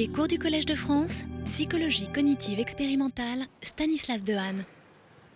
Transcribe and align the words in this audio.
Les 0.00 0.08
cours 0.08 0.28
du 0.28 0.38
Collège 0.38 0.64
de 0.64 0.74
France, 0.74 1.24
psychologie 1.44 2.08
cognitive 2.08 2.58
expérimentale, 2.58 3.40
Stanislas 3.60 4.24
Dehaene. 4.24 4.64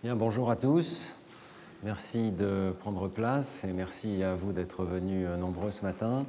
Bien, 0.01 0.15
bonjour 0.15 0.49
à 0.49 0.55
tous. 0.55 1.13
Merci 1.83 2.31
de 2.31 2.73
prendre 2.79 3.07
place 3.07 3.63
et 3.63 3.71
merci 3.73 4.23
à 4.23 4.33
vous 4.33 4.53
d'être 4.53 4.83
venus 4.83 5.27
euh, 5.29 5.37
nombreux 5.37 5.69
ce 5.69 5.83
matin. 5.83 6.25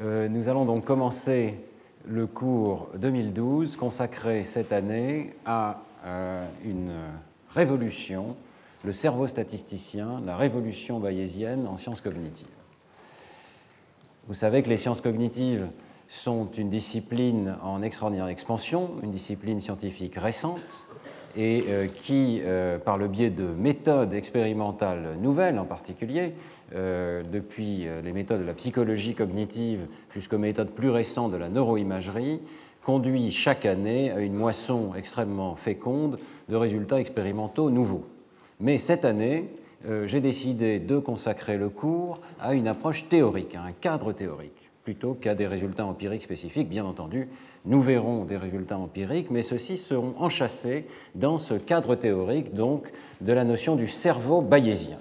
Euh, 0.00 0.30
nous 0.30 0.48
allons 0.48 0.64
donc 0.64 0.86
commencer 0.86 1.60
le 2.06 2.26
cours 2.26 2.88
2012 2.96 3.76
consacré 3.76 4.44
cette 4.44 4.72
année 4.72 5.34
à 5.44 5.82
euh, 6.06 6.46
une 6.64 6.94
révolution, 7.50 8.34
le 8.82 8.92
cerveau 8.92 9.26
statisticien, 9.26 10.22
la 10.24 10.38
révolution 10.38 11.00
bayésienne 11.00 11.66
en 11.66 11.76
sciences 11.76 12.00
cognitives. 12.00 12.46
Vous 14.26 14.32
savez 14.32 14.62
que 14.62 14.70
les 14.70 14.78
sciences 14.78 15.02
cognitives 15.02 15.66
sont 16.08 16.48
une 16.56 16.70
discipline 16.70 17.56
en 17.62 17.82
extraordinaire 17.82 18.28
expansion, 18.28 18.92
une 19.02 19.10
discipline 19.10 19.60
scientifique 19.60 20.16
récente, 20.16 20.60
et 21.36 21.64
euh, 21.68 21.86
qui, 21.86 22.40
euh, 22.42 22.78
par 22.78 22.96
le 22.96 23.06
biais 23.06 23.30
de 23.30 23.44
méthodes 23.44 24.14
expérimentales 24.14 25.16
nouvelles 25.20 25.58
en 25.58 25.64
particulier, 25.64 26.32
euh, 26.74 27.22
depuis 27.30 27.86
les 28.02 28.12
méthodes 28.12 28.40
de 28.40 28.46
la 28.46 28.54
psychologie 28.54 29.14
cognitive 29.14 29.86
jusqu'aux 30.12 30.38
méthodes 30.38 30.70
plus 30.70 30.90
récentes 30.90 31.32
de 31.32 31.36
la 31.36 31.48
neuroimagerie, 31.48 32.40
conduit 32.84 33.30
chaque 33.30 33.66
année 33.66 34.10
à 34.10 34.20
une 34.20 34.34
moisson 34.34 34.94
extrêmement 34.96 35.56
féconde 35.56 36.18
de 36.48 36.56
résultats 36.56 37.00
expérimentaux 37.00 37.70
nouveaux. 37.70 38.06
Mais 38.60 38.78
cette 38.78 39.04
année, 39.04 39.48
j'ai 40.06 40.20
décidé 40.20 40.78
de 40.78 40.98
consacrer 40.98 41.58
le 41.58 41.68
cours 41.68 42.20
à 42.40 42.54
une 42.54 42.66
approche 42.66 43.08
théorique, 43.08 43.54
à 43.54 43.62
un 43.62 43.72
cadre 43.72 44.12
théorique 44.12 44.67
plutôt 44.88 45.12
qu'à 45.12 45.34
des 45.34 45.46
résultats 45.46 45.84
empiriques 45.84 46.22
spécifiques. 46.22 46.70
Bien 46.70 46.86
entendu, 46.86 47.28
nous 47.66 47.82
verrons 47.82 48.24
des 48.24 48.38
résultats 48.38 48.78
empiriques, 48.78 49.30
mais 49.30 49.42
ceux-ci 49.42 49.76
seront 49.76 50.14
enchâssés 50.16 50.86
dans 51.14 51.36
ce 51.36 51.52
cadre 51.52 51.94
théorique 51.94 52.54
donc 52.54 52.90
de 53.20 53.34
la 53.34 53.44
notion 53.44 53.76
du 53.76 53.86
cerveau 53.86 54.40
bayésien. 54.40 54.96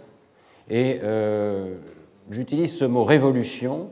Et 0.69 0.99
euh, 1.03 1.77
j'utilise 2.29 2.77
ce 2.77 2.83
mot 2.83 3.05
révolution 3.05 3.87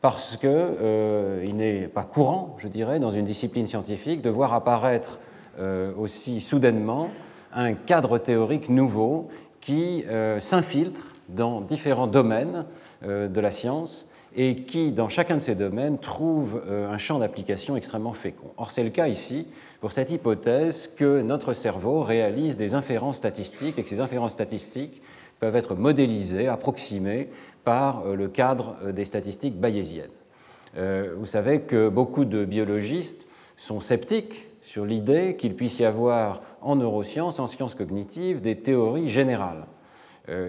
parce 0.00 0.36
qu'il 0.36 0.48
euh, 0.52 1.52
n'est 1.52 1.88
pas 1.88 2.04
courant, 2.04 2.54
je 2.60 2.68
dirais, 2.68 3.00
dans 3.00 3.10
une 3.10 3.24
discipline 3.24 3.66
scientifique 3.66 4.22
de 4.22 4.30
voir 4.30 4.52
apparaître 4.52 5.18
euh, 5.58 5.92
aussi 5.98 6.40
soudainement 6.40 7.08
un 7.52 7.72
cadre 7.72 8.18
théorique 8.18 8.68
nouveau 8.68 9.26
qui 9.60 10.04
s'infiltre 10.38 11.12
dans 11.28 11.60
différents 11.60 12.06
domaines 12.06 12.66
de 13.02 13.40
la 13.40 13.50
science 13.50 14.06
et 14.36 14.56
qui, 14.56 14.92
dans 14.92 15.08
chacun 15.08 15.36
de 15.36 15.40
ces 15.40 15.54
domaines, 15.54 15.98
trouve 15.98 16.62
euh, 16.66 16.90
un 16.90 16.98
champ 16.98 17.18
d'application 17.18 17.76
extrêmement 17.76 18.12
fécond. 18.12 18.52
Or, 18.56 18.70
c'est 18.70 18.84
le 18.84 18.90
cas 18.90 19.08
ici 19.08 19.46
pour 19.80 19.92
cette 19.92 20.10
hypothèse 20.10 20.88
que 20.88 21.22
notre 21.22 21.52
cerveau 21.52 22.02
réalise 22.02 22.56
des 22.56 22.74
inférences 22.74 23.16
statistiques 23.16 23.78
et 23.78 23.82
que 23.82 23.88
ces 23.88 24.00
inférences 24.00 24.32
statistiques 24.32 25.02
peuvent 25.40 25.56
être 25.56 25.74
modélisées, 25.74 26.48
approximées 26.48 27.28
par 27.64 28.06
euh, 28.06 28.14
le 28.14 28.28
cadre 28.28 28.76
euh, 28.84 28.92
des 28.92 29.04
statistiques 29.04 29.58
bayésiennes. 29.58 30.10
Vous 31.16 31.26
savez 31.26 31.62
que 31.62 31.88
beaucoup 31.88 32.24
de 32.24 32.44
biologistes 32.44 33.26
sont 33.56 33.80
sceptiques 33.80 34.46
sur 34.62 34.86
l'idée 34.86 35.34
qu'il 35.34 35.56
puisse 35.56 35.80
y 35.80 35.84
avoir 35.84 36.42
en 36.60 36.76
neurosciences, 36.76 37.40
en 37.40 37.48
sciences 37.48 37.74
cognitives, 37.74 38.40
des 38.40 38.54
théories 38.54 39.08
générales 39.08 39.66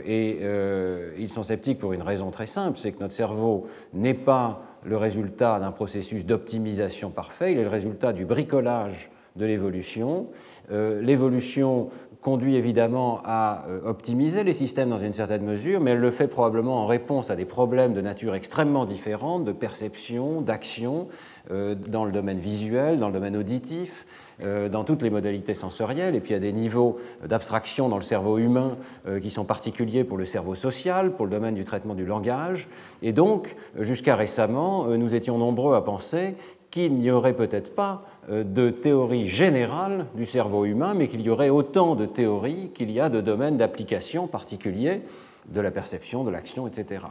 et 0.06 0.40
euh, 0.42 1.14
ils 1.18 1.30
sont 1.30 1.44
sceptiques 1.44 1.80
pour 1.80 1.94
une 1.94 2.02
raison 2.02 2.32
très 2.32 2.48
simple, 2.48 2.78
c'est 2.78 2.92
que 2.92 3.00
notre 3.00 3.14
cerveau 3.14 3.68
n'est 3.94 4.14
pas 4.14 4.62
le 4.86 4.98
résultat 4.98 5.60
d'un 5.60 5.72
processus 5.72 6.26
d'optimisation 6.26 7.10
parfait, 7.10 7.54
il 7.54 7.58
est 7.58 7.64
le 7.64 7.70
résultat 7.70 8.14
du 8.14 8.26
bricolage 8.26 9.12
de 9.36 9.46
l'évolution. 9.46 10.28
Euh, 10.72 11.02
l'évolution 11.02 11.90
conduit 12.22 12.56
évidemment 12.56 13.20
à 13.26 13.66
optimiser 13.84 14.44
les 14.44 14.54
systèmes 14.54 14.92
dans 14.92 15.00
une 15.00 15.14
certaine 15.14 15.44
mesure, 15.44 15.82
mais 15.82 15.92
elle 15.92 16.00
le 16.00 16.12
fait 16.12 16.28
probablement 16.28 16.76
en 16.76 16.86
réponse 16.86 17.32
à 17.32 17.36
des 17.36 17.46
problèmes 17.46 17.94
de 17.94 18.02
nature 18.02 18.36
extrêmement 18.36 18.86
différente, 18.86 19.44
de 19.44 19.52
perception, 19.52 20.42
d'action, 20.42 21.08
dans 21.50 22.06
le 22.06 22.12
domaine 22.12 22.38
visuel, 22.38 23.00
dans 23.00 23.08
le 23.08 23.14
domaine 23.14 23.36
auditif, 23.36 24.06
euh, 24.06 24.31
dans 24.42 24.84
toutes 24.84 25.02
les 25.02 25.10
modalités 25.10 25.54
sensorielles, 25.54 26.16
et 26.16 26.20
puis 26.20 26.34
a 26.34 26.40
des 26.40 26.54
niveaux 26.54 26.98
d'abstraction 27.26 27.90
dans 27.90 27.98
le 27.98 28.04
cerveau 28.04 28.38
humain 28.38 28.78
euh, 29.08 29.20
qui 29.20 29.30
sont 29.30 29.46
particuliers 29.46 30.04
pour 30.04 30.18
le 30.18 30.26
cerveau 30.26 30.56
social, 30.56 31.12
pour 31.12 31.26
le 31.26 31.32
domaine 31.32 31.56
du 31.56 31.64
traitement 31.64 31.96
du 31.96 32.06
langage. 32.06 32.68
Et 33.02 33.12
donc, 33.12 33.56
jusqu'à 33.80 34.16
récemment, 34.16 34.86
euh, 34.88 34.98
nous 34.98 35.14
étions 35.14 35.38
nombreux 35.38 35.76
à 35.76 35.82
penser 35.82 36.36
qu'il 36.70 36.94
n'y 36.96 37.12
aurait 37.12 37.34
peut-être 37.34 37.76
pas 37.76 38.06
de 38.30 38.70
théorie 38.70 39.28
générale 39.28 40.06
du 40.16 40.26
cerveau 40.26 40.64
humain, 40.64 40.94
mais 40.94 41.10
qu'il 41.10 41.20
y 41.20 41.30
aurait 41.30 41.50
autant 41.50 41.96
de 41.96 42.06
théories 42.06 42.70
qu'il 42.74 42.92
y 42.92 43.02
a 43.02 43.10
de 43.10 43.20
domaines 43.20 43.58
d'application 43.58 44.28
particuliers 44.28 45.02
de 45.50 45.60
la 45.60 45.70
perception, 45.70 46.24
de 46.24 46.30
l'action, 46.30 46.68
etc 46.68 47.02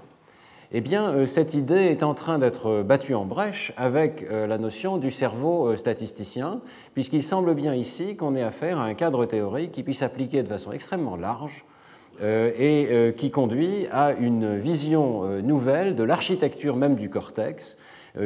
eh 0.73 0.81
bien, 0.81 1.13
euh, 1.13 1.27
cette 1.27 1.55
idée 1.55 1.87
est 1.87 2.05
en 2.05 2.15
train 2.15 2.39
d'être 2.39 2.83
battue 2.83 3.15
en 3.15 3.25
brèche 3.25 3.73
avec 3.77 4.25
euh, 4.31 4.47
la 4.47 4.57
notion 4.57 4.99
du 4.99 5.11
cerveau 5.11 5.67
euh, 5.67 5.77
statisticien, 5.77 6.61
puisqu'il 6.95 7.25
semble 7.25 7.55
bien 7.55 7.75
ici 7.75 8.15
qu'on 8.15 8.37
ait 8.37 8.43
affaire 8.43 8.79
à 8.79 8.85
un 8.85 8.95
cadre 8.95 9.27
théorique 9.27 9.73
qui 9.73 9.83
puisse 9.83 9.99
s'appliquer 9.99 10.45
de 10.45 10.49
façon 10.49 10.71
extrêmement 10.71 11.17
large 11.17 11.65
et 12.23 13.15
qui 13.17 13.31
conduit 13.31 13.87
à 13.91 14.13
une 14.13 14.59
vision 14.59 15.41
nouvelle 15.41 15.97
de 15.97 16.03
l'architecture 16.03 16.77
même 16.77 16.95
du 16.95 17.09
cortex, 17.09 17.79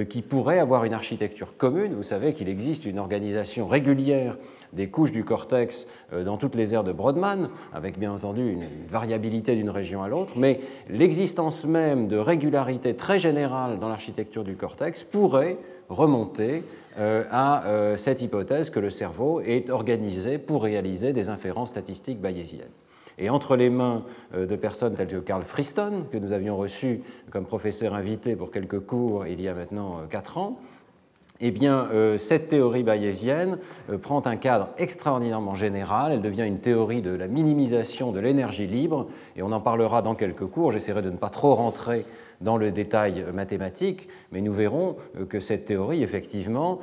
qui 0.08 0.22
pourrait 0.22 0.58
avoir 0.58 0.84
une 0.84 0.94
architecture 0.94 1.56
commune. 1.56 1.94
Vous 1.94 2.02
savez 2.02 2.32
qu'il 2.32 2.48
existe 2.48 2.86
une 2.86 2.98
organisation 2.98 3.66
régulière 3.66 4.36
des 4.74 4.88
couches 4.88 5.12
du 5.12 5.24
cortex 5.24 5.86
euh, 6.12 6.24
dans 6.24 6.36
toutes 6.36 6.54
les 6.54 6.74
aires 6.74 6.84
de 6.84 6.92
Brodmann, 6.92 7.48
avec 7.72 7.98
bien 7.98 8.12
entendu 8.12 8.52
une 8.52 8.64
variabilité 8.88 9.54
d'une 9.56 9.70
région 9.70 10.02
à 10.02 10.08
l'autre, 10.08 10.34
mais 10.36 10.60
l'existence 10.90 11.64
même 11.64 12.08
de 12.08 12.16
régularités 12.16 12.94
très 12.94 13.18
générales 13.18 13.78
dans 13.78 13.88
l'architecture 13.88 14.44
du 14.44 14.56
cortex 14.56 15.04
pourrait 15.04 15.56
remonter 15.88 16.62
euh, 16.98 17.24
à 17.30 17.66
euh, 17.66 17.96
cette 17.96 18.22
hypothèse 18.22 18.70
que 18.70 18.80
le 18.80 18.90
cerveau 18.90 19.40
est 19.40 19.70
organisé 19.70 20.38
pour 20.38 20.62
réaliser 20.62 21.12
des 21.12 21.28
inférences 21.28 21.70
statistiques 21.70 22.20
bayésiennes. 22.20 22.68
Et 23.18 23.30
entre 23.30 23.56
les 23.56 23.70
mains 23.70 24.02
de 24.36 24.56
personnes 24.56 24.94
telles 24.94 25.08
que 25.08 25.16
Carl 25.16 25.44
Friston, 25.44 26.06
que 26.10 26.18
nous 26.18 26.32
avions 26.32 26.56
reçu 26.56 27.02
comme 27.30 27.44
professeur 27.44 27.94
invité 27.94 28.34
pour 28.34 28.50
quelques 28.50 28.80
cours 28.80 29.26
il 29.26 29.40
y 29.40 29.48
a 29.48 29.54
maintenant 29.54 30.00
quatre 30.10 30.38
ans, 30.38 30.58
eh 31.40 31.50
bien, 31.50 31.88
euh, 31.92 32.16
cette 32.16 32.48
théorie 32.48 32.84
bayésienne 32.84 33.58
euh, 33.90 33.98
prend 33.98 34.24
un 34.24 34.36
cadre 34.36 34.68
extraordinairement 34.78 35.54
général. 35.54 36.12
Elle 36.12 36.22
devient 36.22 36.46
une 36.46 36.60
théorie 36.60 37.02
de 37.02 37.10
la 37.10 37.26
minimisation 37.26 38.12
de 38.12 38.20
l'énergie 38.20 38.68
libre, 38.68 39.08
et 39.36 39.42
on 39.42 39.50
en 39.50 39.60
parlera 39.60 40.00
dans 40.00 40.14
quelques 40.14 40.46
cours. 40.46 40.70
J'essaierai 40.70 41.02
de 41.02 41.10
ne 41.10 41.16
pas 41.16 41.30
trop 41.30 41.54
rentrer 41.54 42.06
dans 42.40 42.56
le 42.56 42.70
détail 42.70 43.24
mathématique, 43.32 44.08
mais 44.32 44.40
nous 44.40 44.52
verrons 44.52 44.96
euh, 45.18 45.26
que 45.26 45.40
cette 45.40 45.64
théorie, 45.64 46.02
effectivement, 46.02 46.80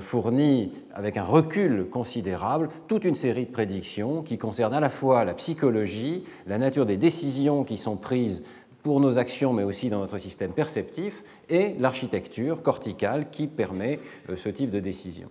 fournit, 0.00 0.72
avec 0.94 1.16
un 1.16 1.22
recul 1.22 1.86
considérable, 1.90 2.68
toute 2.88 3.04
une 3.04 3.14
série 3.14 3.46
de 3.46 3.50
prédictions 3.50 4.22
qui 4.22 4.38
concernent 4.38 4.74
à 4.74 4.80
la 4.80 4.90
fois 4.90 5.24
la 5.24 5.34
psychologie, 5.34 6.24
la 6.46 6.58
nature 6.58 6.86
des 6.86 6.96
décisions 6.96 7.64
qui 7.64 7.76
sont 7.76 7.96
prises 7.96 8.42
pour 8.82 9.00
nos 9.00 9.18
actions, 9.18 9.52
mais 9.52 9.62
aussi 9.62 9.88
dans 9.90 10.00
notre 10.00 10.18
système 10.18 10.52
perceptif, 10.52 11.22
et 11.48 11.74
l'architecture 11.78 12.62
corticale 12.62 13.30
qui 13.30 13.46
permet 13.46 14.00
euh, 14.28 14.36
ce 14.36 14.48
type 14.48 14.70
de 14.70 14.80
décision. 14.80 15.28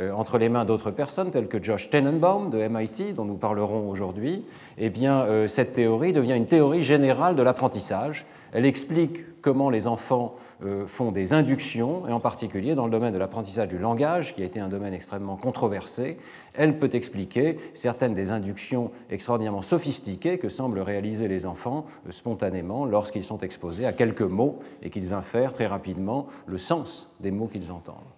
Euh, 0.00 0.10
entre 0.12 0.38
les 0.38 0.48
mains 0.48 0.64
d'autres 0.64 0.90
personnes, 0.90 1.30
telles 1.30 1.48
que 1.48 1.62
Josh 1.62 1.90
Tenenbaum 1.90 2.50
de 2.50 2.66
MIT, 2.66 3.12
dont 3.14 3.24
nous 3.24 3.36
parlerons 3.36 3.90
aujourd'hui, 3.90 4.44
eh 4.78 4.90
euh, 5.02 5.46
cette 5.48 5.74
théorie 5.74 6.12
devient 6.12 6.36
une 6.36 6.46
théorie 6.46 6.82
générale 6.82 7.36
de 7.36 7.42
l'apprentissage. 7.42 8.26
Elle 8.52 8.66
explique 8.66 9.24
comment 9.40 9.70
les 9.70 9.86
enfants 9.86 10.36
euh, 10.64 10.86
font 10.86 11.10
des 11.10 11.32
inductions, 11.32 12.06
et 12.06 12.12
en 12.12 12.20
particulier 12.20 12.74
dans 12.74 12.84
le 12.84 12.90
domaine 12.92 13.12
de 13.12 13.18
l'apprentissage 13.18 13.68
du 13.68 13.78
langage, 13.78 14.34
qui 14.34 14.42
a 14.42 14.44
été 14.44 14.60
un 14.60 14.68
domaine 14.68 14.94
extrêmement 14.94 15.36
controversé, 15.36 16.18
elle 16.54 16.78
peut 16.78 16.90
expliquer 16.92 17.58
certaines 17.74 18.14
des 18.14 18.30
inductions 18.30 18.92
extraordinairement 19.10 19.62
sophistiquées 19.62 20.38
que 20.38 20.48
semblent 20.48 20.78
réaliser 20.78 21.26
les 21.26 21.46
enfants 21.46 21.86
euh, 22.06 22.12
spontanément 22.12 22.84
lorsqu'ils 22.84 23.24
sont 23.24 23.38
exposés 23.38 23.86
à 23.86 23.92
quelques 23.92 24.22
mots 24.22 24.60
et 24.82 24.90
qu'ils 24.90 25.14
infèrent 25.14 25.52
très 25.52 25.66
rapidement 25.66 26.28
le 26.46 26.58
sens 26.58 27.12
des 27.20 27.32
mots 27.32 27.48
qu'ils 27.48 27.72
entendent. 27.72 28.11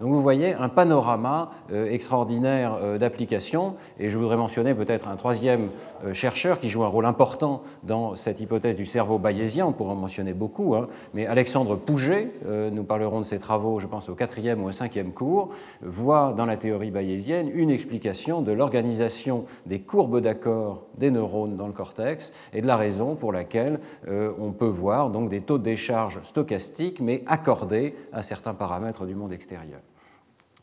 Donc 0.00 0.12
vous 0.12 0.22
voyez 0.22 0.54
un 0.54 0.68
panorama 0.68 1.50
euh, 1.72 1.90
extraordinaire 1.90 2.78
euh, 2.80 2.98
d'applications, 2.98 3.74
et 3.98 4.08
je 4.08 4.16
voudrais 4.16 4.36
mentionner 4.36 4.72
peut-être 4.72 5.08
un 5.08 5.16
troisième 5.16 5.70
euh, 6.04 6.14
chercheur 6.14 6.60
qui 6.60 6.68
joue 6.68 6.84
un 6.84 6.88
rôle 6.88 7.06
important 7.06 7.62
dans 7.82 8.14
cette 8.14 8.40
hypothèse 8.40 8.76
du 8.76 8.86
cerveau 8.86 9.18
bayésien, 9.18 9.66
on 9.66 9.72
pourrait 9.72 9.92
en 9.92 9.96
mentionner 9.96 10.34
beaucoup, 10.34 10.76
hein, 10.76 10.88
mais 11.14 11.26
Alexandre 11.26 11.74
Pouget, 11.74 12.30
nous 12.72 12.84
parlerons 12.84 13.20
de 13.20 13.24
ses 13.24 13.38
travaux, 13.38 13.80
je 13.80 13.86
pense, 13.86 14.08
au 14.08 14.14
quatrième 14.14 14.62
ou 14.62 14.68
au 14.68 14.72
cinquième 14.72 15.12
cours, 15.12 15.50
voit 15.82 16.34
dans 16.36 16.46
la 16.46 16.56
théorie 16.56 16.90
bayésienne 16.90 17.50
une 17.52 17.70
explication 17.70 18.42
de 18.42 18.52
l'organisation 18.52 19.44
des 19.66 19.80
courbes 19.80 20.20
d'accord 20.20 20.82
des 20.96 21.10
neurones 21.10 21.56
dans 21.56 21.66
le 21.66 21.72
cortex 21.72 22.32
et 22.52 22.62
de 22.62 22.66
la 22.66 22.76
raison 22.76 23.14
pour 23.14 23.32
laquelle 23.32 23.80
on 24.08 24.52
peut 24.52 24.66
voir 24.66 25.10
donc 25.10 25.28
des 25.28 25.40
taux 25.40 25.58
de 25.58 25.64
décharge 25.64 26.20
stochastiques, 26.22 27.00
mais 27.00 27.22
accordés 27.26 27.94
à 28.12 28.22
certains 28.22 28.54
paramètres 28.54 29.06
du 29.06 29.14
monde 29.14 29.32
extérieur. 29.32 29.80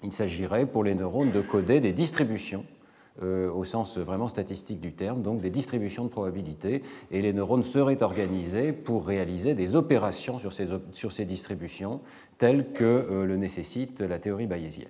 Il 0.04 0.12
s'agirait 0.12 0.66
pour 0.66 0.84
les 0.84 0.96
neurones 0.96 1.32
de 1.32 1.42
coder 1.42 1.80
des 1.80 1.94
distributions 1.94 2.66
euh, 3.24 3.50
au 3.50 3.64
sens 3.64 3.98
vraiment 3.98 4.28
statistique 4.28 4.82
du 4.82 4.92
terme, 4.92 5.22
donc 5.22 5.40
des 5.40 5.50
distributions 5.50 6.04
de 6.04 6.10
probabilité, 6.10 6.82
et 7.12 7.22
les 7.22 7.32
neurones 7.32 7.64
seraient 7.64 8.04
organisés 8.04 8.74
pour 8.74 9.08
réaliser 9.08 9.54
des 9.54 9.78
opérations 9.78 10.38
sur 10.38 10.52
ces, 10.52 10.68
sur 10.92 11.14
ces 11.14 11.24
distributions 11.24 12.02
telles 12.38 12.74
que 12.74 12.84
euh, 12.84 13.26
le 13.26 13.38
nécessite 13.38 14.02
la 14.02 14.20
théorie 14.20 14.48
bayésienne. 14.48 14.90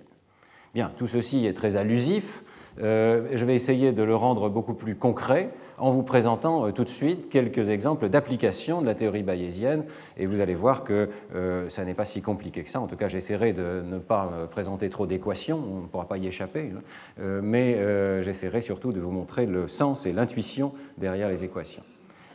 Bien, 0.74 0.90
tout 0.96 1.06
ceci 1.06 1.46
est 1.46 1.52
très 1.52 1.76
allusif. 1.76 2.42
Euh, 2.80 3.28
je 3.32 3.44
vais 3.44 3.54
essayer 3.54 3.92
de 3.92 4.02
le 4.02 4.16
rendre 4.16 4.48
beaucoup 4.48 4.74
plus 4.74 4.96
concret 4.96 5.50
en 5.78 5.90
vous 5.90 6.02
présentant 6.02 6.66
euh, 6.66 6.72
tout 6.72 6.84
de 6.84 6.88
suite 6.88 7.28
quelques 7.28 7.70
exemples 7.70 8.08
d'application 8.08 8.80
de 8.80 8.86
la 8.86 8.94
théorie 8.94 9.22
bayésienne, 9.22 9.84
et 10.16 10.26
vous 10.26 10.40
allez 10.40 10.54
voir 10.54 10.84
que 10.84 11.08
euh, 11.34 11.68
ça 11.68 11.84
n'est 11.84 11.94
pas 11.94 12.04
si 12.04 12.22
compliqué 12.22 12.62
que 12.62 12.70
ça. 12.70 12.80
En 12.80 12.86
tout 12.86 12.96
cas, 12.96 13.08
j'essaierai 13.08 13.52
de 13.52 13.82
ne 13.84 13.98
pas 13.98 14.30
présenter 14.50 14.88
trop 14.88 15.06
d'équations, 15.06 15.58
on 15.58 15.80
ne 15.82 15.86
pourra 15.86 16.06
pas 16.06 16.18
y 16.18 16.26
échapper, 16.26 16.72
hein. 16.74 17.40
mais 17.42 17.76
j'essaierai 18.22 18.60
surtout 18.60 18.92
de 18.92 19.00
vous 19.00 19.10
montrer 19.10 19.46
le 19.46 19.68
sens 19.68 20.06
et 20.06 20.12
l'intuition 20.12 20.72
derrière 20.98 21.28
les 21.28 21.44
équations. 21.44 21.82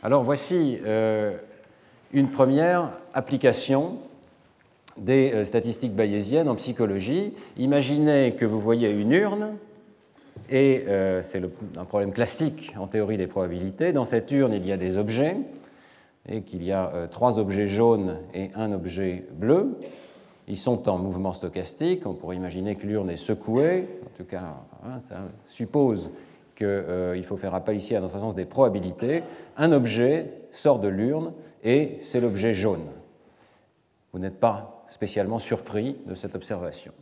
Alors 0.02 0.22
voici 0.22 0.78
une 2.12 2.28
première 2.28 2.90
application 3.14 3.98
des 4.96 5.44
statistiques 5.44 5.94
bayésiennes 5.94 6.48
en 6.48 6.56
psychologie. 6.56 7.34
Imaginez 7.56 8.34
que 8.38 8.44
vous 8.44 8.60
voyez 8.60 8.90
une 8.90 9.12
urne 9.12 9.56
et 10.52 10.84
euh, 10.86 11.22
c'est 11.22 11.40
un 11.78 11.84
problème 11.86 12.12
classique 12.12 12.74
en 12.78 12.86
théorie 12.86 13.16
des 13.16 13.26
probabilités. 13.26 13.94
Dans 13.94 14.04
cette 14.04 14.30
urne, 14.30 14.52
il 14.52 14.66
y 14.66 14.70
a 14.70 14.76
des 14.76 14.98
objets, 14.98 15.38
et 16.28 16.42
qu'il 16.42 16.62
y 16.62 16.70
a 16.72 16.92
euh, 16.94 17.06
trois 17.06 17.38
objets 17.38 17.66
jaunes 17.66 18.18
et 18.34 18.50
un 18.54 18.70
objet 18.72 19.24
bleu. 19.32 19.78
Ils 20.48 20.58
sont 20.58 20.90
en 20.90 20.98
mouvement 20.98 21.32
stochastique. 21.32 22.06
On 22.06 22.12
pourrait 22.12 22.36
imaginer 22.36 22.76
que 22.76 22.86
l'urne 22.86 23.08
est 23.08 23.16
secouée. 23.16 23.88
En 24.04 24.18
tout 24.18 24.24
cas, 24.24 24.56
hein, 24.84 25.00
ça 25.00 25.16
suppose 25.48 26.10
qu'il 26.54 26.66
euh, 26.66 27.22
faut 27.22 27.38
faire 27.38 27.54
appel 27.54 27.78
ici 27.78 27.96
à 27.96 28.00
notre 28.00 28.18
sens 28.18 28.34
des 28.34 28.44
probabilités. 28.44 29.22
Un 29.56 29.72
objet 29.72 30.26
sort 30.52 30.80
de 30.80 30.88
l'urne 30.88 31.32
et 31.64 31.98
c'est 32.02 32.20
l'objet 32.20 32.52
jaune. 32.52 32.84
Vous 34.12 34.18
n'êtes 34.18 34.38
pas 34.38 34.84
spécialement 34.90 35.38
surpris 35.38 35.96
de 36.06 36.14
cette 36.14 36.34
observation 36.34 36.92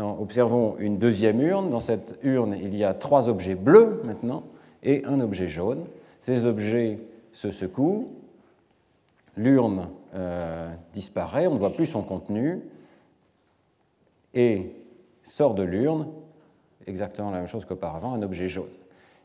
observons 0.00 0.76
une 0.78 0.98
deuxième 0.98 1.40
urne. 1.40 1.70
Dans 1.70 1.80
cette 1.80 2.18
urne, 2.22 2.56
il 2.60 2.76
y 2.76 2.84
a 2.84 2.94
trois 2.94 3.28
objets 3.28 3.54
bleus 3.54 4.00
maintenant 4.04 4.44
et 4.82 5.04
un 5.04 5.20
objet 5.20 5.48
jaune. 5.48 5.84
Ces 6.20 6.44
objets 6.44 6.98
se 7.32 7.50
secouent, 7.50 8.08
l'urne 9.36 9.88
euh, 10.14 10.68
disparaît, 10.94 11.46
on 11.46 11.54
ne 11.54 11.58
voit 11.58 11.74
plus 11.74 11.86
son 11.86 12.02
contenu, 12.02 12.60
et 14.34 14.72
sort 15.22 15.54
de 15.54 15.62
l'urne, 15.62 16.08
exactement 16.86 17.30
la 17.30 17.38
même 17.38 17.46
chose 17.46 17.64
qu'auparavant, 17.64 18.14
un 18.14 18.22
objet 18.22 18.48
jaune. 18.48 18.66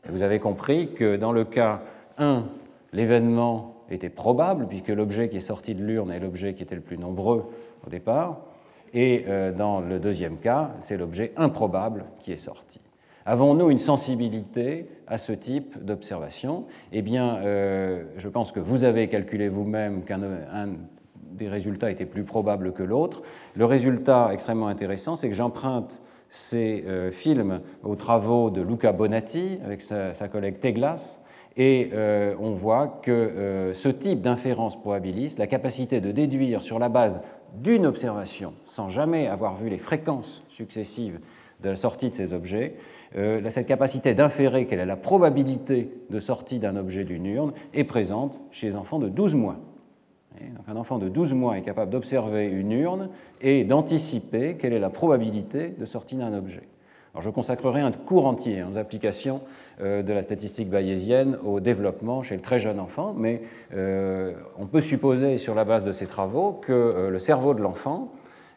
vous 0.08 0.22
avez 0.22 0.38
compris 0.38 0.92
que 0.92 1.16
dans 1.16 1.32
le 1.32 1.44
cas 1.44 1.82
1, 2.18 2.44
l'événement 2.92 3.74
était 3.90 4.08
probable, 4.08 4.66
puisque 4.68 4.88
l'objet 4.88 5.28
qui 5.28 5.38
est 5.38 5.40
sorti 5.40 5.74
de 5.74 5.84
l'urne 5.84 6.10
est 6.10 6.20
l'objet 6.20 6.54
qui 6.54 6.62
était 6.62 6.74
le 6.74 6.80
plus 6.80 6.98
nombreux 6.98 7.50
au 7.86 7.90
départ. 7.90 8.40
Et 8.94 9.24
euh, 9.26 9.52
dans 9.52 9.80
le 9.80 9.98
deuxième 9.98 10.38
cas, 10.38 10.70
c'est 10.78 10.96
l'objet 10.96 11.32
improbable 11.36 12.04
qui 12.20 12.32
est 12.32 12.36
sorti. 12.36 12.80
Avons-nous 13.26 13.70
une 13.70 13.78
sensibilité 13.78 14.86
à 15.08 15.18
ce 15.18 15.32
type 15.32 15.84
d'observation? 15.84 16.66
Eh 16.92 17.02
bien, 17.02 17.36
euh, 17.38 18.04
je 18.16 18.28
pense 18.28 18.52
que 18.52 18.60
vous 18.60 18.84
avez 18.84 19.08
calculé 19.08 19.48
vous-même 19.48 20.04
qu'un 20.04 20.20
des 21.32 21.48
résultats 21.48 21.90
était 21.90 22.06
plus 22.06 22.22
probable 22.22 22.72
que 22.72 22.82
l'autre. 22.84 23.22
Le 23.56 23.64
résultat 23.64 24.28
extrêmement 24.32 24.68
intéressant, 24.68 25.16
c'est 25.16 25.28
que 25.28 25.34
j'emprunte 25.34 26.00
ces 26.28 26.84
euh, 26.86 27.10
films 27.10 27.60
aux 27.82 27.96
travaux 27.96 28.50
de 28.50 28.60
Luca 28.60 28.92
Bonatti 28.92 29.58
avec 29.64 29.82
sa, 29.82 30.12
collègue 30.28 30.60
Teglas, 30.60 31.18
et 31.56 31.92
on 32.40 32.50
voit 32.50 32.98
que 33.00 33.70
ce 33.74 33.88
type 33.88 34.20
d'inférence 34.20 34.74
probabiliste, 34.74 35.38
la 35.38 35.46
capacité 35.46 36.00
de 36.00 36.10
déduire 36.10 36.62
sur 36.62 36.80
la 36.80 36.88
base 36.88 37.22
d'une 37.54 37.86
observation, 37.86 38.54
sans 38.66 38.88
jamais 38.88 39.26
avoir 39.26 39.56
vu 39.56 39.68
les 39.68 39.78
fréquences 39.78 40.42
successives 40.48 41.20
de 41.62 41.70
la 41.70 41.76
sortie 41.76 42.08
de 42.08 42.14
ces 42.14 42.32
objets, 42.32 42.74
euh, 43.16 43.48
cette 43.50 43.66
capacité 43.66 44.14
d'inférer 44.14 44.66
quelle 44.66 44.80
est 44.80 44.86
la 44.86 44.96
probabilité 44.96 45.90
de 46.10 46.20
sortie 46.20 46.58
d'un 46.58 46.76
objet 46.76 47.04
d'une 47.04 47.26
urne 47.26 47.52
est 47.72 47.84
présente 47.84 48.40
chez 48.50 48.68
les 48.68 48.76
enfants 48.76 48.98
de 48.98 49.08
12 49.08 49.34
mois. 49.34 49.56
un 50.66 50.76
enfant 50.76 50.98
de 50.98 51.08
12 51.08 51.32
mois 51.34 51.56
est 51.56 51.62
capable 51.62 51.92
d'observer 51.92 52.46
une 52.46 52.72
urne 52.72 53.08
et 53.40 53.64
d'anticiper 53.64 54.56
quelle 54.56 54.72
est 54.72 54.80
la 54.80 54.90
probabilité 54.90 55.68
de 55.68 55.86
sortie 55.86 56.16
d'un 56.16 56.34
objet 56.34 56.68
je 57.20 57.30
consacrerai 57.30 57.80
un 57.80 57.92
cours 57.92 58.26
entier 58.26 58.64
aux 58.64 58.76
applications 58.76 59.40
euh, 59.80 60.02
de 60.02 60.12
la 60.12 60.22
statistique 60.22 60.68
bayésienne 60.68 61.38
au 61.44 61.60
développement 61.60 62.22
chez 62.22 62.34
le 62.34 62.42
très 62.42 62.58
jeune 62.58 62.80
enfant, 62.80 63.14
mais 63.16 63.42
euh, 63.74 64.32
on 64.58 64.66
peut 64.66 64.80
supposer 64.80 65.38
sur 65.38 65.54
la 65.54 65.64
base 65.64 65.84
de 65.84 65.92
ces 65.92 66.06
travaux 66.06 66.52
que 66.52 66.72
euh, 66.72 67.10
le 67.10 67.18
cerveau 67.18 67.54
de 67.54 67.60
l'enfant, 67.60 68.12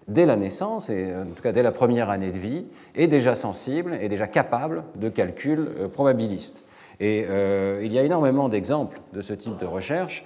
dès 0.07 0.25
la 0.25 0.35
naissance, 0.35 0.89
et 0.89 1.13
en 1.13 1.25
tout 1.35 1.43
cas 1.43 1.51
dès 1.51 1.63
la 1.63 1.71
première 1.71 2.09
année 2.09 2.31
de 2.31 2.37
vie, 2.37 2.65
est 2.95 3.07
déjà 3.07 3.35
sensible 3.35 3.97
et 4.01 4.09
déjà 4.09 4.25
capable 4.25 4.83
de 4.95 5.09
calculs 5.09 5.69
probabilistes. 5.91 6.63
Et 6.99 7.27
il 7.83 7.91
y 7.91 7.99
a 7.99 8.03
énormément 8.03 8.47
d'exemples 8.47 9.01
de 9.11 9.21
ce 9.21 9.33
type 9.33 9.57
de 9.59 9.65
recherche. 9.65 10.25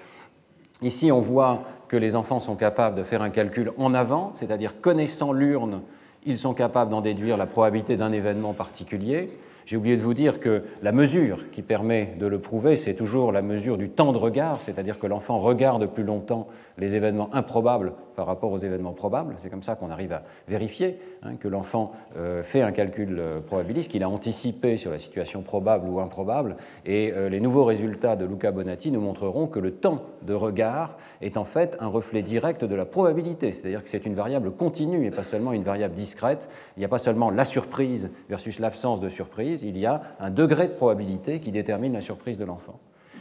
Ici, 0.83 1.11
on 1.11 1.19
voit 1.19 1.63
que 1.87 1.97
les 1.97 2.15
enfants 2.15 2.39
sont 2.39 2.55
capables 2.55 2.95
de 2.95 3.03
faire 3.03 3.23
un 3.23 3.31
calcul 3.31 3.71
en 3.77 3.95
avant, 3.95 4.33
c'est-à-dire 4.35 4.79
connaissant 4.81 5.33
l'urne 5.33 5.81
ils 6.25 6.37
sont 6.37 6.53
capables 6.53 6.91
d'en 6.91 7.01
déduire 7.01 7.37
la 7.37 7.47
probabilité 7.47 7.97
d'un 7.97 8.11
événement 8.11 8.53
particulier. 8.53 9.29
J'ai 9.65 9.77
oublié 9.77 9.95
de 9.95 10.01
vous 10.01 10.13
dire 10.13 10.39
que 10.39 10.63
la 10.81 10.91
mesure 10.91 11.49
qui 11.51 11.61
permet 11.61 12.15
de 12.19 12.25
le 12.25 12.39
prouver, 12.39 12.75
c'est 12.75 12.95
toujours 12.95 13.31
la 13.31 13.41
mesure 13.41 13.77
du 13.77 13.89
temps 13.89 14.11
de 14.11 14.17
regard, 14.17 14.59
c'est-à-dire 14.61 14.99
que 14.99 15.07
l'enfant 15.07 15.39
regarde 15.39 15.85
plus 15.85 16.03
longtemps 16.03 16.47
les 16.77 16.95
événements 16.95 17.33
improbables 17.33 17.93
par 18.15 18.25
rapport 18.27 18.51
aux 18.51 18.57
événements 18.57 18.93
probables. 18.93 19.35
C'est 19.39 19.49
comme 19.49 19.63
ça 19.63 19.75
qu'on 19.75 19.89
arrive 19.89 20.13
à 20.13 20.23
vérifier 20.47 20.99
hein, 21.23 21.35
que 21.35 21.47
l'enfant 21.47 21.91
euh, 22.17 22.43
fait 22.43 22.61
un 22.61 22.71
calcul 22.71 23.17
euh, 23.19 23.39
probabiliste, 23.39 23.91
qu'il 23.91 24.03
a 24.03 24.09
anticipé 24.09 24.77
sur 24.77 24.91
la 24.91 24.99
situation 24.99 25.41
probable 25.41 25.87
ou 25.87 25.99
improbable. 25.99 26.57
Et 26.85 27.11
euh, 27.13 27.29
les 27.29 27.39
nouveaux 27.39 27.65
résultats 27.65 28.15
de 28.15 28.25
Luca 28.25 28.51
Bonatti 28.51 28.91
nous 28.91 29.01
montreront 29.01 29.47
que 29.47 29.59
le 29.59 29.71
temps 29.71 29.97
de 30.21 30.33
regard 30.33 30.97
est 31.21 31.37
en 31.37 31.45
fait 31.45 31.77
un 31.79 31.87
reflet 31.87 32.21
direct 32.21 32.63
de 32.63 32.75
la 32.75 32.85
probabilité, 32.85 33.51
c'est-à-dire 33.51 33.83
que 33.83 33.89
c'est 33.89 34.05
une 34.05 34.15
variable 34.15 34.51
continue 34.51 35.05
et 35.05 35.11
pas 35.11 35.23
seulement 35.23 35.53
une 35.53 35.63
variable 35.63 35.93
discrète. 35.93 36.49
Il 36.77 36.79
n'y 36.79 36.85
a 36.85 36.89
pas 36.89 36.97
seulement 36.97 37.29
la 37.29 37.45
surprise 37.45 38.11
versus 38.29 38.59
l'absence 38.59 39.01
de 39.01 39.09
surprise, 39.09 39.63
il 39.63 39.77
y 39.77 39.85
a 39.85 40.01
un 40.19 40.29
degré 40.29 40.67
de 40.67 40.73
probabilité 40.73 41.39
qui 41.39 41.51
détermine 41.51 41.93
la 41.93 42.01
surprise 42.01 42.37
de 42.37 42.45
l'enfant. 42.45 42.79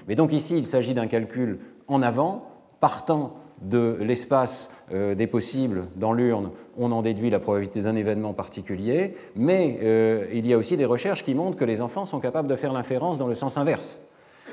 Mais 0.09 0.15
donc 0.15 0.33
ici, 0.33 0.59
il 0.59 0.67
s'agit 0.67 0.95
d'un 0.95 1.07
calcul 1.07 1.61
en 1.89 2.03
avant, 2.03 2.47
partant 2.81 3.37
de 3.61 3.99
l'espace 4.01 4.71
euh, 4.93 5.15
des 5.15 5.27
possibles 5.27 5.85
dans 5.97 6.13
l'urne, 6.13 6.51
on 6.79 6.93
en 6.93 7.03
déduit 7.03 7.31
la 7.31 7.41
probabilité 7.41 7.83
d'un 7.83 7.95
événement 7.95 8.33
particulier, 8.33 9.17
mais 9.37 9.79
euh, 9.83 10.27
il 10.33 10.47
y 10.47 10.55
a 10.55 10.59
aussi 10.59 10.77
des 10.77 10.87
recherches 10.87 11.25
qui 11.25 11.35
montrent 11.35 11.59
que 11.59 11.65
les 11.65 11.83
enfants 11.83 12.07
sont 12.07 12.21
capables 12.21 12.49
de 12.49 12.57
faire 12.57 12.73
l'inférence 12.73 13.19
dans 13.19 13.27
le 13.27 13.35
sens 13.35 13.59
inverse, 13.59 14.01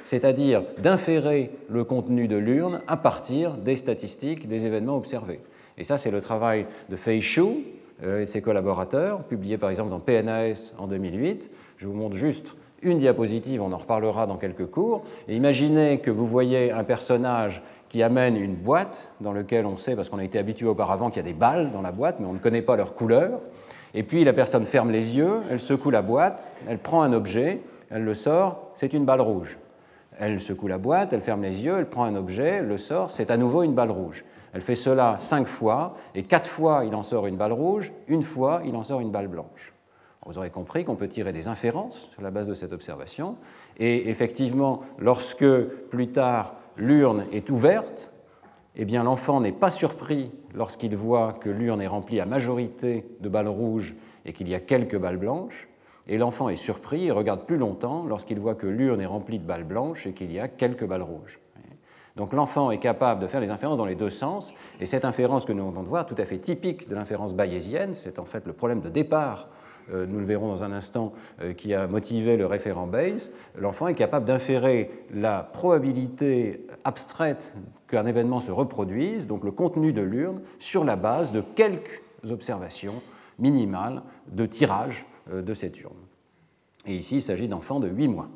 c'est-à-dire 0.03 0.63
d'inférer 0.79 1.51
le 1.69 1.85
contenu 1.85 2.27
de 2.27 2.35
l'urne 2.35 2.81
à 2.87 2.97
partir 2.97 3.53
des 3.53 3.77
statistiques 3.77 4.47
des 4.47 4.65
événements 4.65 4.97
observés. 4.97 5.39
Et 5.77 5.83
ça, 5.83 5.97
c'est 5.97 6.11
le 6.11 6.21
travail 6.21 6.65
de 6.89 6.97
Fei 6.97 7.21
Shu 7.21 7.43
euh, 8.03 8.21
et 8.21 8.25
ses 8.25 8.41
collaborateurs, 8.41 9.23
publié 9.23 9.57
par 9.57 9.69
exemple 9.69 9.89
dans 9.89 9.99
PNAS 9.99 10.73
en 10.77 10.87
2008. 10.87 11.49
Je 11.77 11.87
vous 11.87 11.93
montre 11.93 12.17
juste 12.17 12.55
une 12.81 12.99
diapositive, 12.99 13.61
on 13.61 13.71
en 13.73 13.77
reparlera 13.77 14.27
dans 14.27 14.37
quelques 14.37 14.67
cours. 14.67 15.03
imaginez 15.27 15.99
que 15.99 16.11
vous 16.11 16.27
voyez 16.27 16.71
un 16.71 16.83
personnage 16.83 17.63
qui 17.89 18.03
amène 18.03 18.35
une 18.35 18.55
boîte 18.55 19.11
dans 19.21 19.33
laquelle 19.33 19.65
on 19.65 19.77
sait, 19.77 19.95
parce 19.95 20.09
qu'on 20.09 20.19
a 20.19 20.23
été 20.23 20.37
habitué 20.39 20.67
auparavant 20.67 21.09
qu'il 21.09 21.17
y 21.17 21.25
a 21.25 21.31
des 21.31 21.37
balles 21.37 21.71
dans 21.71 21.81
la 21.81 21.91
boîte, 21.91 22.19
mais 22.19 22.25
on 22.25 22.33
ne 22.33 22.39
connaît 22.39 22.61
pas 22.61 22.75
leur 22.75 22.93
couleur. 22.93 23.39
Et 23.93 24.03
puis 24.03 24.23
la 24.23 24.33
personne 24.33 24.65
ferme 24.65 24.91
les 24.91 25.15
yeux, 25.15 25.41
elle 25.49 25.59
secoue 25.59 25.89
la 25.89 26.01
boîte, 26.01 26.51
elle 26.67 26.79
prend 26.79 27.01
un 27.01 27.13
objet, 27.13 27.61
elle 27.89 28.03
le 28.03 28.13
sort, 28.13 28.71
c'est 28.75 28.93
une 28.93 29.05
balle 29.05 29.21
rouge. 29.21 29.57
Elle 30.19 30.41
secoue 30.41 30.67
la 30.67 30.77
boîte, 30.77 31.13
elle 31.13 31.21
ferme 31.21 31.43
les 31.43 31.63
yeux, 31.63 31.75
elle 31.77 31.89
prend 31.89 32.03
un 32.03 32.15
objet, 32.15 32.61
le 32.61 32.77
sort, 32.77 33.11
c'est 33.11 33.31
à 33.31 33.37
nouveau 33.37 33.63
une 33.63 33.73
balle 33.73 33.91
rouge. 33.91 34.25
Elle 34.53 34.61
fait 34.61 34.75
cela 34.75 35.15
cinq 35.19 35.47
fois, 35.47 35.93
et 36.15 36.23
quatre 36.23 36.49
fois 36.49 36.83
il 36.85 36.95
en 36.95 37.03
sort 37.03 37.27
une 37.27 37.37
balle 37.37 37.53
rouge, 37.53 37.93
une 38.07 38.23
fois 38.23 38.61
il 38.65 38.75
en 38.75 38.83
sort 38.83 38.99
une 38.99 39.11
balle 39.11 39.27
blanche. 39.27 39.73
Vous 40.25 40.37
aurez 40.37 40.49
compris 40.49 40.83
qu'on 40.83 40.95
peut 40.95 41.07
tirer 41.07 41.31
des 41.31 41.47
inférences 41.47 42.09
sur 42.11 42.21
la 42.21 42.31
base 42.31 42.47
de 42.47 42.53
cette 42.53 42.73
observation, 42.73 43.37
et 43.77 44.09
effectivement, 44.09 44.81
lorsque 44.99 45.45
plus 45.89 46.09
tard 46.09 46.55
l'urne 46.77 47.25
est 47.31 47.49
ouverte, 47.49 48.11
eh 48.75 48.85
bien 48.85 49.03
l'enfant 49.03 49.41
n'est 49.41 49.51
pas 49.51 49.71
surpris 49.71 50.31
lorsqu'il 50.53 50.95
voit 50.95 51.33
que 51.33 51.49
l'urne 51.49 51.81
est 51.81 51.87
remplie 51.87 52.19
à 52.19 52.25
majorité 52.25 53.05
de 53.21 53.29
balles 53.29 53.47
rouges 53.47 53.95
et 54.25 54.33
qu'il 54.33 54.47
y 54.47 54.55
a 54.55 54.59
quelques 54.59 54.97
balles 54.97 55.17
blanches, 55.17 55.67
et 56.07 56.17
l'enfant 56.17 56.49
est 56.49 56.55
surpris 56.55 57.07
et 57.07 57.11
regarde 57.11 57.45
plus 57.45 57.57
longtemps 57.57 58.05
lorsqu'il 58.05 58.39
voit 58.39 58.55
que 58.55 58.67
l'urne 58.67 59.01
est 59.01 59.07
remplie 59.07 59.39
de 59.39 59.45
balles 59.45 59.63
blanches 59.63 60.07
et 60.07 60.13
qu'il 60.13 60.31
y 60.31 60.39
a 60.39 60.47
quelques 60.47 60.85
balles 60.85 61.01
rouges. 61.01 61.39
Donc 62.15 62.33
l'enfant 62.33 62.71
est 62.71 62.79
capable 62.79 63.21
de 63.21 63.27
faire 63.27 63.41
les 63.41 63.51
inférences 63.51 63.77
dans 63.77 63.85
les 63.85 63.95
deux 63.95 64.09
sens, 64.09 64.53
et 64.79 64.87
cette 64.87 65.05
inférence 65.05 65.45
que 65.45 65.53
nous 65.53 65.69
venons 65.69 65.83
de 65.83 65.87
voir, 65.87 66.07
tout 66.07 66.15
à 66.17 66.25
fait 66.25 66.39
typique 66.39 66.89
de 66.89 66.95
l'inférence 66.95 67.35
bayésienne, 67.35 67.93
c'est 67.93 68.17
en 68.17 68.25
fait 68.25 68.47
le 68.47 68.53
problème 68.53 68.81
de 68.81 68.89
départ 68.89 69.49
nous 69.91 70.19
le 70.19 70.25
verrons 70.25 70.47
dans 70.47 70.63
un 70.63 70.71
instant, 70.71 71.13
euh, 71.41 71.53
qui 71.53 71.73
a 71.73 71.87
motivé 71.87 72.37
le 72.37 72.45
référent 72.45 72.87
Bayes, 72.87 73.29
l'enfant 73.57 73.87
est 73.87 73.93
capable 73.93 74.25
d'inférer 74.25 74.91
la 75.13 75.43
probabilité 75.43 76.65
abstraite 76.83 77.53
qu'un 77.87 78.05
événement 78.05 78.39
se 78.39 78.51
reproduise, 78.51 79.27
donc 79.27 79.43
le 79.43 79.51
contenu 79.51 79.93
de 79.93 80.01
l'urne, 80.01 80.41
sur 80.59 80.83
la 80.83 80.95
base 80.95 81.31
de 81.31 81.41
quelques 81.41 82.01
observations 82.29 83.01
minimales 83.39 84.01
de 84.31 84.45
tirage 84.45 85.05
euh, 85.31 85.41
de 85.41 85.53
cette 85.53 85.79
urne. 85.81 85.93
Et 86.85 86.95
ici, 86.95 87.17
il 87.17 87.21
s'agit 87.21 87.47
d'enfants 87.47 87.79
de 87.79 87.87
8 87.87 88.07
mois. 88.07 88.29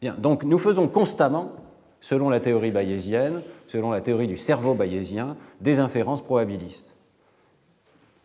Bien, 0.00 0.14
donc 0.18 0.44
nous 0.44 0.58
faisons 0.58 0.88
constamment, 0.88 1.52
selon 2.00 2.28
la 2.28 2.40
théorie 2.40 2.72
bayésienne, 2.72 3.42
selon 3.68 3.90
la 3.90 4.00
théorie 4.00 4.26
du 4.26 4.36
cerveau 4.36 4.74
bayésien, 4.74 5.36
des 5.60 5.78
inférences 5.78 6.22
probabilistes. 6.22 6.96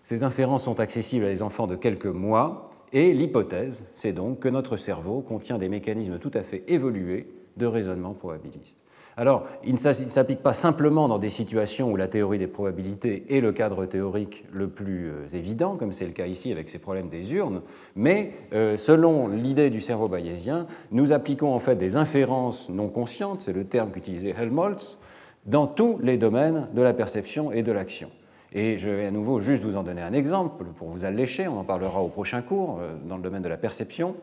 Ces 0.08 0.24
inférences 0.24 0.64
sont 0.64 0.80
accessibles 0.80 1.26
à 1.26 1.28
des 1.28 1.42
enfants 1.42 1.68
de 1.68 1.76
quelques 1.76 2.06
mois, 2.06 2.72
et 2.94 3.12
l'hypothèse, 3.12 3.84
c'est 3.94 4.14
donc 4.14 4.40
que 4.40 4.48
notre 4.48 4.78
cerveau 4.78 5.20
contient 5.20 5.58
des 5.58 5.68
mécanismes 5.68 6.18
tout 6.18 6.32
à 6.34 6.44
fait 6.44 6.64
évolués 6.70 7.28
de 7.58 7.66
raisonnement 7.66 8.14
probabiliste. 8.14 8.78
Alors, 9.18 9.44
il 9.66 9.74
ne 9.74 9.78
s'applique 9.78 10.42
pas 10.42 10.54
simplement 10.54 11.10
dans 11.10 11.20
des 11.20 11.30
situations 11.30 11.92
où 11.92 11.98
la 11.98 12.08
théorie 12.08 12.40
des 12.40 12.48
probabilités 12.48 13.26
est 13.36 13.42
le 13.42 13.52
cadre 13.52 13.86
théorique 13.86 14.46
le 14.54 14.70
plus 14.70 15.10
euh, 15.10 15.28
évident, 15.34 15.76
comme 15.76 15.92
c'est 15.92 16.06
le 16.06 16.14
cas 16.14 16.28
ici 16.28 16.54
avec 16.54 16.70
ces 16.70 16.80
problèmes 16.80 17.10
des 17.10 17.34
urnes, 17.34 17.62
mais 17.98 18.32
euh, 18.54 18.78
selon 18.78 19.28
l'idée 19.28 19.70
du 19.70 19.82
cerveau 19.82 20.08
bayésien, 20.08 20.68
nous 20.90 21.12
appliquons 21.12 21.54
en 21.54 21.60
fait 21.60 21.76
des 21.76 21.98
inférences 21.98 22.70
non 22.70 22.88
conscientes, 22.88 23.42
c'est 23.42 23.52
le 23.52 23.66
terme 23.66 23.92
qu'utilisait 23.92 24.34
Helmholtz, 24.40 25.00
dans 25.46 25.68
tous 25.68 26.00
les 26.02 26.16
domaines 26.16 26.70
de 26.74 26.82
la 26.82 26.94
perception 26.94 27.52
et 27.52 27.62
de 27.62 27.74
l'action. 27.74 28.10
Et 28.54 28.77
je 28.77 28.89
vais 28.89 29.08
à 29.08 29.12
nouveau 29.12 29.42
juste 29.42 29.63
vous 29.63 29.75
en 29.75 29.84
donner 29.84 30.01
un 30.01 30.13
exemple 30.13 30.66
pour 30.77 30.88
vous 30.88 31.04
allécher, 31.04 31.48
on 31.48 31.60
en 31.60 31.63
parlera 31.63 32.01
au 32.01 32.08
prochain 32.08 32.42
cours 32.42 32.80
euh, 32.80 32.96
dans 33.06 33.18
le 33.18 33.24
domaine 33.24 33.42
de 33.42 33.50
la 33.50 33.58
perception. 33.58 34.16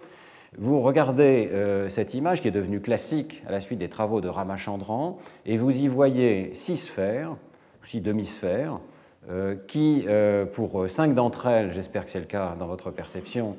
Vous 0.56 0.80
regardez 0.80 1.50
euh, 1.52 1.88
cette 1.88 2.14
image 2.14 2.40
qui 2.40 2.48
est 2.48 2.52
devenue 2.52 2.80
classique 2.80 3.42
à 3.46 3.52
la 3.52 3.60
suite 3.60 3.78
des 3.78 3.88
travaux 3.88 4.20
de 4.20 4.28
Ramachandran 4.28 5.18
et 5.44 5.58
vous 5.58 5.76
y 5.76 5.88
voyez 5.88 6.54
six 6.54 6.78
sphères, 6.78 7.36
six 7.82 8.00
demi-sphères, 8.00 8.80
euh, 9.30 9.56
qui, 9.66 10.06
pour 10.52 10.88
cinq 10.88 11.14
d'entre 11.14 11.46
elles, 11.46 11.72
j'espère 11.72 12.04
que 12.04 12.10
c'est 12.10 12.20
le 12.20 12.26
cas 12.26 12.56
dans 12.58 12.66
votre 12.66 12.90
perception, 12.90 13.56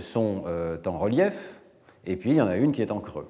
sont 0.00 0.44
en 0.86 0.98
relief, 0.98 1.60
et 2.06 2.16
puis 2.16 2.30
il 2.30 2.36
y 2.36 2.40
en 2.40 2.46
a 2.46 2.56
une 2.56 2.72
qui 2.72 2.80
est 2.80 2.90
en 2.90 3.00
creux. 3.00 3.28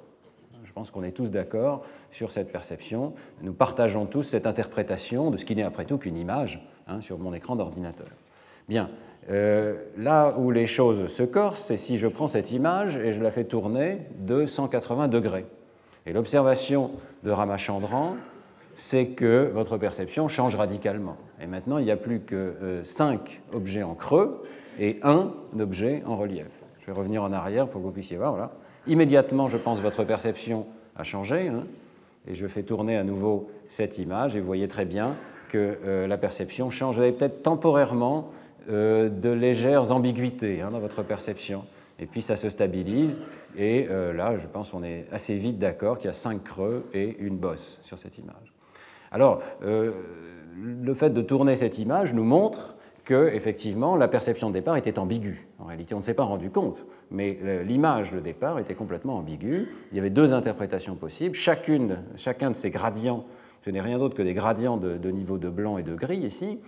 Je 0.65 0.73
pense 0.73 0.91
qu'on 0.91 1.03
est 1.03 1.13
tous 1.13 1.31
d'accord 1.31 1.85
sur 2.13 2.31
cette 2.31 2.53
perception. 2.53 3.15
Nous 3.43 3.53
partageons 3.53 4.07
tous 4.07 4.23
cette 4.23 4.47
interprétation 4.47 5.31
de 5.31 5.37
ce 5.37 5.45
qui 5.45 5.57
n'est 5.57 5.65
après 5.65 5.85
tout 5.85 5.99
qu'une 5.99 6.17
image 6.17 6.65
Hein, 6.89 7.01
sur 7.01 7.19
mon 7.19 7.33
écran 7.33 7.55
d'ordinateur. 7.55 8.09
Bien, 8.69 8.91
euh, 9.31 9.77
là 9.97 10.35
où 10.37 10.51
les 10.51 10.67
choses 10.67 11.07
se 11.07 11.23
corsent, 11.23 11.61
c'est 11.61 11.77
si 11.77 11.97
je 11.97 12.09
prends 12.09 12.27
cette 12.27 12.51
image 12.51 12.97
et 12.97 13.13
je 13.13 13.23
la 13.23 13.31
fais 13.31 13.45
tourner 13.45 13.99
de 14.19 14.47
180 14.47 15.07
degrés. 15.09 15.47
Et 16.07 16.13
l'observation 16.13 16.91
de 17.23 17.31
Ramachandran, 17.31 18.17
c'est 18.75 19.09
que 19.09 19.51
votre 19.55 19.77
perception 19.77 20.27
change 20.27 20.57
radicalement. 20.57 21.17
Et 21.41 21.47
maintenant, 21.47 21.79
il 21.79 21.85
n'y 21.85 21.93
a 21.93 21.97
plus 21.97 22.21
que 22.21 22.83
5 22.83 23.43
euh, 23.53 23.57
objets 23.57 23.85
en 23.85 23.95
creux 23.95 24.43
et 24.81 24.99
un 25.03 25.33
objet 25.59 26.03
en 26.07 26.17
relief. 26.17 26.49
Je 26.81 26.87
vais 26.87 26.93
revenir 26.93 27.23
en 27.23 27.33
arrière 27.33 27.69
pour 27.69 27.81
que 27.81 27.87
vous 27.87 27.93
puissiez 27.93 28.17
voir. 28.17 28.33
Voilà. 28.33 28.51
Immédiatement, 28.89 29.47
je 29.47 29.57
pense 29.57 29.81
votre 29.81 30.03
perception 30.03 30.67
a 30.97 31.05
changé. 31.05 31.47
Hein, 31.47 31.65
et 32.27 32.35
je 32.35 32.47
fais 32.47 32.63
tourner 32.63 32.97
à 32.97 33.05
nouveau 33.05 33.51
cette 33.69 33.99
image 33.99 34.37
et 34.37 34.41
vous 34.41 34.47
voyez 34.47 34.69
très 34.69 34.85
bien 34.85 35.17
que 35.53 35.77
euh, 35.85 36.07
la 36.07 36.17
perception 36.17 36.71
change. 36.71 36.97
Vous 36.97 37.03
avez 37.03 37.13
peut-être 37.13 37.43
temporairement 37.43 38.31
euh, 38.71 39.11
de 39.11 39.29
légères 39.29 39.93
ambiguïtés 39.93 40.63
hein, 40.63 40.71
dans 40.71 40.81
votre 40.81 41.03
perception. 41.03 41.65
Et 41.99 42.07
puis 42.07 42.23
ça 42.23 42.37
se 42.37 42.49
stabilise. 42.49 43.21
Et 43.59 43.87
euh, 43.91 44.15
là, 44.15 44.39
je 44.39 44.47
pense 44.47 44.71
qu'on 44.71 44.83
est 44.83 45.05
assez 45.13 45.37
vite 45.37 45.59
d'accord 45.59 45.99
qu'il 45.99 46.09
y 46.09 46.11
a 46.11 46.15
cinq 46.15 46.43
creux 46.43 46.89
et 46.95 47.19
une 47.19 47.37
bosse 47.37 47.81
sur 47.83 47.99
cette 47.99 48.17
image. 48.17 48.55
Alors, 49.11 49.43
le 49.61 50.95
fait 50.95 51.11
de 51.11 51.21
tourner 51.21 51.55
cette 51.55 51.79
image 51.79 52.15
nous 52.15 52.25
montre 52.25 52.77
que, 53.05 53.29
effectivement, 53.35 53.95
la 53.95 54.09
perception 54.09 54.49
de 54.49 54.55
départ 54.55 54.79
était 54.79 54.99
ambiguë. 54.99 55.47
En 55.59 55.65
réalité, 55.67 55.95
on 55.95 55.99
ne 55.99 56.03
s'est 56.03 56.15
pas 56.15 56.25
rendu 56.25 56.49
compte, 56.49 56.83
mais 57.11 57.39
l'image 57.63 58.13
de 58.13 58.21
départ 58.21 58.59
était 58.59 58.75
complètement 58.75 59.19
ambiguë. 59.19 59.69
Il 59.91 59.97
y 59.99 60.01
avait 60.01 60.09
deux 60.09 60.33
interprétations 60.33 60.95
possibles. 60.95 61.35
Chacune, 61.35 61.99
chacun 62.17 62.51
de 62.51 62.57
ces 62.57 62.71
gradients 62.71 63.27
ce 63.65 63.71
n'est 63.71 63.81
rien 63.81 63.99
d'autre 63.99 64.15
que 64.15 64.23
des 64.23 64.35
gradients 64.35 64.77
de, 64.77 65.11
niveau 65.11 65.39
de 65.39 65.49
blanc 65.49 65.79
et 65.79 65.83
de 65.83 65.95
gris 65.95 66.19
ici. 66.19 66.59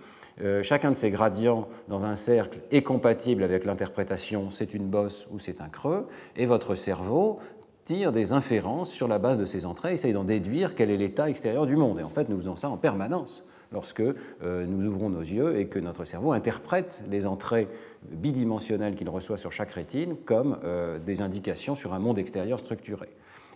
Euh, 0.41 0.63
chacun 0.63 0.91
de 0.91 0.95
ces 0.95 1.11
gradients 1.11 1.67
dans 1.87 2.03
un 2.05 2.15
cercle 2.15 2.59
est 2.71 2.81
compatible 2.81 3.43
avec 3.43 3.63
l'interprétation 3.63 4.51
c'est 4.51 4.73
une 4.73 4.87
bosse 4.87 5.27
ou 5.31 5.39
c'est 5.39 5.61
un 5.61 5.69
creux, 5.69 6.07
et 6.35 6.45
votre 6.45 6.75
cerveau 6.75 7.39
tire 7.85 8.11
des 8.11 8.33
inférences 8.33 8.91
sur 8.91 9.07
la 9.07 9.19
base 9.19 9.37
de 9.37 9.45
ces 9.45 9.65
entrées, 9.65 9.93
essaye 9.93 10.11
d'en 10.11 10.23
déduire 10.23 10.75
quel 10.75 10.89
est 10.89 10.97
l'état 10.97 11.29
extérieur 11.29 11.67
du 11.67 11.75
monde. 11.75 11.99
Et 11.99 12.03
en 12.03 12.09
fait, 12.09 12.27
nous 12.29 12.37
faisons 12.37 12.55
ça 12.55 12.67
en 12.67 12.77
permanence 12.77 13.45
lorsque 13.71 14.01
euh, 14.01 14.65
nous 14.65 14.85
ouvrons 14.87 15.09
nos 15.09 15.21
yeux 15.21 15.59
et 15.59 15.67
que 15.67 15.79
notre 15.79 16.03
cerveau 16.03 16.31
interprète 16.31 17.03
les 17.09 17.27
entrées 17.27 17.67
bidimensionnelles 18.09 18.95
qu'il 18.95 19.09
reçoit 19.09 19.37
sur 19.37 19.51
chaque 19.51 19.71
rétine 19.71 20.15
comme 20.25 20.57
euh, 20.63 20.97
des 20.97 21.21
indications 21.21 21.75
sur 21.75 21.93
un 21.93 21.99
monde 21.99 22.17
extérieur 22.17 22.59
structuré. 22.59 23.09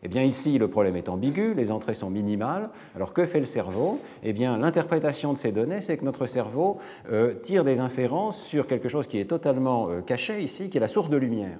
Eh 0.03 0.07
bien 0.07 0.23
ici, 0.23 0.57
le 0.57 0.67
problème 0.69 0.95
est 0.95 1.09
ambigu, 1.09 1.53
les 1.53 1.71
entrées 1.71 1.93
sont 1.93 2.09
minimales. 2.09 2.69
Alors 2.95 3.13
que 3.13 3.25
fait 3.25 3.39
le 3.39 3.45
cerveau? 3.45 3.99
Eh 4.23 4.31
bien 4.31 4.57
l'interprétation 4.57 5.33
de 5.33 5.37
ces 5.37 5.51
données, 5.51 5.81
c'est 5.81 5.97
que 5.97 6.05
notre 6.05 6.25
cerveau 6.25 6.77
euh, 7.11 7.33
tire 7.33 7.63
des 7.63 7.79
inférences 7.79 8.41
sur 8.41 8.65
quelque 8.65 8.87
chose 8.87 9.07
qui 9.07 9.19
est 9.19 9.25
totalement 9.25 9.89
euh, 9.89 10.01
caché 10.01 10.41
ici, 10.41 10.69
qui 10.69 10.77
est 10.77 10.81
la 10.81 10.87
source 10.87 11.09
de 11.09 11.17
lumière. 11.17 11.59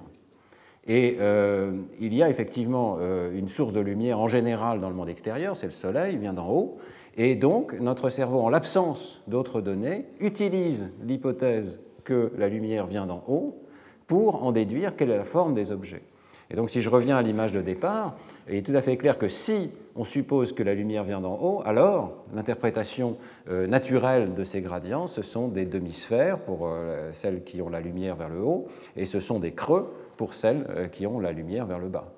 Et 0.86 1.18
euh, 1.20 1.72
il 2.00 2.14
y 2.14 2.22
a 2.22 2.30
effectivement 2.30 2.98
une 3.34 3.48
source 3.48 3.74
de 3.74 3.80
lumière 3.80 4.18
en 4.18 4.28
général 4.28 4.80
dans 4.80 4.88
le 4.88 4.94
monde 4.94 5.10
extérieur, 5.10 5.54
c'est 5.54 5.66
le 5.66 5.72
Soleil, 5.72 6.14
il 6.14 6.18
vient 6.18 6.32
d'en 6.32 6.48
haut. 6.48 6.78
Et 7.18 7.34
donc 7.34 7.74
notre 7.78 8.08
cerveau, 8.08 8.40
en 8.40 8.48
l'absence 8.48 9.22
d'autres 9.26 9.60
données, 9.60 10.06
utilise 10.20 10.90
l'hypothèse 11.02 11.80
que 12.04 12.32
la 12.38 12.48
lumière 12.48 12.86
vient 12.86 13.06
d'en 13.06 13.22
haut 13.28 13.58
pour 14.06 14.42
en 14.42 14.52
déduire 14.52 14.96
quelle 14.96 15.10
est 15.10 15.18
la 15.18 15.24
forme 15.24 15.54
des 15.54 15.70
objets. 15.70 16.02
Et 16.50 16.56
donc 16.56 16.70
si 16.70 16.80
je 16.80 16.90
reviens 16.90 17.16
à 17.16 17.22
l'image 17.22 17.52
de 17.52 17.60
départ, 17.60 18.16
il 18.48 18.56
est 18.56 18.62
tout 18.62 18.74
à 18.74 18.80
fait 18.80 18.96
clair 18.96 19.18
que 19.18 19.28
si 19.28 19.70
on 19.96 20.04
suppose 20.04 20.52
que 20.52 20.62
la 20.62 20.74
lumière 20.74 21.04
vient 21.04 21.20
d'en 21.20 21.34
haut, 21.34 21.62
alors 21.64 22.24
l'interprétation 22.34 23.16
euh, 23.48 23.66
naturelle 23.66 24.34
de 24.34 24.44
ces 24.44 24.60
gradients, 24.60 25.06
ce 25.06 25.22
sont 25.22 25.48
des 25.48 25.66
demi-sphères 25.66 26.38
pour 26.38 26.66
euh, 26.66 27.10
celles 27.12 27.44
qui 27.44 27.60
ont 27.60 27.68
la 27.68 27.80
lumière 27.80 28.16
vers 28.16 28.28
le 28.28 28.40
haut, 28.40 28.66
et 28.96 29.04
ce 29.04 29.20
sont 29.20 29.38
des 29.38 29.52
creux 29.52 29.92
pour 30.16 30.34
celles 30.34 30.66
euh, 30.70 30.88
qui 30.88 31.06
ont 31.06 31.20
la 31.20 31.32
lumière 31.32 31.66
vers 31.66 31.78
le 31.78 31.88
bas. 31.88 32.12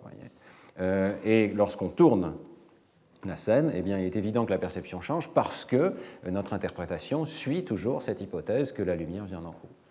et 1.25 1.49
lorsqu'on 1.49 1.89
tourne 1.89 2.35
la 3.25 3.37
scène, 3.37 3.71
eh 3.75 3.83
bien, 3.83 3.99
il 3.99 4.05
est 4.05 4.17
évident 4.17 4.45
que 4.45 4.51
la 4.51 4.59
perception 4.59 5.01
change 5.01 5.29
parce 5.29 5.65
que 5.65 5.95
notre 6.29 6.55
interprétation 6.55 7.25
suit 7.25 7.65
toujours 7.65 8.03
cette 8.03 8.21
hypothèse 8.21 8.73
que 8.73 8.83
la 8.83 8.97
lumière 8.97 9.27
vient 9.27 9.41
d'en 9.41 9.51
haut. 9.51 9.82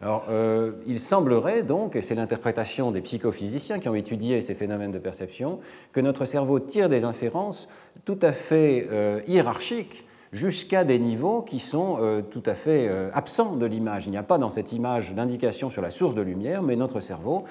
Alors, 0.00 0.26
euh, 0.30 0.72
il 0.86 1.00
semblerait 1.00 1.62
donc, 1.62 1.96
et 1.96 2.02
c'est 2.02 2.14
l'interprétation 2.14 2.92
des 2.92 3.00
psychophysiciens 3.00 3.80
qui 3.80 3.88
ont 3.88 3.96
étudié 3.96 4.40
ces 4.40 4.54
phénomènes 4.54 4.92
de 4.92 4.98
perception, 4.98 5.58
que 5.92 6.00
notre 6.00 6.24
cerveau 6.24 6.60
tire 6.60 6.88
des 6.88 7.04
inférences 7.04 7.68
tout 8.04 8.18
à 8.22 8.32
fait 8.32 8.86
euh, 8.90 9.20
hiérarchiques 9.26 10.06
jusqu'à 10.32 10.84
des 10.84 11.00
niveaux 11.00 11.42
qui 11.42 11.58
sont 11.58 11.96
euh, 12.00 12.22
tout 12.22 12.42
à 12.46 12.54
fait 12.54 12.88
absents 13.12 13.56
de 13.56 13.66
l'image. 13.66 14.06
Il 14.06 14.10
n'y 14.10 14.16
a 14.18 14.22
pas 14.22 14.38
dans 14.38 14.50
cette 14.50 14.72
image 14.72 15.14
d'indication 15.14 15.68
sur 15.68 15.82
la 15.82 15.90
source 15.90 16.14
de 16.14 16.22
lumière, 16.22 16.62
mais 16.62 16.76
notre 16.76 17.00
cerveau 17.00 17.44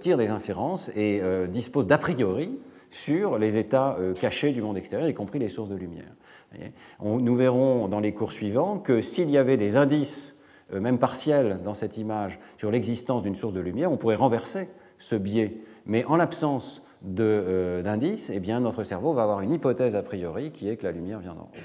tire 0.00 0.16
des 0.16 0.30
inférences 0.30 0.90
et 0.96 1.20
dispose 1.48 1.86
d'a 1.86 1.98
priori 1.98 2.58
sur 2.90 3.38
les 3.38 3.58
états 3.58 3.96
cachés 4.20 4.52
du 4.52 4.62
monde 4.62 4.78
extérieur, 4.78 5.08
y 5.08 5.14
compris 5.14 5.38
les 5.38 5.48
sources 5.48 5.68
de 5.68 5.76
lumière. 5.76 6.10
nous 7.02 7.36
verrons 7.36 7.86
dans 7.88 8.00
les 8.00 8.12
cours 8.12 8.32
suivants 8.32 8.78
que 8.78 9.02
s'il 9.02 9.30
y 9.30 9.36
avait 9.36 9.58
des 9.58 9.76
indices 9.76 10.35
même 10.72 10.98
partiel 10.98 11.60
dans 11.64 11.74
cette 11.74 11.96
image 11.98 12.38
sur 12.58 12.70
l'existence 12.70 13.22
d'une 13.22 13.36
source 13.36 13.54
de 13.54 13.60
lumière, 13.60 13.92
on 13.92 13.96
pourrait 13.96 14.16
renverser 14.16 14.68
ce 14.98 15.16
biais. 15.16 15.58
Mais 15.86 16.04
en 16.04 16.16
l'absence 16.16 16.82
euh, 17.20 17.82
d'indices, 17.82 18.30
eh 18.30 18.40
bien, 18.40 18.60
notre 18.60 18.82
cerveau 18.82 19.12
va 19.12 19.22
avoir 19.22 19.40
une 19.40 19.52
hypothèse 19.52 19.94
a 19.96 20.02
priori 20.02 20.50
qui 20.50 20.68
est 20.68 20.76
que 20.76 20.84
la 20.84 20.92
lumière 20.92 21.20
vient 21.20 21.34
d'en 21.34 21.42
haut. 21.42 21.60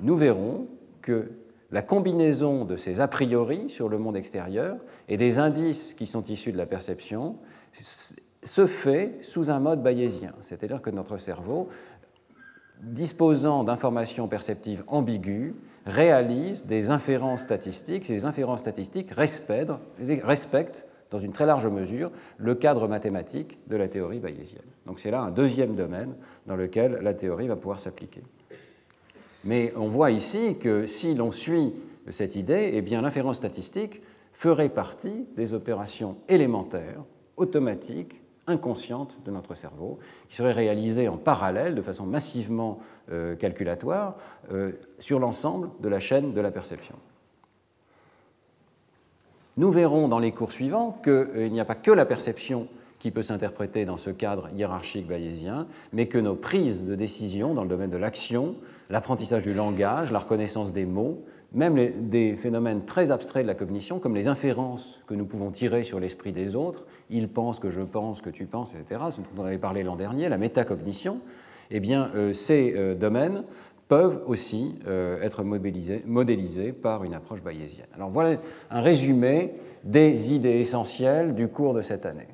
Nous 0.00 0.16
verrons 0.16 0.66
que 1.00 1.32
la 1.70 1.82
combinaison 1.82 2.64
de 2.64 2.76
ces 2.76 3.00
a 3.00 3.08
priori 3.08 3.70
sur 3.70 3.88
le 3.88 3.98
monde 3.98 4.16
extérieur 4.16 4.76
et 5.08 5.16
des 5.16 5.38
indices 5.38 5.94
qui 5.94 6.06
sont 6.06 6.22
issus 6.24 6.52
de 6.52 6.58
la 6.58 6.66
perception 6.66 7.36
se 7.72 8.66
fait 8.66 9.18
sous 9.22 9.50
un 9.50 9.58
mode 9.58 9.82
bayésien, 9.82 10.32
c'est-à-dire 10.42 10.82
que 10.82 10.90
notre 10.90 11.16
cerveau, 11.16 11.68
disposant 12.82 13.64
d'informations 13.64 14.28
perceptives 14.28 14.84
ambiguës, 14.86 15.54
réalise 15.86 16.66
des 16.66 16.90
inférences 16.90 17.42
statistiques. 17.42 18.04
Ces 18.04 18.24
inférences 18.24 18.60
statistiques 18.60 19.10
respectent, 19.12 20.86
dans 21.10 21.18
une 21.18 21.32
très 21.32 21.46
large 21.46 21.66
mesure, 21.66 22.10
le 22.38 22.54
cadre 22.54 22.88
mathématique 22.88 23.58
de 23.68 23.76
la 23.76 23.88
théorie 23.88 24.18
bayésienne. 24.18 24.62
Donc 24.86 25.00
c'est 25.00 25.10
là 25.10 25.20
un 25.20 25.30
deuxième 25.30 25.74
domaine 25.74 26.14
dans 26.46 26.56
lequel 26.56 27.00
la 27.02 27.14
théorie 27.14 27.48
va 27.48 27.56
pouvoir 27.56 27.80
s'appliquer. 27.80 28.22
Mais 29.44 29.72
on 29.76 29.88
voit 29.88 30.10
ici 30.10 30.56
que 30.58 30.86
si 30.86 31.14
l'on 31.14 31.32
suit 31.32 31.74
cette 32.08 32.36
idée, 32.36 32.70
eh 32.74 32.80
l'inférence 32.80 33.36
statistique 33.36 34.00
ferait 34.32 34.68
partie 34.68 35.26
des 35.36 35.52
opérations 35.52 36.16
élémentaires, 36.28 37.02
automatiques, 37.36 38.21
inconscientes 38.46 39.16
de 39.24 39.30
notre 39.30 39.54
cerveau, 39.54 39.98
qui 40.28 40.36
seraient 40.36 40.52
réalisées 40.52 41.08
en 41.08 41.16
parallèle, 41.16 41.74
de 41.74 41.82
façon 41.82 42.06
massivement 42.06 42.80
euh, 43.10 43.36
calculatoire, 43.36 44.16
euh, 44.52 44.72
sur 44.98 45.18
l'ensemble 45.18 45.70
de 45.80 45.88
la 45.88 46.00
chaîne 46.00 46.32
de 46.32 46.40
la 46.40 46.50
perception. 46.50 46.96
Nous 49.56 49.70
verrons 49.70 50.08
dans 50.08 50.18
les 50.18 50.32
cours 50.32 50.52
suivants 50.52 50.98
qu'il 51.04 51.12
euh, 51.12 51.48
n'y 51.48 51.60
a 51.60 51.64
pas 51.64 51.74
que 51.74 51.90
la 51.90 52.06
perception 52.06 52.68
qui 52.98 53.10
peut 53.10 53.22
s'interpréter 53.22 53.84
dans 53.84 53.96
ce 53.96 54.10
cadre 54.10 54.48
hiérarchique 54.54 55.06
bayésien, 55.06 55.66
mais 55.92 56.06
que 56.06 56.18
nos 56.18 56.36
prises 56.36 56.84
de 56.84 56.94
décision 56.94 57.52
dans 57.52 57.64
le 57.64 57.68
domaine 57.68 57.90
de 57.90 57.96
l'action, 57.96 58.54
l'apprentissage 58.90 59.42
du 59.42 59.54
langage, 59.54 60.12
la 60.12 60.20
reconnaissance 60.20 60.72
des 60.72 60.86
mots, 60.86 61.22
même 61.54 62.08
des 62.08 62.34
phénomènes 62.34 62.84
très 62.84 63.10
abstraits 63.10 63.42
de 63.42 63.48
la 63.48 63.54
cognition, 63.54 63.98
comme 63.98 64.14
les 64.14 64.28
inférences 64.28 65.00
que 65.06 65.14
nous 65.14 65.26
pouvons 65.26 65.50
tirer 65.50 65.84
sur 65.84 66.00
l'esprit 66.00 66.32
des 66.32 66.56
autres, 66.56 66.84
il 67.10 67.28
pense 67.28 67.58
que 67.58 67.70
je 67.70 67.80
pense 67.80 68.20
que 68.20 68.30
tu 68.30 68.46
penses, 68.46 68.74
etc., 68.74 69.00
ce 69.10 69.20
dont 69.20 69.42
on 69.42 69.44
avait 69.44 69.58
parlé 69.58 69.82
l'an 69.82 69.96
dernier, 69.96 70.28
la 70.28 70.38
métacognition, 70.38 71.20
eh 71.70 71.80
bien, 71.80 72.10
euh, 72.14 72.32
ces 72.32 72.74
euh, 72.74 72.94
domaines 72.94 73.44
peuvent 73.88 74.22
aussi 74.26 74.76
euh, 74.86 75.20
être 75.20 75.42
modélisés, 75.44 76.72
par 76.72 77.04
une 77.04 77.12
approche 77.12 77.42
bayésienne. 77.42 77.88
Alors 77.94 78.08
voilà 78.08 78.38
un 78.70 78.80
résumé 78.80 79.52
des 79.84 80.32
idées 80.32 80.60
essentielles 80.60 81.34
du 81.34 81.48
cours 81.48 81.74
de 81.74 81.82
cette 81.82 82.06
année. 82.06 82.28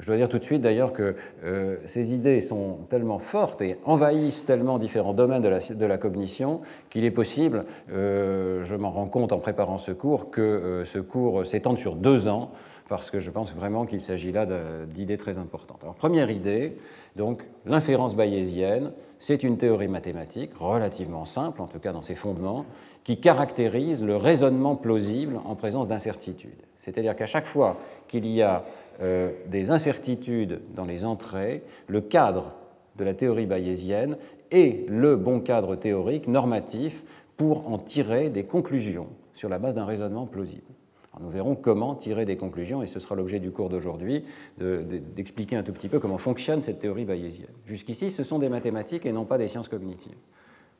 Je 0.00 0.06
dois 0.06 0.16
dire 0.16 0.28
tout 0.28 0.38
de 0.38 0.44
suite 0.44 0.60
d'ailleurs 0.60 0.92
que 0.92 1.14
euh, 1.44 1.76
ces 1.86 2.12
idées 2.12 2.40
sont 2.40 2.78
tellement 2.90 3.20
fortes 3.20 3.62
et 3.62 3.78
envahissent 3.84 4.44
tellement 4.44 4.78
différents 4.78 5.14
domaines 5.14 5.42
de 5.42 5.86
la, 5.86 5.98
cognition 5.98 6.60
qu'il 6.90 7.04
est 7.04 7.12
possible, 7.12 7.64
euh, 7.92 8.64
je 8.64 8.74
m'en 8.74 8.90
rends 8.90 9.06
compte 9.06 9.32
en 9.32 9.38
préparant 9.38 9.78
ce 9.78 9.92
cours, 9.92 10.30
que 10.30 10.82
ce 10.84 10.98
cours 10.98 11.46
s'étende 11.46 11.78
sur 11.78 11.94
deux 11.94 12.26
ans 12.26 12.50
parce 12.88 13.10
que 13.10 13.20
je 13.20 13.30
pense 13.30 13.54
vraiment 13.54 13.86
qu'il 13.86 14.00
s'agit 14.00 14.32
là 14.32 14.46
d'idées 14.86 15.16
très 15.16 15.38
importantes. 15.38 15.78
Alors 15.82 15.94
première 15.94 16.30
idée, 16.30 16.76
donc 17.16 17.42
l'inférence 17.64 18.14
bayésienne, 18.14 18.90
c'est 19.18 19.42
une 19.42 19.56
théorie 19.56 19.88
mathématique 19.88 20.50
relativement 20.58 21.24
simple, 21.24 21.62
en 21.62 21.66
tout 21.66 21.78
cas 21.78 21.92
dans 21.92 22.02
ses 22.02 22.14
fondements, 22.14 22.66
qui 23.02 23.20
caractérise 23.20 24.02
le 24.02 24.16
raisonnement 24.16 24.76
plausible 24.76 25.40
en 25.44 25.54
présence 25.54 25.88
d'incertitudes. 25.88 26.62
C'est-à-dire 26.80 27.16
qu'à 27.16 27.26
chaque 27.26 27.46
fois 27.46 27.76
qu'il 28.08 28.26
y 28.26 28.42
a 28.42 28.64
euh, 29.00 29.30
des 29.46 29.70
incertitudes 29.70 30.60
dans 30.74 30.84
les 30.84 31.04
entrées, 31.04 31.62
le 31.86 32.00
cadre 32.00 32.54
de 32.96 33.04
la 33.04 33.14
théorie 33.14 33.46
bayésienne 33.46 34.16
est 34.50 34.88
le 34.88 35.16
bon 35.16 35.40
cadre 35.40 35.76
théorique 35.76 36.28
normatif 36.28 37.02
pour 37.36 37.70
en 37.70 37.78
tirer 37.78 38.30
des 38.30 38.44
conclusions 38.44 39.08
sur 39.34 39.48
la 39.48 39.58
base 39.58 39.74
d'un 39.74 39.84
raisonnement 39.84 40.26
plausible 40.26 40.74
nous 41.20 41.30
verrons 41.30 41.54
comment 41.54 41.94
tirer 41.94 42.24
des 42.24 42.36
conclusions, 42.36 42.82
et 42.82 42.86
ce 42.86 42.98
sera 42.98 43.14
l'objet 43.14 43.38
du 43.38 43.50
cours 43.50 43.68
d'aujourd'hui, 43.68 44.24
d'expliquer 44.58 45.56
un 45.56 45.62
tout 45.62 45.72
petit 45.72 45.88
peu 45.88 46.00
comment 46.00 46.18
fonctionne 46.18 46.62
cette 46.62 46.80
théorie 46.80 47.04
bayésienne. 47.04 47.52
Jusqu'ici, 47.66 48.10
ce 48.10 48.24
sont 48.24 48.38
des 48.38 48.48
mathématiques 48.48 49.06
et 49.06 49.12
non 49.12 49.24
pas 49.24 49.38
des 49.38 49.48
sciences 49.48 49.68
cognitives. 49.68 50.16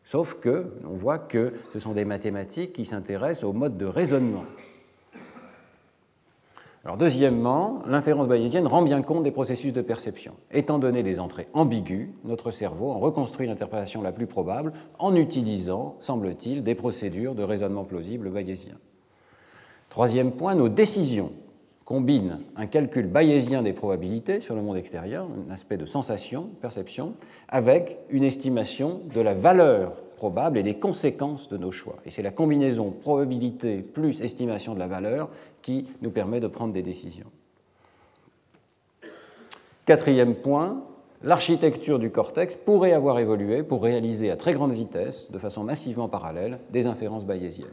Sauf 0.05 0.35
que 0.41 0.67
on 0.85 0.97
voit 0.97 1.19
que 1.19 1.55
ce 1.73 1.79
sont 1.79 1.93
des 1.93 2.05
mathématiques 2.05 2.73
qui 2.73 2.85
s'intéressent 2.85 3.45
au 3.45 3.53
mode 3.53 3.79
de 3.79 3.87
raisonnement. 3.87 4.45
Deuxièmement, 6.99 7.81
l'inférence 7.87 8.29
bayésienne 8.29 8.67
rend 8.67 8.83
bien 8.83 9.01
compte 9.01 9.23
des 9.23 9.31
processus 9.31 9.73
de 9.73 9.81
perception. 9.81 10.35
Étant 10.53 10.79
donné 10.79 11.03
des 11.03 11.19
entrées 11.19 11.49
ambiguës, 11.55 12.09
notre 12.25 12.51
cerveau 12.51 12.91
en 12.91 12.99
reconstruit 12.99 13.47
l'interprétation 13.47 14.03
la 14.03 14.13
plus 14.13 14.27
probable 14.27 14.73
en 14.99 15.17
utilisant, 15.17 15.97
semble-t-il, 16.01 16.63
des 16.63 16.75
procédures 16.75 17.35
de 17.35 17.43
raisonnement 17.43 17.85
plausible 17.85 18.29
bayésien. 18.29 18.75
Troisième 19.89 20.33
point, 20.33 20.55
nos 20.55 20.69
décisions 20.69 21.33
combinent 21.87 22.41
un 22.57 22.67
calcul 22.67 23.07
bayésien 23.07 23.63
des 23.63 23.73
probabilités 23.73 24.41
sur 24.41 24.55
le 24.55 24.63
monde 24.63 24.77
extérieur, 24.77 25.27
un 25.49 25.53
aspect 25.53 25.77
de 25.77 25.87
sensation, 25.87 26.51
perception, 26.61 27.15
avec 27.49 27.99
une 28.11 28.25
estimation 28.25 29.01
de 29.15 29.21
la 29.21 29.35
valeur 29.35 29.97
probable 30.17 30.59
et 30.59 30.63
des 30.63 30.79
conséquences 30.79 31.49
de 31.49 31.57
nos 31.57 31.71
choix. 31.71 31.97
Et 32.07 32.11
c'est 32.11 32.23
la 32.23 32.31
combinaison 32.31 32.91
probabilité 32.91 33.83
plus 33.83 34.23
estimation 34.23 34.75
de 34.75 34.79
la 34.79 34.87
valeur 34.87 35.29
qui 35.65 35.87
nous 36.03 36.11
permet 36.11 36.41
de 36.41 36.47
prendre 36.47 36.75
des 36.75 36.83
décisions. 36.83 37.27
Quatrième 39.87 40.35
point, 40.35 40.85
l'architecture 41.23 41.99
du 41.99 42.11
cortex 42.11 42.55
pourrait 42.55 42.93
avoir 42.93 43.19
évolué 43.19 43.63
pour 43.63 43.83
réaliser 43.83 44.31
à 44.31 44.37
très 44.37 44.53
grande 44.53 44.73
vitesse, 44.73 45.31
de 45.31 45.39
façon 45.39 45.65
massivement 45.65 46.09
parallèle, 46.09 46.59
des 46.71 46.87
inférences 46.87 47.25
bayésiennes. 47.25 47.69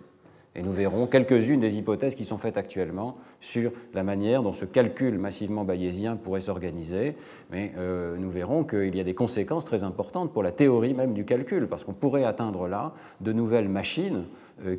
Et 0.56 0.64
nous 0.64 0.72
verrons 0.72 1.06
quelques-unes 1.06 1.60
des 1.60 1.78
hypothèses 1.78 2.16
qui 2.16 2.26
sont 2.26 2.38
faites 2.38 2.58
actuellement 2.58 3.18
sur 3.42 3.72
la 3.94 4.04
manière 4.04 4.42
dont 4.42 4.54
ce 4.54 4.66
calcul 4.66 5.18
massivement 5.18 5.66
bayésien 5.66 6.16
pourrait 6.16 6.42
s'organiser. 6.42 7.16
Mais 7.52 7.74
euh, 7.78 8.16
nous 8.18 8.30
verrons 8.30 8.64
qu'il 8.64 8.96
y 8.96 9.00
a 9.00 9.06
des 9.06 9.14
conséquences 9.14 9.66
très 9.66 9.84
importantes 9.84 10.32
pour 10.32 10.44
la 10.44 10.52
théorie 10.52 10.94
même 10.94 11.14
du 11.14 11.26
calcul, 11.26 11.68
parce 11.68 11.84
qu'on 11.84 11.94
pourrait 11.94 12.26
atteindre 12.26 12.68
là 12.68 12.94
de 13.20 13.34
nouvelles 13.34 13.70
machines 13.70 14.26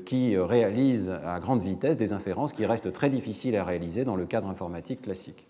qui 0.05 0.37
réalisent 0.37 1.13
à 1.25 1.41
grande 1.41 1.63
vitesse 1.63 1.97
des 1.97 2.13
inférences 2.13 2.53
qui 2.53 2.67
restent 2.67 2.93
très 2.93 3.11
difficiles 3.11 3.57
à 3.57 3.65
réaliser 3.65 4.05
dans 4.05 4.17
le 4.17 4.27
cadre 4.27 4.49
informatique 4.49 5.03
classique. 5.03 5.47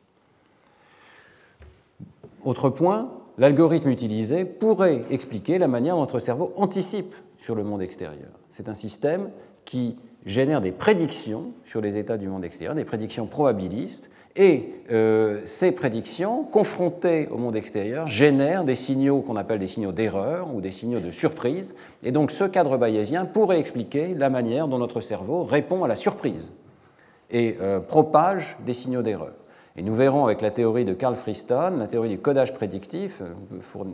Autre 2.44 2.70
point, 2.70 3.12
l'algorithme 3.38 3.90
utilisé 3.90 4.44
pourrait 4.44 5.04
expliquer 5.10 5.58
la 5.58 5.68
manière 5.68 5.94
dont 5.94 6.00
notre 6.00 6.18
cerveau 6.18 6.52
anticipe 6.56 7.14
sur 7.38 7.54
le 7.54 7.64
monde 7.64 7.82
extérieur. 7.82 8.30
C'est 8.50 8.68
un 8.68 8.74
système 8.74 9.30
qui 9.64 9.96
génère 10.26 10.60
des 10.60 10.72
prédictions 10.72 11.52
sur 11.64 11.80
les 11.80 11.96
états 11.96 12.18
du 12.18 12.28
monde 12.28 12.44
extérieur, 12.44 12.74
des 12.74 12.84
prédictions 12.84 13.26
probabilistes, 13.26 14.10
et 14.34 14.74
euh, 14.90 15.42
ces 15.44 15.72
prédictions, 15.72 16.44
confrontées 16.44 17.28
au 17.30 17.36
monde 17.36 17.54
extérieur, 17.54 18.06
génèrent 18.08 18.64
des 18.64 18.74
signaux 18.74 19.20
qu'on 19.20 19.36
appelle 19.36 19.58
des 19.58 19.66
signaux 19.66 19.92
d'erreur 19.92 20.54
ou 20.54 20.60
des 20.60 20.70
signaux 20.70 21.00
de 21.00 21.10
surprise. 21.10 21.74
Et 22.02 22.12
donc 22.12 22.30
ce 22.30 22.44
cadre 22.44 22.78
bayésien 22.78 23.26
pourrait 23.26 23.60
expliquer 23.60 24.14
la 24.14 24.30
manière 24.30 24.68
dont 24.68 24.78
notre 24.78 25.00
cerveau 25.00 25.44
répond 25.44 25.84
à 25.84 25.88
la 25.88 25.96
surprise 25.96 26.50
et 27.30 27.56
euh, 27.60 27.80
propage 27.80 28.56
des 28.64 28.72
signaux 28.72 29.02
d'erreur. 29.02 29.32
Et 29.76 29.82
nous 29.82 29.94
verrons 29.94 30.24
avec 30.24 30.40
la 30.40 30.50
théorie 30.50 30.84
de 30.84 30.92
Carl 30.92 31.16
Friston, 31.16 31.76
la 31.78 31.86
théorie 31.86 32.10
du 32.10 32.18
codage 32.18 32.54
prédictif, 32.54 33.20
euh, 33.20 33.86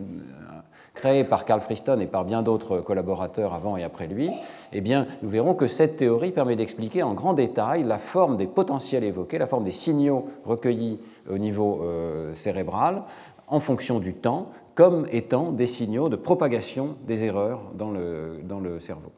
créée 0.98 1.22
par 1.22 1.44
Carl 1.44 1.60
Friston 1.60 2.00
et 2.00 2.08
par 2.08 2.24
bien 2.24 2.42
d'autres 2.42 2.80
collaborateurs 2.80 3.54
avant 3.54 3.76
et 3.76 3.84
après 3.84 4.08
lui, 4.08 4.30
eh 4.72 4.80
bien, 4.80 5.06
nous 5.22 5.28
verrons 5.28 5.54
que 5.54 5.68
cette 5.68 5.96
théorie 5.96 6.32
permet 6.32 6.56
d'expliquer 6.56 7.04
en 7.04 7.14
grand 7.14 7.34
détail 7.34 7.84
la 7.84 7.98
forme 7.98 8.36
des 8.36 8.48
potentiels 8.48 9.04
évoqués, 9.04 9.38
la 9.38 9.46
forme 9.46 9.62
des 9.62 9.70
signaux 9.70 10.26
recueillis 10.44 10.98
au 11.30 11.38
niveau 11.38 11.82
euh, 11.82 12.34
cérébral 12.34 13.04
en 13.46 13.60
fonction 13.60 14.00
du 14.00 14.12
temps, 14.12 14.50
comme 14.74 15.06
étant 15.12 15.52
des 15.52 15.66
signaux 15.66 16.08
de 16.08 16.16
propagation 16.16 16.96
des 17.06 17.22
erreurs 17.22 17.62
dans 17.74 17.92
le, 17.92 18.40
dans 18.42 18.58
le 18.58 18.80
cerveau. 18.80 19.12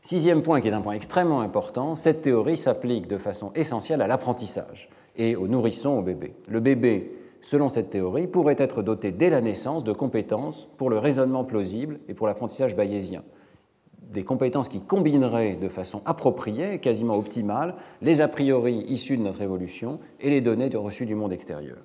Sixième 0.00 0.42
point, 0.42 0.60
qui 0.60 0.68
est 0.68 0.72
un 0.72 0.80
point 0.80 0.94
extrêmement 0.94 1.40
important, 1.40 1.96
cette 1.96 2.22
théorie 2.22 2.56
s'applique 2.56 3.08
de 3.08 3.18
façon 3.18 3.50
essentielle 3.56 4.00
à 4.00 4.06
l'apprentissage 4.06 4.88
et 5.16 5.34
aux 5.34 5.48
nourrissons, 5.48 5.98
au 5.98 6.02
bébé. 6.02 6.34
Le 6.48 6.60
bébé, 6.60 7.10
selon 7.46 7.68
cette 7.68 7.90
théorie, 7.90 8.26
pourrait 8.26 8.56
être 8.58 8.82
doté 8.82 9.12
dès 9.12 9.30
la 9.30 9.40
naissance 9.40 9.84
de 9.84 9.92
compétences 9.92 10.68
pour 10.78 10.90
le 10.90 10.98
raisonnement 10.98 11.44
plausible 11.44 12.00
et 12.08 12.14
pour 12.14 12.26
l'apprentissage 12.26 12.74
bayésien. 12.74 13.22
Des 14.12 14.24
compétences 14.24 14.68
qui 14.68 14.80
combineraient 14.80 15.54
de 15.54 15.68
façon 15.68 16.02
appropriée, 16.06 16.80
quasiment 16.80 17.14
optimale, 17.14 17.76
les 18.02 18.20
a 18.20 18.26
priori 18.26 18.84
issus 18.88 19.16
de 19.16 19.22
notre 19.22 19.42
évolution 19.42 20.00
et 20.20 20.28
les 20.30 20.40
données 20.40 20.74
reçues 20.74 21.06
du 21.06 21.14
monde 21.14 21.32
extérieur. 21.32 21.76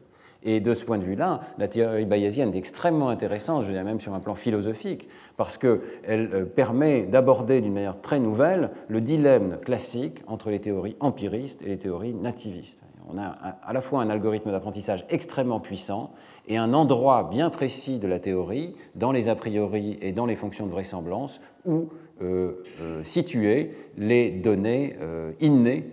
Et 0.43 0.61
de 0.61 0.73
ce 0.73 0.83
point 0.83 0.97
de 0.97 1.03
vue-là, 1.03 1.41
la 1.59 1.67
théorie 1.67 2.05
bayésienne 2.05 2.51
est 2.55 2.57
extrêmement 2.57 3.09
intéressante, 3.09 3.63
je 3.65 3.69
dirais 3.69 3.83
même 3.83 3.99
sur 3.99 4.15
un 4.15 4.19
plan 4.19 4.33
philosophique, 4.33 5.07
parce 5.37 5.59
qu'elle 5.59 5.79
euh, 6.09 6.45
permet 6.45 7.03
d'aborder 7.03 7.61
d'une 7.61 7.73
manière 7.73 8.01
très 8.01 8.19
nouvelle 8.19 8.71
le 8.87 8.99
dilemme 8.99 9.59
classique 9.59 10.23
entre 10.25 10.49
les 10.49 10.59
théories 10.59 10.95
empiristes 10.99 11.61
et 11.61 11.69
les 11.69 11.77
théories 11.77 12.15
nativistes. 12.15 12.80
On 13.09 13.17
a 13.17 13.25
à 13.25 13.73
la 13.73 13.81
fois 13.81 14.01
un 14.01 14.09
algorithme 14.09 14.51
d'apprentissage 14.51 15.05
extrêmement 15.09 15.59
puissant 15.59 16.11
et 16.47 16.57
un 16.57 16.73
endroit 16.73 17.29
bien 17.31 17.49
précis 17.49 17.99
de 17.99 18.07
la 18.07 18.19
théorie, 18.19 18.75
dans 18.95 19.11
les 19.11 19.29
a 19.29 19.35
priori 19.35 19.97
et 20.01 20.11
dans 20.11 20.25
les 20.25 20.35
fonctions 20.35 20.65
de 20.65 20.71
vraisemblance, 20.71 21.41
où 21.65 21.89
euh, 22.21 22.63
euh, 22.81 23.03
situer 23.03 23.75
les 23.97 24.29
données 24.29 24.95
euh, 25.01 25.31
innées 25.39 25.87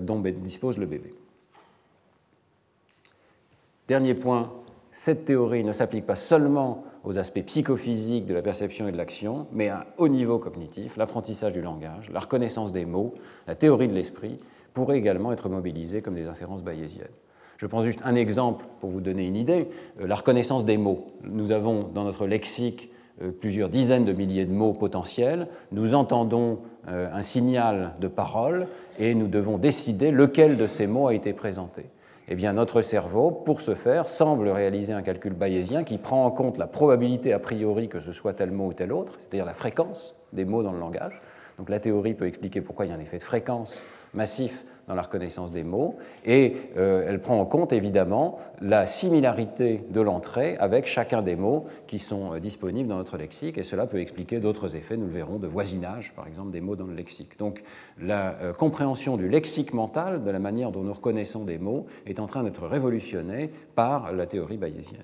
dont 0.00 0.20
dispose 0.20 0.78
le 0.78 0.86
bébé. 0.86 1.12
Dernier 3.88 4.14
point, 4.14 4.52
cette 4.92 5.24
théorie 5.24 5.64
ne 5.64 5.72
s'applique 5.72 6.06
pas 6.06 6.14
seulement 6.14 6.84
aux 7.02 7.18
aspects 7.18 7.42
psychophysiques 7.44 8.26
de 8.26 8.34
la 8.34 8.42
perception 8.42 8.86
et 8.86 8.92
de 8.92 8.96
l'action, 8.96 9.48
mais 9.50 9.68
à 9.68 9.86
haut 9.98 10.06
niveau 10.06 10.38
cognitif, 10.38 10.96
l'apprentissage 10.96 11.52
du 11.52 11.62
langage, 11.62 12.10
la 12.10 12.20
reconnaissance 12.20 12.70
des 12.70 12.84
mots, 12.84 13.14
la 13.48 13.56
théorie 13.56 13.88
de 13.88 13.94
l'esprit, 13.94 14.38
pourraient 14.76 14.98
également 14.98 15.32
être 15.32 15.48
mobilisées 15.48 16.02
comme 16.02 16.14
des 16.14 16.26
inférences 16.26 16.62
bayésiennes. 16.62 17.08
Je 17.56 17.66
prends 17.66 17.80
juste 17.80 18.00
un 18.04 18.14
exemple 18.14 18.66
pour 18.78 18.90
vous 18.90 19.00
donner 19.00 19.26
une 19.26 19.34
idée, 19.34 19.68
euh, 20.02 20.06
la 20.06 20.16
reconnaissance 20.16 20.66
des 20.66 20.76
mots. 20.76 21.06
Nous 21.24 21.50
avons 21.50 21.84
dans 21.84 22.04
notre 22.04 22.26
lexique 22.26 22.90
euh, 23.22 23.30
plusieurs 23.30 23.70
dizaines 23.70 24.04
de 24.04 24.12
milliers 24.12 24.44
de 24.44 24.52
mots 24.52 24.74
potentiels, 24.74 25.48
nous 25.72 25.94
entendons 25.94 26.58
euh, 26.88 27.08
un 27.10 27.22
signal 27.22 27.94
de 28.00 28.06
parole 28.06 28.66
et 28.98 29.14
nous 29.14 29.28
devons 29.28 29.56
décider 29.56 30.10
lequel 30.10 30.58
de 30.58 30.66
ces 30.66 30.86
mots 30.86 31.06
a 31.06 31.14
été 31.14 31.32
présenté. 31.32 31.86
Eh 32.28 32.34
bien, 32.34 32.52
notre 32.52 32.82
cerveau, 32.82 33.30
pour 33.30 33.62
ce 33.62 33.74
faire, 33.74 34.06
semble 34.06 34.50
réaliser 34.50 34.92
un 34.92 35.00
calcul 35.00 35.32
bayésien 35.32 35.84
qui 35.84 35.96
prend 35.96 36.26
en 36.26 36.30
compte 36.30 36.58
la 36.58 36.66
probabilité 36.66 37.32
a 37.32 37.38
priori 37.38 37.88
que 37.88 38.00
ce 38.00 38.12
soit 38.12 38.34
tel 38.34 38.50
mot 38.50 38.66
ou 38.66 38.72
tel 38.74 38.92
autre, 38.92 39.14
c'est-à-dire 39.20 39.46
la 39.46 39.54
fréquence 39.54 40.16
des 40.34 40.44
mots 40.44 40.62
dans 40.62 40.72
le 40.72 40.80
langage. 40.80 41.22
Donc 41.56 41.70
la 41.70 41.80
théorie 41.80 42.12
peut 42.12 42.26
expliquer 42.26 42.60
pourquoi 42.60 42.84
il 42.84 42.90
y 42.90 42.92
a 42.92 42.96
un 42.96 43.00
effet 43.00 43.16
de 43.16 43.22
fréquence 43.22 43.82
massif 44.16 44.64
dans 44.86 44.94
la 44.94 45.02
reconnaissance 45.02 45.50
des 45.50 45.64
mots, 45.64 45.96
et 46.24 46.56
euh, 46.76 47.06
elle 47.08 47.20
prend 47.20 47.40
en 47.40 47.44
compte 47.44 47.72
évidemment 47.72 48.38
la 48.60 48.86
similarité 48.86 49.82
de 49.90 50.00
l'entrée 50.00 50.56
avec 50.58 50.86
chacun 50.86 51.22
des 51.22 51.34
mots 51.34 51.66
qui 51.88 51.98
sont 51.98 52.34
euh, 52.34 52.38
disponibles 52.38 52.88
dans 52.88 52.96
notre 52.96 53.16
lexique, 53.16 53.58
et 53.58 53.64
cela 53.64 53.86
peut 53.86 54.00
expliquer 54.00 54.38
d'autres 54.38 54.76
effets, 54.76 54.96
nous 54.96 55.06
le 55.06 55.12
verrons, 55.12 55.38
de 55.38 55.48
voisinage, 55.48 56.12
par 56.14 56.28
exemple, 56.28 56.50
des 56.52 56.60
mots 56.60 56.76
dans 56.76 56.86
le 56.86 56.94
lexique. 56.94 57.36
Donc 57.38 57.62
la 58.00 58.36
euh, 58.40 58.52
compréhension 58.52 59.16
du 59.16 59.28
lexique 59.28 59.74
mental, 59.74 60.22
de 60.22 60.30
la 60.30 60.38
manière 60.38 60.70
dont 60.70 60.82
nous 60.82 60.94
reconnaissons 60.94 61.44
des 61.44 61.58
mots, 61.58 61.86
est 62.06 62.20
en 62.20 62.26
train 62.26 62.44
d'être 62.44 62.66
révolutionnée 62.66 63.50
par 63.74 64.12
la 64.12 64.26
théorie 64.26 64.56
bayésienne. 64.56 65.02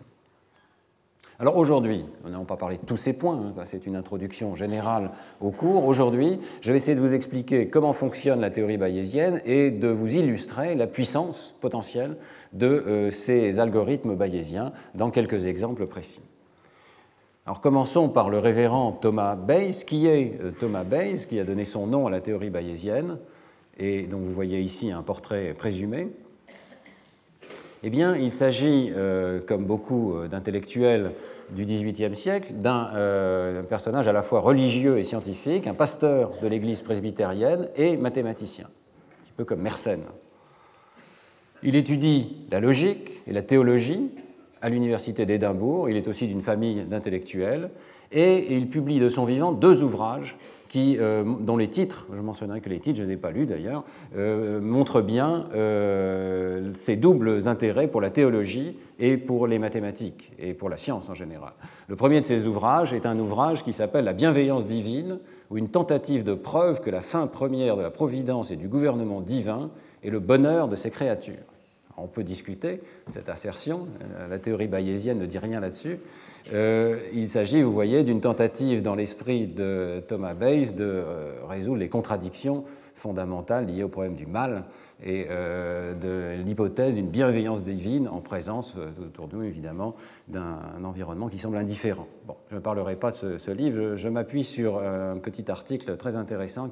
Alors 1.38 1.57
aujourd'hui, 1.57 2.05
nous 2.25 2.31
n'avons 2.31 2.45
pas 2.45 2.57
parlé 2.57 2.77
de 2.77 2.85
tous 2.85 2.97
ces 2.97 3.14
points, 3.14 3.53
hein, 3.59 3.62
c'est 3.64 3.87
une 3.87 3.97
introduction 3.97 4.55
générale 4.55 5.11
au 5.40 5.51
cours. 5.51 5.87
Aujourd'hui, 5.87 6.38
je 6.61 6.71
vais 6.71 6.77
essayer 6.77 6.95
de 6.95 7.01
vous 7.01 7.14
expliquer 7.14 7.68
comment 7.68 7.92
fonctionne 7.92 8.40
la 8.40 8.51
théorie 8.51 8.77
bayésienne 8.77 9.40
et 9.45 9.71
de 9.71 9.88
vous 9.88 10.16
illustrer 10.16 10.75
la 10.75 10.87
puissance 10.87 11.55
potentielle 11.61 12.16
de 12.53 12.66
euh, 12.66 13.11
ces 13.11 13.59
algorithmes 13.59 14.14
bayésiens 14.14 14.73
dans 14.95 15.11
quelques 15.11 15.47
exemples 15.47 15.87
précis. 15.87 16.21
Alors 17.45 17.61
commençons 17.61 18.09
par 18.09 18.31
le 18.31 18.38
révérend 18.38 18.92
Thomas 18.92 19.35
Bayes. 19.35 19.85
Qui 19.85 20.07
est 20.07 20.38
euh, 20.40 20.53
Thomas 20.53 20.85
Bayes, 20.85 21.27
qui 21.27 21.40
a 21.40 21.45
donné 21.45 21.64
son 21.64 21.88
nom 21.88 22.07
à 22.07 22.11
la 22.11 22.21
théorie 22.21 22.51
bayésienne 22.51 23.18
et 23.79 24.03
dont 24.03 24.18
vous 24.18 24.33
voyez 24.33 24.61
ici 24.61 24.92
un 24.92 25.03
portrait 25.03 25.55
présumé? 25.55 26.12
Eh 27.85 27.90
bien, 27.90 28.16
il 28.16 28.31
s'agit, 28.31 28.92
euh, 28.95 29.40
comme 29.40 29.64
beaucoup 29.64 30.14
d'intellectuels 30.31 31.12
du 31.55 31.64
XVIIIe 31.64 32.16
siècle 32.16 32.53
euh, 32.64 33.57
d'un 33.57 33.64
personnage 33.64 34.09
à 34.09 34.12
la 34.12 34.23
fois 34.23 34.40
religieux 34.40 34.99
et 34.99 35.05
scientifique, 35.05 35.66
un 35.66 35.75
pasteur 35.75 36.33
de 36.40 36.49
l'église 36.49 36.81
presbytérienne 36.81 37.68
et 37.77 37.97
mathématicien, 37.97 38.66
un 38.66 39.25
petit 39.25 39.33
peu 39.37 39.45
comme 39.45 39.61
Mersenne. 39.61 40.05
Il 41.62 41.77
étudie 41.77 42.37
la 42.51 42.61
logique 42.61 43.11
et 43.27 43.33
la 43.33 43.42
théologie 43.42 44.11
à 44.61 44.68
l'université 44.68 45.27
d'Édimbourg, 45.27 45.90
il 45.90 45.97
est 45.97 46.07
aussi 46.07 46.29
d'une 46.29 46.40
famille 46.40 46.85
d'intellectuels, 46.85 47.71
et 48.12 48.55
il 48.55 48.68
publie 48.68 49.01
de 49.01 49.09
son 49.09 49.25
vivant 49.25 49.51
deux 49.51 49.83
ouvrages 49.83 50.37
qui, 50.72 50.96
euh, 50.98 51.22
dont 51.22 51.58
les 51.58 51.68
titres, 51.68 52.06
je 52.16 52.20
mentionnerai 52.22 52.62
que 52.62 52.70
les 52.70 52.80
titres, 52.80 52.96
je 52.96 53.02
ne 53.02 53.08
les 53.08 53.14
ai 53.14 53.16
pas 53.18 53.30
lus 53.30 53.44
d'ailleurs, 53.44 53.85
euh, 54.16 54.58
montrent 54.58 55.02
bien 55.02 55.44
euh, 55.52 56.70
ces 56.74 56.96
doubles 56.96 57.46
intérêts 57.46 57.88
pour 57.88 58.00
la 58.00 58.08
théologie 58.08 58.74
et 58.98 59.18
pour 59.18 59.46
les 59.46 59.58
mathématiques 59.58 60.32
et 60.38 60.54
pour 60.54 60.70
la 60.70 60.78
science 60.78 61.11
en 61.11 61.14
général. 61.14 61.52
Le 61.88 61.96
premier 61.96 62.22
de 62.22 62.26
ces 62.26 62.46
ouvrages 62.46 62.94
est 62.94 63.04
un 63.04 63.18
ouvrage 63.18 63.64
qui 63.64 63.74
s'appelle 63.74 64.06
La 64.06 64.14
bienveillance 64.14 64.66
divine, 64.66 65.18
ou 65.50 65.58
une 65.58 65.68
tentative 65.68 66.24
de 66.24 66.32
preuve 66.32 66.80
que 66.80 66.88
la 66.88 67.02
fin 67.02 67.26
première 67.26 67.76
de 67.76 67.82
la 67.82 67.90
providence 67.90 68.50
et 68.50 68.56
du 68.56 68.68
gouvernement 68.68 69.20
divin 69.20 69.68
est 70.02 70.08
le 70.08 70.20
bonheur 70.20 70.68
de 70.68 70.76
ses 70.76 70.88
créatures. 70.88 71.35
on 71.98 72.06
peut 72.06 72.24
discuter 72.24 72.80
cette 73.08 73.28
assertion, 73.28 73.88
la 74.30 74.38
théorie 74.38 74.68
bayésienne 74.68 75.18
ne 75.18 75.26
dit 75.26 75.37
rien 75.37 75.61
là-dessus, 75.61 75.98
euh, 76.52 76.98
il 77.12 77.28
s'agit, 77.28 77.62
vous 77.62 77.72
voyez, 77.72 78.02
d'une 78.02 78.20
tentative 78.20 78.83
dans 78.83 78.94
l'esprit 78.94 79.46
de 79.46 80.02
Thomas 80.09 80.35
Bayes 80.35 80.74
de 80.74 80.85
euh, 80.85 81.33
résoudre 81.48 81.78
les 81.78 81.88
contradictions 81.88 82.64
fondamentales 82.94 83.66
liées 83.66 83.83
au 83.83 83.88
problème 83.88 84.14
du 84.14 84.26
mal 84.26 84.64
et 85.05 85.27
euh, 85.31 85.95
de 85.95 86.43
l'hypothèse 86.43 86.95
d'une 86.95 87.09
bienveillance 87.09 87.65
divine 87.65 88.09
en 88.09 88.21
présence 88.21 88.75
euh, 88.77 88.91
autour 89.05 89.29
de 89.29 89.37
nous, 89.37 89.43
évidemment, 89.43 89.97
d'un 90.29 90.59
environnement 90.85 91.29
qui 91.29 91.38
semble 91.38 91.57
indifférent. 91.57 92.07
Bon, 92.27 92.37
je 92.51 92.57
ne 92.57 92.61
parlerai 92.61 92.97
pas 92.97 93.11
de 93.11 93.38
ce, 93.38 93.51
livre, 93.51 93.97
je, 93.97 94.09
m'appuie 94.09 94.45
sur 94.45 94.79
un 94.79 95.19
petit 95.19 95.51
article 95.51 95.97
très 95.97 96.17
intéressant 96.17 96.71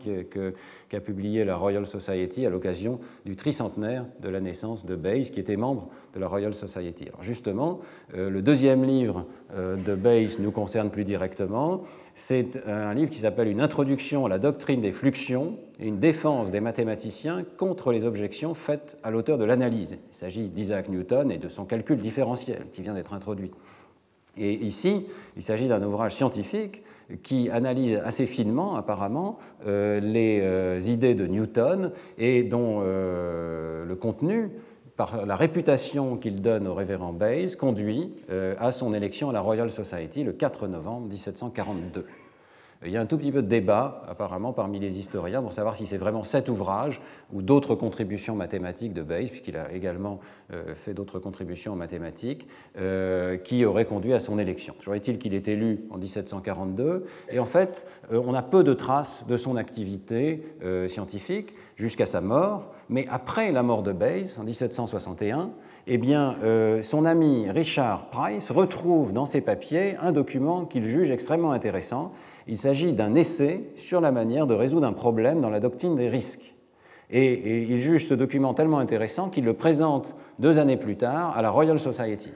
qu'a 0.88 1.00
publié 1.00 1.44
la 1.44 1.56
Royal 1.56 1.86
Society 1.86 2.46
à 2.46 2.50
l'occasion 2.50 3.00
du 3.26 3.36
tricentenaire 3.36 4.04
de 4.20 4.28
la 4.28 4.40
naissance 4.40 4.86
de 4.86 4.94
Bayes, 4.94 5.30
qui 5.30 5.40
était 5.40 5.56
membre 5.56 5.88
de 6.14 6.20
la 6.20 6.28
Royal 6.28 6.54
Society. 6.54 7.08
Alors 7.08 7.22
justement, 7.22 7.80
euh, 8.14 8.30
le 8.30 8.42
deuxième 8.42 8.84
livre 8.84 9.26
de 9.56 9.96
Bayes 9.96 10.36
nous 10.38 10.52
concerne 10.52 10.90
plus 10.90 11.02
directement. 11.02 11.82
C'est 12.14 12.64
un 12.68 12.94
livre 12.94 13.10
qui 13.10 13.18
s'appelle 13.18 13.48
Une 13.48 13.60
introduction 13.60 14.24
à 14.26 14.28
la 14.28 14.38
doctrine 14.38 14.80
des 14.80 14.92
fluxions 14.92 15.56
une 15.80 15.98
défense 15.98 16.50
des 16.50 16.60
mathématiciens 16.60 17.44
contre 17.56 17.92
les 17.92 18.04
objections 18.04 18.54
faites 18.54 18.98
à 19.02 19.10
l'auteur 19.10 19.38
de 19.38 19.44
l'analyse. 19.44 19.98
Il 20.10 20.14
s'agit 20.14 20.48
d'Isaac 20.48 20.88
Newton 20.88 21.30
et 21.30 21.38
de 21.38 21.48
son 21.48 21.64
calcul 21.64 21.96
différentiel 21.96 22.66
qui 22.72 22.82
vient 22.82 22.94
d'être 22.94 23.14
introduit. 23.14 23.50
Et 24.36 24.54
ici, 24.54 25.06
il 25.36 25.42
s'agit 25.42 25.68
d'un 25.68 25.82
ouvrage 25.82 26.14
scientifique 26.14 26.82
qui 27.22 27.50
analyse 27.50 28.00
assez 28.04 28.26
finement, 28.26 28.76
apparemment, 28.76 29.38
euh, 29.66 30.00
les 30.00 30.40
euh, 30.40 30.80
idées 30.86 31.14
de 31.14 31.26
Newton 31.26 31.92
et 32.18 32.44
dont 32.44 32.80
euh, 32.82 33.84
le 33.84 33.96
contenu, 33.96 34.50
par 34.96 35.26
la 35.26 35.34
réputation 35.34 36.16
qu'il 36.16 36.42
donne 36.42 36.68
au 36.68 36.74
révérend 36.74 37.12
Bayes, 37.12 37.56
conduit 37.56 38.12
à 38.58 38.70
son 38.70 38.92
élection 38.92 39.30
à 39.30 39.32
la 39.32 39.40
Royal 39.40 39.70
Society 39.70 40.24
le 40.24 40.32
4 40.32 40.66
novembre 40.66 41.08
1742. 41.08 42.04
Il 42.86 42.90
y 42.92 42.96
a 42.96 43.00
un 43.02 43.06
tout 43.06 43.18
petit 43.18 43.30
peu 43.30 43.42
de 43.42 43.46
débat, 43.46 44.02
apparemment, 44.08 44.54
parmi 44.54 44.78
les 44.78 44.98
historiens 44.98 45.42
pour 45.42 45.52
savoir 45.52 45.76
si 45.76 45.86
c'est 45.86 45.98
vraiment 45.98 46.24
cet 46.24 46.48
ouvrage 46.48 47.02
ou 47.30 47.42
d'autres 47.42 47.74
contributions 47.74 48.34
mathématiques 48.34 48.94
de 48.94 49.02
Bayes, 49.02 49.28
puisqu'il 49.28 49.58
a 49.58 49.70
également 49.70 50.18
euh, 50.54 50.74
fait 50.74 50.94
d'autres 50.94 51.18
contributions 51.18 51.76
mathématiques, 51.76 52.48
euh, 52.78 53.36
qui 53.36 53.66
auraient 53.66 53.84
conduit 53.84 54.14
à 54.14 54.18
son 54.18 54.38
élection. 54.38 54.74
Toujours 54.78 54.94
est-il 54.94 55.18
qu'il 55.18 55.34
est 55.34 55.46
élu 55.46 55.80
en 55.90 55.98
1742, 55.98 57.04
et 57.28 57.38
en 57.38 57.44
fait, 57.44 57.86
euh, 58.12 58.22
on 58.24 58.32
a 58.32 58.42
peu 58.42 58.64
de 58.64 58.72
traces 58.72 59.26
de 59.26 59.36
son 59.36 59.56
activité 59.56 60.42
scientifique 60.88 61.54
jusqu'à 61.76 62.06
sa 62.06 62.20
mort, 62.20 62.72
mais 62.88 63.06
après 63.10 63.52
la 63.52 63.62
mort 63.62 63.82
de 63.82 63.92
Bayes, 63.92 64.36
en 64.38 64.44
1761, 64.44 65.50
eh 65.86 65.98
bien, 65.98 66.36
son 66.82 67.04
ami 67.04 67.50
Richard 67.50 68.10
Price 68.10 68.50
retrouve 68.50 69.12
dans 69.12 69.26
ses 69.26 69.40
papiers 69.40 69.96
un 69.96 70.12
document 70.12 70.64
qu'il 70.64 70.84
juge 70.84 71.10
extrêmement 71.10 71.52
intéressant 71.52 72.12
il 72.50 72.58
s'agit 72.58 72.92
d'un 72.92 73.14
essai 73.14 73.70
sur 73.76 74.00
la 74.00 74.10
manière 74.10 74.48
de 74.48 74.54
résoudre 74.54 74.84
un 74.84 74.92
problème 74.92 75.40
dans 75.40 75.50
la 75.50 75.60
doctrine 75.60 75.94
des 75.94 76.08
risques. 76.08 76.56
Et, 77.08 77.62
il 77.62 77.80
juge 77.80 78.08
ce 78.08 78.14
document 78.14 78.54
tellement 78.54 78.80
intéressant 78.80 79.30
qu'il 79.30 79.44
le 79.44 79.54
présente 79.54 80.16
deux 80.40 80.58
années 80.58 80.76
plus 80.76 80.96
tard 80.96 81.36
à 81.36 81.42
la 81.42 81.50
Royal 81.50 81.78
Society. 81.78 82.32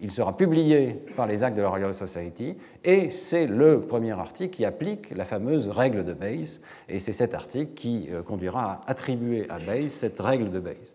Il 0.00 0.10
sera 0.10 0.36
publié 0.36 0.96
par 1.16 1.28
les 1.28 1.44
actes 1.44 1.56
de 1.56 1.62
la 1.62 1.68
Royal 1.68 1.94
Society 1.94 2.56
et 2.84 3.10
c'est 3.10 3.46
le 3.46 3.80
premier 3.80 4.12
article 4.12 4.56
qui 4.56 4.64
applique 4.64 5.10
la 5.16 5.24
fameuse 5.24 5.68
règle 5.68 6.04
de 6.04 6.14
Bayes 6.14 6.58
et 6.88 6.98
c'est 6.98 7.12
cet 7.12 7.32
article 7.32 7.74
qui 7.74 8.08
euh, 8.10 8.22
conduira 8.22 8.82
à 8.86 8.90
attribuer 8.90 9.48
à 9.50 9.58
Bayes 9.60 9.90
cette 9.90 10.18
règle 10.18 10.50
de 10.50 10.58
Bayes. 10.58 10.94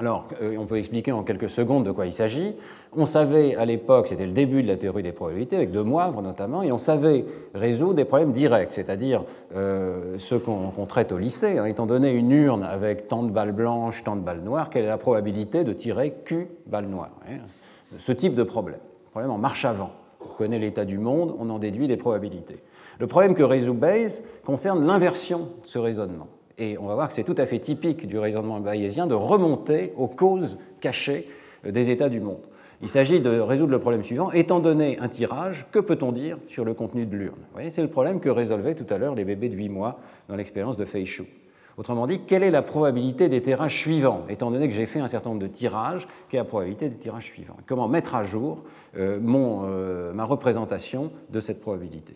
Alors, 0.00 0.26
euh, 0.42 0.56
on 0.58 0.66
peut 0.66 0.78
expliquer 0.78 1.12
en 1.12 1.22
quelques 1.22 1.48
secondes 1.48 1.84
de 1.84 1.92
quoi 1.92 2.06
il 2.06 2.12
s'agit. 2.12 2.54
On 2.96 3.04
savait 3.04 3.54
à 3.54 3.64
l'époque, 3.64 4.08
c'était 4.08 4.26
le 4.26 4.32
début 4.32 4.62
de 4.62 4.68
la 4.68 4.76
théorie 4.76 5.04
des 5.04 5.12
probabilités, 5.12 5.54
avec 5.54 5.70
De 5.70 5.80
Moivre 5.80 6.20
notamment, 6.20 6.62
et 6.62 6.72
on 6.72 6.78
savait 6.78 7.24
résoudre 7.54 7.94
des 7.94 8.04
problèmes 8.04 8.32
directs, 8.32 8.72
c'est-à-dire 8.72 9.24
euh, 9.54 10.18
ceux 10.18 10.40
qu'on 10.40 10.86
traite 10.86 11.12
au 11.12 11.18
lycée. 11.18 11.58
Hein. 11.58 11.66
étant 11.66 11.86
donné 11.86 12.10
une 12.10 12.32
urne 12.32 12.64
avec 12.64 13.06
tant 13.06 13.22
de 13.22 13.30
balles 13.30 13.52
blanches, 13.52 14.02
tant 14.02 14.16
de 14.16 14.22
balles 14.22 14.42
noires, 14.42 14.68
quelle 14.68 14.84
est 14.84 14.88
la 14.88 14.98
probabilité 14.98 15.62
de 15.62 15.72
tirer 15.72 16.12
Q 16.24 16.48
balles 16.66 16.88
noires 16.88 17.12
hein. 17.28 17.38
Ce 17.96 18.10
type 18.10 18.34
de 18.34 18.42
problème. 18.42 18.80
Problème 19.12 19.30
en 19.30 19.38
marche 19.38 19.64
avant. 19.64 19.92
On 20.20 20.36
connaît 20.36 20.58
l'état 20.58 20.84
du 20.84 20.98
monde, 20.98 21.36
on 21.38 21.48
en 21.50 21.60
déduit 21.60 21.86
les 21.86 21.96
probabilités. 21.96 22.58
Le 22.98 23.06
problème 23.06 23.34
que 23.34 23.44
résout 23.44 23.74
Bayes 23.74 24.22
concerne 24.44 24.84
l'inversion 24.84 25.50
de 25.62 25.66
ce 25.66 25.78
raisonnement. 25.78 26.26
Et 26.58 26.78
on 26.78 26.86
va 26.86 26.94
voir 26.94 27.08
que 27.08 27.14
c'est 27.14 27.24
tout 27.24 27.34
à 27.38 27.46
fait 27.46 27.58
typique 27.58 28.06
du 28.06 28.18
raisonnement 28.18 28.60
bayésien 28.60 29.06
de 29.06 29.14
remonter 29.14 29.92
aux 29.96 30.08
causes 30.08 30.56
cachées 30.80 31.28
des 31.64 31.90
états 31.90 32.08
du 32.08 32.20
monde. 32.20 32.42
Il 32.82 32.88
s'agit 32.88 33.20
de 33.20 33.40
résoudre 33.40 33.70
le 33.70 33.78
problème 33.78 34.04
suivant. 34.04 34.30
Étant 34.32 34.60
donné 34.60 34.98
un 34.98 35.08
tirage, 35.08 35.66
que 35.72 35.78
peut-on 35.78 36.12
dire 36.12 36.36
sur 36.48 36.64
le 36.64 36.74
contenu 36.74 37.06
de 37.06 37.16
l'urne 37.16 37.40
C'est 37.70 37.82
le 37.82 37.88
problème 37.88 38.20
que 38.20 38.28
résolvaient 38.28 38.74
tout 38.74 38.92
à 38.92 38.98
l'heure 38.98 39.14
les 39.14 39.24
bébés 39.24 39.48
de 39.48 39.56
8 39.56 39.68
mois 39.68 39.98
dans 40.28 40.36
l'expérience 40.36 40.76
de 40.76 40.84
Feichou. 40.84 41.24
Autrement 41.76 42.06
dit, 42.06 42.20
quelle 42.20 42.42
est 42.44 42.52
la 42.52 42.62
probabilité 42.62 43.28
des 43.28 43.42
tirages 43.42 43.78
suivants 43.80 44.24
Étant 44.28 44.50
donné 44.50 44.68
que 44.68 44.74
j'ai 44.74 44.86
fait 44.86 45.00
un 45.00 45.08
certain 45.08 45.30
nombre 45.30 45.42
de 45.42 45.48
tirages, 45.48 46.06
quelle 46.28 46.38
est 46.38 46.42
la 46.42 46.48
probabilité 46.48 46.88
des 46.88 46.96
tirages 46.96 47.24
suivants? 47.24 47.56
Comment 47.66 47.88
mettre 47.88 48.14
à 48.14 48.22
jour 48.22 48.62
euh, 48.96 49.18
mon, 49.20 49.62
euh, 49.64 50.12
ma 50.12 50.24
représentation 50.24 51.08
de 51.30 51.40
cette 51.40 51.60
probabilité? 51.60 52.14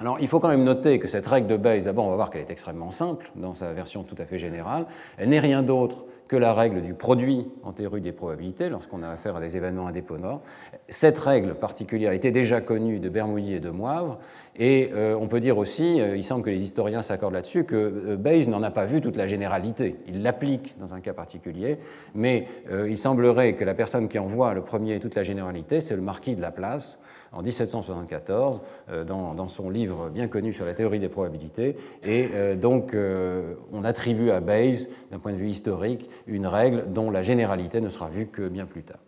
Alors, 0.00 0.18
il 0.20 0.26
faut 0.26 0.40
quand 0.40 0.48
même 0.48 0.64
noter 0.64 0.98
que 0.98 1.06
cette 1.06 1.26
règle 1.26 1.46
de 1.46 1.56
Bayes, 1.56 1.84
d'abord, 1.84 2.06
on 2.06 2.10
va 2.10 2.16
voir 2.16 2.30
qu'elle 2.30 2.42
est 2.42 2.50
extrêmement 2.50 2.90
simple 2.90 3.30
dans 3.36 3.54
sa 3.54 3.72
version 3.72 4.02
tout 4.02 4.16
à 4.18 4.24
fait 4.24 4.38
générale. 4.38 4.86
Elle 5.18 5.28
n'est 5.28 5.40
rien 5.40 5.62
d'autre 5.62 6.04
que 6.26 6.36
la 6.36 6.52
règle 6.54 6.80
du 6.82 6.94
produit 6.94 7.46
en 7.62 7.72
théorie 7.72 8.00
des 8.00 8.10
probabilités 8.10 8.68
lorsqu'on 8.68 9.02
a 9.02 9.08
affaire 9.08 9.36
à 9.36 9.40
des 9.40 9.56
événements 9.56 9.86
indépendants. 9.86 10.42
Cette 10.88 11.18
règle 11.18 11.54
particulière 11.54 12.12
était 12.12 12.30
déjà 12.30 12.60
connue 12.60 12.98
de 12.98 13.08
Bermouilli 13.08 13.54
et 13.54 13.60
de 13.60 13.70
Moivre, 13.70 14.18
et 14.56 14.90
euh, 14.94 15.16
on 15.20 15.28
peut 15.28 15.40
dire 15.40 15.58
aussi, 15.58 16.00
euh, 16.00 16.16
il 16.16 16.24
semble 16.24 16.42
que 16.42 16.50
les 16.50 16.62
historiens 16.62 17.02
s'accordent 17.02 17.34
là-dessus, 17.34 17.64
que 17.64 17.76
euh, 17.76 18.16
Bayes 18.16 18.48
n'en 18.48 18.62
a 18.62 18.70
pas 18.70 18.86
vu 18.86 19.00
toute 19.00 19.16
la 19.16 19.26
généralité. 19.26 19.96
Il 20.08 20.22
l'applique 20.22 20.74
dans 20.78 20.94
un 20.94 21.00
cas 21.00 21.12
particulier, 21.12 21.78
mais 22.14 22.46
il 22.88 22.98
semblerait 22.98 23.54
que 23.54 23.64
la 23.64 23.74
personne 23.74 24.08
qui 24.08 24.18
en 24.18 24.26
voit 24.26 24.54
le 24.54 24.62
premier 24.62 24.98
toute 25.00 25.14
la 25.14 25.22
généralité, 25.22 25.80
c'est 25.80 25.94
le 25.94 26.02
marquis 26.02 26.34
de 26.34 26.40
Laplace, 26.40 26.98
en 27.34 27.42
1774 27.42 28.60
euh, 28.90 29.04
dans, 29.04 29.48
son 29.48 29.68
livre 29.68 30.08
bien 30.08 30.28
connu 30.28 30.52
sur 30.52 30.64
la 30.64 30.74
théorie 30.74 31.00
des 31.00 31.08
probabilités. 31.08 31.76
Et 32.02 32.30
euh, 32.32 32.56
donc, 32.56 32.94
euh, 32.94 33.54
on 33.72 33.84
attribue 33.84 34.30
à 34.30 34.40
Bayes, 34.40 34.88
d'un 35.10 35.18
point 35.18 35.32
de 35.32 35.36
vue 35.36 35.48
historique, 35.48 36.08
une 36.26 36.46
règle 36.46 36.92
dont 36.92 37.10
la 37.10 37.22
généralité 37.22 37.80
ne 37.80 37.88
sera 37.88 38.08
vue 38.08 38.26
que 38.26 38.48
bien 38.48 38.66
plus 38.66 38.82
tard. 38.82 38.98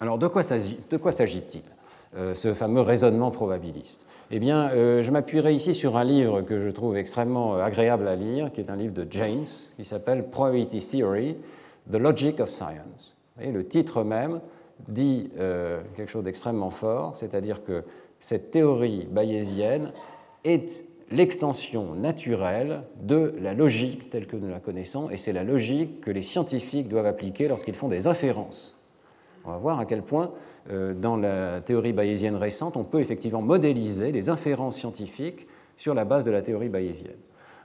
Alors, 0.00 0.18
de 0.18 0.26
quoi 0.26 0.42
s'agit-il 0.42 1.62
ce 2.34 2.54
fameux 2.54 2.80
raisonnement 2.80 3.30
probabiliste? 3.30 4.06
Eh 4.30 4.38
bien, 4.38 4.70
je 4.70 5.10
m'appuierai 5.10 5.52
ici 5.52 5.74
sur 5.74 5.98
un 5.98 6.04
livre 6.04 6.40
que 6.40 6.58
je 6.58 6.70
trouve 6.70 6.96
extrêmement 6.96 7.56
agréable 7.56 8.08
à 8.08 8.16
lire, 8.16 8.50
qui 8.50 8.62
est 8.62 8.70
un 8.70 8.76
livre 8.76 8.94
de 8.94 9.06
James, 9.10 9.44
qui 9.76 9.84
s'appelle 9.84 10.30
Probability 10.30 10.80
Theory, 10.80 11.36
The 11.92 11.96
Logic 11.96 12.40
of 12.40 12.48
Science. 12.48 13.14
Et 13.42 13.52
le 13.52 13.66
titre 13.66 14.02
même 14.02 14.40
dit 14.88 15.30
euh, 15.38 15.82
quelque 15.96 16.10
chose 16.10 16.24
d'extrêmement 16.24 16.70
fort, 16.70 17.16
c'est-à-dire 17.16 17.64
que 17.64 17.84
cette 18.18 18.50
théorie 18.50 19.06
bayésienne 19.10 19.92
est 20.44 20.84
l'extension 21.10 21.94
naturelle 21.94 22.82
de 23.00 23.34
la 23.40 23.54
logique 23.54 24.10
telle 24.10 24.26
que 24.26 24.36
nous 24.36 24.48
la 24.48 24.60
connaissons, 24.60 25.10
et 25.10 25.16
c'est 25.16 25.32
la 25.32 25.44
logique 25.44 26.00
que 26.00 26.10
les 26.10 26.22
scientifiques 26.22 26.88
doivent 26.88 27.06
appliquer 27.06 27.48
lorsqu'ils 27.48 27.74
font 27.74 27.88
des 27.88 28.06
inférences. 28.06 28.76
On 29.44 29.50
va 29.50 29.56
voir 29.56 29.78
à 29.78 29.86
quel 29.86 30.02
point, 30.02 30.32
euh, 30.70 30.94
dans 30.94 31.16
la 31.16 31.60
théorie 31.60 31.92
bayésienne 31.92 32.36
récente, 32.36 32.76
on 32.76 32.84
peut 32.84 33.00
effectivement 33.00 33.42
modéliser 33.42 34.12
des 34.12 34.28
inférences 34.28 34.76
scientifiques 34.76 35.46
sur 35.76 35.94
la 35.94 36.04
base 36.04 36.24
de 36.24 36.30
la 36.30 36.42
théorie 36.42 36.68
bayésienne. 36.68 37.16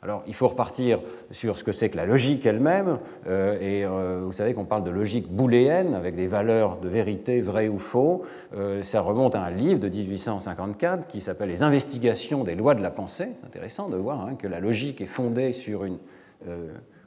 Alors, 0.06 0.22
il 0.28 0.36
faut 0.36 0.48
repartir 0.48 1.00
sur 1.32 1.58
ce 1.58 1.64
que 1.64 1.72
c'est 1.72 1.90
que 1.90 1.98
la 1.98 2.06
logique 2.06 2.46
elle-même, 2.46 3.00
euh, 3.26 3.58
et 3.60 3.84
euh, 3.84 4.22
vous 4.24 4.34
savez 4.34 4.54
qu'on 4.54 4.64
parle 4.64 4.84
de 4.84 4.92
logique 4.92 5.32
booléenne, 5.32 5.96
avec 5.96 6.16
des 6.16 6.28
valeurs 6.28 6.78
de 6.78 6.88
vérité, 6.88 7.42
vrai 7.42 7.70
ou 7.70 7.80
faux. 7.80 8.22
Euh, 8.56 8.84
ça 8.84 9.02
remonte 9.02 9.34
à 9.34 9.42
un 9.42 9.50
livre 9.50 9.80
de 9.80 9.90
1854 9.90 11.08
qui 11.08 11.22
s'appelle 11.22 11.50
Les 11.50 11.64
investigations 11.64 12.44
des 12.44 12.54
lois 12.54 12.76
de 12.76 12.84
la 12.84 12.92
pensée. 12.92 13.30
Intéressant 13.48 13.90
de 13.90 13.98
voir 13.98 14.28
hein, 14.28 14.36
que 14.36 14.48
la 14.48 14.60
logique 14.60 15.02
est 15.02 15.08
fondée 15.08 15.54
sur 15.54 15.86
une 15.86 15.98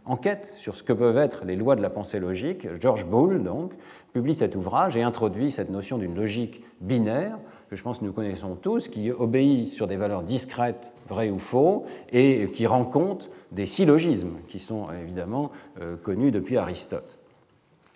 enquête 0.04 0.52
sur 0.56 0.74
ce 0.74 0.82
que 0.82 0.92
peuvent 0.92 1.18
être 1.18 1.44
les 1.44 1.54
lois 1.54 1.76
de 1.76 1.82
la 1.82 1.90
pensée 1.90 2.18
logique. 2.18 2.66
George 2.80 3.06
Boole, 3.06 3.44
donc, 3.44 3.74
publie 4.12 4.34
cet 4.34 4.56
ouvrage 4.56 4.96
et 4.96 5.02
introduit 5.02 5.52
cette 5.52 5.70
notion 5.70 5.98
d'une 5.98 6.16
logique 6.16 6.64
binaire 6.80 7.38
que 7.68 7.76
je 7.76 7.83
pense 7.83 7.98
que 7.98 8.04
nous 8.04 8.12
connaissons 8.12 8.54
tous, 8.54 8.88
qui 8.88 9.11
obéit 9.11 9.72
sur 9.74 9.87
des 9.87 9.96
valeurs 9.96 10.22
discrètes, 10.22 10.92
vraies 11.09 11.31
ou 11.31 11.38
faux, 11.38 11.85
et 12.12 12.48
qui 12.52 12.66
rend 12.66 12.85
compte 12.85 13.31
des 13.52 13.66
syllogismes 13.66 14.37
qui 14.48 14.59
sont 14.59 14.87
évidemment 14.90 15.50
euh, 15.81 15.96
connus 15.96 16.31
depuis 16.31 16.57
Aristote, 16.57 17.18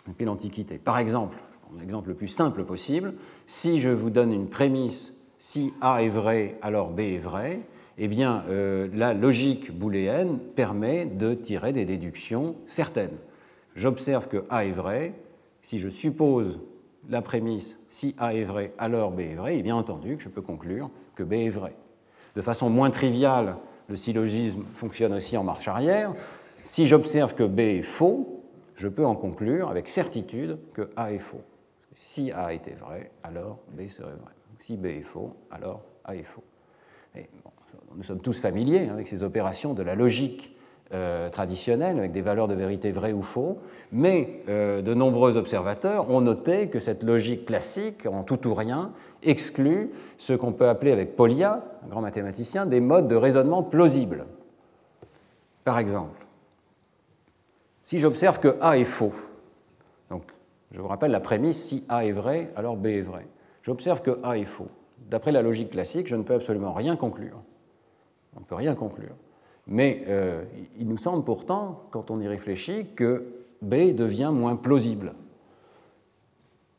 depuis 0.07 0.25
l'Antiquité. 0.25 0.79
Par 0.79 0.99
exemple, 0.99 1.39
l'exemple 1.79 2.09
le 2.09 2.15
plus 2.15 2.29
simple 2.29 2.65
possible, 2.65 3.15
si 3.47 3.81
je 3.81 3.89
vous 3.89 4.11
donne 4.11 4.33
une 4.33 4.49
prémisse, 4.49 5.15
si 5.39 5.73
A 5.81 6.03
est 6.03 6.09
vrai, 6.09 6.59
alors 6.63 6.91
B 6.91 7.01
est 7.01 7.19
vrai, 7.19 7.61
eh 7.99 8.09
bien, 8.09 8.45
euh, 8.49 8.89
la 8.95 9.15
logique 9.15 9.77
booléenne 9.77 10.39
permet 10.39 11.07
de 11.07 11.35
tirer 11.35 11.73
des 11.73 11.85
déductions 11.85 12.57
certaines. 12.67 13.17
J'observe 13.75 14.29
que 14.29 14.45
A 14.51 14.65
est 14.65 14.73
vrai, 14.73 15.15
si 15.63 15.79
je 15.79 15.89
suppose 15.89 16.59
la 17.09 17.23
prémisse 17.23 17.79
si 17.89 18.15
A 18.19 18.35
est 18.35 18.45
vrai, 18.45 18.73
alors 18.79 19.11
B 19.11 19.21
est 19.21 19.35
vrai, 19.35 19.59
et 19.59 19.63
bien 19.63 19.77
entendu 19.77 20.17
que 20.17 20.23
je 20.23 20.29
peux 20.29 20.43
conclure 20.43 20.91
que 21.15 21.23
B 21.23 21.35
est 21.35 21.51
vrai. 21.51 21.75
De 22.37 22.41
façon 22.41 22.71
moins 22.71 22.91
triviale, 22.91 23.57
le 23.89 23.97
syllogisme 23.97 24.65
fonctionne 24.75 25.13
aussi 25.13 25.37
en 25.37 25.45
marche 25.45 25.69
arrière. 25.69 26.15
Si 26.63 26.87
j'observe 26.87 27.35
que 27.35 27.45
B 27.45 27.61
est 27.61 27.83
faux, 27.83 28.45
je 28.77 28.89
peux 28.89 29.05
en 29.05 29.15
conclure 29.15 29.69
avec 29.69 29.89
certitude 29.89 30.59
que 30.73 30.91
A 30.97 31.13
est 31.13 31.19
faux. 31.19 31.43
Si 31.95 32.33
A 32.33 32.53
était 32.53 32.75
vrai, 32.75 33.11
alors 33.23 33.59
B 33.73 33.89
serait 33.89 34.13
vrai. 34.13 34.33
Si 34.59 34.77
B 34.77 34.87
est 34.87 35.03
faux, 35.03 35.37
alors 35.51 35.83
A 36.05 36.17
est 36.17 36.23
faux. 36.23 36.45
nous 37.95 38.03
sommes 38.03 38.21
tous 38.21 38.41
familiers 38.41 38.89
avec 38.89 39.09
ces 39.09 39.25
opérations 39.25 39.75
de 39.75 39.83
la 39.83 39.95
logique 39.95 40.57
euh, 40.95 41.31
traditionnelle, 41.31 41.99
avec 41.99 42.13
des 42.13 42.21
valeurs 42.21 42.49
de 42.49 42.55
vérité 42.55 42.93
vraies 42.93 43.15
ou 43.15 43.23
faux, 43.23 43.59
mais 43.93 44.43
euh, 44.49 44.83
de 44.83 44.93
nombreux 44.93 45.39
observateurs 45.39 46.11
ont 46.11 46.21
noté 46.21 46.69
que 46.69 46.81
cette 46.81 47.03
logique 47.03 47.47
classique, 47.47 48.07
en 48.07 48.25
tout 48.25 48.47
ou 48.47 48.53
rien, 48.53 48.93
exclut 49.23 49.91
ce 50.19 50.35
qu'on 50.35 50.53
peut 50.53 50.69
appeler 50.69 50.93
avec 50.93 51.17
Polya, 51.17 51.65
un 51.85 51.89
grand 51.89 52.03
mathématicien, 52.03 52.67
des 52.67 52.81
modes 52.81 53.09
de 53.09 53.17
raisonnement 53.17 53.63
plausibles. 53.63 54.27
Par 55.65 55.79
exemple, 55.79 56.27
si 57.85 57.99
j'observe 57.99 58.39
que 58.39 58.57
A 58.61 58.77
est 58.77 58.85
faux, 58.85 59.15
donc 60.11 60.25
je 60.73 60.81
vous 60.81 60.89
rappelle 60.89 61.11
la 61.11 61.21
prémisse, 61.21 61.63
si 61.63 61.85
A 61.89 62.05
est 62.05 62.13
vrai, 62.13 62.51
alors 62.55 62.77
B 62.77 62.89
est 62.89 63.01
vrai. 63.01 63.27
J'observe 63.63 64.03
que 64.03 64.19
A 64.23 64.37
est 64.37 64.45
faux. 64.45 64.69
D'après 65.09 65.33
la 65.33 65.43
logique 65.43 65.71
classique, 65.71 66.07
je 66.07 66.17
ne 66.17 66.23
peux 66.23 66.35
absolument 66.35 66.73
rien 66.73 66.97
conclure. 66.97 67.41
On 68.37 68.41
ne 68.41 68.45
peut 68.45 68.55
rien 68.55 68.75
conclure. 68.75 69.15
Mais 69.67 70.05
euh, 70.09 70.45
il 70.79 70.89
nous 70.89 70.99
semble 70.99 71.25
pourtant, 71.25 71.85
quand 71.91 72.11
on 72.11 72.21
y 72.21 72.27
réfléchit, 72.27 72.87
que 72.97 73.27
B 73.63 73.95
devient 73.95 74.31
moins 74.33 74.57
plausible. 74.57 75.15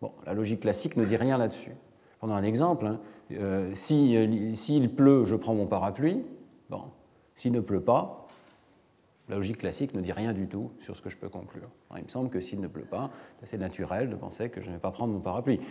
Bon, 0.01 0.11
la 0.25 0.33
logique 0.33 0.61
classique 0.61 0.97
ne 0.97 1.05
dit 1.05 1.15
rien 1.15 1.37
là-dessus. 1.37 1.71
Prenons 2.19 2.35
un 2.35 2.43
exemple. 2.43 2.87
Hein. 2.87 2.99
Euh, 3.31 3.71
s'il 3.73 4.95
pleut, 4.95 5.25
je 5.25 5.35
prends 5.35 5.55
mon 5.55 5.65
parapluie. 5.65 6.23
Bon, 6.69 6.83
s'il 7.35 7.53
ne 7.53 7.61
pleut 7.61 7.81
pas, 7.81 8.27
la 9.29 9.37
logique 9.37 9.59
classique 9.59 9.93
ne 9.93 10.01
dit 10.01 10.11
rien 10.11 10.33
du 10.33 10.47
tout 10.47 10.71
sur 10.81 10.97
ce 10.97 11.01
que 11.01 11.09
je 11.09 11.15
peux 11.15 11.29
conclure. 11.29 11.69
il 11.95 12.03
me 12.03 12.09
semble 12.09 12.29
que 12.29 12.41
s'il 12.41 12.59
ne 12.59 12.67
pleut 12.67 12.83
pas, 12.83 13.09
c'est 13.39 13.45
assez 13.45 13.57
naturel 13.57 14.09
de 14.09 14.15
penser 14.15 14.49
que 14.49 14.59
je 14.59 14.67
ne 14.67 14.73
vais 14.73 14.79
pas 14.79 14.91
prendre 14.91 15.13
mon 15.13 15.21
parapluie. 15.21 15.61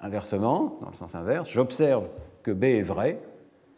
Inversement, 0.00 0.78
dans 0.80 0.88
le 0.88 0.94
sens 0.94 1.14
inverse, 1.14 1.50
j'observe 1.50 2.08
que 2.42 2.50
B 2.50 2.64
est 2.64 2.82
vrai, 2.82 3.20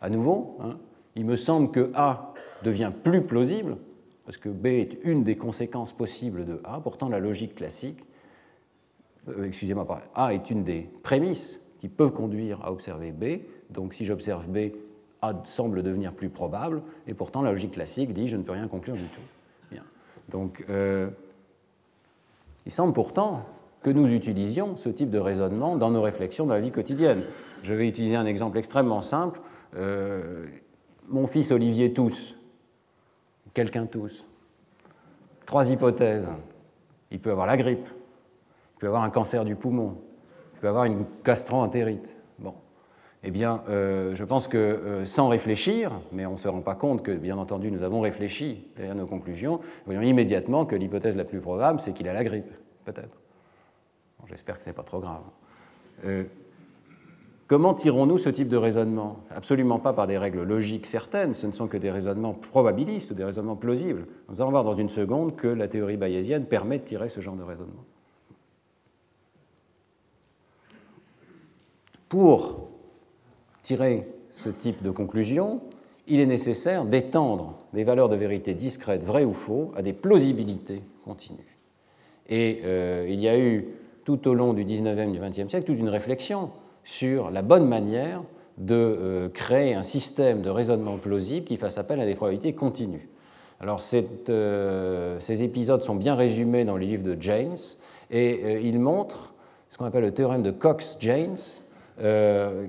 à 0.00 0.08
nouveau, 0.08 0.56
hein, 0.60 0.78
il 1.16 1.24
me 1.24 1.34
semble 1.34 1.72
que 1.72 1.90
A 1.94 2.32
devient 2.64 2.90
plus 3.04 3.22
plausible, 3.22 3.76
parce 4.24 4.38
que 4.38 4.48
B 4.48 4.66
est 4.66 4.98
une 5.04 5.22
des 5.22 5.36
conséquences 5.36 5.92
possibles 5.92 6.44
de 6.44 6.60
A, 6.64 6.80
pourtant 6.80 7.08
la 7.08 7.20
logique 7.20 7.54
classique, 7.54 8.04
euh, 9.28 9.44
excusez-moi, 9.44 9.86
A 10.14 10.34
est 10.34 10.50
une 10.50 10.64
des 10.64 10.88
prémices 11.02 11.60
qui 11.78 11.88
peuvent 11.88 12.12
conduire 12.12 12.60
à 12.64 12.72
observer 12.72 13.12
B, 13.12 13.40
donc 13.70 13.94
si 13.94 14.04
j'observe 14.04 14.46
B, 14.48 14.72
A 15.22 15.42
semble 15.44 15.82
devenir 15.82 16.12
plus 16.12 16.28
probable, 16.28 16.82
et 17.06 17.14
pourtant 17.14 17.42
la 17.42 17.50
logique 17.50 17.72
classique 17.72 18.12
dit 18.12 18.28
je 18.28 18.36
ne 18.36 18.42
peux 18.42 18.52
rien 18.52 18.68
conclure 18.68 18.94
du 18.94 19.04
tout. 19.04 19.20
Bien. 19.70 19.82
Donc 20.28 20.64
euh, 20.68 21.08
il 22.66 22.72
semble 22.72 22.92
pourtant 22.92 23.44
que 23.82 23.90
nous 23.90 24.08
utilisions 24.08 24.76
ce 24.76 24.88
type 24.88 25.10
de 25.10 25.18
raisonnement 25.18 25.76
dans 25.76 25.90
nos 25.90 26.00
réflexions 26.00 26.46
dans 26.46 26.54
la 26.54 26.60
vie 26.60 26.70
quotidienne. 26.70 27.22
Je 27.62 27.74
vais 27.74 27.86
utiliser 27.86 28.16
un 28.16 28.26
exemple 28.26 28.58
extrêmement 28.58 29.02
simple. 29.02 29.40
Euh, 29.76 30.46
mon 31.08 31.26
fils 31.26 31.50
Olivier 31.50 31.92
tousse, 31.92 32.34
quelqu'un 33.54 33.86
tousse. 33.86 34.26
Trois 35.46 35.70
hypothèses. 35.70 36.28
Il 37.10 37.20
peut 37.20 37.30
avoir 37.30 37.46
la 37.46 37.56
grippe, 37.56 37.86
il 37.86 38.80
peut 38.80 38.88
avoir 38.88 39.04
un 39.04 39.10
cancer 39.10 39.44
du 39.44 39.54
poumon, 39.54 39.96
il 40.54 40.60
peut 40.60 40.68
avoir 40.68 40.84
une 40.84 41.04
gastroentérite. 41.24 42.18
Bon. 42.38 42.54
Eh 43.22 43.30
bien, 43.30 43.62
euh, 43.68 44.14
je 44.14 44.24
pense 44.24 44.48
que 44.48 44.58
euh, 44.58 45.04
sans 45.04 45.28
réfléchir, 45.28 45.92
mais 46.12 46.26
on 46.26 46.32
ne 46.32 46.36
se 46.36 46.48
rend 46.48 46.60
pas 46.60 46.74
compte 46.74 47.02
que, 47.02 47.12
bien 47.12 47.38
entendu, 47.38 47.70
nous 47.70 47.82
avons 47.82 48.00
réfléchi 48.00 48.68
derrière 48.76 48.94
nos 48.94 49.06
conclusions, 49.06 49.60
voyons 49.86 50.02
immédiatement 50.02 50.66
que 50.66 50.76
l'hypothèse 50.76 51.16
la 51.16 51.24
plus 51.24 51.40
probable, 51.40 51.80
c'est 51.80 51.92
qu'il 51.92 52.08
a 52.08 52.12
la 52.12 52.24
grippe, 52.24 52.52
peut-être. 52.84 53.16
J'espère 54.26 54.56
que 54.56 54.62
ce 54.62 54.70
n'est 54.70 54.74
pas 54.74 54.82
trop 54.82 55.00
grave. 55.00 55.22
Euh, 56.04 56.24
Comment 57.54 57.72
tirons-nous 57.72 58.18
ce 58.18 58.30
type 58.30 58.48
de 58.48 58.56
raisonnement? 58.56 59.18
Absolument 59.30 59.78
pas 59.78 59.92
par 59.92 60.08
des 60.08 60.18
règles 60.18 60.42
logiques 60.42 60.86
certaines, 60.86 61.34
ce 61.34 61.46
ne 61.46 61.52
sont 61.52 61.68
que 61.68 61.76
des 61.76 61.92
raisonnements 61.92 62.34
probabilistes 62.34 63.12
ou 63.12 63.14
des 63.14 63.22
raisonnements 63.22 63.54
plausibles. 63.54 64.08
Nous 64.28 64.42
allons 64.42 64.50
voir 64.50 64.64
dans 64.64 64.74
une 64.74 64.88
seconde 64.88 65.36
que 65.36 65.46
la 65.46 65.68
théorie 65.68 65.96
bayésienne 65.96 66.46
permet 66.46 66.80
de 66.80 66.82
tirer 66.82 67.08
ce 67.08 67.20
genre 67.20 67.36
de 67.36 67.44
raisonnement. 67.44 67.84
Pour 72.08 72.70
tirer 73.62 74.08
ce 74.32 74.48
type 74.48 74.82
de 74.82 74.90
conclusion, 74.90 75.60
il 76.08 76.18
est 76.18 76.26
nécessaire 76.26 76.84
d'étendre 76.84 77.56
les 77.72 77.84
valeurs 77.84 78.08
de 78.08 78.16
vérité 78.16 78.54
discrètes, 78.54 79.04
vraies 79.04 79.24
ou 79.24 79.32
faux, 79.32 79.70
à 79.76 79.82
des 79.82 79.92
plausibilités 79.92 80.82
continues. 81.04 81.56
Et 82.28 82.62
euh, 82.64 83.06
il 83.08 83.20
y 83.20 83.28
a 83.28 83.38
eu 83.38 83.68
tout 84.04 84.26
au 84.26 84.34
long 84.34 84.54
du 84.54 84.64
19e 84.64 85.08
et 85.08 85.12
du 85.12 85.20
20e 85.20 85.48
siècle 85.48 85.66
toute 85.66 85.78
une 85.78 85.88
réflexion 85.88 86.50
sur 86.84 87.30
la 87.30 87.42
bonne 87.42 87.66
manière 87.66 88.22
de 88.58 89.30
créer 89.34 89.74
un 89.74 89.82
système 89.82 90.42
de 90.42 90.50
raisonnement 90.50 90.96
plausible 90.98 91.44
qui 91.44 91.56
fasse 91.56 91.76
appel 91.76 92.00
à 92.00 92.06
des 92.06 92.14
probabilités 92.14 92.52
continues. 92.52 93.08
Alors 93.60 93.80
ces 93.80 95.42
épisodes 95.42 95.82
sont 95.82 95.96
bien 95.96 96.14
résumés 96.14 96.64
dans 96.64 96.76
le 96.76 96.84
livre 96.84 97.02
de 97.02 97.16
James 97.20 97.56
et 98.10 98.60
ils 98.60 98.78
montrent 98.78 99.34
ce 99.70 99.78
qu'on 99.78 99.86
appelle 99.86 100.04
le 100.04 100.14
théorème 100.14 100.42
de 100.42 100.52
Cox-James, 100.52 101.38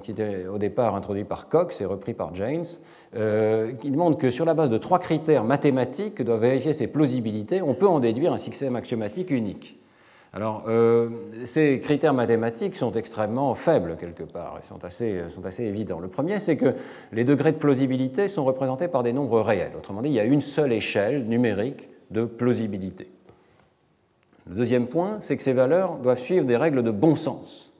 qui 0.03 0.11
était 0.11 0.47
au 0.47 0.57
départ 0.57 0.95
introduit 0.95 1.23
par 1.23 1.49
Cox 1.49 1.81
et 1.81 1.85
repris 1.85 2.13
par 2.13 2.33
James, 2.33 2.65
euh, 3.15 3.71
il 3.83 3.95
montre 3.95 4.17
que 4.17 4.29
sur 4.29 4.45
la 4.45 4.53
base 4.53 4.69
de 4.69 4.77
trois 4.77 4.99
critères 4.99 5.43
mathématiques 5.43 6.15
que 6.15 6.23
doivent 6.23 6.41
vérifier 6.41 6.73
ces 6.73 6.87
plausibilités, 6.87 7.61
on 7.61 7.73
peut 7.73 7.87
en 7.87 7.99
déduire 7.99 8.33
un 8.33 8.37
système 8.37 8.75
axiomatique 8.75 9.31
unique. 9.31 9.79
Alors, 10.35 10.65
euh, 10.67 11.07
ces 11.45 11.79
critères 11.79 12.13
mathématiques 12.13 12.75
sont 12.75 12.91
extrêmement 12.91 13.55
faibles 13.55 13.95
quelque 13.97 14.23
part, 14.23 14.59
ils 14.61 14.67
sont 14.67 14.83
assez, 14.83 15.21
sont 15.29 15.45
assez 15.45 15.63
évidents. 15.63 15.99
Le 15.99 16.09
premier, 16.09 16.41
c'est 16.41 16.57
que 16.57 16.75
les 17.13 17.23
degrés 17.23 17.53
de 17.53 17.57
plausibilité 17.57 18.27
sont 18.27 18.43
représentés 18.43 18.89
par 18.89 19.01
des 19.01 19.13
nombres 19.13 19.39
réels. 19.39 19.71
Autrement 19.77 20.01
dit, 20.01 20.09
il 20.09 20.15
y 20.15 20.19
a 20.19 20.25
une 20.25 20.41
seule 20.41 20.73
échelle 20.73 21.23
numérique 21.23 21.87
de 22.11 22.25
plausibilité. 22.25 23.07
Le 24.47 24.55
deuxième 24.55 24.87
point, 24.87 25.19
c'est 25.21 25.37
que 25.37 25.43
ces 25.43 25.53
valeurs 25.53 25.99
doivent 25.99 26.19
suivre 26.19 26.45
des 26.45 26.57
règles 26.57 26.83
de 26.83 26.91
bon 26.91 27.15
sens. 27.15 27.73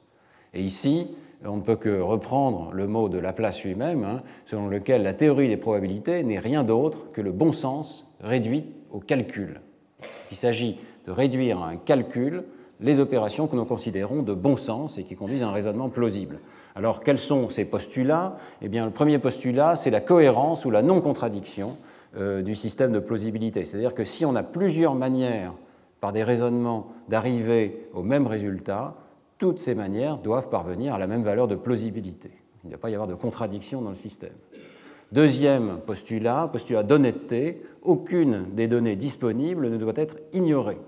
Et 0.54 0.62
ici, 0.62 1.14
on 1.44 1.56
ne 1.56 1.62
peut 1.62 1.76
que 1.76 2.00
reprendre 2.00 2.70
le 2.72 2.86
mot 2.86 3.10
de 3.10 3.18
Laplace 3.18 3.62
lui-même, 3.64 4.02
hein, 4.02 4.22
selon 4.46 4.68
lequel 4.68 5.02
la 5.02 5.12
théorie 5.12 5.48
des 5.48 5.58
probabilités 5.58 6.22
n'est 6.22 6.38
rien 6.38 6.64
d'autre 6.64 7.12
que 7.12 7.20
le 7.20 7.32
bon 7.32 7.52
sens 7.52 8.06
réduit 8.22 8.64
au 8.90 8.98
calcul. 8.98 9.60
Il 10.30 10.36
s'agit 10.38 10.78
de 11.06 11.12
réduire 11.12 11.62
à 11.62 11.68
un 11.68 11.76
calcul 11.76 12.44
les 12.80 13.00
opérations 13.00 13.46
que 13.46 13.56
nous 13.56 13.64
considérons 13.64 14.22
de 14.22 14.34
bon 14.34 14.56
sens 14.56 14.98
et 14.98 15.04
qui 15.04 15.14
conduisent 15.14 15.42
à 15.42 15.48
un 15.48 15.52
raisonnement 15.52 15.88
plausible. 15.88 16.40
Alors, 16.74 17.02
quels 17.02 17.18
sont 17.18 17.48
ces 17.48 17.64
postulats? 17.64 18.36
Eh 18.60 18.68
bien, 18.68 18.84
le 18.84 18.90
premier 18.90 19.18
postulat, 19.18 19.76
c'est 19.76 19.90
la 19.90 20.02
cohérence 20.02 20.66
ou 20.66 20.70
la 20.70 20.82
non-contradiction 20.82 21.76
euh, 22.18 22.42
du 22.42 22.54
système 22.54 22.92
de 22.92 22.98
plausibilité. 22.98 23.64
C'est-à-dire 23.64 23.94
que 23.94 24.04
si 24.04 24.26
on 24.26 24.36
a 24.36 24.42
plusieurs 24.42 24.94
manières, 24.94 25.54
par 26.00 26.12
des 26.12 26.22
raisonnements, 26.22 26.88
d'arriver 27.08 27.88
au 27.94 28.02
même 28.02 28.26
résultat, 28.26 28.94
toutes 29.38 29.58
ces 29.58 29.74
manières 29.74 30.18
doivent 30.18 30.50
parvenir 30.50 30.94
à 30.94 30.98
la 30.98 31.06
même 31.06 31.22
valeur 31.22 31.48
de 31.48 31.54
plausibilité. 31.54 32.30
Il 32.62 32.66
ne 32.66 32.72
doit 32.72 32.80
pas 32.80 32.90
y 32.90 32.94
avoir 32.94 33.08
de 33.08 33.14
contradiction 33.14 33.80
dans 33.80 33.90
le 33.90 33.94
système. 33.94 34.32
Deuxième 35.12 35.78
postulat, 35.86 36.48
postulat 36.50 36.82
d'honnêteté, 36.82 37.62
aucune 37.82 38.54
des 38.54 38.68
données 38.68 38.96
disponibles 38.96 39.70
ne 39.70 39.78
doit 39.78 39.92
être 39.96 40.16
ignorée. 40.32 40.78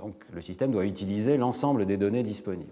Donc 0.00 0.14
le 0.32 0.40
système 0.40 0.72
doit 0.72 0.86
utiliser 0.86 1.36
l'ensemble 1.36 1.86
des 1.86 1.96
données 1.96 2.22
disponibles. 2.22 2.70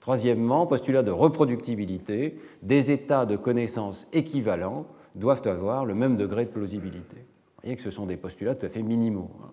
Troisièmement, 0.00 0.66
postulat 0.66 1.02
de 1.02 1.10
reproductibilité, 1.10 2.38
des 2.62 2.92
états 2.92 3.26
de 3.26 3.36
connaissance 3.36 4.06
équivalents 4.12 4.86
doivent 5.16 5.46
avoir 5.46 5.84
le 5.84 5.94
même 5.94 6.16
degré 6.16 6.44
de 6.44 6.50
plausibilité. 6.50 7.16
Vous 7.16 7.62
voyez 7.62 7.76
que 7.76 7.82
ce 7.82 7.90
sont 7.90 8.06
des 8.06 8.16
postulats 8.16 8.54
tout 8.54 8.66
à 8.66 8.68
fait 8.68 8.82
minimaux. 8.82 9.30
Hein. 9.42 9.50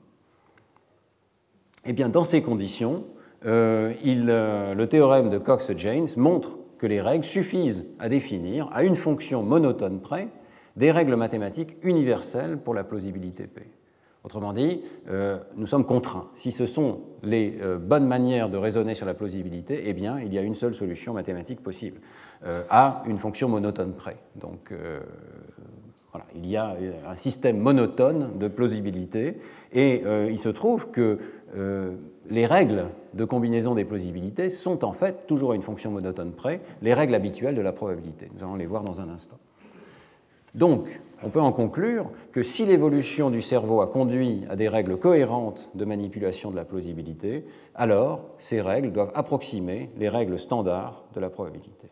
Eh 1.86 1.93
bien, 1.93 2.10
dans 2.10 2.23
ces 2.23 2.43
conditions, 2.43 3.06
euh, 3.45 3.93
euh, 4.06 4.73
le 4.75 4.88
théorème 4.88 5.29
de 5.29 5.38
Cox-James 5.38 6.08
montre 6.17 6.58
que 6.77 6.86
les 6.86 7.01
règles 7.01 7.25
suffisent 7.25 7.86
à 7.97 8.08
définir, 8.08 8.69
à 8.71 8.84
une 8.84 8.95
fonction 8.95 9.41
monotone 9.41 10.01
près, 10.01 10.27
des 10.75 10.91
règles 10.91 11.15
mathématiques 11.15 11.77
universelles 11.82 12.58
pour 12.58 12.73
la 12.73 12.84
plausibilité 12.84 13.47
P. 13.47 13.63
Autrement 14.24 14.54
dit, 14.54 14.82
euh, 15.10 15.38
nous 15.56 15.68
sommes 15.68 15.86
contraints. 15.86 16.28
Si 16.34 16.52
ce 16.52 16.66
sont 16.66 17.02
les 17.24 17.58
bonnes 17.80 18.08
manières 18.08 18.50
de 18.50 18.58
raisonner 18.58 18.94
sur 18.94 19.06
la 19.06 19.14
plausibilité, 19.14 19.84
eh 19.86 19.94
bien, 19.94 20.20
il 20.20 20.34
y 20.34 20.38
a 20.38 20.42
une 20.42 20.56
seule 20.56 20.74
solution 20.74 21.14
mathématique 21.14 21.62
possible, 21.62 22.00
à 22.70 23.04
une 23.08 23.18
fonction 23.18 23.50
monotone 23.50 23.94
près. 23.94 24.18
Donc, 24.36 24.74
voilà, 26.12 26.26
il 26.36 26.46
y 26.46 26.58
a 26.58 26.76
un 27.08 27.16
système 27.16 27.58
monotone 27.58 28.38
de 28.40 28.48
plausibilité, 28.48 29.40
et 29.72 30.04
il 30.30 30.38
se 30.38 30.50
trouve 30.50 30.90
que 30.92 31.20
les 32.30 32.46
règles 32.46 32.86
de 33.14 33.26
combinaison 33.26 33.76
des 33.76 33.86
plausibilités 33.86 34.50
sont 34.50 34.84
en 34.86 34.94
fait, 34.94 35.28
toujours 35.28 35.52
à 35.52 35.56
une 35.56 35.62
fonction 35.62 35.92
monotone 35.92 36.32
près, 36.32 36.62
les 36.82 36.94
règles 36.94 37.16
habituelles 37.16 37.56
de 37.56 37.62
la 37.62 37.74
probabilité. 37.74 38.30
Nous 38.36 38.44
allons 38.44 38.56
les 38.56 38.66
voir 38.66 38.84
dans 38.84 39.02
un 39.02 39.10
instant. 39.10 39.38
Donc, 40.56 41.02
on 41.24 41.30
peut 41.30 41.42
en 41.42 41.52
conclure 41.52 42.10
que 42.32 42.44
si 42.44 42.66
l'évolution 42.66 43.30
du 43.30 43.42
cerveau 43.42 43.82
a 43.82 43.88
conduit 43.88 44.46
à 44.50 44.56
des 44.56 44.68
règles 44.68 44.98
cohérentes 44.98 45.70
de 45.74 45.86
manipulation 45.86 46.52
de 46.52 46.56
la 46.56 46.66
plausibilité, 46.66 47.46
alors 47.76 48.26
ces 48.38 48.62
règles 48.62 48.92
doivent 48.92 49.12
approximer 49.16 49.90
les 49.98 50.10
règles 50.10 50.40
standards 50.40 51.04
de 51.16 51.20
la 51.20 51.30
probabilité. 51.30 51.90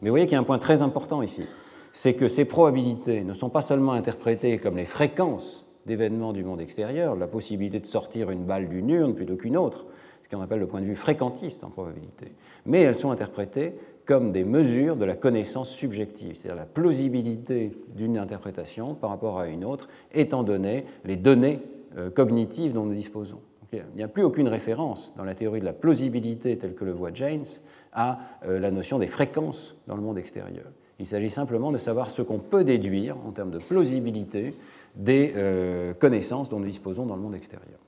Mais 0.00 0.08
vous 0.08 0.14
voyez 0.14 0.26
qu'il 0.26 0.34
y 0.34 0.36
a 0.36 0.40
un 0.40 0.44
point 0.44 0.58
très 0.58 0.82
important 0.82 1.22
ici, 1.22 1.44
c'est 1.92 2.14
que 2.14 2.28
ces 2.28 2.44
probabilités 2.44 3.24
ne 3.24 3.34
sont 3.34 3.50
pas 3.50 3.62
seulement 3.62 3.92
interprétées 3.92 4.58
comme 4.58 4.76
les 4.76 4.84
fréquences 4.84 5.66
d'événements 5.86 6.32
du 6.32 6.44
monde 6.44 6.60
extérieur, 6.60 7.16
la 7.16 7.26
possibilité 7.26 7.80
de 7.80 7.86
sortir 7.86 8.30
une 8.30 8.44
balle 8.44 8.68
d'une 8.68 8.90
urne 8.90 9.14
plutôt 9.14 9.36
qu'une 9.36 9.56
autre, 9.56 9.86
ce 10.22 10.28
qu'on 10.28 10.42
appelle 10.42 10.60
le 10.60 10.68
point 10.68 10.80
de 10.80 10.86
vue 10.86 10.96
fréquentiste 10.96 11.64
en 11.64 11.70
probabilité. 11.70 12.32
Mais 12.66 12.82
elles 12.82 12.94
sont 12.94 13.10
interprétées 13.10 13.74
comme 14.10 14.32
des 14.32 14.42
mesures 14.42 14.96
de 14.96 15.04
la 15.04 15.14
connaissance 15.14 15.70
subjective, 15.70 16.34
c'est-à-dire 16.34 16.56
la 16.60 16.66
plausibilité 16.66 17.70
d'une 17.94 18.18
interprétation 18.18 18.96
par 18.96 19.10
rapport 19.10 19.38
à 19.38 19.46
une 19.46 19.64
autre, 19.64 19.88
étant 20.12 20.42
donné 20.42 20.84
les 21.04 21.14
données 21.14 21.60
euh, 21.96 22.10
cognitives 22.10 22.72
dont 22.72 22.86
nous 22.86 22.94
disposons. 22.96 23.38
il 23.72 23.84
n'y 23.94 24.02
a 24.02 24.08
plus 24.08 24.24
aucune 24.24 24.48
référence 24.48 25.12
dans 25.16 25.22
la 25.22 25.36
théorie 25.36 25.60
de 25.60 25.64
la 25.64 25.72
plausibilité 25.72 26.58
telle 26.58 26.74
que 26.74 26.84
le 26.84 26.90
voit 26.90 27.10
James 27.14 27.44
à 27.92 28.18
euh, 28.46 28.58
la 28.58 28.72
notion 28.72 28.98
des 28.98 29.06
fréquences 29.06 29.76
dans 29.86 29.94
le 29.94 30.02
monde 30.02 30.18
extérieur. 30.18 30.66
Il 30.98 31.06
s'agit 31.06 31.30
simplement 31.30 31.70
de 31.70 31.78
savoir 31.78 32.10
ce 32.10 32.20
qu'on 32.20 32.40
peut 32.40 32.64
déduire 32.64 33.16
en 33.24 33.30
termes 33.30 33.52
de 33.52 33.60
plausibilité 33.60 34.54
des 34.96 35.34
euh, 35.36 35.94
connaissances 35.94 36.48
dont 36.48 36.58
nous 36.58 36.66
disposons 36.66 37.06
dans 37.06 37.14
le 37.14 37.22
monde 37.22 37.36
extérieur. 37.36 37.78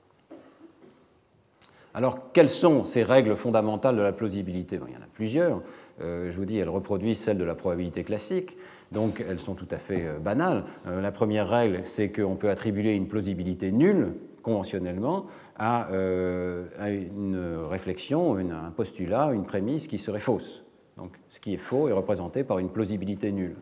Alors, 1.93 2.31
quelles 2.33 2.49
sont 2.49 2.85
ces 2.85 3.03
règles 3.03 3.35
fondamentales 3.35 3.95
de 3.95 4.01
la 4.01 4.13
plausibilité? 4.13 4.79
Il 4.87 4.93
y 4.93 4.97
en 4.97 5.01
a 5.01 5.09
plusieurs. 5.13 5.61
Euh, 6.01 6.31
je 6.31 6.37
vous 6.37 6.45
dis, 6.45 6.57
elles 6.57 6.69
reproduisent 6.69 7.19
celles 7.19 7.37
de 7.37 7.43
la 7.43 7.55
probabilité 7.55 8.03
classique, 8.03 8.57
donc 8.91 9.23
elles 9.27 9.39
sont 9.39 9.53
tout 9.53 9.67
à 9.71 9.77
fait 9.77 10.05
euh, 10.05 10.19
banales. 10.19 10.63
la 10.85 11.11
première 11.11 11.47
règle, 11.47 11.83
c'est 11.83 12.11
qu'on 12.11 12.35
peut 12.35 12.49
attribuer 12.49 12.95
une 12.95 13.07
plausibilité 13.07 13.71
nulle, 13.71 14.13
conventionnellement, 14.41 15.27
à, 15.57 15.87
une 15.91 17.59
réflexion, 17.69 18.35
un 18.35 18.71
postulat, 18.71 19.31
une 19.33 19.45
prémisse 19.45 19.87
qui 19.87 19.97
serait 19.97 20.19
fausse. 20.19 20.65
Donc, 20.97 21.13
ce 21.29 21.39
qui 21.39 21.53
est 21.53 21.57
faux 21.57 21.87
est 21.87 21.93
représenté 21.93 22.43
par 22.43 22.59
une 22.59 22.69
plausibilité 22.69 23.31
nulle. 23.31 23.55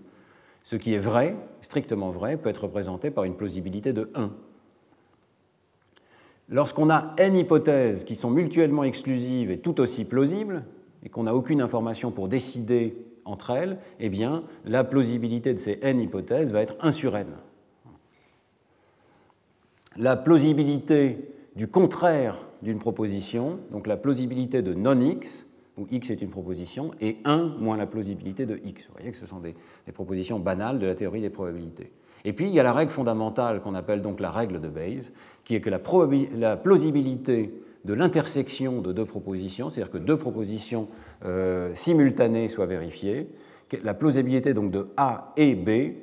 Ce 0.63 0.75
qui 0.75 0.93
est 0.93 0.99
vrai, 0.99 1.35
strictement 1.61 2.09
vrai, 2.09 2.37
peut 2.37 2.49
être 2.49 2.63
représenté 2.63 3.11
par 3.11 3.23
une 3.23 3.35
plausibilité 3.35 3.93
de 3.93 4.09
1. 4.15 4.31
Lorsqu'on 6.49 6.89
a 6.89 7.13
n 7.17 7.35
hypothèses 7.35 8.03
qui 8.03 8.15
sont 8.15 8.29
mutuellement 8.29 8.83
exclusives 8.83 9.51
et 9.51 9.59
tout 9.59 9.79
aussi 9.79 10.03
plausibles, 10.03 10.65
et 11.03 11.09
qu'on 11.09 11.23
n'a 11.23 11.35
aucune 11.35 11.61
information 11.61 12.11
pour 12.11 12.27
décider 12.27 12.95
entre 13.25 13.51
elles, 13.51 13.77
eh 13.99 14.09
bien, 14.09 14.43
la 14.65 14.83
plausibilité 14.83 15.53
de 15.53 15.59
ces 15.59 15.79
n 15.81 15.99
hypothèses 15.99 16.51
va 16.51 16.61
être 16.61 16.75
1 16.79 16.91
sur 16.91 17.15
n. 17.15 17.27
La 19.97 20.15
plausibilité 20.15 21.17
du 21.55 21.67
contraire 21.67 22.37
d'une 22.61 22.79
proposition, 22.79 23.59
donc 23.71 23.87
la 23.87 23.97
plausibilité 23.97 24.61
de 24.61 24.73
non-x, 24.73 25.45
où 25.77 25.87
x 25.91 26.09
est 26.09 26.21
une 26.21 26.29
proposition, 26.29 26.91
et 27.01 27.17
1 27.25 27.55
moins 27.59 27.77
la 27.77 27.87
plausibilité 27.87 28.45
de 28.45 28.59
x. 28.63 28.85
Vous 28.87 28.93
voyez 28.93 29.11
que 29.11 29.17
ce 29.17 29.25
sont 29.25 29.39
des, 29.39 29.55
propositions 29.93 30.39
banales 30.39 30.79
de 30.79 30.85
la 30.85 30.95
théorie 30.95 31.21
des 31.21 31.29
probabilités. 31.29 31.91
Et 32.23 32.33
puis 32.33 32.47
il 32.47 32.53
y 32.53 32.59
a 32.59 32.63
la 32.63 32.71
règle 32.71 32.91
fondamentale 32.91 33.61
qu'on 33.61 33.73
appelle 33.75 34.01
donc 34.01 34.19
la 34.19 34.31
règle 34.31 34.61
de 34.61 34.67
Bayes, 34.69 35.11
qui 35.43 35.55
est 35.55 35.61
que 35.61 35.69
la, 35.69 36.57
plausibilité 36.57 37.53
de 37.85 37.93
l'intersection 37.93 38.81
de 38.81 38.93
deux 38.93 39.05
propositions, 39.05 39.69
c'est-à-dire 39.69 39.91
que 39.91 39.97
deux 39.97 40.17
propositions 40.17 40.87
euh, 41.25 41.73
simultanées 41.73 42.47
soient 42.47 42.65
vérifiées, 42.65 43.27
la 43.83 43.93
plausibilité 43.93 44.53
donc 44.53 44.71
de 44.71 44.87
A 44.97 45.33
et 45.37 45.55
B 45.55 45.93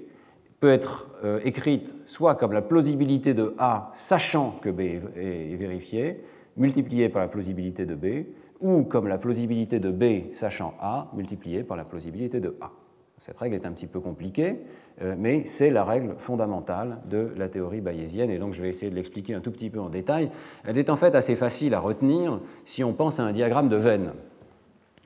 peut 0.61 0.71
être 0.71 1.09
euh, 1.25 1.38
écrite 1.45 1.95
soit 2.07 2.35
comme 2.35 2.53
la 2.53 2.62
plausibilité 2.62 3.35
de 3.35 3.55
A 3.59 3.93
sachant 3.95 4.59
que 4.62 4.71
B 4.71 4.81
est 5.17 5.57
vérifié, 5.57 6.23
multipliée 6.57 7.09
par 7.09 7.23
la 7.23 7.29
plausibilité 7.29 7.87
de 7.87 7.95
B, 7.95 8.27
ou 8.61 8.83
comme 8.83 9.07
la 9.07 9.19
plausibilité 9.19 9.79
de 9.79 9.91
B 9.91 10.35
sachant 10.35 10.75
A 10.81 11.11
multipliée 11.14 11.62
par 11.62 11.77
la 11.77 11.85
plausibilité 11.85 12.41
de 12.41 12.57
A. 12.61 12.72
Cette 13.21 13.39
règle 13.39 13.57
est 13.57 13.66
un 13.66 13.73
petit 13.73 13.87
peu 13.87 14.01
compliquée, 14.01 14.57
euh, 15.03 15.14
mais 15.19 15.43
c'est 15.45 15.71
la 15.71 15.85
règle 15.85 16.14
fondamentale 16.19 16.99
de 17.11 17.31
la 17.37 17.49
théorie 17.49 17.81
bayésienne, 17.81 18.31
et 18.31 18.39
donc 18.39 18.55
je 18.55 18.62
vais 18.62 18.69
essayer 18.69 18.91
de 18.91 18.97
l'expliquer 18.97 19.35
un 19.35 19.41
tout 19.41 19.51
petit 19.51 19.71
peu 19.71 19.81
en 19.81 19.89
détail. 19.89 20.31
Elle 20.64 20.79
est 20.79 20.89
en 20.89 20.97
fait 20.97 21.14
assez 21.14 21.35
facile 21.35 21.75
à 21.75 21.81
retenir 21.81 22.41
si 22.64 22.85
on 22.85 22.93
pense 22.93 23.19
à 23.19 23.25
un 23.25 23.33
diagramme 23.33 23.69
de 23.69 23.77
Venn. 23.77 24.12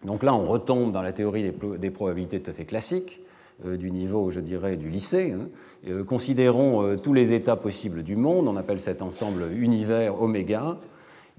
Donc 0.05 0.23
là, 0.23 0.35
on 0.35 0.45
retombe 0.45 0.93
dans 0.93 1.03
la 1.03 1.13
théorie 1.13 1.53
des, 1.79 1.91
probabilités 1.91 2.41
tout 2.41 2.51
à 2.51 2.55
fait 2.55 2.65
classique, 2.65 3.23
euh, 3.65 3.77
du 3.77 3.91
niveau, 3.91 4.31
je 4.31 4.41
dirais, 4.41 4.73
du 4.73 4.91
lycée. 4.91 5.33
Hein. 5.33 5.49
Euh, 5.89 6.05
considérons 6.05 6.97
tous 6.97 7.15
les 7.15 7.33
états 7.33 7.57
possibles 7.57 8.03
du 8.03 8.17
monde, 8.17 8.47
on 8.47 8.57
appelle 8.57 8.81
cet 8.81 9.01
ensemble 9.01 9.53
univers 9.53 10.21
oméga, 10.21 10.77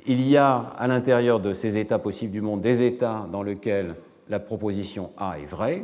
il 0.08 0.28
y 0.28 0.38
a 0.38 0.56
à 0.56 0.88
l'intérieur 0.88 1.40
de 1.40 1.54
ces 1.54 1.78
états 1.78 2.00
possibles 2.00 2.34
du 2.34 2.42
monde 2.42 2.62
des 2.62 2.82
états 2.84 3.28
dans 3.32 3.44
lesquels 3.44 3.96
la 4.28 4.40
proposition 4.40 5.12
A 5.18 5.40
est 5.40 5.46
vraie, 5.46 5.84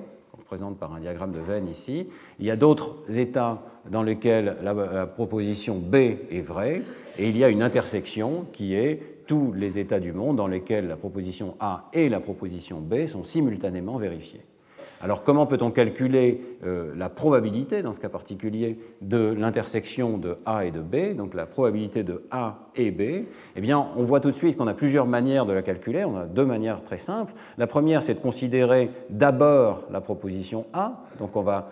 représente 0.49 0.79
par 0.79 0.95
un 0.95 0.99
diagramme 0.99 1.31
de 1.31 1.39
Venn 1.39 1.67
ici. 1.67 2.07
Il 2.39 2.45
y 2.47 2.49
a 2.49 2.55
d'autres 2.55 2.95
états 3.19 3.61
dans 3.91 4.01
lesquels 4.01 4.57
la, 4.63 5.05
proposition 5.05 5.77
B 5.77 5.95
est 5.95 6.41
vraie, 6.41 6.81
et 7.19 7.29
il 7.29 7.37
y 7.37 7.43
a 7.43 7.49
une 7.49 7.61
intersection 7.61 8.47
qui 8.51 8.73
est 8.73 8.99
tous 9.27 9.53
les 9.53 9.77
états 9.77 9.99
du 9.99 10.11
monde 10.11 10.37
dans 10.37 10.47
lesquels 10.47 10.87
la 10.87 10.95
proposition 10.95 11.55
A 11.59 11.87
et 11.93 12.09
la 12.09 12.19
proposition 12.19 12.79
B 12.79 13.05
sont 13.05 13.23
simultanément 13.23 13.97
vérifiées. 13.97 14.41
Alors 15.01 15.23
comment 15.23 15.45
peut-on 15.45 15.71
calculer 15.71 16.41
euh, 16.65 16.93
la 16.95 17.07
probabilité, 17.09 17.81
dans 17.81 17.93
ce 17.93 18.01
cas 18.01 18.09
particulier, 18.09 18.79
de 19.01 19.33
l'intersection 19.37 20.17
de 20.17 20.37
A 20.45 20.65
et 20.65 20.71
de 20.71 20.81
B, 20.81 21.15
donc 21.15 21.33
la 21.33 21.45
probabilité 21.45 22.03
de 22.03 22.23
A 22.31 22.57
et 22.75 22.91
B? 22.91 23.25
Eh 23.55 23.61
bien, 23.61 23.87
on 23.95 24.03
voit 24.03 24.19
tout 24.19 24.29
de 24.29 24.35
suite 24.35 24.57
qu'on 24.57 24.67
a 24.67 24.73
plusieurs 24.73 25.05
manières 25.07 25.45
de 25.45 25.53
la 25.53 25.61
calculer. 25.61 26.03
On 26.03 26.17
a 26.17 26.25
deux 26.25 26.45
manières 26.45 26.83
très 26.83 26.97
simples. 26.97 27.33
La 27.57 27.67
première, 27.67 28.03
c'est 28.03 28.15
de 28.15 28.19
considérer 28.19 28.91
d'abord 29.09 29.83
la 29.89 30.01
proposition 30.01 30.65
A. 30.73 31.05
Donc 31.19 31.35
on 31.35 31.43
va 31.43 31.69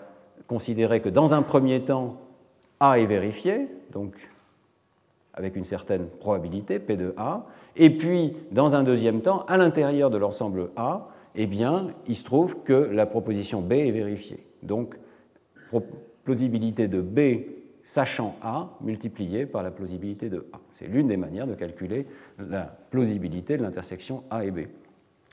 considérer 0.48 1.02
que 1.02 1.10
dans 1.10 1.34
un 1.34 1.42
premier 1.42 1.82
temps, 1.82 2.16
A 2.80 3.00
est 3.00 3.06
vérifié, 3.06 3.68
donc 3.92 4.16
avec 5.34 5.56
une 5.56 5.66
certaine 5.66 6.08
probabilité, 6.08 6.80
P 6.80 6.96
de 6.96 7.14
A. 7.18 7.44
Et 7.76 7.90
puis, 7.90 8.36
dans 8.52 8.76
un 8.76 8.84
deuxième 8.84 9.22
temps, 9.22 9.44
à 9.48 9.58
l'intérieur 9.58 10.10
de 10.10 10.18
l'ensemble 10.18 10.70
A, 10.78 11.10
eh 11.38 11.48
bien, 11.48 11.94
il 12.08 12.16
se 12.16 12.24
trouve 12.24 12.64
que 12.64 12.74
la 12.74 13.06
proposition 13.06 13.62
B 13.62 13.74
est 13.74 13.92
vérifiée. 13.92 14.46
Donc, 14.64 14.98
plausibilité 16.24 16.88
de 16.88 17.00
B 17.00 17.46
sachant 17.84 18.36
A 18.42 18.78
multipliée 18.82 19.46
par 19.46 19.64
la 19.64 19.72
plausibilité 19.72 20.30
de 20.30 20.46
A. 20.52 20.60
C'est 20.72 20.88
l'une 20.88 21.08
des 21.08 21.16
manières 21.16 21.48
de 21.48 21.54
calculer 21.54 22.06
la 22.38 22.64
plausibilité 22.90 23.56
de 23.56 23.64
l'intersection 23.64 24.24
A 24.30 24.44
et 24.44 24.52
B. 24.52 24.62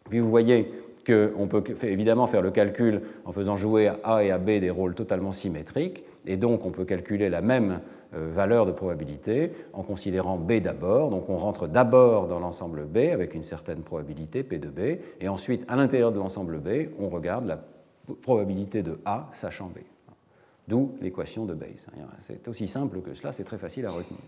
Puis 0.08 0.20
vous 0.20 0.30
voyez 0.30 0.70
qu'on 1.04 1.46
peut 1.48 1.62
évidemment 1.82 2.26
faire 2.26 2.42
le 2.42 2.50
calcul 2.50 3.02
en 3.24 3.32
faisant 3.32 3.56
jouer 3.56 3.88
à 3.88 3.98
A 4.04 4.24
et 4.24 4.30
à 4.30 4.38
B 4.38 4.58
des 4.60 4.70
rôles 4.70 4.94
totalement 4.94 5.32
symétriques, 5.32 6.04
et 6.26 6.36
donc 6.36 6.64
on 6.66 6.70
peut 6.70 6.84
calculer 6.84 7.28
la 7.28 7.42
même 7.42 7.80
euh, 8.14 8.30
valeur 8.32 8.66
de 8.66 8.72
probabilité 8.72 9.52
en 9.72 9.82
considérant 9.82 10.36
B 10.36 10.54
d'abord. 10.54 11.10
Donc 11.10 11.28
on 11.28 11.36
rentre 11.36 11.66
d'abord 11.66 12.28
dans 12.28 12.40
l'ensemble 12.40 12.84
B 12.84 12.98
avec 13.12 13.34
une 13.34 13.42
certaine 13.42 13.82
probabilité, 13.82 14.42
P 14.42 14.58
de 14.58 14.68
B, 14.68 14.98
et 15.20 15.28
ensuite 15.28 15.64
à 15.68 15.76
l'intérieur 15.76 16.12
de 16.12 16.18
l'ensemble 16.18 16.58
B, 16.58 16.88
on 16.98 17.08
regarde 17.08 17.46
la 17.46 17.62
probabilité 18.22 18.82
de 18.82 18.98
A 19.04 19.28
sachant 19.32 19.66
B. 19.66 19.78
D'où 20.66 20.94
l'équation 21.00 21.44
de 21.44 21.52
Bayes. 21.52 21.76
C'est 22.20 22.48
aussi 22.48 22.66
simple 22.66 23.02
que 23.02 23.12
cela, 23.12 23.32
c'est 23.32 23.44
très 23.44 23.58
facile 23.58 23.84
à 23.84 23.90
retenir. 23.90 24.20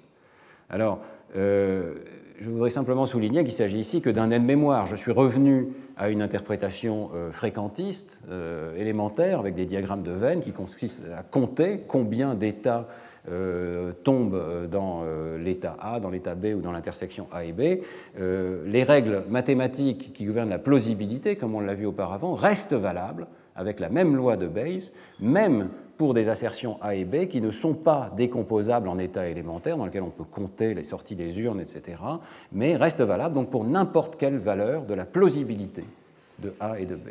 Alors, 0.71 1.01
euh, 1.37 1.95
je 2.41 2.51
voudrais 2.51 2.71
simplement 2.71 3.07
souligner 3.07 3.43
qu'il 3.45 3.53
s'agit 3.53 3.79
ici 3.79 4.01
que 4.01 4.11
d'un 4.11 4.31
aide-mémoire. 4.31 4.87
Je 4.87 4.97
suis 4.97 5.13
revenu 5.13 5.69
à 5.97 6.11
une 6.11 6.23
interprétation 6.23 7.11
euh, 7.15 7.33
fréquentiste, 7.33 8.21
élémentaire, 8.77 9.41
avec 9.41 9.55
des 9.55 9.67
diagrammes 9.67 10.03
de 10.03 10.13
Venn 10.13 10.41
qui 10.41 10.53
consistent 10.53 11.03
à 11.17 11.23
compter 11.23 11.81
combien 11.87 12.35
d'états 12.35 12.89
euh, 13.29 13.93
tombe 14.05 14.35
euh, 14.35 14.69
dans 14.69 15.03
euh, 15.05 15.37
l'état 15.37 15.77
A, 15.81 15.99
dans 15.99 16.11
l'état 16.11 16.37
B 16.37 16.47
ou 16.57 16.61
dans 16.61 16.71
l'intersection 16.71 17.27
A 17.33 17.45
et 17.45 17.53
B, 17.53 17.83
les 18.19 18.83
règles 18.85 19.25
mathématiques 19.29 20.13
qui 20.13 20.25
gouvernent 20.25 20.51
la 20.51 20.59
plausibilité, 20.59 21.35
comme 21.35 21.55
on 21.55 21.61
l'a 21.61 21.75
vu 21.75 21.87
auparavant, 21.87 22.35
restent 22.35 22.75
valables 22.75 23.27
avec 23.57 23.81
la 23.81 23.89
même 23.89 24.15
loi 24.15 24.37
de 24.37 24.47
Bayes, 24.47 24.93
même 25.19 25.71
pour 25.97 26.15
des 26.15 26.29
assertions 26.29 26.79
A 26.83 26.95
et 26.95 27.05
B 27.05 27.27
qui 27.27 27.41
ne 27.41 27.51
sont 27.51 27.75
pas 27.75 28.11
décomposables 28.17 28.89
en 28.89 28.99
états 28.99 29.29
élémentaires, 29.29 29.77
dans 29.77 29.87
lesquels 29.87 30.03
on 30.03 30.11
peut 30.11 30.25
compter 30.25 30.75
les 30.75 30.85
sorties 30.85 31.17
des 31.17 31.39
urnes, 31.41 31.61
etc., 31.61 31.99
mais 32.53 32.77
restent 32.77 33.01
valables 33.01 33.35
donc 33.35 33.51
pour 33.51 33.65
n'importe 33.65 34.17
quelle 34.17 34.37
valeur 34.37 34.85
de 34.85 34.95
la 34.95 35.05
plausibilité 35.05 35.85
de 36.39 36.55
A 36.61 36.79
et 36.79 36.87
de 36.87 36.97
B. 36.97 37.09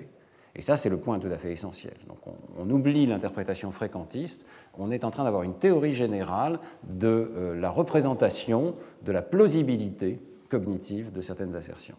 Et 0.55 0.61
ça, 0.61 0.77
c'est 0.77 0.89
le 0.89 0.97
point 0.97 1.19
tout 1.19 1.27
à 1.27 1.37
fait 1.37 1.51
essentiel. 1.51 1.95
Donc 2.07 2.17
on, 2.57 2.69
oublie 2.69 3.05
l'interprétation 3.05 3.71
fréquentiste, 3.71 4.45
on 4.77 4.89
est 4.89 5.03
en 5.03 5.11
train 5.11 5.25
d'avoir 5.25 5.43
une 5.43 5.55
théorie 5.55 5.93
générale 5.93 6.59
de 6.83 7.31
euh, 7.35 7.59
la 7.59 7.69
représentation 7.69 8.75
de 9.03 9.11
la 9.11 9.21
plausibilité 9.21 10.19
cognitive 10.49 11.11
de 11.11 11.21
certaines 11.21 11.55
assertions. 11.55 11.95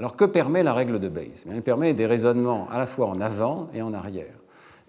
Alors 0.00 0.16
que 0.16 0.24
permet 0.24 0.62
la 0.62 0.72
règle 0.72 0.98
de 0.98 1.10
Bayes? 1.10 1.44
Elle 1.52 1.60
permet 1.60 1.92
des 1.92 2.06
raisonnements 2.06 2.66
à 2.70 2.78
la 2.78 2.86
fois 2.86 3.08
en 3.08 3.20
avant 3.20 3.68
et 3.74 3.82
en 3.82 3.92
arrière 3.92 4.40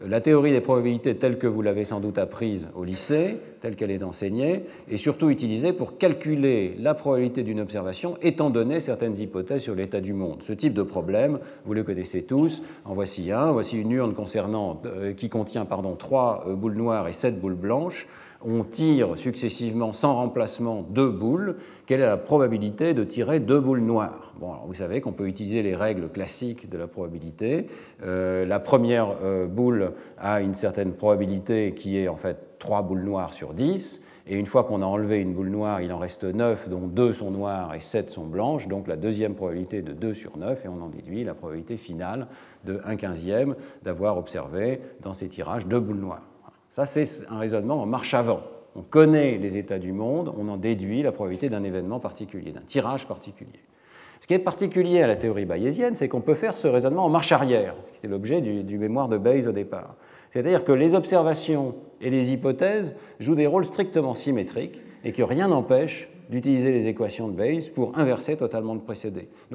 la 0.07 0.21
théorie 0.21 0.51
des 0.51 0.61
probabilités 0.61 1.15
telle 1.15 1.37
que 1.37 1.47
vous 1.47 1.61
l'avez 1.61 1.83
sans 1.83 1.99
doute 1.99 2.17
apprise 2.17 2.67
au 2.75 2.83
lycée, 2.83 3.37
telle 3.61 3.75
qu'elle 3.75 3.91
est 3.91 4.03
enseignée, 4.03 4.63
est 4.89 4.97
surtout 4.97 5.29
utilisée 5.29 5.73
pour 5.73 5.97
calculer 5.97 6.75
la 6.79 6.93
probabilité 6.93 7.43
d'une 7.43 7.59
observation 7.59 8.15
étant 8.21 8.49
donné 8.49 8.79
certaines 8.79 9.15
hypothèses 9.17 9.61
sur 9.61 9.75
l'état 9.75 10.01
du 10.01 10.13
monde. 10.13 10.41
Ce 10.41 10.53
type 10.53 10.73
de 10.73 10.83
problème, 10.83 11.39
vous 11.65 11.73
le 11.73 11.83
connaissez 11.83 12.23
tous. 12.23 12.63
En 12.85 12.93
voici 12.93 13.31
un. 13.31 13.51
Voici 13.51 13.77
une 13.77 13.91
urne 13.91 14.13
concernant, 14.13 14.81
euh, 14.85 15.13
qui 15.13 15.29
contient 15.29 15.65
pardon, 15.65 15.95
trois 15.95 16.45
euh, 16.47 16.55
boules 16.55 16.75
noires 16.75 17.07
et 17.07 17.13
sept 17.13 17.39
boules 17.39 17.53
blanches 17.53 18.07
on 18.45 18.63
tire 18.63 19.17
successivement 19.17 19.93
sans 19.93 20.15
remplacement 20.15 20.81
deux 20.81 21.09
boules, 21.09 21.57
quelle 21.85 22.01
est 22.01 22.05
la 22.05 22.17
probabilité 22.17 22.93
de 22.93 23.03
tirer 23.03 23.39
deux 23.39 23.59
boules 23.59 23.81
noires? 23.81 24.33
Bon, 24.39 24.53
Vous 24.65 24.73
savez 24.73 25.01
qu'on 25.01 25.11
peut 25.11 25.27
utiliser 25.27 25.61
les 25.61 25.75
règles 25.75 26.09
classiques 26.09 26.69
de 26.69 26.77
la 26.77 26.87
probabilité. 26.87 27.67
Euh, 28.03 28.45
la 28.45 28.59
première 28.59 29.15
euh, 29.23 29.45
boule 29.45 29.93
a 30.17 30.41
une 30.41 30.53
certaine 30.53 30.93
probabilité 30.93 31.73
qui 31.73 31.97
est 31.97 32.07
en 32.07 32.15
fait 32.15 32.57
trois 32.59 32.81
boules 32.81 33.03
noires 33.03 33.33
sur 33.33 33.53
10. 33.53 34.01
Et 34.27 34.37
une 34.37 34.45
fois 34.45 34.63
qu'on 34.63 34.81
a 34.81 34.85
enlevé 34.85 35.19
une 35.19 35.33
boule 35.33 35.49
noire, 35.49 35.81
il 35.81 35.91
en 35.91 35.97
reste 35.97 36.23
9, 36.23 36.69
dont 36.69 36.87
2 36.87 37.13
sont 37.13 37.31
noires 37.31 37.73
et 37.73 37.79
7 37.79 38.11
sont 38.11 38.25
blanches. 38.25 38.67
Donc 38.67 38.87
la 38.87 38.95
deuxième 38.95 39.33
probabilité 39.33 39.77
est 39.77 39.81
de 39.81 39.93
2 39.93 40.13
sur 40.13 40.37
9, 40.37 40.65
et 40.65 40.67
on 40.67 40.81
en 40.81 40.89
déduit 40.89 41.23
la 41.23 41.33
probabilité 41.33 41.77
finale 41.77 42.27
de 42.63 42.79
1 42.85 42.95
quinzième 42.97 43.55
d'avoir 43.83 44.17
observé 44.17 44.79
dans 45.01 45.13
ces 45.13 45.27
tirages 45.27 45.67
deux 45.67 45.79
boules 45.79 45.97
noires. 45.97 46.30
Ça, 46.71 46.85
c'est 46.85 47.05
un 47.29 47.37
raisonnement 47.37 47.81
en 47.81 47.85
marche 47.85 48.13
avant. 48.13 48.41
On 48.75 48.81
connaît 48.81 49.37
les 49.37 49.57
états 49.57 49.79
du 49.79 49.91
monde, 49.91 50.33
on 50.37 50.47
en 50.47 50.55
déduit 50.55 51.03
la 51.03 51.11
probabilité 51.11 51.49
d'un 51.49 51.63
événement 51.63 51.99
particulier, 51.99 52.51
d'un 52.51 52.61
tirage 52.61 53.05
particulier. 53.05 53.59
Ce 54.21 54.27
qui 54.27 54.33
est 54.33 54.39
particulier 54.39 55.01
à 55.01 55.07
la 55.07 55.17
théorie 55.17 55.45
bayésienne, 55.45 55.95
c'est 55.95 56.07
qu'on 56.07 56.21
peut 56.21 56.35
faire 56.35 56.55
ce 56.55 56.67
raisonnement 56.67 57.05
en 57.05 57.09
marche 57.09 57.33
arrière, 57.33 57.75
qui 57.91 57.97
était 57.97 58.07
l'objet 58.07 58.39
du, 58.39 58.77
mémoire 58.77 59.09
de 59.09 59.17
Bayes 59.17 59.47
au 59.47 59.51
départ. 59.51 59.95
C'est-à-dire 60.29 60.63
que 60.63 60.71
les 60.71 60.95
observations 60.95 61.75
et 61.99 62.09
les 62.09 62.31
hypothèses 62.31 62.95
jouent 63.19 63.35
des 63.35 63.47
rôles 63.47 63.65
strictement 63.65 64.13
symétriques 64.13 64.79
et 65.03 65.11
que 65.11 65.23
rien 65.23 65.49
n'empêche 65.49 66.07
d'utiliser 66.29 66.71
les 66.71 66.87
équations 66.87 67.27
de 67.27 67.33
Bayes 67.33 67.69
pour 67.73 67.97
inverser 67.97 68.37
totalement 68.37 68.75
le 68.75 68.79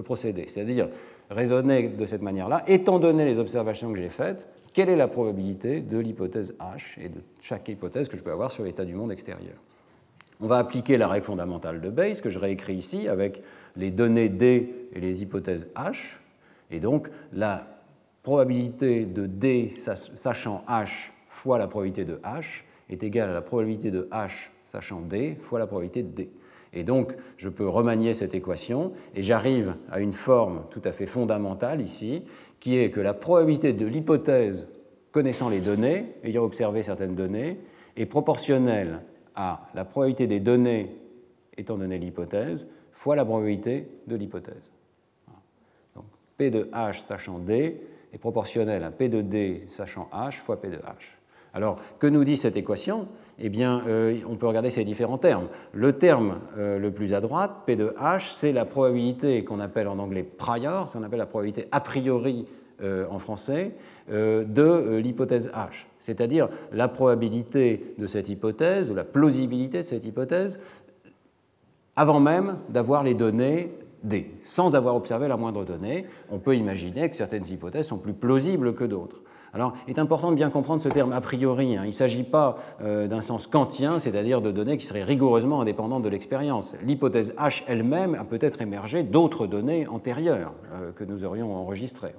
procédé. 0.02 0.44
C'est-à-dire 0.48 0.88
raisonner 1.30 1.88
de 1.88 2.04
cette 2.04 2.20
manière-là, 2.20 2.62
étant 2.66 2.98
donné 2.98 3.24
les 3.24 3.38
observations 3.38 3.90
que 3.92 3.98
j'ai 3.98 4.10
faites, 4.10 4.46
quelle 4.76 4.90
est 4.90 4.96
la 4.96 5.08
probabilité 5.08 5.80
de 5.80 5.96
l'hypothèse 5.96 6.54
H 6.60 7.00
et 7.00 7.08
de 7.08 7.22
chaque 7.40 7.66
hypothèse 7.66 8.10
que 8.10 8.18
je 8.18 8.22
peux 8.22 8.30
avoir 8.30 8.52
sur 8.52 8.62
l'état 8.62 8.84
du 8.84 8.94
monde 8.94 9.10
extérieur? 9.10 9.54
On 10.38 10.46
va 10.46 10.58
appliquer 10.58 10.98
la 10.98 11.08
règle 11.08 11.24
fondamentale 11.24 11.80
de 11.80 11.88
Bayes 11.88 12.20
que 12.20 12.28
je 12.28 12.38
réécris 12.38 12.74
ici 12.74 13.08
avec 13.08 13.42
les 13.74 13.90
données 13.90 14.28
D 14.28 14.90
et 14.92 15.00
les 15.00 15.22
hypothèses 15.22 15.66
H. 15.74 16.18
Et 16.70 16.78
donc 16.78 17.08
la 17.32 17.66
probabilité 18.22 19.06
de 19.06 19.24
D 19.24 19.72
sachant 19.76 20.62
H 20.68 21.10
fois 21.30 21.56
la 21.56 21.68
probabilité 21.68 22.04
de 22.04 22.16
H 22.16 22.64
est 22.90 23.02
égale 23.02 23.30
à 23.30 23.32
la 23.32 23.40
probabilité 23.40 23.90
de 23.90 24.06
H 24.12 24.50
sachant 24.64 25.00
D 25.00 25.38
fois 25.40 25.58
la 25.58 25.66
probabilité 25.66 26.02
de 26.02 26.10
D. 26.10 26.30
Et 26.76 26.84
donc, 26.84 27.14
je 27.38 27.48
peux 27.48 27.66
remanier 27.66 28.12
cette 28.12 28.34
équation 28.34 28.92
et 29.14 29.22
j'arrive 29.22 29.76
à 29.90 29.98
une 30.00 30.12
forme 30.12 30.64
tout 30.68 30.82
à 30.84 30.92
fait 30.92 31.06
fondamentale 31.06 31.80
ici, 31.80 32.24
qui 32.60 32.78
est 32.78 32.90
que 32.90 33.00
la 33.00 33.14
probabilité 33.14 33.72
de 33.72 33.86
l'hypothèse 33.86 34.68
connaissant 35.12 35.48
les 35.48 35.60
données, 35.60 36.06
ayant 36.24 36.44
observé 36.44 36.82
certaines 36.82 37.14
données, 37.14 37.58
est 37.96 38.06
proportionnelle 38.06 39.00
à 39.34 39.68
la 39.74 39.84
probabilité 39.84 40.26
des 40.26 40.40
données 40.40 40.94
étant 41.56 41.76
donné 41.76 41.98
l'hypothèse 41.98 42.66
fois 42.92 43.16
la 43.16 43.24
probabilité 43.24 43.88
de 44.06 44.16
l'hypothèse. 44.16 44.72
Donc 45.94 46.04
P 46.36 46.50
de 46.50 46.64
H 46.72 47.00
sachant 47.00 47.38
D 47.38 47.80
est 48.12 48.18
proportionnel 48.18 48.84
à 48.84 48.90
P 48.90 49.08
de 49.08 49.22
D 49.22 49.64
sachant 49.68 50.08
H 50.12 50.32
fois 50.32 50.60
P 50.60 50.68
de 50.68 50.76
H. 50.76 51.16
Alors, 51.54 51.80
que 51.98 52.06
nous 52.06 52.24
dit 52.24 52.36
cette 52.36 52.56
équation? 52.56 53.08
Eh 53.38 53.50
bien, 53.50 53.82
euh, 53.86 54.18
on 54.28 54.36
peut 54.36 54.46
regarder 54.46 54.70
ces 54.70 54.84
différents 54.84 55.18
termes. 55.18 55.48
Le 55.72 55.92
terme 55.92 56.38
euh, 56.56 56.78
le 56.78 56.90
plus 56.90 57.12
à 57.12 57.20
droite, 57.20 57.52
P 57.66 57.76
de 57.76 57.94
H, 58.00 58.32
c'est 58.34 58.52
la 58.52 58.64
probabilité 58.64 59.44
qu'on 59.44 59.60
appelle 59.60 59.88
en 59.88 59.98
anglais 59.98 60.22
prior, 60.22 60.88
ce 60.88 60.94
qu'on 60.94 61.02
appelle 61.02 61.18
la 61.18 61.26
probabilité 61.26 61.68
a 61.70 61.80
priori 61.80 62.46
euh, 62.82 63.06
en 63.10 63.18
français, 63.18 63.72
de 64.08 64.98
l'hypothèse 64.98 65.50
H, 65.50 65.86
c'est-à-dire 65.98 66.48
la 66.72 66.86
probabilité 66.86 67.94
de 67.98 68.06
cette 68.06 68.28
hypothèse 68.28 68.88
ou 68.88 68.94
la 68.94 69.02
plausibilité 69.02 69.78
de 69.78 69.82
cette 69.82 70.04
hypothèse 70.04 70.60
avant 71.96 72.20
même 72.20 72.58
d'avoir 72.68 73.02
les 73.02 73.14
données 73.14 73.72
D. 74.04 74.30
Sans 74.44 74.76
avoir 74.76 74.94
observé 74.94 75.26
la 75.26 75.36
moindre 75.36 75.64
donnée, 75.64 76.06
on 76.30 76.38
peut 76.38 76.54
imaginer 76.54 77.10
que 77.10 77.16
certaines 77.16 77.46
hypothèses 77.46 77.88
sont 77.88 77.98
plus 77.98 78.12
plausibles 78.12 78.74
que 78.74 78.84
d'autres. 78.84 79.22
Alors, 79.56 79.72
il 79.88 79.94
est 79.94 79.98
important 79.98 80.30
de 80.32 80.36
bien 80.36 80.50
comprendre 80.50 80.82
ce 80.82 80.90
terme 80.90 81.12
a 81.12 81.20
priori. 81.22 81.78
Hein. 81.78 81.84
Il 81.84 81.88
ne 81.88 81.92
s'agit 81.92 82.24
pas 82.24 82.58
euh, 82.82 83.06
d'un 83.06 83.22
sens 83.22 83.46
kantien, 83.46 83.98
c'est-à-dire 83.98 84.42
de 84.42 84.50
données 84.50 84.76
qui 84.76 84.84
seraient 84.84 85.02
rigoureusement 85.02 85.62
indépendantes 85.62 86.02
de 86.02 86.10
l'expérience. 86.10 86.74
L'hypothèse 86.82 87.34
H 87.38 87.62
elle-même 87.66 88.14
a 88.16 88.24
peut-être 88.24 88.60
émergé 88.60 89.02
d'autres 89.02 89.46
données 89.46 89.86
antérieures 89.86 90.52
euh, 90.74 90.92
que 90.92 91.04
nous 91.04 91.24
aurions 91.24 91.56
enregistrées. 91.56 92.14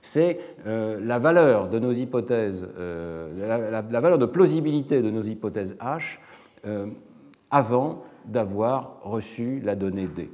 C'est 0.00 0.40
euh, 0.66 0.98
la 1.00 1.20
valeur 1.20 1.68
de 1.68 1.78
nos 1.78 1.92
hypothèses, 1.92 2.68
la, 2.76 3.80
la, 3.80 4.00
valeur 4.00 4.18
de 4.18 4.26
plausibilité 4.26 5.02
de 5.02 5.10
nos 5.10 5.22
hypothèses 5.22 5.76
H 5.80 6.18
avant 7.52 8.02
d'avoir 8.24 8.98
reçu 9.04 9.60
la 9.60 9.76
donnée 9.76 10.08
D. 10.08 10.32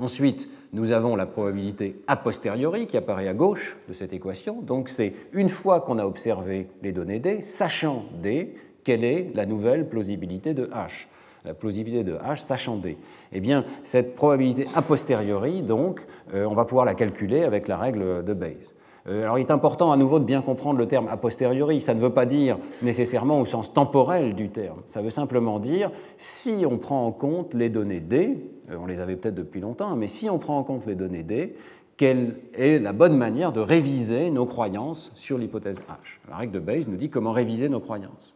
Ensuite, 0.00 0.48
nous 0.72 0.92
avons 0.92 1.16
la 1.16 1.26
probabilité 1.26 1.96
a 2.06 2.16
posteriori 2.16 2.86
qui 2.86 2.96
apparaît 2.96 3.28
à 3.28 3.34
gauche 3.34 3.76
de 3.88 3.92
cette 3.92 4.12
équation. 4.12 4.60
Donc 4.62 4.88
c'est 4.88 5.12
une 5.32 5.48
fois 5.48 5.80
qu'on 5.80 5.98
a 5.98 6.06
observé 6.06 6.68
les 6.82 6.92
données 6.92 7.18
D, 7.18 7.40
sachant 7.40 8.04
D, 8.22 8.54
quelle 8.84 9.04
est 9.04 9.30
la 9.34 9.46
nouvelle 9.46 9.88
plausibilité 9.88 10.54
de 10.54 10.66
H 10.66 11.06
la 11.44 11.54
plausibilité 11.54 12.04
de 12.04 12.16
H 12.16 12.44
sachant 12.44 12.76
D. 12.76 12.98
Eh 13.32 13.40
bien, 13.40 13.64
cette 13.82 14.14
probabilité 14.14 14.66
a 14.74 14.82
posteriori, 14.82 15.62
donc, 15.62 16.00
euh, 16.34 16.44
on 16.44 16.54
va 16.54 16.64
pouvoir 16.64 16.84
la 16.84 16.94
calculer 16.94 17.44
avec 17.44 17.68
la 17.68 17.78
règle 17.78 18.24
de 18.24 18.34
Bayes. 18.34 18.74
Euh, 19.08 19.22
alors, 19.22 19.38
il 19.38 19.42
est 19.42 19.50
important 19.50 19.92
à 19.92 19.96
nouveau 19.96 20.18
de 20.18 20.24
bien 20.24 20.42
comprendre 20.42 20.78
le 20.78 20.86
terme 20.86 21.08
a 21.08 21.16
posteriori. 21.16 21.80
Ça 21.80 21.94
ne 21.94 22.00
veut 22.00 22.10
pas 22.10 22.26
dire 22.26 22.58
nécessairement 22.82 23.40
au 23.40 23.46
sens 23.46 23.72
temporel 23.72 24.34
du 24.34 24.50
terme. 24.50 24.82
Ça 24.86 25.00
veut 25.00 25.10
simplement 25.10 25.58
dire 25.58 25.90
si 26.18 26.64
on 26.68 26.76
prend 26.76 27.06
en 27.06 27.12
compte 27.12 27.54
les 27.54 27.70
données 27.70 28.00
D, 28.00 28.36
on 28.78 28.86
les 28.86 29.00
avait 29.00 29.16
peut-être 29.16 29.34
depuis 29.34 29.60
longtemps, 29.60 29.96
mais 29.96 30.08
si 30.08 30.28
on 30.30 30.38
prend 30.38 30.58
en 30.58 30.64
compte 30.64 30.86
les 30.86 30.94
données 30.94 31.22
D, 31.22 31.54
quelle 31.96 32.36
est 32.54 32.78
la 32.78 32.92
bonne 32.92 33.16
manière 33.16 33.52
de 33.52 33.60
réviser 33.60 34.30
nos 34.30 34.46
croyances 34.46 35.12
sur 35.16 35.36
l'hypothèse 35.36 35.80
H? 35.80 36.18
La 36.30 36.36
règle 36.36 36.52
de 36.52 36.60
Bayes 36.60 36.86
nous 36.88 36.96
dit 36.96 37.10
comment 37.10 37.32
réviser 37.32 37.68
nos 37.68 37.80
croyances. 37.80 38.34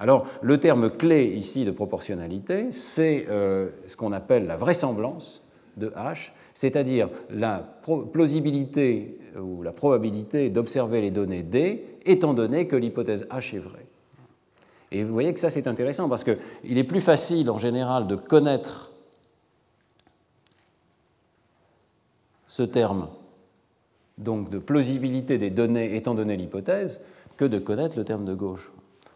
Alors, 0.00 0.26
le 0.40 0.58
terme 0.58 0.90
clé 0.90 1.26
ici 1.26 1.64
de 1.64 1.70
proportionnalité, 1.70 2.72
c'est 2.72 3.26
euh, 3.28 3.68
ce 3.86 3.96
qu'on 3.96 4.12
appelle 4.12 4.46
la 4.46 4.56
vraisemblance 4.56 5.42
de 5.76 5.88
H, 5.90 6.30
c'est-à-dire 6.54 7.08
la 7.30 7.78
plausibilité 8.12 9.18
ou 9.40 9.62
la 9.62 9.72
probabilité 9.72 10.50
d'observer 10.50 11.00
les 11.00 11.10
données 11.10 11.42
D, 11.42 11.84
étant 12.04 12.34
donné 12.34 12.66
que 12.66 12.76
l'hypothèse 12.76 13.26
H 13.30 13.56
est 13.56 13.60
vraie. 13.60 13.86
Et 14.90 15.04
vous 15.04 15.12
voyez 15.12 15.32
que 15.32 15.40
ça 15.40 15.50
c'est 15.50 15.66
intéressant 15.66 16.08
parce 16.08 16.24
qu'il 16.24 16.78
est 16.78 16.84
plus 16.84 17.00
facile 17.00 17.50
en 17.50 17.58
général 17.58 18.06
de 18.06 18.16
connaître 18.16 18.91
ce 22.52 22.62
terme 22.62 23.08
donc 24.18 24.50
de 24.50 24.58
plausibilité 24.58 25.38
des 25.38 25.48
données 25.48 25.96
étant 25.96 26.14
donné 26.14 26.36
l'hypothèse 26.36 27.00
que 27.38 27.46
de 27.46 27.58
connaître 27.58 27.96
le 27.96 28.04
terme 28.04 28.26
de 28.26 28.34
gauche. 28.34 28.70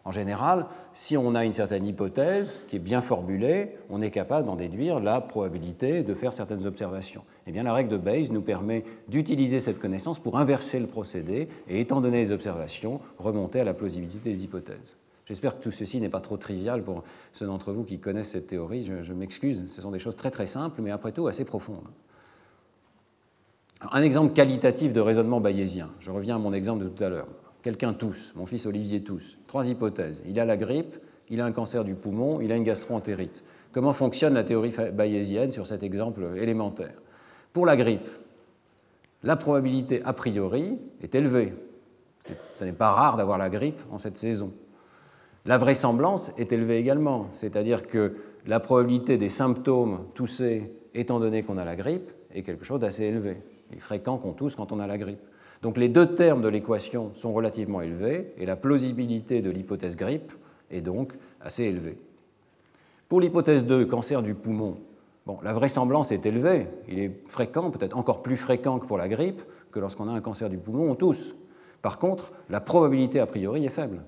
En 0.05 0.11
général, 0.11 0.65
si 0.93 1.17
on 1.17 1.35
a 1.35 1.45
une 1.45 1.53
certaine 1.53 1.85
hypothèse 1.85 2.63
qui 2.67 2.77
est 2.77 2.79
bien 2.79 2.99
formulée, 2.99 3.75
on 3.91 4.01
est 4.01 4.09
capable 4.09 4.47
d'en 4.47 4.55
déduire 4.55 4.99
la 4.99 5.21
probabilité 5.21 6.01
de 6.01 6.15
faire 6.15 6.33
certaines 6.33 6.65
observations. 6.65 7.21
Eh 7.45 7.51
bien, 7.51 7.61
la 7.61 7.75
règle 7.75 7.91
de 7.91 7.97
Bayes 7.97 8.31
nous 8.31 8.41
permet 8.41 8.83
d'utiliser 9.07 9.59
cette 9.59 9.77
connaissance 9.77 10.17
pour 10.17 10.39
inverser 10.39 10.79
le 10.79 10.87
procédé 10.87 11.47
et, 11.69 11.79
étant 11.79 12.01
donné 12.01 12.23
les 12.23 12.31
observations, 12.31 13.01
remonter 13.19 13.59
à 13.59 13.65
la 13.65 13.75
plausibilité 13.75 14.31
des 14.33 14.43
hypothèses. 14.45 14.97
J'espère 15.27 15.59
que 15.59 15.63
tout 15.63 15.71
ceci 15.71 16.01
n'est 16.01 16.09
pas 16.09 16.21
trop 16.21 16.37
trivial 16.37 16.81
pour 16.81 17.03
ceux 17.33 17.45
d'entre 17.45 17.71
vous 17.71 17.83
qui 17.83 17.99
connaissent 17.99 18.31
cette 18.31 18.47
théorie. 18.47 18.83
Je, 18.83 19.03
je 19.03 19.13
m'excuse, 19.13 19.71
ce 19.71 19.79
sont 19.79 19.91
des 19.91 19.99
choses 19.99 20.15
très 20.15 20.31
très 20.31 20.47
simples, 20.47 20.81
mais 20.81 20.89
après 20.89 21.11
tout 21.11 21.27
assez 21.27 21.45
profondes. 21.45 21.85
Un 23.81 24.01
exemple 24.01 24.33
qualitatif 24.33 24.93
de 24.93 24.99
raisonnement 24.99 25.39
bayésien. 25.39 25.89
Je 25.99 26.11
reviens 26.11 26.35
à 26.35 26.39
mon 26.39 26.53
exemple 26.53 26.83
de 26.83 26.89
tout 26.89 27.03
à 27.03 27.09
l'heure. 27.09 27.27
Quelqu'un 27.61 27.93
tousse, 27.93 28.33
mon 28.35 28.45
fils 28.45 28.65
Olivier 28.65 29.03
tousse. 29.03 29.37
Trois 29.47 29.67
hypothèses. 29.67 30.23
Il 30.27 30.39
a 30.39 30.45
la 30.45 30.57
grippe, 30.57 30.95
il 31.29 31.41
a 31.41 31.45
un 31.45 31.51
cancer 31.51 31.83
du 31.83 31.95
poumon, 31.95 32.39
il 32.41 32.51
a 32.51 32.55
une 32.55 32.63
gastroentérite. 32.63 33.43
Comment 33.71 33.93
fonctionne 33.93 34.33
la 34.33 34.43
théorie 34.43 34.73
bayésienne 34.93 35.51
sur 35.51 35.67
cet 35.67 35.83
exemple 35.83 36.23
élémentaire? 36.37 36.93
Pour 37.53 37.65
la 37.65 37.75
grippe, 37.75 38.07
la 39.23 39.35
probabilité 39.35 40.01
a 40.03 40.13
priori 40.13 40.79
est 41.01 41.13
élevée. 41.13 41.53
Ce 42.55 42.63
n'est 42.63 42.73
pas 42.73 42.91
rare 42.91 43.17
d'avoir 43.17 43.37
la 43.37 43.49
grippe 43.49 43.81
en 43.91 43.97
cette 43.97 44.17
saison. 44.17 44.51
La 45.45 45.57
vraisemblance 45.57 46.31
est 46.37 46.51
élevée 46.51 46.77
également, 46.77 47.27
c'est-à-dire 47.33 47.87
que 47.87 48.15
la 48.45 48.59
probabilité 48.59 49.17
des 49.17 49.29
symptômes 49.29 49.99
toussés, 50.13 50.71
étant 50.93 51.19
donné 51.19 51.43
qu'on 51.43 51.57
a 51.57 51.65
la 51.65 51.75
grippe, 51.75 52.11
est 52.33 52.43
quelque 52.43 52.65
chose 52.65 52.79
d'assez 52.79 53.05
élevé. 53.05 53.37
Il 53.71 53.77
est 53.77 53.81
fréquent 53.81 54.17
qu'on 54.17 54.33
tousse 54.33 54.55
quand 54.55 54.71
on 54.71 54.79
a 54.79 54.87
la 54.87 54.97
grippe. 54.97 55.21
Donc 55.61 55.77
les 55.77 55.89
deux 55.89 56.13
termes 56.13 56.41
de 56.41 56.47
l'équation 56.47 57.11
sont 57.15 57.33
relativement 57.33 57.81
élevés 57.81 58.33
et 58.37 58.45
la 58.45 58.55
plausibilité 58.55 59.41
de 59.41 59.49
l'hypothèse 59.49 59.95
grippe 59.95 60.31
est 60.69 60.81
donc 60.81 61.13
assez 61.41 61.63
élevée. 61.63 61.97
Pour 63.09 63.21
l'hypothèse 63.21 63.65
2, 63.65 63.85
cancer 63.85 64.21
du 64.21 64.35
poumon, 64.35 64.77
bon, 65.25 65.39
la 65.41 65.53
vraisemblance 65.53 66.11
est 66.11 66.25
élevée. 66.25 66.67
Il 66.89 66.99
est 66.99 67.11
fréquent, 67.27 67.71
peut-être 67.71 67.97
encore 67.97 68.21
plus 68.21 68.37
fréquent 68.37 68.79
que 68.79 68.85
pour 68.85 68.97
la 68.97 69.07
grippe, 69.07 69.41
que 69.71 69.79
lorsqu'on 69.79 70.07
a 70.09 70.11
un 70.11 70.21
cancer 70.21 70.49
du 70.49 70.57
poumon, 70.57 70.91
on 70.91 70.95
tousse. 70.95 71.35
Par 71.81 71.99
contre, 71.99 72.31
la 72.49 72.59
probabilité 72.59 73.19
a 73.19 73.25
priori 73.25 73.65
est 73.65 73.69
faible. 73.69 74.03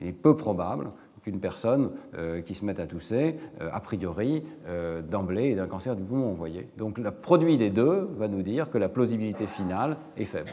Il 0.00 0.08
est 0.08 0.12
peu 0.12 0.36
probable 0.36 0.90
qu'une 1.28 1.40
personne 1.40 1.90
euh, 2.16 2.40
qui 2.40 2.54
se 2.54 2.64
mette 2.64 2.80
à 2.80 2.86
tousser, 2.86 3.36
euh, 3.60 3.68
a 3.70 3.80
priori, 3.80 4.42
euh, 4.66 5.02
d'emblée, 5.02 5.50
ait 5.50 5.54
d'un 5.54 5.66
cancer 5.66 5.94
du 5.94 6.02
poumon, 6.02 6.30
vous 6.30 6.36
voyez. 6.36 6.68
Donc 6.78 6.96
le 6.96 7.10
produit 7.10 7.58
des 7.58 7.68
deux 7.68 8.08
va 8.16 8.28
nous 8.28 8.40
dire 8.40 8.70
que 8.70 8.78
la 8.78 8.88
plausibilité 8.88 9.44
finale 9.44 9.98
est 10.16 10.24
faible. 10.24 10.50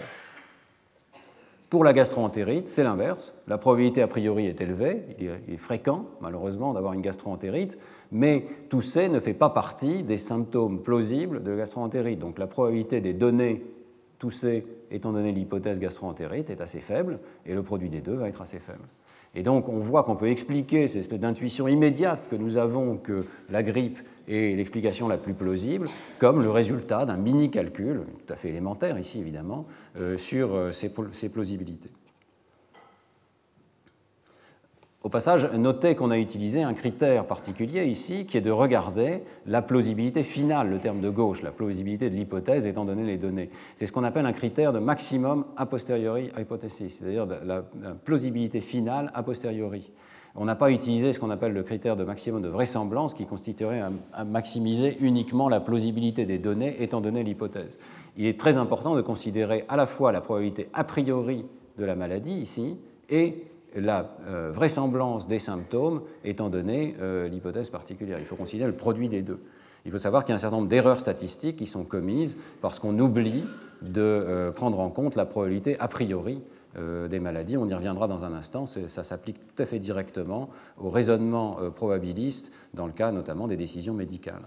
Pour 1.69 1.86
la 1.86 1.93
gastroentérite, 1.93 2.67
c'est 2.67 2.84
l'inverse. 2.84 3.34
La 3.47 3.57
probabilité 3.57 4.01
a 4.01 4.07
priori 4.07 4.47
est 4.47 4.59
élevée, 4.59 5.03
il 5.17 5.53
est 5.53 5.57
fréquent, 5.57 6.05
malheureusement, 6.19 6.73
d'avoir 6.73 6.93
une 6.93 7.01
gastroentérite, 7.01 7.78
mais 8.11 8.45
tousser 8.69 9.07
ne 9.07 9.19
fait 9.19 9.34
pas 9.34 9.49
partie 9.49 10.03
des 10.03 10.17
symptômes 10.17 10.84
plausibles 10.84 11.41
de 11.41 11.51
la 11.51 11.57
gastroentérite. 11.57 12.19
Donc 12.19 12.38
la 12.38 12.47
probabilité 12.47 12.99
des 12.99 13.13
données 13.13 13.63
toussées, 14.19 14.65
étant 14.91 15.13
donné 15.13 15.32
l'hypothèse 15.32 15.80
gastroentérite, 15.80 16.49
est 16.49 16.61
assez 16.61 16.80
faible, 16.80 17.19
et 17.45 17.53
le 17.53 17.63
produit 17.63 17.89
des 17.89 18.01
deux 18.01 18.15
va 18.15 18.28
être 18.28 18.41
assez 18.41 18.59
faible. 18.59 18.84
Et 19.36 19.43
donc 19.43 19.67
on 19.69 19.79
voit 19.79 20.03
qu'on 20.03 20.15
peut 20.15 20.29
expliquer 20.29 20.88
cette 20.88 21.01
espèce 21.01 21.19
d'intuition 21.19 21.67
immédiate 21.67 22.27
que 22.29 22.36
nous 22.36 22.57
avons 22.57 22.97
que 22.97 23.25
la 23.49 23.63
grippe 23.63 23.99
est 24.27 24.55
l'explication 24.55 25.07
la 25.07 25.17
plus 25.17 25.33
plausible, 25.33 25.88
comme 26.19 26.41
le 26.41 26.49
résultat 26.49 27.05
d'un 27.05 27.17
mini-calcul, 27.17 28.01
tout 28.25 28.33
à 28.33 28.36
fait 28.36 28.49
élémentaire 28.49 28.97
ici 28.97 29.19
évidemment, 29.19 29.65
euh, 29.97 30.17
sur 30.17 30.55
euh, 30.55 30.71
ces 30.71 31.29
plausibilités. 31.29 31.91
Au 35.06 35.10
passage, 35.10 35.47
notez 35.53 35.93
qu'on 35.93 36.10
a 36.10 36.18
utilisé 36.18 36.64
un 36.64 36.74
critère 36.74 37.28
particulier 37.28 37.86
ici, 37.86 38.26
qui 38.26 38.38
est 38.38 38.41
de 38.41 38.49
regarder 38.49 39.22
la 39.45 39.62
plausibilité 39.62 40.24
finale, 40.24 40.72
le 40.72 40.80
terme 40.80 40.99
de 40.99 41.12
gauche, 41.12 41.43
la 41.43 41.51
plausibilité 41.51 42.10
de 42.10 42.16
l'hypothèse 42.16 42.66
étant 42.66 42.86
donné 42.86 43.03
les 43.03 43.18
données. 43.18 43.51
C'est 43.76 43.86
ce 43.86 43.91
qu'on 43.91 44.03
appelle 44.03 44.26
un 44.26 44.34
critère 44.34 44.74
de 44.74 44.80
maximum 44.80 45.45
a 45.58 45.68
posteriori 45.68 46.32
hypothesis, 46.36 46.97
c'est-à-dire 46.97 47.28
la, 47.45 47.62
plausibilité 48.03 48.62
finale 48.62 49.12
a 49.14 49.22
posteriori. 49.22 49.91
On 50.36 50.45
n'a 50.45 50.56
pas 50.56 50.72
utilisé 50.72 51.14
ce 51.14 51.20
qu'on 51.20 51.30
appelle 51.30 51.53
le 51.53 51.62
critère 51.62 51.95
de 51.95 52.03
maximum 52.03 52.41
de 52.41 52.49
vraisemblance, 52.49 53.14
qui 53.14 53.28
constituerait 53.28 53.84
à 54.12 54.26
maximiser 54.26 54.97
uniquement 55.01 55.49
la 55.49 55.60
plausibilité 55.60 56.26
des 56.26 56.39
données 56.39 56.82
étant 56.82 56.99
donné 56.99 57.22
l'hypothèse. 57.22 57.78
Il 58.18 58.26
est 58.26 58.39
très 58.39 58.58
important 58.58 58.95
de 58.95 59.03
considérer 59.03 59.66
à 59.70 59.76
la 59.76 59.86
fois 59.86 60.12
la 60.12 60.22
probabilité 60.22 60.68
a 60.74 60.84
priori 60.84 61.45
de 61.78 61.86
la 61.86 61.93
maladie 61.93 62.39
ici 62.39 62.80
et 63.12 63.43
la 63.76 64.09
euh, 64.28 64.51
vraisemblance 64.53 65.28
des 65.28 65.39
symptômes 65.39 66.01
étant 66.23 66.49
donné 66.49 66.95
euh, 67.01 67.28
l'hypothèse 67.28 67.69
particulière. 67.69 68.19
Il 68.19 68.26
faut 68.26 68.36
considérer 68.36 68.69
le 68.69 68.78
produit 68.78 69.09
des 69.09 69.21
deux. 69.21 69.39
Il 69.86 69.91
faut 69.91 69.97
savoir 69.97 70.23
qu'il 70.23 70.32
y 70.32 70.34
a 70.34 70.36
un 70.36 70.39
certain 70.39 70.57
nombre 70.57 70.69
d'erreurs 70.69 70.99
statistiques 70.99 71.57
qui 71.57 71.67
sont 71.67 71.84
commises 71.84 72.38
parce 72.61 72.80
qu'on 72.80 72.97
oublie 72.97 73.43
de 73.82 74.01
euh, 74.01 74.51
prendre 74.51 74.80
en 74.80 74.89
compte 74.89 75.15
la 75.15 75.26
probabilité 75.26 75.80
a 75.80 75.88
priori 75.88 76.41
des 77.09 77.21
maladies. 77.21 77.55
On 77.55 77.69
y 77.69 77.73
reviendra 77.73 78.05
dans 78.05 78.26
un 78.26 78.34
instant. 78.34 78.65
Ça 78.65 79.03
s'applique 79.03 79.38
tout 79.47 79.63
à 79.63 79.65
fait 79.65 79.80
directement 79.80 80.49
au 80.78 80.89
raisonnement 80.89 81.55
probabiliste 81.73 82.51
dans 82.73 82.86
le 82.86 82.91
cas 82.91 83.13
notamment 83.13 83.47
des 83.47 83.55
décisions 83.55 83.93
médicales. 83.93 84.41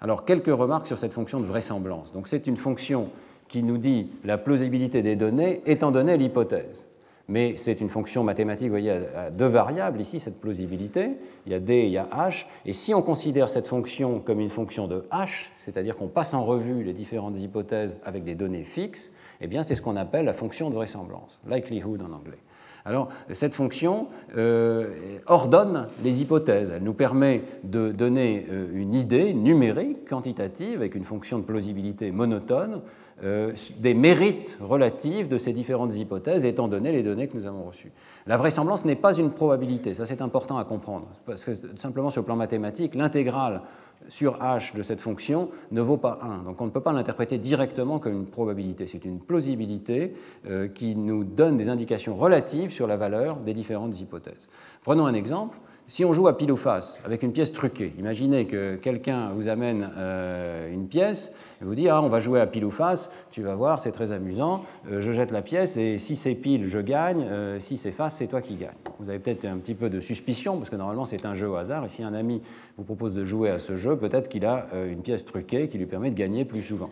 Alors, 0.00 0.24
quelques 0.24 0.46
remarques 0.46 0.86
sur 0.86 0.96
cette 0.96 1.12
fonction 1.12 1.38
de 1.40 1.44
vraisemblance. 1.44 2.14
C'est 2.24 2.46
une 2.46 2.56
fonction 2.56 3.10
qui 3.48 3.62
nous 3.62 3.76
dit 3.76 4.08
la 4.24 4.38
plausibilité 4.38 5.02
des 5.02 5.14
données 5.14 5.60
étant 5.66 5.90
donné 5.90 6.16
l'hypothèse 6.16 6.86
mais 7.30 7.56
c'est 7.56 7.80
une 7.80 7.88
fonction 7.88 8.24
mathématique, 8.24 8.66
vous 8.66 8.72
voyez, 8.72 8.90
à 8.90 9.30
deux 9.30 9.46
variables 9.46 10.00
ici, 10.00 10.18
cette 10.18 10.40
plausibilité, 10.40 11.12
il 11.46 11.52
y 11.52 11.54
a 11.54 11.60
D 11.60 11.84
il 11.84 11.92
y 11.92 11.98
a 11.98 12.08
H, 12.12 12.46
et 12.66 12.72
si 12.72 12.92
on 12.92 13.02
considère 13.02 13.48
cette 13.48 13.68
fonction 13.68 14.18
comme 14.18 14.40
une 14.40 14.50
fonction 14.50 14.88
de 14.88 15.04
H, 15.12 15.46
c'est-à-dire 15.64 15.96
qu'on 15.96 16.08
passe 16.08 16.34
en 16.34 16.44
revue 16.44 16.82
les 16.82 16.92
différentes 16.92 17.40
hypothèses 17.40 17.96
avec 18.04 18.24
des 18.24 18.34
données 18.34 18.64
fixes, 18.64 19.12
eh 19.40 19.46
bien 19.46 19.62
c'est 19.62 19.76
ce 19.76 19.82
qu'on 19.82 19.96
appelle 19.96 20.24
la 20.24 20.32
fonction 20.32 20.70
de 20.70 20.74
vraisemblance, 20.74 21.38
likelihood 21.48 22.02
en 22.02 22.12
anglais. 22.12 22.38
Alors, 22.84 23.08
cette 23.30 23.54
fonction 23.54 24.08
euh, 24.36 25.18
ordonne 25.26 25.88
les 26.02 26.22
hypothèses. 26.22 26.72
Elle 26.74 26.82
nous 26.82 26.94
permet 26.94 27.42
de 27.62 27.92
donner 27.92 28.46
euh, 28.50 28.68
une 28.72 28.94
idée 28.94 29.34
numérique, 29.34 30.08
quantitative, 30.08 30.78
avec 30.78 30.94
une 30.94 31.04
fonction 31.04 31.38
de 31.38 31.44
plausibilité 31.44 32.10
monotone, 32.10 32.80
des 33.22 33.94
mérites 33.94 34.56
relatifs 34.60 35.28
de 35.28 35.38
ces 35.38 35.52
différentes 35.52 35.94
hypothèses, 35.96 36.44
étant 36.44 36.68
donné 36.68 36.90
les 36.92 37.02
données 37.02 37.28
que 37.28 37.36
nous 37.36 37.46
avons 37.46 37.64
reçues. 37.64 37.92
La 38.26 38.36
vraisemblance 38.36 38.84
n'est 38.84 38.96
pas 38.96 39.14
une 39.14 39.30
probabilité, 39.30 39.94
ça 39.94 40.06
c'est 40.06 40.22
important 40.22 40.58
à 40.58 40.64
comprendre, 40.64 41.08
parce 41.26 41.44
que 41.44 41.54
simplement 41.76 42.10
sur 42.10 42.22
le 42.22 42.26
plan 42.26 42.36
mathématique, 42.36 42.94
l'intégrale 42.94 43.62
sur 44.08 44.38
h 44.38 44.74
de 44.74 44.82
cette 44.82 45.00
fonction 45.00 45.50
ne 45.70 45.80
vaut 45.80 45.96
pas 45.96 46.18
1. 46.22 46.44
Donc 46.44 46.60
on 46.60 46.66
ne 46.66 46.70
peut 46.70 46.80
pas 46.80 46.92
l'interpréter 46.92 47.38
directement 47.38 47.98
comme 47.98 48.14
une 48.14 48.26
probabilité. 48.26 48.86
C'est 48.86 49.04
une 49.04 49.20
plausibilité 49.20 50.14
euh, 50.46 50.68
qui 50.68 50.96
nous 50.96 51.24
donne 51.24 51.56
des 51.56 51.68
indications 51.68 52.14
relatives 52.14 52.70
sur 52.70 52.86
la 52.86 52.96
valeur 52.96 53.36
des 53.36 53.54
différentes 53.54 54.00
hypothèses. 54.00 54.48
Prenons 54.82 55.06
un 55.06 55.14
exemple. 55.14 55.58
Si 55.90 56.04
on 56.04 56.12
joue 56.12 56.28
à 56.28 56.38
pile 56.38 56.52
ou 56.52 56.56
face 56.56 57.00
avec 57.04 57.24
une 57.24 57.32
pièce 57.32 57.52
truquée, 57.52 57.92
imaginez 57.98 58.46
que 58.46 58.76
quelqu'un 58.76 59.30
vous 59.30 59.48
amène 59.48 59.90
euh, 59.96 60.72
une 60.72 60.86
pièce 60.86 61.32
et 61.60 61.64
vous 61.64 61.74
dit 61.74 61.88
ah 61.88 62.00
on 62.00 62.06
va 62.06 62.20
jouer 62.20 62.40
à 62.40 62.46
pile 62.46 62.64
ou 62.64 62.70
face, 62.70 63.10
tu 63.32 63.42
vas 63.42 63.56
voir 63.56 63.80
c'est 63.80 63.90
très 63.90 64.12
amusant, 64.12 64.60
euh, 64.88 65.00
je 65.00 65.10
jette 65.10 65.32
la 65.32 65.42
pièce 65.42 65.76
et 65.76 65.98
si 65.98 66.14
c'est 66.14 66.36
pile 66.36 66.68
je 66.68 66.78
gagne, 66.78 67.26
euh, 67.28 67.58
si 67.58 67.76
c'est 67.76 67.90
face 67.90 68.14
c'est 68.14 68.28
toi 68.28 68.40
qui 68.40 68.54
gagne. 68.54 68.70
Vous 69.00 69.08
avez 69.08 69.18
peut-être 69.18 69.44
un 69.46 69.56
petit 69.56 69.74
peu 69.74 69.90
de 69.90 69.98
suspicion 69.98 70.58
parce 70.58 70.70
que 70.70 70.76
normalement 70.76 71.06
c'est 71.06 71.26
un 71.26 71.34
jeu 71.34 71.48
au 71.48 71.56
hasard 71.56 71.84
et 71.84 71.88
si 71.88 72.04
un 72.04 72.14
ami 72.14 72.40
vous 72.78 72.84
propose 72.84 73.16
de 73.16 73.24
jouer 73.24 73.50
à 73.50 73.58
ce 73.58 73.74
jeu, 73.74 73.96
peut-être 73.96 74.28
qu'il 74.28 74.46
a 74.46 74.68
une 74.88 75.02
pièce 75.02 75.24
truquée 75.24 75.66
qui 75.66 75.76
lui 75.76 75.86
permet 75.86 76.10
de 76.10 76.16
gagner 76.16 76.44
plus 76.44 76.62
souvent. 76.62 76.90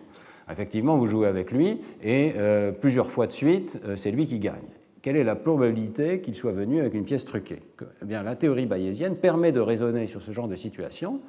Effectivement, 0.51 0.97
vous 0.97 1.07
jouez 1.07 1.27
avec 1.27 1.53
lui 1.53 1.79
et 2.03 2.33
plusieurs 2.81 3.09
fois 3.09 3.27
de 3.27 3.31
suite, 3.31 3.79
c'est 3.95 4.11
lui 4.11 4.25
qui 4.25 4.39
gagne 4.39 4.57
quelle 5.01 5.15
est 5.15 5.23
la 5.23 5.35
probabilité 5.35 6.21
qu'il 6.21 6.35
soit 6.35 6.51
venu 6.51 6.79
avec 6.79 6.93
une 6.93 7.05
pièce 7.05 7.25
truquée 7.25 7.61
eh 8.01 8.05
bien, 8.05 8.23
La 8.23 8.35
théorie 8.35 8.65
bayésienne 8.65 9.15
permet 9.15 9.51
de 9.51 9.59
raisonner 9.59 10.07
sur 10.07 10.21
ce 10.21 10.31
genre 10.31 10.47
de 10.47 10.55
situation. 10.55 11.21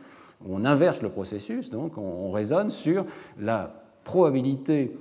On 0.49 0.65
inverse 0.65 1.03
le 1.03 1.11
processus, 1.11 1.71
donc 1.71 1.99
on 1.99 2.31
raisonne 2.31 2.71
sur 2.71 3.05
la 3.39 3.85
probabilité 4.05 4.93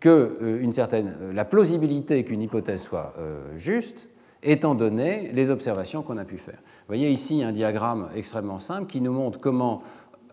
que 0.00 0.36
euh, 0.42 0.60
une 0.60 0.72
certaine, 0.72 1.14
euh, 1.20 1.32
la 1.32 1.44
plausibilité 1.44 2.24
qu'une 2.24 2.42
hypothèse 2.42 2.82
soit 2.82 3.14
euh, 3.18 3.56
juste, 3.56 4.08
étant 4.42 4.74
donné 4.74 5.30
les 5.32 5.50
observations 5.50 6.02
qu'on 6.02 6.18
a 6.18 6.24
pu 6.24 6.38
faire. 6.38 6.58
Vous 6.58 6.88
voyez 6.88 7.10
ici 7.10 7.44
un 7.44 7.52
diagramme 7.52 8.08
extrêmement 8.16 8.58
simple 8.58 8.86
qui 8.86 9.00
nous 9.00 9.12
montre 9.12 9.38
comment 9.38 9.82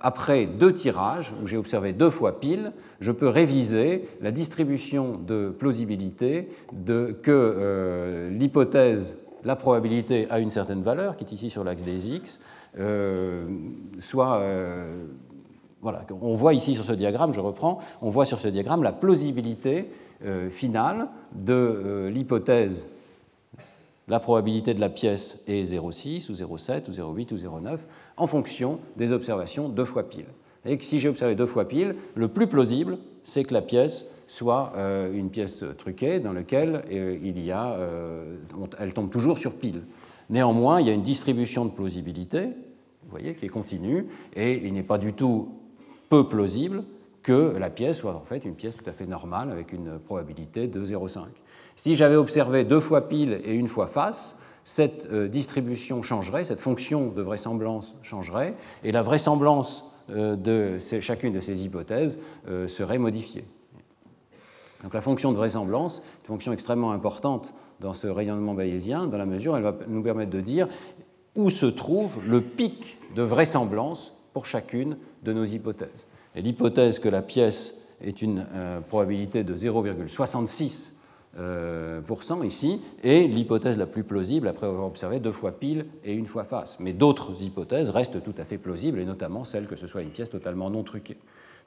après 0.02 0.46
deux 0.46 0.74
tirages, 0.74 1.34
où 1.42 1.48
j'ai 1.48 1.58
observé 1.58 1.94
deux 1.94 2.10
fois 2.10 2.40
pile, 2.40 2.72
je 3.00 3.12
peux 3.12 3.28
réviser 3.28 4.08
la 4.22 4.32
distribution 4.32 5.18
de 5.18 5.50
plausibilité 5.50 6.50
de, 6.74 7.18
que 7.22 7.32
euh, 7.32 8.30
l'hypothèse, 8.30 9.18
la 9.44 9.56
probabilité 9.56 10.28
a 10.30 10.40
une 10.40 10.50
certaine 10.50 10.82
valeur, 10.82 11.16
qui 11.16 11.24
est 11.24 11.32
ici 11.32 11.50
sur 11.50 11.64
l'axe 11.64 11.84
des 11.84 12.16
x, 12.16 12.40
euh, 12.78 13.48
soit... 14.00 14.38
Euh, 14.38 15.06
voilà, 15.82 16.06
on 16.20 16.36
voit 16.36 16.54
ici 16.54 16.76
sur 16.76 16.84
ce 16.84 16.92
diagramme, 16.92 17.34
je 17.34 17.40
reprends, 17.40 17.80
on 18.02 18.10
voit 18.10 18.26
sur 18.26 18.40
ce 18.40 18.50
diagramme 18.50 18.84
la 18.84 18.92
plausibilité 18.92 19.90
finale 20.52 21.08
de 21.34 22.10
l'hypothèse 22.14 22.90
la 24.10 24.20
probabilité 24.20 24.74
de 24.74 24.80
la 24.80 24.90
pièce 24.90 25.44
est 25.48 25.64
0,6 25.72 26.32
ou 26.32 26.34
0,7 26.34 26.90
ou 26.90 26.92
0,8 26.92 27.34
ou 27.34 27.38
0,9 27.38 27.78
en 28.20 28.28
fonction 28.28 28.80
des 28.98 29.12
observations 29.12 29.70
deux 29.70 29.86
fois 29.86 30.08
pile. 30.08 30.26
Et 30.66 30.78
que 30.78 30.84
si 30.84 31.00
j'ai 31.00 31.10
observé 31.10 31.36
deux 31.36 31.46
fois 31.46 31.68
pile, 31.68 31.96
le 32.16 32.28
plus 32.28 32.48
plausible, 32.48 32.98
c'est 33.24 33.44
que 33.44 33.54
la 33.54 33.62
pièce 33.62 34.06
soit 34.28 34.74
euh, 34.76 35.12
une 35.12 35.30
pièce 35.30 35.64
truquée 35.78 36.20
dans 36.20 36.34
laquelle 36.34 36.84
euh, 36.92 37.18
il 37.24 37.44
y 37.44 37.52
a, 37.52 37.72
euh, 37.72 38.38
elle 38.78 38.94
tombe 38.94 39.10
toujours 39.10 39.40
sur 39.40 39.56
pile. 39.56 39.82
Néanmoins, 40.30 40.82
il 40.82 40.88
y 40.88 40.90
a 40.90 40.94
une 40.94 41.02
distribution 41.02 41.66
de 41.66 41.72
plausibilité, 41.72 42.44
vous 42.44 43.10
voyez, 43.10 43.34
qui 43.34 43.46
est 43.46 43.50
continue, 43.50 44.06
et 44.36 44.62
il 44.64 44.74
n'est 44.74 44.84
pas 44.84 45.00
du 45.00 45.14
tout 45.14 45.50
peu 46.10 46.28
plausible 46.28 46.84
que 47.24 47.56
la 47.58 47.70
pièce 47.70 47.98
soit 47.98 48.16
en 48.16 48.22
fait 48.22 48.46
une 48.46 48.56
pièce 48.56 48.76
tout 48.76 48.88
à 48.88 48.94
fait 48.94 49.06
normale 49.06 49.52
avec 49.52 49.74
une 49.74 50.00
probabilité 50.00 50.68
de 50.68 50.86
0,5. 50.86 51.22
Si 51.76 51.96
j'avais 51.96 52.16
observé 52.16 52.64
deux 52.64 52.80
fois 52.80 53.08
pile 53.08 53.42
et 53.44 53.54
une 53.54 53.68
fois 53.68 53.88
face, 53.88 54.39
cette 54.70 55.08
euh, 55.12 55.28
distribution 55.28 56.04
changerait, 56.04 56.46
cette 56.46 56.62
fonction 56.62 57.08
de 57.08 57.24
vraisemblance 57.24 57.96
changerait, 58.04 58.54
et 58.84 58.92
la 58.92 59.02
vraisemblance 59.02 59.96
euh, 60.12 60.36
de 60.36 60.78
chacune 61.02 61.34
de 61.34 61.40
ces 61.40 61.66
hypothèses 61.66 62.20
euh, 62.48 62.68
serait 62.68 63.00
modifiée. 63.00 63.46
Donc 64.84 64.94
la 64.94 65.02
fonction 65.02 65.32
de 65.32 65.38
vraisemblance 65.38 65.98
est 65.98 66.20
une 66.22 66.28
fonction 66.28 66.54
extrêmement 66.54 66.92
importante 66.92 67.52
dans 67.80 67.94
ce 67.94 68.06
rayonnement 68.06 68.54
bayésien, 68.54 69.08
dans 69.08 69.18
la 69.18 69.26
mesure 69.26 69.54
où 69.54 69.56
elle 69.56 69.64
va 69.64 69.76
nous 69.88 70.04
permettre 70.04 70.30
de 70.30 70.42
dire 70.42 70.68
où 71.36 71.50
se 71.50 71.66
trouve 71.66 72.20
le 72.28 72.40
pic 72.40 73.00
de 73.16 73.24
vraisemblance 73.24 74.14
pour 74.34 74.46
chacune 74.46 74.98
de 75.24 75.34
nos 75.34 75.46
hypothèses. 75.46 76.06
Et 76.36 76.44
l'hypothèse 76.44 77.00
que 77.00 77.10
la 77.10 77.24
pièce 77.24 77.88
est 78.02 78.22
une 78.22 78.46
probabilité 78.88 79.44
de 79.44 79.56
0,66 79.56 80.64
euh, 80.64 80.99
ici, 82.44 82.82
et 83.04 83.28
l'hypothèse 83.28 83.78
la 83.78 83.86
plus 83.86 84.04
plausible 84.04 84.48
après 84.48 84.68
avoir 84.68 84.86
observé 84.86 85.20
deux 85.20 85.32
fois 85.32 85.52
pile 85.52 85.86
et 86.04 86.14
une 86.14 86.28
fois 86.28 86.44
face. 86.44 86.78
Mais 86.80 86.94
d'autres 86.94 87.44
hypothèses 87.44 87.90
restent 87.90 88.24
tout 88.24 88.36
à 88.38 88.46
fait 88.46 88.58
plausibles, 88.58 89.00
et 89.00 89.06
notamment 89.06 89.44
celle 89.44 89.68
que 89.68 89.76
ce 89.76 89.88
soit 89.88 90.02
une 90.02 90.10
pièce 90.10 90.30
totalement 90.30 90.70
non 90.70 90.84
truquée. 90.84 91.18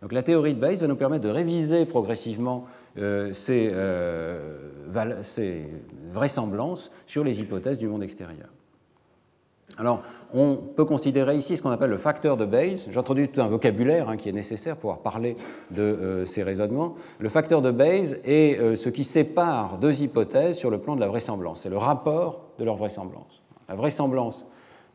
Donc 0.03 0.13
la 0.13 0.23
théorie 0.23 0.55
de 0.55 0.61
Bayes 0.61 0.77
va 0.77 0.89
nous 0.89 0.97
permettre 0.97 1.25
de 1.25 1.29
réviser 1.31 1.87
progressivement 1.87 2.67
euh, 2.99 3.33
euh, 3.49 5.23
ces 5.23 5.69
vraisemblances 6.13 6.91
sur 7.07 7.23
les 7.23 7.41
hypothèses 7.41 7.79
du 7.79 7.87
monde 7.87 8.03
extérieur. 8.03 8.49
Alors, 9.79 10.03
on 10.35 10.57
peut 10.57 10.85
considérer 10.85 11.37
ici 11.37 11.57
ce 11.57 11.63
qu'on 11.63 11.71
appelle 11.71 11.91
le 11.91 11.97
facteur 11.97 12.37
de 12.37 12.45
Bayes. 12.45 12.89
J'introduis 12.91 13.29
tout 13.29 13.41
un 13.41 13.49
vocabulaire 13.49 14.09
hein, 14.09 14.17
qui 14.17 14.29
est 14.29 14.33
nécessaire 14.33 14.75
pour 14.75 14.93
pouvoir 14.93 14.99
parler 14.99 15.37
de 15.71 15.83
euh, 15.83 16.27
ces 16.27 16.43
raisonnements. 16.43 16.95
Le 17.19 17.29
facteur 17.29 17.63
de 17.63 17.71
Bayes 17.71 18.17
est 18.25 18.59
euh, 18.59 18.77
ce 18.77 18.89
qui 18.89 19.05
sépare 19.05 19.79
deux 19.79 20.03
hypothèses 20.03 20.57
sur 20.57 20.71
le 20.71 20.79
plan 20.79 20.95
de 20.95 21.01
la 21.01 21.09
vraisemblance. 21.09 21.63
C'est 21.63 21.71
le 21.71 21.79
rapport 21.79 22.49
de 22.59 22.65
leur 22.65 22.77
vraisemblance. 22.77 23.43
La 23.69 23.75
vraisemblance, 23.75 24.47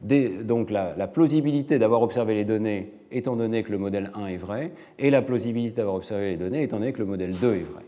donc 0.01 0.69
la, 0.69 0.95
la 0.95 1.07
plausibilité 1.07 1.80
d'avoir 1.80 2.01
observé 2.03 2.36
les 2.36 2.45
données 2.45 2.93
étant 3.11 3.36
donné 3.36 3.63
que 3.63 3.71
le 3.71 3.78
modèle 3.78 4.11
1 4.13 4.28
est 4.28 4.38
vrai, 4.38 4.71
et 4.99 5.09
la 5.09 5.21
plausibilité 5.21 5.78
d'avoir 5.78 5.95
observé 5.95 6.32
les 6.32 6.38
données 6.38 6.63
étant 6.63 6.78
donné 6.78 6.93
que 6.93 6.99
le 6.99 7.05
modèle 7.05 7.32
2 7.32 7.55
est 7.55 7.71
vrai 7.71 7.84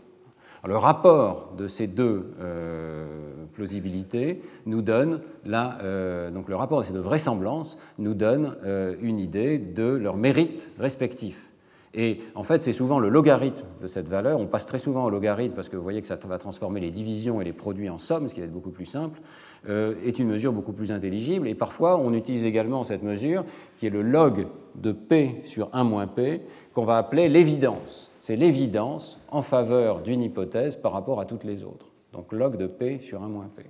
le 0.66 0.76
rapport 0.76 1.52
de 1.56 1.68
ces 1.68 1.86
deux 1.86 2.32
euh, 2.40 3.06
plausibilités 3.54 4.42
nous 4.66 4.82
donne 4.82 5.20
euh, 5.48 6.30
donc 6.30 6.48
le 6.48 6.56
rapport 6.56 6.80
de 6.80 6.84
ces 6.84 6.92
deux 6.92 7.00
vraisemblances 7.00 7.78
nous 7.98 8.14
donne 8.14 8.56
euh, 8.64 8.94
une 9.00 9.18
idée 9.18 9.58
de 9.58 9.84
leur 9.84 10.16
mérite 10.16 10.70
respectif. 10.78 11.46
Et 11.92 12.20
en 12.36 12.44
fait, 12.44 12.62
c'est 12.62 12.72
souvent 12.72 13.00
le 13.00 13.08
logarithme 13.08 13.64
de 13.82 13.88
cette 13.88 14.08
valeur. 14.08 14.38
On 14.38 14.46
passe 14.46 14.64
très 14.64 14.78
souvent 14.78 15.06
au 15.06 15.10
logarithme 15.10 15.56
parce 15.56 15.68
que 15.68 15.76
vous 15.76 15.82
voyez 15.82 16.00
que 16.00 16.06
ça 16.06 16.16
va 16.24 16.38
transformer 16.38 16.78
les 16.78 16.92
divisions 16.92 17.40
et 17.40 17.44
les 17.44 17.52
produits 17.52 17.90
en 17.90 17.98
somme, 17.98 18.28
ce 18.28 18.34
qui 18.34 18.40
va 18.40 18.46
être 18.46 18.52
beaucoup 18.52 18.70
plus 18.70 18.86
simple, 18.86 19.20
est 19.68 20.20
une 20.20 20.28
mesure 20.28 20.52
beaucoup 20.52 20.72
plus 20.72 20.92
intelligible. 20.92 21.48
Et 21.48 21.56
parfois, 21.56 21.98
on 21.98 22.14
utilise 22.14 22.44
également 22.44 22.84
cette 22.84 23.02
mesure 23.02 23.44
qui 23.76 23.88
est 23.88 23.90
le 23.90 24.02
log 24.02 24.46
de 24.76 24.92
p 24.92 25.40
sur 25.42 25.68
1 25.72 25.82
moins 25.82 26.06
p, 26.06 26.42
qu'on 26.74 26.84
va 26.84 26.96
appeler 26.96 27.28
l'évidence 27.28 28.09
c'est 28.20 28.36
l'évidence 28.36 29.18
en 29.30 29.42
faveur 29.42 30.00
d'une 30.00 30.22
hypothèse 30.22 30.76
par 30.76 30.92
rapport 30.92 31.20
à 31.20 31.24
toutes 31.24 31.44
les 31.44 31.64
autres. 31.64 31.86
Donc 32.12 32.32
log 32.32 32.56
de 32.56 32.66
P 32.66 32.98
sur 32.98 33.22
1 33.22 33.28
moins 33.28 33.50
P. 33.54 33.64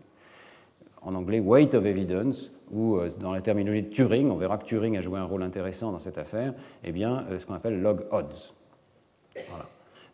En 1.03 1.15
anglais, 1.15 1.41
weight 1.41 1.75
of 1.75 1.87
evidence, 1.87 2.53
ou 2.71 2.97
euh, 2.97 3.11
dans 3.19 3.33
la 3.33 3.41
terminologie 3.41 3.85
de 3.85 3.89
Turing, 3.89 4.31
on 4.31 4.37
verra 4.37 4.59
que 4.59 4.65
Turing 4.65 4.99
a 4.99 5.01
joué 5.01 5.19
un 5.19 5.25
rôle 5.25 5.43
intéressant 5.43 5.93
dans 5.93 5.99
cette 5.99 6.19
affaire, 6.19 6.53
eh 6.85 6.93
bien, 6.93 7.25
euh, 7.31 7.39
ce 7.39 7.47
qu'on 7.47 7.55
appelle 7.55 7.81
log 7.81 8.05
odds. 8.11 8.55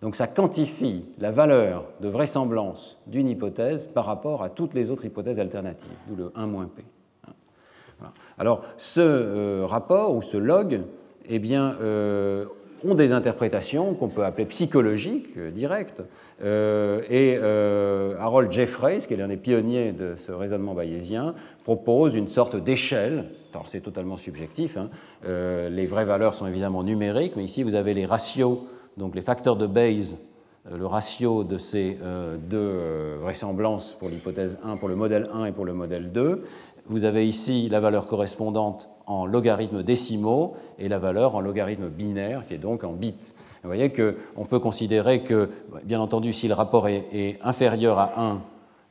Donc 0.02 0.14
ça 0.14 0.26
quantifie 0.26 1.06
la 1.18 1.32
valeur 1.32 1.86
de 2.00 2.08
vraisemblance 2.08 2.98
d'une 3.06 3.26
hypothèse 3.28 3.86
par 3.86 4.04
rapport 4.04 4.42
à 4.42 4.50
toutes 4.50 4.74
les 4.74 4.90
autres 4.90 5.06
hypothèses 5.06 5.40
alternatives, 5.40 5.96
d'où 6.06 6.14
le 6.14 6.32
1 6.34 6.46
moins 6.46 6.66
P. 6.66 6.84
Alors 8.38 8.60
ce 8.76 9.00
euh, 9.00 9.64
rapport 9.66 10.14
ou 10.14 10.20
ce 10.20 10.36
log, 10.36 10.82
eh 11.28 11.38
bien, 11.38 11.76
ont 12.86 12.94
des 12.94 13.12
interprétations 13.12 13.94
qu'on 13.94 14.08
peut 14.08 14.24
appeler 14.24 14.46
psychologiques 14.46 15.28
euh, 15.36 15.50
directes. 15.50 16.02
Euh, 16.42 17.02
et 17.10 17.38
euh, 17.40 18.16
Harold 18.18 18.52
Jeffreys, 18.52 18.98
qui 18.98 19.14
est 19.14 19.16
l'un 19.16 19.28
des 19.28 19.36
pionniers 19.36 19.92
de 19.92 20.14
ce 20.16 20.32
raisonnement 20.32 20.74
bayésien, 20.74 21.34
propose 21.64 22.14
une 22.14 22.28
sorte 22.28 22.56
d'échelle. 22.56 23.26
Alors 23.52 23.68
c'est 23.68 23.80
totalement 23.80 24.16
subjectif. 24.16 24.76
Hein. 24.76 24.90
les 25.24 25.86
vraies 25.86 26.04
valeurs 26.04 26.34
sont 26.34 26.46
évidemment 26.46 26.82
numériques, 26.82 27.36
mais 27.36 27.44
ici 27.44 27.62
vous 27.62 27.74
avez 27.74 27.94
les 27.94 28.04
ratios, 28.04 28.58
donc 28.98 29.14
les 29.14 29.22
facteurs 29.22 29.56
de 29.56 29.66
Bayes 29.66 30.16
le 30.70 30.84
ratio 30.84 31.42
de 31.44 31.56
ces 31.56 31.96
deux 32.50 33.14
vraisemblances 33.22 33.96
pour 33.98 34.08
l'hypothèse 34.08 34.58
1, 34.62 34.76
pour 34.76 34.88
le 34.88 34.96
modèle 34.96 35.30
1 35.32 35.46
et 35.46 35.52
pour 35.52 35.64
le 35.64 35.72
modèle 35.72 36.12
2. 36.12 36.42
Vous 36.86 37.04
avez 37.04 37.26
ici 37.26 37.68
la 37.70 37.80
valeur 37.80 38.06
correspondante 38.06 38.90
en 39.06 39.26
logarithmes 39.26 39.82
décimaux 39.82 40.54
et 40.78 40.88
la 40.88 40.98
valeur 40.98 41.34
en 41.34 41.40
logarithme 41.40 41.88
binaire, 41.88 42.44
qui 42.46 42.54
est 42.54 42.58
donc 42.58 42.84
en 42.84 42.92
bits. 42.92 43.32
Vous 43.62 43.68
voyez 43.68 43.92
qu'on 43.92 44.44
peut 44.44 44.58
considérer 44.58 45.22
que, 45.22 45.50
bien 45.84 46.00
entendu, 46.00 46.32
si 46.32 46.48
le 46.48 46.54
rapport 46.54 46.88
est, 46.88 47.38
inférieur 47.42 47.98
à 47.98 48.20
1, 48.20 48.40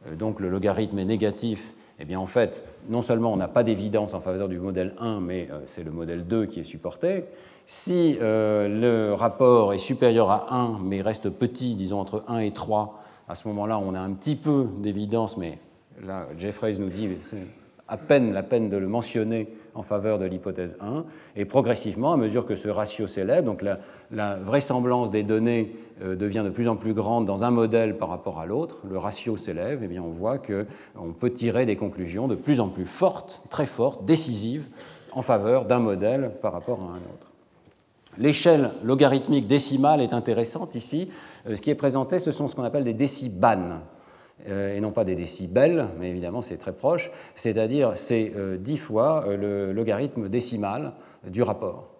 euh, 0.07 0.15
donc 0.15 0.39
le 0.39 0.49
logarithme 0.49 0.99
est 0.99 1.05
négatif, 1.05 1.73
Eh 1.99 2.05
bien, 2.05 2.19
en 2.19 2.25
fait, 2.25 2.63
non 2.89 3.01
seulement 3.01 3.31
on 3.31 3.37
n'a 3.37 3.47
pas 3.47 3.63
d'évidence 3.63 4.13
en 4.13 4.19
faveur 4.19 4.49
du 4.49 4.59
modèle 4.59 4.93
1, 4.99 5.21
mais 5.21 5.47
c'est 5.65 5.83
le 5.83 5.91
modèle 5.91 6.27
2 6.27 6.45
qui 6.45 6.59
est 6.59 6.65
supporté. 6.65 7.23
Si 7.67 8.17
le 8.19 9.13
rapport 9.13 9.73
est 9.73 9.79
supérieur 9.79 10.29
à 10.29 10.53
1, 10.53 10.79
mais 10.83 11.01
reste 11.01 11.29
petit, 11.29 11.73
disons 11.75 11.99
entre 11.99 12.23
1 12.27 12.39
et 12.39 12.51
3, 12.51 12.99
à 13.27 13.35
ce 13.35 13.47
moment-là, 13.47 13.79
on 13.79 13.95
a 13.95 13.99
un 13.99 14.11
petit 14.11 14.35
peu 14.35 14.67
d'évidence, 14.79 15.37
mais 15.37 15.57
là, 16.05 16.27
Jeffreys 16.37 16.77
nous 16.79 16.89
dit 16.89 17.07
à 17.87 17.97
peine 17.97 18.33
la 18.33 18.43
peine 18.43 18.69
de 18.69 18.77
le 18.77 18.87
mentionner 18.87 19.47
en 19.75 19.83
faveur 19.83 20.17
de 20.17 20.25
l'hypothèse 20.25 20.77
1. 20.79 21.03
Et 21.35 21.45
progressivement, 21.45 22.13
à 22.13 22.17
mesure 22.17 22.45
que 22.45 22.55
ce 22.55 22.69
ratio 22.69 23.07
s'élève, 23.07 23.43
donc 23.43 23.61
la, 23.61 24.35
vraisemblance 24.37 25.11
des 25.11 25.23
données 25.23 25.75
euh, 26.01 26.15
devient 26.15 26.43
de 26.43 26.49
plus 26.49 26.67
en 26.67 26.75
plus 26.75 26.93
grande 26.93 27.25
dans 27.25 27.43
un 27.43 27.51
modèle 27.51 27.97
par 27.97 28.09
rapport 28.09 28.39
à 28.39 28.45
l'autre, 28.45 28.77
le 28.89 28.97
ratio 28.97 29.37
s'élève, 29.37 29.81
et 29.81 29.85
eh 29.85 29.87
bien 29.87 30.01
on 30.01 30.11
voit 30.11 30.37
qu'on 30.37 31.11
peut 31.19 31.31
tirer 31.31 31.65
des 31.65 31.75
conclusions 31.75 32.27
de 32.27 32.35
plus 32.35 32.59
en 32.59 32.69
plus 32.69 32.85
fortes, 32.85 33.43
très 33.49 33.65
fortes, 33.65 34.05
décisives, 34.05 34.65
en 35.11 35.21
faveur 35.21 35.65
d'un 35.65 35.79
modèle 35.79 36.31
par 36.41 36.53
rapport 36.53 36.79
à 36.81 36.93
un 36.95 36.97
autre. 36.97 37.31
L'échelle 38.17 38.71
logarithmique 38.83 39.47
décimale 39.47 40.01
est 40.01 40.13
intéressante 40.13 40.75
ici. 40.75 41.09
Euh, 41.47 41.55
ce 41.55 41.61
qui 41.61 41.69
est 41.69 41.75
présenté, 41.75 42.19
ce 42.19 42.31
sont 42.31 42.47
ce 42.47 42.55
qu'on 42.55 42.63
appelle 42.63 42.83
des 42.83 42.93
décibanes, 42.93 43.81
et 44.45 44.81
non 44.81 44.91
pas 44.91 45.03
des 45.03 45.15
décibels, 45.15 45.87
mais 45.99 46.09
évidemment 46.09 46.41
c'est 46.41 46.57
très 46.57 46.73
proche, 46.73 47.11
c'est-à-dire 47.35 47.93
c'est 47.95 48.33
euh, 48.35 48.57
dix 48.57 48.77
fois 48.77 49.25
le 49.27 49.71
logarithme 49.71 50.29
décimal 50.29 50.93
du 51.25 51.41
rapport. 51.41 51.95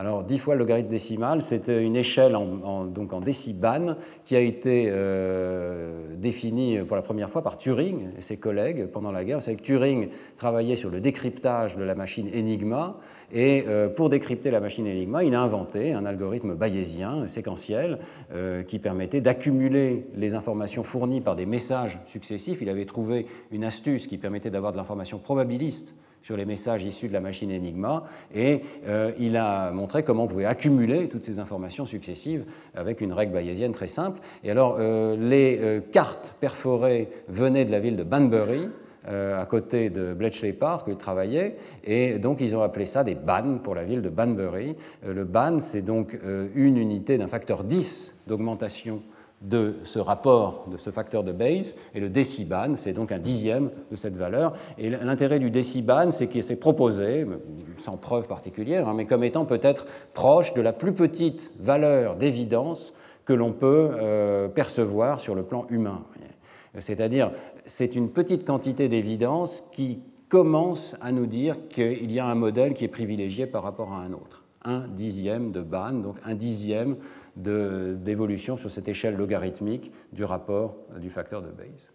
Alors, 0.00 0.22
10 0.22 0.38
fois 0.38 0.54
le 0.54 0.60
logarithme 0.60 0.88
décimal, 0.88 1.42
c'est 1.42 1.66
une 1.66 1.96
échelle 1.96 2.36
en, 2.36 2.84
donc 2.84 3.12
en 3.12 3.20
qui 4.24 4.36
a 4.36 4.38
été 4.38 4.86
euh, 4.92 6.14
définie 6.14 6.78
pour 6.86 6.94
la 6.94 7.02
première 7.02 7.28
fois 7.28 7.42
par 7.42 7.56
Turing 7.56 8.10
et 8.16 8.20
ses 8.20 8.36
collègues 8.36 8.86
pendant 8.86 9.10
la 9.10 9.24
guerre. 9.24 9.38
Vous 9.38 9.44
savez 9.44 9.56
que 9.56 9.62
Turing 9.64 10.10
travaillait 10.36 10.76
sur 10.76 10.88
le 10.88 11.00
décryptage 11.00 11.76
de 11.76 11.82
la 11.82 11.96
machine 11.96 12.28
Enigma, 12.32 12.98
et 13.32 13.64
euh, 13.66 13.88
pour 13.88 14.08
décrypter 14.08 14.50
la 14.50 14.60
machine 14.60 14.86
Enigma, 14.86 15.24
il 15.24 15.34
a 15.34 15.40
inventé 15.40 15.92
un 15.92 16.06
algorithme 16.06 16.54
bayésien 16.54 17.26
séquentiel 17.26 17.98
euh, 18.32 18.62
qui 18.62 18.78
permettait 18.78 19.20
d'accumuler 19.20 20.06
les 20.14 20.34
informations 20.34 20.82
fournies 20.82 21.20
par 21.20 21.36
des 21.36 21.46
messages 21.46 21.98
successifs. 22.06 22.58
Il 22.60 22.68
avait 22.68 22.84
trouvé 22.84 23.26
une 23.50 23.64
astuce 23.64 24.06
qui 24.06 24.18
permettait 24.18 24.50
d'avoir 24.50 24.72
de 24.72 24.76
l'information 24.76 25.18
probabiliste 25.18 25.94
sur 26.22 26.36
les 26.36 26.44
messages 26.44 26.84
issus 26.84 27.08
de 27.08 27.12
la 27.12 27.20
machine 27.20 27.50
Enigma, 27.50 28.04
et 28.34 28.60
euh, 28.86 29.12
il 29.18 29.36
a 29.36 29.70
montré 29.70 30.02
comment 30.02 30.24
on 30.24 30.28
pouvait 30.28 30.44
accumuler 30.44 31.08
toutes 31.08 31.24
ces 31.24 31.38
informations 31.38 31.86
successives 31.86 32.44
avec 32.74 33.00
une 33.00 33.12
règle 33.12 33.32
bayésienne 33.32 33.72
très 33.72 33.86
simple. 33.86 34.20
Et 34.44 34.50
alors, 34.50 34.76
euh, 34.78 35.16
les 35.16 35.58
euh, 35.58 35.80
cartes 35.80 36.34
perforées 36.40 37.08
venaient 37.28 37.64
de 37.64 37.70
la 37.70 37.78
ville 37.78 37.96
de 37.96 38.02
Banbury, 38.02 38.68
à 39.06 39.46
côté 39.46 39.90
de 39.90 40.12
Bletchley 40.12 40.52
Park, 40.52 40.86
où 40.86 40.90
il 40.90 40.96
travaillait, 40.96 41.56
et 41.84 42.18
donc 42.18 42.40
ils 42.40 42.54
ont 42.56 42.62
appelé 42.62 42.84
ça 42.84 43.04
des 43.04 43.14
bannes 43.14 43.60
pour 43.60 43.74
la 43.74 43.84
ville 43.84 44.02
de 44.02 44.08
Banbury. 44.10 44.76
le 45.06 45.24
ban, 45.24 45.60
c'est 45.60 45.82
donc 45.82 46.18
une 46.54 46.76
unité 46.76 47.16
d'un 47.16 47.28
facteur 47.28 47.64
10 47.64 48.22
d'augmentation 48.26 49.00
de 49.40 49.76
ce 49.84 49.98
rapport, 49.98 50.66
de 50.70 50.76
ce 50.76 50.90
facteur 50.90 51.22
de 51.22 51.32
Bayes, 51.32 51.74
et 51.94 52.00
le 52.00 52.08
déciban, 52.08 52.74
c'est 52.74 52.92
donc 52.92 53.12
un 53.12 53.18
dixième 53.18 53.70
de 53.90 53.96
cette 53.96 54.16
valeur. 54.16 54.54
Et 54.78 54.90
l'intérêt 54.90 55.38
du 55.38 55.50
déciban, 55.50 56.10
c'est 56.10 56.26
qu'il 56.26 56.42
s'est 56.42 56.56
proposé, 56.56 57.24
sans 57.76 57.96
preuve 57.96 58.26
particulière, 58.26 58.88
hein, 58.88 58.94
mais 58.96 59.06
comme 59.06 59.22
étant 59.22 59.44
peut-être 59.44 59.86
proche 60.12 60.54
de 60.54 60.62
la 60.62 60.72
plus 60.72 60.92
petite 60.92 61.52
valeur 61.60 62.16
d'évidence 62.16 62.92
que 63.24 63.32
l'on 63.32 63.52
peut 63.52 63.90
euh, 63.92 64.48
percevoir 64.48 65.20
sur 65.20 65.34
le 65.34 65.42
plan 65.42 65.66
humain. 65.70 66.02
C'est-à-dire, 66.80 67.32
c'est 67.64 67.94
une 67.96 68.10
petite 68.10 68.46
quantité 68.46 68.88
d'évidence 68.88 69.62
qui 69.72 70.00
commence 70.28 70.96
à 71.00 71.12
nous 71.12 71.26
dire 71.26 71.68
qu'il 71.68 72.12
y 72.12 72.18
a 72.18 72.26
un 72.26 72.34
modèle 72.34 72.74
qui 72.74 72.84
est 72.84 72.88
privilégié 72.88 73.46
par 73.46 73.62
rapport 73.62 73.92
à 73.92 74.00
un 74.00 74.12
autre. 74.12 74.44
Un 74.64 74.86
dixième 74.88 75.52
de 75.52 75.60
Ban, 75.60 75.92
donc 75.92 76.16
un 76.24 76.34
dixième 76.34 76.96
d'évolution 77.36 78.56
sur 78.56 78.70
cette 78.70 78.88
échelle 78.88 79.16
logarithmique 79.16 79.92
du 80.12 80.24
rapport 80.24 80.76
du 81.00 81.08
facteur 81.08 81.40
de 81.40 81.48
Bayes. 81.48 81.88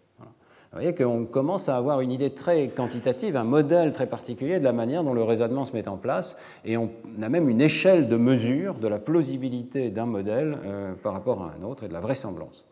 Vous 0.74 0.80
voyez 0.80 0.94
qu'on 0.96 1.24
commence 1.24 1.68
à 1.68 1.76
avoir 1.76 2.00
une 2.00 2.10
idée 2.10 2.30
très 2.30 2.66
quantitative, 2.66 3.36
un 3.36 3.44
modèle 3.44 3.92
très 3.92 4.08
particulier 4.08 4.58
de 4.58 4.64
la 4.64 4.72
manière 4.72 5.04
dont 5.04 5.14
le 5.14 5.22
raisonnement 5.22 5.64
se 5.64 5.72
met 5.72 5.86
en 5.86 5.96
place, 5.96 6.36
et 6.64 6.76
on 6.76 6.90
a 7.22 7.28
même 7.28 7.48
une 7.48 7.60
échelle 7.60 8.08
de 8.08 8.16
mesure 8.16 8.74
de 8.74 8.88
la 8.88 8.98
plausibilité 8.98 9.90
d'un 9.90 10.06
modèle 10.06 10.58
euh, 10.64 10.94
par 11.00 11.12
rapport 11.12 11.42
à 11.42 11.54
un 11.56 11.62
autre 11.62 11.84
et 11.84 11.88
de 11.88 11.92
la 11.92 12.00
vraisemblance. 12.00 12.66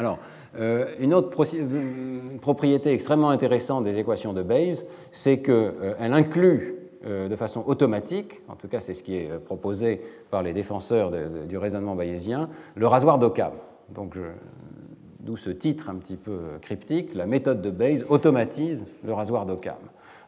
Alors, 0.00 0.18
euh, 0.58 0.86
une 0.98 1.12
autre 1.12 1.28
propriété 2.40 2.90
extrêmement 2.90 3.28
intéressante 3.28 3.84
des 3.84 3.98
équations 3.98 4.32
de 4.32 4.42
Bayes, 4.42 4.86
c'est 5.10 5.40
qu'elle 5.40 5.74
euh, 5.82 5.94
inclut 6.00 6.76
euh, 7.04 7.28
de 7.28 7.36
façon 7.36 7.62
automatique, 7.66 8.40
en 8.48 8.54
tout 8.54 8.66
cas 8.66 8.80
c'est 8.80 8.94
ce 8.94 9.02
qui 9.02 9.16
est 9.16 9.30
euh, 9.30 9.38
proposé 9.38 10.00
par 10.30 10.42
les 10.42 10.54
défenseurs 10.54 11.10
du 11.46 11.58
raisonnement 11.58 11.96
bayésien, 11.96 12.48
le 12.76 12.86
rasoir 12.86 13.18
d'Occam. 13.18 13.52
Donc 13.90 14.16
d'où 15.18 15.36
ce 15.36 15.50
titre 15.50 15.90
un 15.90 15.96
petit 15.96 16.16
peu 16.16 16.38
cryptique, 16.62 17.14
la 17.14 17.26
méthode 17.26 17.60
de 17.60 17.68
Bayes 17.68 18.04
automatise 18.08 18.86
le 19.04 19.12
rasoir 19.12 19.44
d'Occam. 19.44 19.76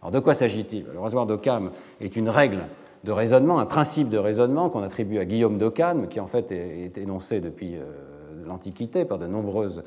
Alors 0.03 0.12
de 0.12 0.18
quoi 0.18 0.35
s'agit-il? 0.35 0.85
Le 0.93 1.01
rasoir 1.01 1.25
d'Occam 1.25 1.70
est 2.03 2.14
une 2.14 2.29
règle 2.29 2.66
de 3.05 3.11
raisonnement, 3.11 3.59
un 3.59 3.66
principe 3.66 4.11
de 4.11 4.18
raisonnement 4.18 4.68
qu'on 4.68 4.83
attribue 4.83 5.16
à 5.16 5.25
Guillaume 5.25 5.57
d'Occam, 5.57 6.09
qui 6.09 6.20
en 6.20 6.27
fait 6.27 6.53
est 6.53 6.99
énoncé 6.99 7.41
depuis 7.41 7.77
euh, 7.77 7.85
l'Antiquité 8.47 9.05
par 9.05 9.18
de 9.18 9.26
nombreuses 9.26 9.82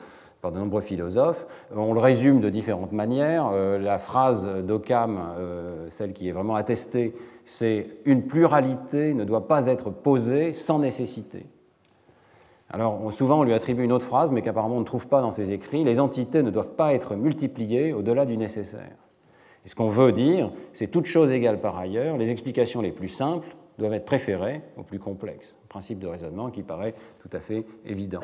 de 0.51 0.59
nombreux 0.59 0.81
philosophes. 0.81 1.45
On 1.75 1.93
le 1.93 1.99
résume 1.99 2.41
de 2.41 2.49
différentes 2.49 2.91
manières. 2.91 3.49
Euh, 3.51 3.77
la 3.77 3.97
phrase 3.97 4.47
d'Occam, 4.63 5.19
euh, 5.37 5.87
celle 5.89 6.13
qui 6.13 6.29
est 6.29 6.31
vraiment 6.31 6.55
attestée, 6.55 7.15
c'est 7.45 7.87
une 8.05 8.23
pluralité 8.23 9.13
ne 9.13 9.23
doit 9.23 9.47
pas 9.47 9.67
être 9.67 9.89
posée 9.89 10.53
sans 10.53 10.79
nécessité. 10.79 11.45
Alors 12.69 13.13
souvent 13.13 13.41
on 13.41 13.43
lui 13.43 13.53
attribue 13.53 13.83
une 13.83 13.91
autre 13.91 14.05
phrase, 14.05 14.31
mais 14.31 14.41
qu'apparemment 14.41 14.77
on 14.77 14.81
ne 14.81 14.85
trouve 14.85 15.07
pas 15.07 15.21
dans 15.21 15.31
ses 15.31 15.51
écrits. 15.51 15.83
Les 15.83 15.99
entités 15.99 16.41
ne 16.41 16.49
doivent 16.49 16.75
pas 16.75 16.93
être 16.93 17.15
multipliées 17.15 17.93
au-delà 17.93 18.25
du 18.25 18.37
nécessaire. 18.37 18.97
Et 19.65 19.69
ce 19.69 19.75
qu'on 19.75 19.89
veut 19.89 20.11
dire, 20.11 20.51
c'est 20.73 20.87
toute 20.87 21.05
chose 21.05 21.31
égale 21.31 21.61
par 21.61 21.77
ailleurs, 21.77 22.17
les 22.17 22.31
explications 22.31 22.81
les 22.81 22.91
plus 22.91 23.07
simples 23.07 23.55
doivent 23.77 23.93
être 23.93 24.05
préférées 24.05 24.61
aux 24.77 24.83
plus 24.83 24.99
complexes. 24.99 25.53
Un 25.65 25.67
principe 25.67 25.99
de 25.99 26.07
raisonnement 26.07 26.49
qui 26.49 26.63
paraît 26.63 26.95
tout 27.21 27.29
à 27.35 27.39
fait 27.39 27.65
évident. 27.85 28.21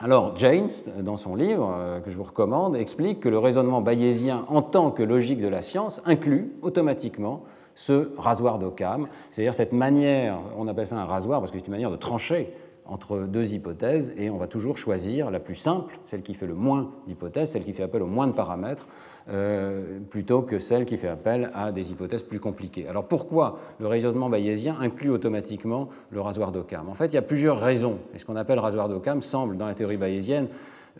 Alors, 0.00 0.36
James, 0.36 0.70
dans 1.00 1.16
son 1.16 1.34
livre, 1.34 1.74
euh, 1.76 2.00
que 2.00 2.10
je 2.10 2.16
vous 2.16 2.22
recommande, 2.22 2.76
explique 2.76 3.18
que 3.18 3.28
le 3.28 3.38
raisonnement 3.38 3.80
bayésien 3.80 4.44
en 4.48 4.62
tant 4.62 4.92
que 4.92 5.02
logique 5.02 5.40
de 5.40 5.48
la 5.48 5.60
science 5.60 6.00
inclut 6.04 6.52
automatiquement 6.62 7.42
ce 7.74 8.12
rasoir 8.16 8.58
d'Occam, 8.58 9.08
c'est-à-dire 9.30 9.54
cette 9.54 9.72
manière, 9.72 10.38
on 10.56 10.66
appelle 10.68 10.86
ça 10.86 10.96
un 10.96 11.04
rasoir 11.04 11.40
parce 11.40 11.50
que 11.52 11.58
c'est 11.58 11.66
une 11.66 11.72
manière 11.72 11.90
de 11.90 11.96
trancher 11.96 12.52
entre 12.86 13.18
deux 13.20 13.52
hypothèses 13.52 14.12
et 14.16 14.30
on 14.30 14.36
va 14.36 14.46
toujours 14.46 14.78
choisir 14.78 15.30
la 15.30 15.40
plus 15.40 15.54
simple, 15.54 15.98
celle 16.06 16.22
qui 16.22 16.34
fait 16.34 16.46
le 16.46 16.54
moins 16.54 16.90
d'hypothèses, 17.06 17.50
celle 17.50 17.64
qui 17.64 17.72
fait 17.72 17.82
appel 17.82 18.02
au 18.02 18.06
moins 18.06 18.26
de 18.26 18.32
paramètres, 18.32 18.86
euh, 19.30 19.98
plutôt 20.08 20.40
que 20.40 20.58
celle 20.58 20.86
qui 20.86 20.96
fait 20.96 21.08
appel 21.08 21.50
à 21.54 21.70
des 21.70 21.92
hypothèses 21.92 22.22
plus 22.22 22.40
compliquées. 22.40 22.88
Alors 22.88 23.04
pourquoi 23.04 23.58
le 23.78 23.86
raisonnement 23.86 24.30
bayésien 24.30 24.74
inclut 24.80 25.10
automatiquement 25.10 25.90
le 26.10 26.22
rasoir 26.22 26.50
d'Occam? 26.50 26.88
En 26.88 26.94
fait, 26.94 27.08
il 27.08 27.14
y 27.14 27.18
a 27.18 27.22
plusieurs 27.22 27.60
raisons. 27.60 27.98
Et 28.14 28.18
ce 28.18 28.24
qu'on 28.24 28.36
appelle 28.36 28.58
rasoir 28.58 28.88
d'Occam 28.88 29.20
semble, 29.20 29.58
dans 29.58 29.66
la 29.66 29.74
théorie 29.74 29.98
bayésienne, 29.98 30.46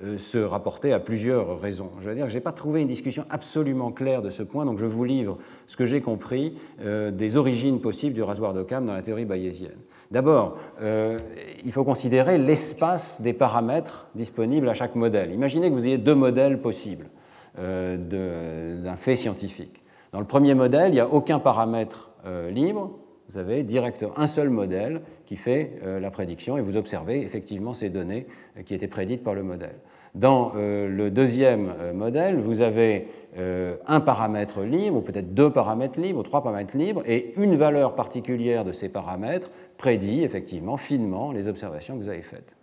euh, 0.04 0.18
se 0.18 0.36
rapporter 0.36 0.92
à 0.92 1.00
plusieurs 1.00 1.58
raisons. 1.58 1.88
Je 2.02 2.08
veux 2.10 2.14
dire 2.14 2.26
que 2.26 2.30
je 2.30 2.36
n'ai 2.36 2.42
pas 2.42 2.52
trouvé 2.52 2.82
une 2.82 2.88
discussion 2.88 3.24
absolument 3.30 3.92
claire 3.92 4.20
de 4.20 4.28
ce 4.28 4.42
point, 4.42 4.66
donc 4.66 4.78
je 4.78 4.84
vous 4.84 5.04
livre 5.04 5.38
ce 5.66 5.78
que 5.78 5.86
j'ai 5.86 6.02
compris 6.02 6.58
euh, 6.82 7.10
des 7.10 7.38
origines 7.38 7.80
possibles 7.80 8.14
du 8.14 8.22
rasoir 8.22 8.52
d'Occam 8.52 8.84
dans 8.84 8.92
la 8.92 9.00
théorie 9.00 9.24
bayésienne. 9.24 9.78
D'abord, 10.10 10.56
il 10.80 11.70
faut 11.70 11.84
considérer 11.84 12.38
l'espace 12.38 13.20
des 13.20 13.34
paramètres 13.34 14.08
disponibles 14.14 14.66
à 14.68 14.72
chaque 14.72 14.94
modèle. 14.94 15.32
Imaginez 15.32 15.68
que 15.68 15.74
vous 15.74 15.86
ayez 15.86 15.98
deux 15.98 16.14
modèles 16.14 16.62
possibles. 16.62 17.10
Euh, 17.58 17.96
d'un 18.82 18.94
fait 18.94 19.16
scientifique. 19.16 19.82
Dans 20.12 20.20
le 20.20 20.26
premier 20.26 20.54
modèle, 20.54 20.92
il 20.92 20.94
n'y 20.94 21.00
a 21.00 21.08
aucun 21.08 21.40
paramètre 21.40 22.10
euh, 22.24 22.50
libre. 22.50 22.92
Vous 23.28 23.38
avez 23.38 23.64
directement 23.64 24.16
un 24.16 24.28
seul 24.28 24.48
modèle 24.48 25.00
qui 25.26 25.34
fait 25.34 25.72
euh, 25.82 25.98
la 25.98 26.12
prédiction 26.12 26.56
et 26.56 26.60
vous 26.60 26.76
observez 26.76 27.20
effectivement 27.20 27.74
ces 27.74 27.90
données 27.90 28.26
qui 28.64 28.74
étaient 28.74 28.86
prédites 28.86 29.24
par 29.24 29.34
le 29.34 29.42
modèle. 29.42 29.74
Dans 30.14 30.52
le 30.54 31.10
deuxième 31.10 31.70
modèle, 31.94 32.40
vous 32.40 32.62
avez 32.62 33.08
un 33.86 34.00
paramètre 34.00 34.62
libre, 34.62 34.96
ou 34.96 35.00
peut-être 35.02 35.34
deux 35.34 35.50
paramètres 35.50 36.00
libres, 36.00 36.20
ou 36.20 36.22
trois 36.22 36.42
paramètres 36.42 36.76
libres, 36.76 37.02
et 37.06 37.34
une 37.36 37.56
valeur 37.56 37.94
particulière 37.94 38.64
de 38.64 38.72
ces 38.72 38.88
paramètres 38.88 39.50
prédit 39.76 40.24
effectivement 40.24 40.78
finement 40.78 41.30
les 41.30 41.46
observations 41.46 41.94
que 41.96 42.02
vous 42.02 42.08
avez 42.08 42.22
faites. 42.22 42.56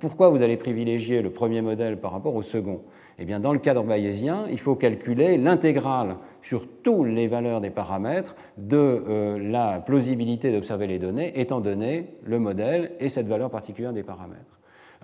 pourquoi 0.00 0.30
vous 0.30 0.42
allez 0.42 0.56
privilégier 0.56 1.22
le 1.22 1.30
premier 1.30 1.62
modèle 1.62 1.98
par 1.98 2.10
rapport 2.10 2.34
au 2.34 2.42
second? 2.42 2.82
Eh 3.20 3.26
bien, 3.26 3.38
dans 3.38 3.52
le 3.52 3.58
cadre 3.58 3.82
bayésien, 3.84 4.46
il 4.50 4.58
faut 4.58 4.76
calculer 4.76 5.36
l'intégrale 5.36 6.16
sur 6.40 6.66
toutes 6.82 7.06
les 7.06 7.28
valeurs 7.28 7.60
des 7.60 7.68
paramètres 7.68 8.34
de 8.56 8.78
euh, 8.78 9.38
la 9.38 9.78
plausibilité 9.80 10.50
d'observer 10.50 10.86
les 10.86 10.98
données, 10.98 11.38
étant 11.38 11.60
donné 11.60 12.16
le 12.24 12.38
modèle 12.38 12.92
et 12.98 13.10
cette 13.10 13.28
valeur 13.28 13.50
particulière 13.50 13.92
des 13.92 14.02
paramètres. 14.02 14.58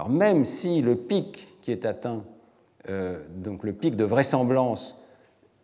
Même 0.09 0.47
si 0.47 0.81
le 0.81 0.97
pic 0.97 1.59
qui 1.61 1.73
est 1.73 1.85
atteint, 1.85 2.25
euh, 2.89 3.19
donc 3.37 3.63
le 3.63 3.75
pic 3.75 3.97
de 3.97 4.05
vraisemblance 4.05 4.99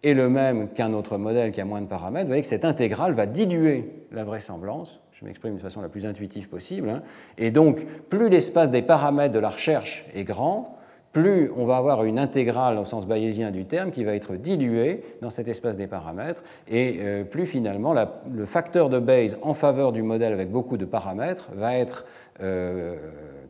est 0.03 0.13
le 0.13 0.29
même 0.29 0.69
qu'un 0.69 0.93
autre 0.93 1.17
modèle 1.17 1.53
qui 1.53 1.61
a 1.63 1.65
moins 1.65 1.81
de 1.81 1.87
paramètres, 1.87 2.27
vous 2.27 2.33
voyez 2.33 2.43
que 2.43 2.49
cette 2.49 2.67
intégrale 2.67 3.15
va 3.15 3.25
diluer 3.25 3.89
la 4.11 4.25
vraisemblance. 4.25 5.01
Je 5.13 5.25
m'exprime 5.25 5.57
de 5.57 5.61
façon 5.61 5.81
la 5.81 5.89
plus 5.89 6.05
intuitive 6.05 6.51
possible. 6.51 6.91
Hein. 6.91 7.03
Et 7.39 7.51
donc, 7.51 7.83
plus 8.11 8.29
l'espace 8.29 8.71
des 8.71 8.83
paramètres 8.83 9.33
de 9.33 9.39
la 9.39 9.49
recherche 9.49 10.05
est 10.15 10.25
grand, 10.25 10.77
plus 11.13 11.51
on 11.57 11.67
va 11.67 11.77
avoir 11.77 12.05
une 12.05 12.19
intégrale 12.19 12.79
au 12.79 12.85
sens 12.85 13.07
bayésien 13.07 13.51
du 13.51 13.67
terme 13.67 13.91
qui 13.91 14.05
va 14.05 14.15
être 14.15 14.37
diluée 14.37 15.05
dans 15.21 15.31
cet 15.31 15.49
espace 15.49 15.77
des 15.77 15.87
paramètres, 15.87 16.43
et 16.69 16.99
euh, 17.01 17.25
plus 17.25 17.47
finalement 17.47 17.95
le 17.95 18.47
facteur 18.47 18.89
de 18.89 18.99
Bayes 18.99 19.37
en 19.43 19.55
faveur 19.55 19.93
du 19.93 20.03
modèle 20.03 20.33
avec 20.33 20.51
beaucoup 20.51 20.77
de 20.77 20.85
paramètres 20.85 21.49
va 21.55 21.77
être 21.77 22.07
euh, 22.41 22.97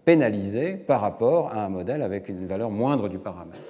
pénalisé 0.04 0.72
par 0.74 1.00
rapport 1.00 1.52
à 1.52 1.64
un 1.64 1.68
modèle 1.68 2.02
avec 2.02 2.28
une 2.28 2.46
valeur 2.46 2.70
moindre 2.70 3.08
du 3.08 3.18
paramètre. 3.18 3.62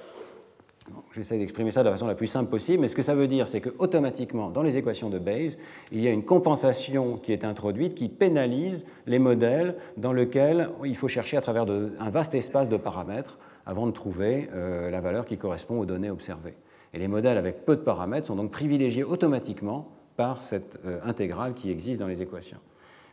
J'essaie 1.13 1.37
d'exprimer 1.37 1.71
ça 1.71 1.81
de 1.81 1.85
la 1.85 1.91
façon 1.91 2.07
la 2.07 2.15
plus 2.15 2.27
simple 2.27 2.49
possible, 2.49 2.81
mais 2.81 2.87
ce 2.87 2.95
que 2.95 3.03
ça 3.03 3.13
veut 3.13 3.27
dire, 3.27 3.47
c'est 3.47 3.61
qu'automatiquement, 3.61 4.49
dans 4.49 4.63
les 4.63 4.77
équations 4.77 5.09
de 5.09 5.19
Bayes, 5.19 5.57
il 5.91 6.01
y 6.01 6.07
a 6.07 6.11
une 6.11 6.25
compensation 6.25 7.17
qui 7.17 7.31
est 7.31 7.45
introduite 7.45 7.95
qui 7.95 8.09
pénalise 8.09 8.85
les 9.05 9.19
modèles 9.19 9.75
dans 9.95 10.11
lesquels 10.11 10.69
il 10.83 10.97
faut 10.97 11.07
chercher 11.07 11.37
à 11.37 11.41
travers 11.41 11.65
un 11.99 12.09
vaste 12.09 12.35
espace 12.35 12.67
de 12.67 12.77
paramètres 12.77 13.37
avant 13.65 13.87
de 13.87 13.91
trouver 13.91 14.49
euh, 14.53 14.89
la 14.89 15.01
valeur 15.01 15.25
qui 15.25 15.37
correspond 15.37 15.79
aux 15.79 15.85
données 15.85 16.09
observées. 16.09 16.55
Et 16.93 16.99
les 16.99 17.07
modèles 17.07 17.37
avec 17.37 17.65
peu 17.65 17.75
de 17.75 17.81
paramètres 17.81 18.27
sont 18.27 18.35
donc 18.35 18.51
privilégiés 18.51 19.03
automatiquement 19.03 19.89
par 20.15 20.41
cette 20.41 20.79
euh, 20.85 20.99
intégrale 21.03 21.53
qui 21.53 21.71
existe 21.71 21.99
dans 21.99 22.07
les 22.07 22.21
équations. 22.21 22.59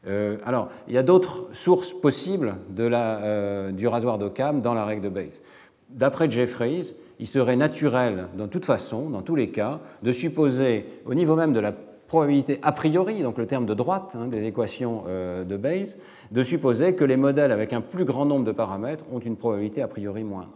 Euh, 0.06 0.38
alors, 0.44 0.70
il 0.88 0.94
y 0.94 0.98
a 0.98 1.02
d'autres 1.02 1.48
sources 1.52 1.92
possibles 1.92 2.56
de 2.70 2.84
la, 2.84 3.70
du 3.72 3.86
rasoir 3.86 4.18
d'Occam 4.18 4.60
dans 4.62 4.74
la 4.74 4.84
règle 4.84 5.02
de 5.02 5.08
Bayes. 5.08 5.40
D'après 5.90 6.30
Jeffreys, 6.30 6.94
il 7.18 7.26
serait 7.26 7.56
naturel, 7.56 8.28
dans 8.36 8.48
toute 8.48 8.64
façon, 8.64 9.10
dans 9.10 9.22
tous 9.22 9.36
les 9.36 9.50
cas, 9.50 9.80
de 10.02 10.12
supposer, 10.12 10.82
au 11.04 11.14
niveau 11.14 11.36
même 11.36 11.52
de 11.52 11.60
la 11.60 11.74
probabilité 12.10 12.58
a 12.62 12.72
priori, 12.72 13.22
donc 13.22 13.38
le 13.38 13.46
terme 13.46 13.66
de 13.66 13.74
droite 13.74 14.16
hein, 14.18 14.26
des 14.26 14.44
équations 14.44 15.04
euh, 15.06 15.44
de 15.44 15.56
Bayes, 15.56 15.94
de 16.32 16.42
supposer 16.42 16.96
que 16.96 17.04
les 17.04 17.16
modèles 17.16 17.52
avec 17.52 17.72
un 17.72 17.80
plus 17.80 18.04
grand 18.04 18.24
nombre 18.24 18.44
de 18.44 18.50
paramètres 18.50 19.04
ont 19.12 19.20
une 19.20 19.36
probabilité 19.36 19.80
a 19.80 19.86
priori 19.86 20.24
moindre. 20.24 20.50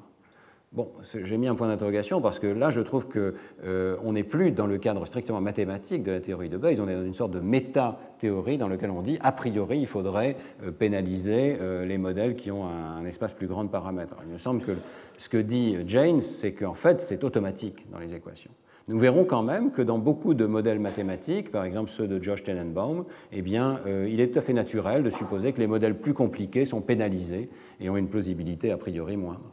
Bon, 0.72 0.88
j'ai 1.14 1.36
mis 1.36 1.46
un 1.46 1.54
point 1.54 1.68
d'interrogation 1.68 2.20
parce 2.20 2.40
que 2.40 2.48
là, 2.48 2.70
je 2.70 2.80
trouve 2.80 3.06
qu'on 3.06 3.32
euh, 3.64 4.10
n'est 4.10 4.24
plus 4.24 4.50
dans 4.50 4.66
le 4.66 4.78
cadre 4.78 5.06
strictement 5.06 5.40
mathématique 5.40 6.02
de 6.02 6.10
la 6.10 6.20
théorie 6.20 6.48
de 6.48 6.56
Bayes, 6.56 6.80
on 6.80 6.88
est 6.88 6.96
dans 6.96 7.04
une 7.04 7.14
sorte 7.14 7.30
de 7.30 7.38
méta-théorie 7.38 8.58
dans 8.58 8.66
laquelle 8.66 8.90
on 8.90 9.02
dit 9.02 9.16
a 9.22 9.30
priori, 9.30 9.78
il 9.78 9.86
faudrait 9.86 10.36
euh, 10.64 10.72
pénaliser 10.72 11.56
les 11.86 11.98
modèles 11.98 12.34
qui 12.34 12.50
ont 12.50 12.64
un, 12.66 13.06
espace 13.06 13.32
plus 13.32 13.46
grand 13.46 13.62
de 13.62 13.68
paramètres. 13.70 14.16
il 14.26 14.32
me 14.32 14.38
semble 14.38 14.60
que 14.64 14.72
ce 15.18 15.28
que 15.28 15.38
dit 15.38 15.76
James, 15.86 16.20
c'est 16.20 16.52
qu'en 16.52 16.74
fait, 16.74 17.00
c'est 17.00 17.22
automatique 17.22 17.86
dans 17.92 18.00
les 18.00 18.12
équations. 18.12 18.50
Nous 18.86 18.98
verrons 18.98 19.24
quand 19.24 19.42
même 19.42 19.70
que 19.70 19.80
dans 19.80 19.98
beaucoup 19.98 20.34
de 20.34 20.44
modèles 20.44 20.78
mathématiques, 20.78 21.50
par 21.50 21.64
exemple 21.64 21.90
ceux 21.90 22.06
de 22.06 22.22
Josh 22.22 22.42
Tenenbaum, 22.42 23.06
eh 23.32 23.40
bien, 23.40 23.80
euh, 23.86 24.06
il 24.10 24.20
est 24.20 24.28
tout 24.28 24.38
à 24.38 24.42
fait 24.42 24.52
naturel 24.52 25.02
de 25.02 25.08
supposer 25.08 25.52
que 25.52 25.60
les 25.60 25.66
modèles 25.66 25.98
plus 25.98 26.12
compliqués 26.12 26.66
sont 26.66 26.82
pénalisés 26.82 27.48
et 27.80 27.88
ont 27.88 27.96
une 27.96 28.08
plausibilité 28.08 28.70
a 28.72 28.76
priori 28.76 29.16
moindre. 29.16 29.50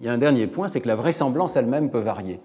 Il 0.00 0.06
y 0.06 0.08
a 0.08 0.12
un 0.12 0.18
dernier 0.18 0.46
point, 0.46 0.68
c'est 0.68 0.80
que 0.80 0.86
la 0.86 0.94
vraisemblance 0.94 1.56
elle-même 1.56 1.90
peut 1.90 1.98
varier. 1.98 2.38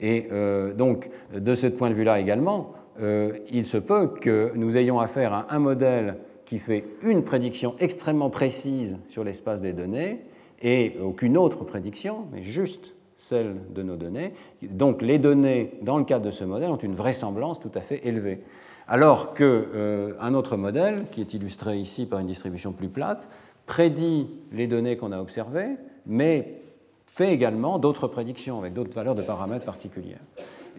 Et 0.00 0.26
euh, 0.32 0.74
donc, 0.74 1.10
de 1.32 1.54
ce 1.54 1.68
point 1.68 1.90
de 1.90 1.94
vue-là 1.94 2.18
également, 2.18 2.74
euh, 3.00 3.38
il 3.48 3.64
se 3.64 3.78
peut 3.78 4.08
que 4.08 4.50
nous 4.56 4.76
ayons 4.76 4.98
affaire 4.98 5.32
à 5.32 5.46
un 5.50 5.60
modèle 5.60 6.16
qui 6.44 6.58
fait 6.58 6.84
une 7.02 7.22
prédiction 7.22 7.76
extrêmement 7.78 8.30
précise 8.30 8.98
sur 9.08 9.22
l'espace 9.22 9.60
des 9.60 9.72
données 9.72 10.22
et 10.60 10.96
aucune 11.00 11.36
autre 11.36 11.64
prédiction, 11.64 12.26
mais 12.32 12.42
juste 12.42 12.95
celle 13.16 13.56
de 13.72 13.82
nos 13.82 13.96
données. 13.96 14.32
Donc 14.62 15.02
les 15.02 15.18
données, 15.18 15.72
dans 15.82 15.98
le 15.98 16.04
cadre 16.04 16.24
de 16.24 16.30
ce 16.30 16.44
modèle, 16.44 16.70
ont 16.70 16.76
une 16.76 16.94
vraisemblance 16.94 17.60
tout 17.60 17.70
à 17.74 17.80
fait 17.80 18.06
élevée. 18.06 18.42
Alors 18.88 19.34
qu'un 19.34 19.44
euh, 19.44 20.32
autre 20.34 20.56
modèle, 20.56 21.06
qui 21.10 21.20
est 21.20 21.34
illustré 21.34 21.78
ici 21.78 22.08
par 22.08 22.20
une 22.20 22.26
distribution 22.26 22.72
plus 22.72 22.88
plate, 22.88 23.28
prédit 23.66 24.28
les 24.52 24.66
données 24.68 24.96
qu'on 24.96 25.12
a 25.12 25.20
observées, 25.20 25.70
mais 26.06 26.60
fait 27.06 27.32
également 27.32 27.78
d'autres 27.78 28.06
prédictions 28.06 28.58
avec 28.58 28.74
d'autres 28.74 28.94
valeurs 28.94 29.14
de 29.14 29.22
paramètres 29.22 29.64
particulières. 29.64 30.20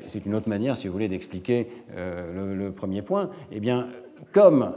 C'est 0.05 0.25
une 0.25 0.35
autre 0.35 0.47
manière, 0.47 0.77
si 0.77 0.87
vous 0.87 0.93
voulez, 0.93 1.09
d'expliquer 1.09 1.67
euh, 1.95 2.53
le, 2.55 2.55
le, 2.55 2.71
premier 2.71 3.01
point. 3.01 3.29
Eh 3.51 3.59
bien, 3.59 3.87
comme 4.31 4.73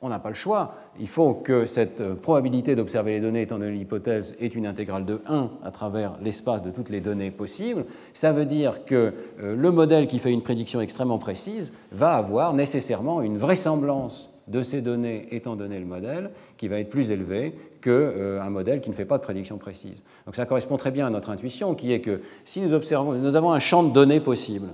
on 0.00 0.08
n'a 0.08 0.18
pas 0.18 0.28
le 0.28 0.34
choix. 0.34 0.74
Il 1.00 1.08
faut 1.08 1.34
que 1.34 1.66
cette 1.66 2.00
euh, 2.00 2.14
probabilité 2.14 2.76
d'observer 2.76 3.12
les 3.12 3.20
données 3.20 3.42
étant 3.42 3.58
donné 3.58 3.72
l'hypothèse 3.72 4.34
est 4.40 4.54
une 4.54 4.66
intégrale 4.66 5.04
de 5.04 5.20
1 5.26 5.50
à 5.64 5.70
travers 5.70 6.16
l'espace 6.22 6.62
de 6.62 6.70
toutes 6.70 6.88
les 6.88 7.00
données 7.00 7.30
possibles. 7.30 7.84
Ça 8.12 8.32
veut 8.32 8.44
dire 8.44 8.84
que 8.84 9.12
euh, 9.40 9.56
le 9.56 9.70
modèle 9.70 10.06
qui 10.06 10.18
fait 10.18 10.32
une 10.32 10.42
prédiction 10.42 10.80
extrêmement 10.80 11.18
précise 11.18 11.72
va 11.90 12.12
avoir 12.14 12.54
nécessairement 12.54 13.22
une 13.22 13.38
vraisemblance 13.38 14.30
de 14.46 14.62
ces 14.62 14.80
données 14.80 15.28
étant 15.32 15.56
donné 15.56 15.78
le 15.78 15.84
modèle 15.84 16.30
qui 16.56 16.68
va 16.68 16.78
être 16.78 16.88
plus 16.88 17.10
élevée 17.10 17.54
qu'un 17.82 17.90
euh, 17.90 18.50
modèle 18.50 18.80
qui 18.80 18.90
ne 18.90 18.94
fait 18.94 19.04
pas 19.04 19.18
de 19.18 19.22
prédiction 19.22 19.58
précise. 19.58 20.02
Donc 20.26 20.36
ça 20.36 20.46
correspond 20.46 20.76
très 20.76 20.92
bien 20.92 21.08
à 21.08 21.10
notre 21.10 21.30
intuition 21.30 21.74
qui 21.74 21.92
est 21.92 22.00
que 22.00 22.22
si 22.44 22.60
nous 22.60 22.72
observons, 22.72 23.14
nous 23.14 23.36
avons 23.36 23.52
un 23.52 23.58
champ 23.58 23.82
de 23.82 23.92
données 23.92 24.20
possible, 24.20 24.68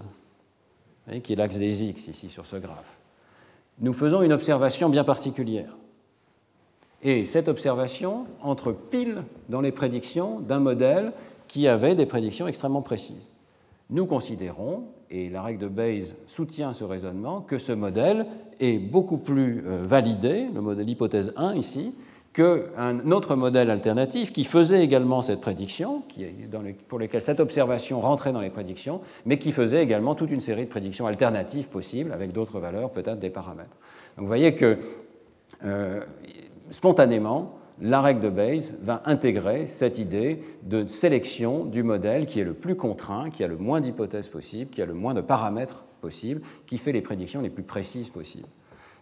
qui 1.23 1.33
est 1.33 1.37
l'axe 1.37 1.59
des 1.59 1.85
x 1.85 2.09
ici 2.09 2.29
sur 2.29 2.47
ce 2.47 2.57
graphe 2.57 3.04
nous 3.81 3.93
faisons 3.93 4.23
une 4.23 4.33
observation 4.33 4.89
bien 4.89 5.05
particulière. 5.05 5.77
Et 7.03 7.25
cette 7.25 7.49
observation 7.49 8.27
entre 8.43 8.73
pile 8.73 9.25
dans 9.49 9.61
les 9.61 9.73
prédictions 9.73 10.41
d'un 10.41 10.61
modèle 10.61 11.13
qui 11.49 11.69
avait 11.69 11.95
des 11.95 12.07
prédictions 12.07 12.47
extrêmement 12.47 12.83
précises. 12.83 13.31
Nous 13.91 14.07
considérons, 14.07 14.85
et 15.11 15.29
la 15.29 15.43
règle 15.43 15.61
de 15.61 15.69
Bayes 15.69 16.15
soutient 16.27 16.73
ce 16.73 16.85
raisonnement, 16.85 17.43
que 17.43 17.59
ce 17.59 17.73
modèle 17.73 18.27
est 18.59 18.79
beaucoup 18.79 19.19
plus 19.19 19.63
euh, 19.67 19.83
validé, 19.85 20.47
l'hypothèse 20.79 21.35
1 21.37 21.55
ici, 21.55 21.93
qu'un 22.35 23.11
autre 23.13 23.37
modèle 23.37 23.71
alternatif 23.71 24.33
qui 24.33 24.45
faisait 24.45 24.83
également 24.83 25.23
cette 25.23 25.41
prédiction, 25.41 26.03
pour 26.89 26.99
lequel 26.99 27.23
cette 27.23 27.41
observation 27.41 28.01
rentrait 28.01 28.33
dans 28.33 28.41
les 28.41 28.51
prédictions, 28.51 29.01
mais 29.25 29.39
qui 29.39 29.53
faisait 29.53 29.83
également 29.83 30.17
toute 30.17 30.31
une 30.31 30.41
série 30.41 30.65
de 30.65 30.71
prédictions 30.71 31.07
alternatives 31.07 31.69
possibles 31.69 32.13
avec 32.13 32.33
d'autres 32.33 32.59
valeurs, 32.59 32.91
peut-être 32.91 33.21
des 33.21 33.31
paramètres. 33.31 33.77
Donc 34.17 34.25
vous 34.25 34.27
voyez 34.27 34.57
que 34.57 34.79
euh, 35.65 36.05
spontanément, 36.71 37.57
la 37.81 38.01
règle 38.01 38.21
de 38.21 38.31
Bayes 38.31 38.75
va 38.83 39.03
intégrer 39.05 39.69
cette 39.69 39.99
idée 39.99 40.43
de 40.63 40.87
sélection 40.89 41.65
du 41.65 41.85
modèle 41.85 42.27
qui 42.27 42.41
est 42.41 42.45
le 42.45 42.55
plus 42.55 42.77
contraint, 42.77 43.31
qui 43.31 43.45
a 43.45 43.49
le 43.49 43.57
moins 43.57 43.81
d'hypothèses 43.81 44.29
possibles, 44.29 44.71
qui 44.71 44.83
a 44.83 44.87
le 44.87 44.95
moins 44.95 45.15
de 45.15 45.21
paramètres 45.21 45.85
possibles, 46.01 46.41
qui 46.67 46.79
fait 46.79 46.93
les 46.93 47.01
prédictions 47.01 47.41
les 47.41 47.51
plus 47.51 47.63
précises 47.63 48.11
possibles. 48.11 48.49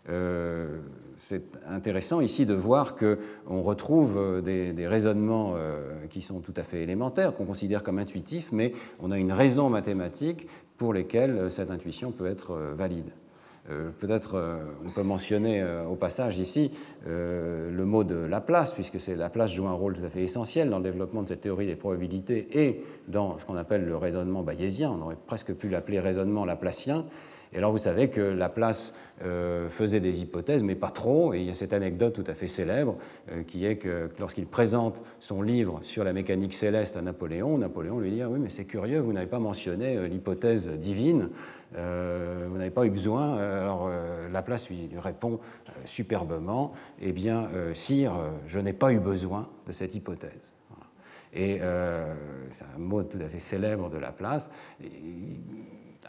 Euh, 0.09 0.79
c'est 1.17 1.57
intéressant 1.69 2.21
ici 2.21 2.45
de 2.45 2.55
voir 2.55 2.97
qu'on 2.97 3.63
retrouve 3.63 4.17
euh, 4.19 4.73
des, 4.73 4.87
raisonnements 4.89 5.55
euh, 5.57 6.07
qui 6.11 6.23
sont 6.23 6.41
tout 6.41 6.55
à 6.57 6.65
fait 6.65 6.83
élémentaires, 6.83 7.35
qu'on 7.35 7.45
considère 7.45 7.83
comme 7.83 7.99
intuitifs, 7.99 8.51
mais 8.51 8.73
on 9.01 9.13
a 9.13 9.19
une 9.19 9.33
raison 9.33 9.71
mathématique 9.71 10.49
pour 10.77 10.93
lesquelles 10.93 11.51
cette 11.51 11.71
intuition 11.71 12.11
peut 12.11 12.27
être 12.27 12.57
valide. 12.77 13.11
Peut-être 14.01 14.59
on 14.85 14.91
peut 14.91 15.05
mentionner 15.05 15.65
au 15.89 15.95
passage 15.95 16.39
ici 16.39 16.73
le 17.07 17.85
mot 17.85 18.03
de 18.03 18.17
Laplace, 18.17 18.73
puisque 18.73 18.97
Laplace 19.07 19.53
joue 19.53 19.69
un 19.69 19.73
rôle 19.73 19.97
tout 19.97 20.05
à 20.05 20.09
fait 20.09 20.23
essentiel 20.25 20.69
dans 20.69 20.79
le 20.79 20.83
développement 20.83 21.23
de 21.23 21.29
cette 21.29 21.43
théorie 21.43 21.67
des 21.67 21.77
probabilités 21.77 22.49
et 22.59 22.83
dans 23.07 23.39
ce 23.39 23.45
qu'on 23.45 23.55
appelle 23.55 23.85
le 23.85 23.97
raisonnement 23.97 24.43
bayésien. 24.43 24.91
On 24.91 25.03
aurait 25.03 25.17
presque 25.29 25.55
pu 25.55 25.69
l'appeler 25.69 26.01
raisonnement 26.01 26.45
laplacien. 26.45 27.05
Et 27.53 27.59
alors 27.59 27.71
vous 27.71 27.79
savez 27.79 28.09
que 28.09 28.21
Laplace 28.21 28.95
euh, 29.23 29.69
faisait 29.69 30.01
des 30.01 30.21
hypothèses, 30.21 30.63
mais 30.63 30.75
pas 30.75 30.91
trop, 30.91 31.35
et 31.35 31.41
il 31.41 31.47
y 31.47 31.51
a 31.51 31.55
cette 31.55 31.75
anecdote 31.75 32.15
tout 32.15 32.25
à 32.27 32.35
fait 32.35 32.47
célèbre 32.47 32.97
euh, 33.31 33.43
qui 33.43 33.67
est 33.67 33.77
que 33.77 34.09
lorsqu'il 34.19 34.47
présente 34.47 35.03
son 35.21 35.43
livre 35.43 35.81
sur 35.83 36.03
la 36.03 36.13
mécanique 36.13 36.55
céleste 36.55 36.97
à 36.97 37.03
Napoléon, 37.03 37.59
Napoléon 37.59 38.01
lui 38.01 38.11
dit 38.11 38.23
ah 38.23 38.29
oui 38.29 38.39
mais 38.41 38.49
c'est 38.49 38.65
curieux, 38.65 39.01
vous 39.01 39.13
n'avez 39.13 39.27
pas 39.27 39.39
mentionné 39.39 39.97
euh, 39.97 40.09
l'hypothèse 40.09 40.69
divine, 40.71 41.29
vous 41.75 42.59
n'avez 42.59 42.71
pas 42.71 42.85
eu 42.85 42.91
besoin. 42.91 43.39
Alors 43.39 43.91
Laplace 44.31 44.69
lui 44.69 44.91
répond 45.03 45.41
superbement 45.87 46.75
eh 47.01 47.13
bien 47.13 47.49
sire, 47.73 48.13
je 48.47 48.61
n'ai 48.61 48.75
pas 48.75 48.93
eu 48.93 48.99
besoin 48.99 49.49
de 49.67 49.73
cette 49.73 49.95
hypothèse. 49.95 50.53
Et 51.33 51.61
c'est 52.51 52.67
un 52.77 52.79
mot 52.79 53.03
tout 53.05 53.17
à 53.25 53.27
fait 53.27 53.39
célèbre 53.39 53.89
de 53.89 53.97
Laplace. 53.97 54.51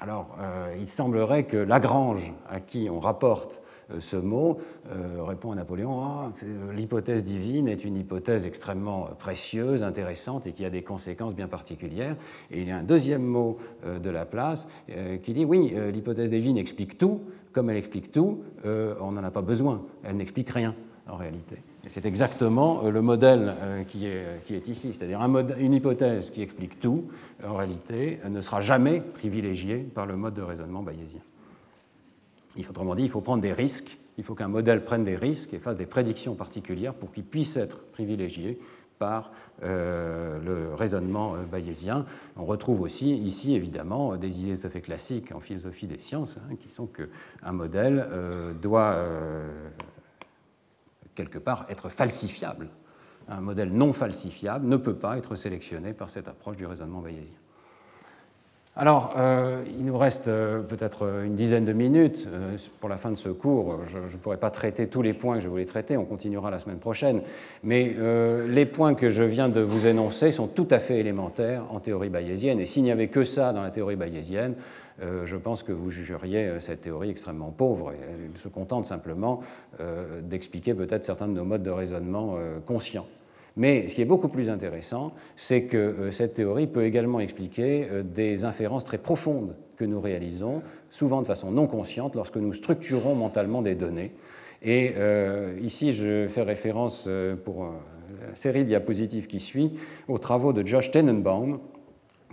Alors, 0.03 0.35
euh, 0.41 0.75
il 0.77 0.89
semblerait 0.89 1.45
que 1.45 1.55
Lagrange, 1.55 2.33
à 2.49 2.59
qui 2.59 2.89
on 2.89 2.99
rapporte 2.99 3.61
euh, 3.89 4.01
ce 4.01 4.17
mot, 4.17 4.57
euh, 4.91 5.23
répond 5.23 5.53
à 5.53 5.55
Napoléon 5.55 6.01
ah, 6.03 6.29
l'hypothèse 6.73 7.23
divine 7.23 7.69
est 7.69 7.85
une 7.85 7.95
hypothèse 7.95 8.45
extrêmement 8.45 9.07
précieuse, 9.17 9.81
intéressante 9.81 10.45
et 10.45 10.51
qui 10.51 10.65
a 10.65 10.69
des 10.69 10.81
conséquences 10.81 11.33
bien 11.33 11.47
particulières. 11.47 12.17
Et 12.51 12.63
il 12.63 12.67
y 12.67 12.71
a 12.71 12.77
un 12.79 12.83
deuxième 12.83 13.23
mot 13.23 13.57
de 13.85 14.09
Laplace 14.09 14.67
qui 15.23 15.33
dit 15.33 15.45
oui, 15.45 15.73
l'hypothèse 15.93 16.29
divine 16.29 16.57
explique 16.57 16.97
tout. 16.97 17.21
Comme 17.53 17.69
elle 17.69 17.77
explique 17.77 18.11
tout, 18.11 18.43
on 18.65 19.11
n'en 19.13 19.23
a 19.23 19.31
pas 19.31 19.41
besoin, 19.41 19.83
elle 20.03 20.17
n'explique 20.17 20.49
rien. 20.49 20.75
en 21.07 21.15
réalité. 21.15 21.59
C'est 21.87 22.05
exactement 22.05 22.87
le 22.89 23.01
modèle 23.01 23.55
qui 23.89 24.05
est, 24.07 24.43
qui 24.45 24.55
est 24.55 24.69
ici, 24.69 24.93
c'est-à-dire 24.93 25.19
une 25.59 25.73
hypothèse 25.73 26.31
qui 26.31 26.41
explique 26.41 26.79
tout, 26.79 27.09
en 27.45 27.55
réalité, 27.55 28.19
ne 28.29 28.39
sera 28.39 28.61
jamais 28.61 29.01
privilégiée 29.01 29.79
par 29.79 30.05
le 30.05 30.15
mode 30.15 30.33
de 30.33 30.41
raisonnement 30.41 30.81
bayésien. 30.81 31.19
Il 32.55 32.63
faut, 32.63 32.71
autrement 32.71 32.95
dit, 32.95 33.03
il 33.03 33.09
faut 33.09 33.21
prendre 33.21 33.41
des 33.41 33.51
risques, 33.51 33.97
il 34.17 34.23
faut 34.23 34.35
qu'un 34.35 34.47
modèle 34.47 34.83
prenne 34.83 35.03
des 35.03 35.15
risques 35.15 35.53
et 35.53 35.59
fasse 35.59 35.77
des 35.77 35.85
prédictions 35.85 36.35
particulières 36.35 36.93
pour 36.93 37.11
qu'il 37.11 37.23
puisse 37.23 37.57
être 37.57 37.79
privilégié 37.91 38.59
par 38.99 39.31
euh, 39.63 40.39
le 40.39 40.73
raisonnement 40.75 41.35
euh, 41.35 41.43
bayésien. 41.43 42.05
On 42.37 42.45
retrouve 42.45 42.81
aussi 42.81 43.15
ici, 43.15 43.55
évidemment, 43.55 44.15
des 44.17 44.41
idées 44.41 44.57
tout 44.57 44.67
à 44.67 44.69
fait 44.69 44.81
classiques 44.81 45.31
en 45.33 45.39
philosophie 45.39 45.87
des 45.87 45.99
sciences, 45.99 46.37
hein, 46.37 46.55
qui 46.59 46.69
sont 46.69 46.87
qu'un 46.87 47.51
modèle 47.51 48.07
euh, 48.11 48.53
doit, 48.53 48.97
quelque 51.15 51.37
part, 51.37 51.65
être 51.69 51.89
falsifiable. 51.89 52.69
Un 53.29 53.41
modèle 53.41 53.71
non 53.71 53.93
falsifiable 53.93 54.67
ne 54.67 54.77
peut 54.77 54.95
pas 54.95 55.17
être 55.17 55.35
sélectionné 55.35 55.93
par 55.93 56.09
cette 56.09 56.27
approche 56.27 56.57
du 56.57 56.65
raisonnement 56.65 56.99
bayésien. 56.99 57.37
Alors, 58.75 59.13
euh, 59.17 59.63
il 59.77 59.85
nous 59.85 59.95
reste 59.95 60.27
euh, 60.27 60.61
peut-être 60.61 61.07
une 61.23 61.35
dizaine 61.35 61.63
de 61.63 61.73
minutes 61.73 62.27
euh, 62.27 62.57
pour 62.79 62.89
la 62.89 62.97
fin 62.97 63.11
de 63.11 63.15
ce 63.15 63.29
cours. 63.29 63.81
Je 63.85 63.99
ne 63.99 64.19
pourrai 64.19 64.37
pas 64.37 64.49
traiter 64.49 64.87
tous 64.87 65.03
les 65.03 65.13
points 65.13 65.35
que 65.35 65.43
je 65.43 65.47
voulais 65.47 65.65
traiter, 65.65 65.95
on 65.95 66.05
continuera 66.05 66.49
la 66.49 66.57
semaine 66.57 66.79
prochaine. 66.79 67.21
Mais 67.63 67.95
les 68.47 68.65
points 68.65 68.95
que 68.95 69.09
je 69.09 69.23
viens 69.23 69.47
de 69.47 69.61
vous 69.61 69.85
énoncer 69.85 70.31
sont 70.31 70.47
tout 70.47 70.67
à 70.71 70.79
fait 70.79 70.99
élémentaires 70.99 71.65
en 71.69 71.79
théorie 71.79 72.09
bayésienne. 72.09 72.59
Et 72.59 72.65
s'il 72.65 72.81
n'y 72.81 72.91
avait 72.91 73.09
que 73.09 73.23
ça 73.23 73.53
dans 73.53 73.61
la 73.61 73.69
théorie 73.69 73.95
bayésienne, 73.95 74.55
je 74.99 75.35
pense 75.35 75.63
que 75.63 75.71
vous 75.71 75.89
jugeriez 75.89 76.59
cette 76.59 76.81
théorie 76.81 77.09
extrêmement 77.09 77.51
pauvre. 77.51 77.91
Elle 77.91 78.37
se 78.37 78.47
contente 78.47 78.85
simplement 78.85 79.41
d'expliquer 80.21 80.73
peut-être 80.73 81.03
certains 81.03 81.27
de 81.27 81.33
nos 81.33 81.45
modes 81.45 81.63
de 81.63 81.71
raisonnement 81.71 82.37
conscients. 82.65 83.07
Mais 83.55 83.87
ce 83.87 83.95
qui 83.95 84.01
est 84.01 84.05
beaucoup 84.05 84.29
plus 84.29 84.49
intéressant, 84.49 85.13
c'est 85.35 85.63
que 85.63 85.77
euh, 85.77 86.11
cette 86.11 86.33
théorie 86.33 86.67
peut 86.67 86.85
également 86.85 87.19
expliquer 87.19 87.87
euh, 87.91 88.03
des 88.03 88.45
inférences 88.45 88.83
très 88.83 88.97
profondes 88.97 89.55
que 89.77 89.85
nous 89.85 90.01
réalisons, 90.01 90.63
souvent 90.89 91.21
de 91.21 91.27
façon 91.27 91.51
non 91.51 91.67
consciente, 91.67 92.15
lorsque 92.15 92.37
nous 92.37 92.53
structurons 92.53 93.15
mentalement 93.15 93.61
des 93.61 93.75
données. 93.75 94.11
Et 94.63 94.93
euh, 94.97 95.55
ici, 95.61 95.91
je 95.91 96.27
fais 96.27 96.41
référence 96.41 97.09
pour 97.43 97.65
la 98.27 98.35
série 98.35 98.63
de 98.63 98.69
diapositives 98.69 99.27
qui 99.27 99.39
suit 99.39 99.73
aux 100.07 100.19
travaux 100.19 100.53
de 100.53 100.65
Josh 100.65 100.89
Tenenbaum, 100.89 101.59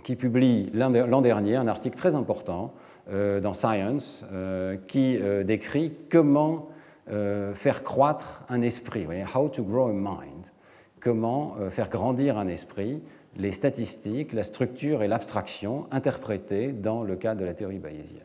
qui 0.03 0.15
publie 0.15 0.71
l'an 0.73 1.21
dernier 1.21 1.55
un 1.55 1.67
article 1.67 1.97
très 1.97 2.15
important 2.15 2.73
dans 3.11 3.53
Science 3.53 4.25
qui 4.87 5.19
décrit 5.43 5.93
comment 6.09 6.69
faire 7.07 7.83
croître 7.83 8.43
un 8.49 8.61
esprit, 8.61 9.05
how 9.35 9.49
to 9.49 9.63
grow 9.63 9.87
a 9.87 9.93
mind. 9.93 10.51
Comment 11.01 11.55
euh, 11.59 11.71
faire 11.71 11.89
grandir 11.89 12.37
un 12.37 12.47
esprit, 12.47 13.01
les 13.35 13.51
statistiques, 13.51 14.33
la 14.33 14.43
structure 14.43 15.01
et 15.01 15.07
l'abstraction 15.07 15.87
interprétées 15.89 16.71
dans 16.71 17.03
le 17.03 17.15
cadre 17.15 17.41
de 17.41 17.45
la 17.45 17.55
théorie 17.55 17.79
bayésienne. 17.79 18.21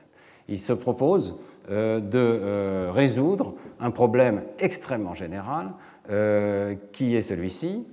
Il 0.46 0.58
se 0.58 0.74
propose 0.74 1.36
euh, 1.70 2.00
de 2.00 2.18
euh, 2.18 2.90
résoudre 2.92 3.54
un 3.80 3.90
problème 3.90 4.42
extrêmement 4.58 5.14
général 5.14 5.72
qui 6.92 7.16
est 7.16 7.22
celui-ci, 7.22 7.84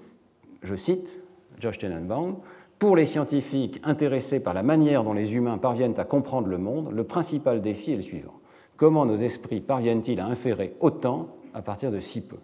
je 0.61 0.75
cite 0.75 1.19
Josh 1.59 1.79
Tenenbaum, 1.79 2.35
pour 2.83 2.97
les 2.97 3.05
scientifiques 3.05 3.79
intéressés 3.85 4.41
par 4.41 4.53
la 4.53 4.61
manière 4.61 5.05
dont 5.05 5.13
les 5.13 5.37
humains 5.37 5.57
parviennent 5.57 5.97
à 5.97 6.03
comprendre 6.03 6.49
le 6.49 6.57
monde, 6.57 6.91
le 6.91 7.05
principal 7.05 7.61
défi 7.61 7.93
est 7.93 7.95
le 7.95 8.01
suivant. 8.01 8.33
Comment 8.75 9.05
nos 9.05 9.15
esprits 9.15 9.61
parviennent-ils 9.61 10.19
à 10.19 10.25
inférer 10.25 10.75
autant 10.81 11.29
à 11.53 11.61
partir 11.61 11.91
de 11.91 12.01
si 12.01 12.27
peu? 12.27 12.35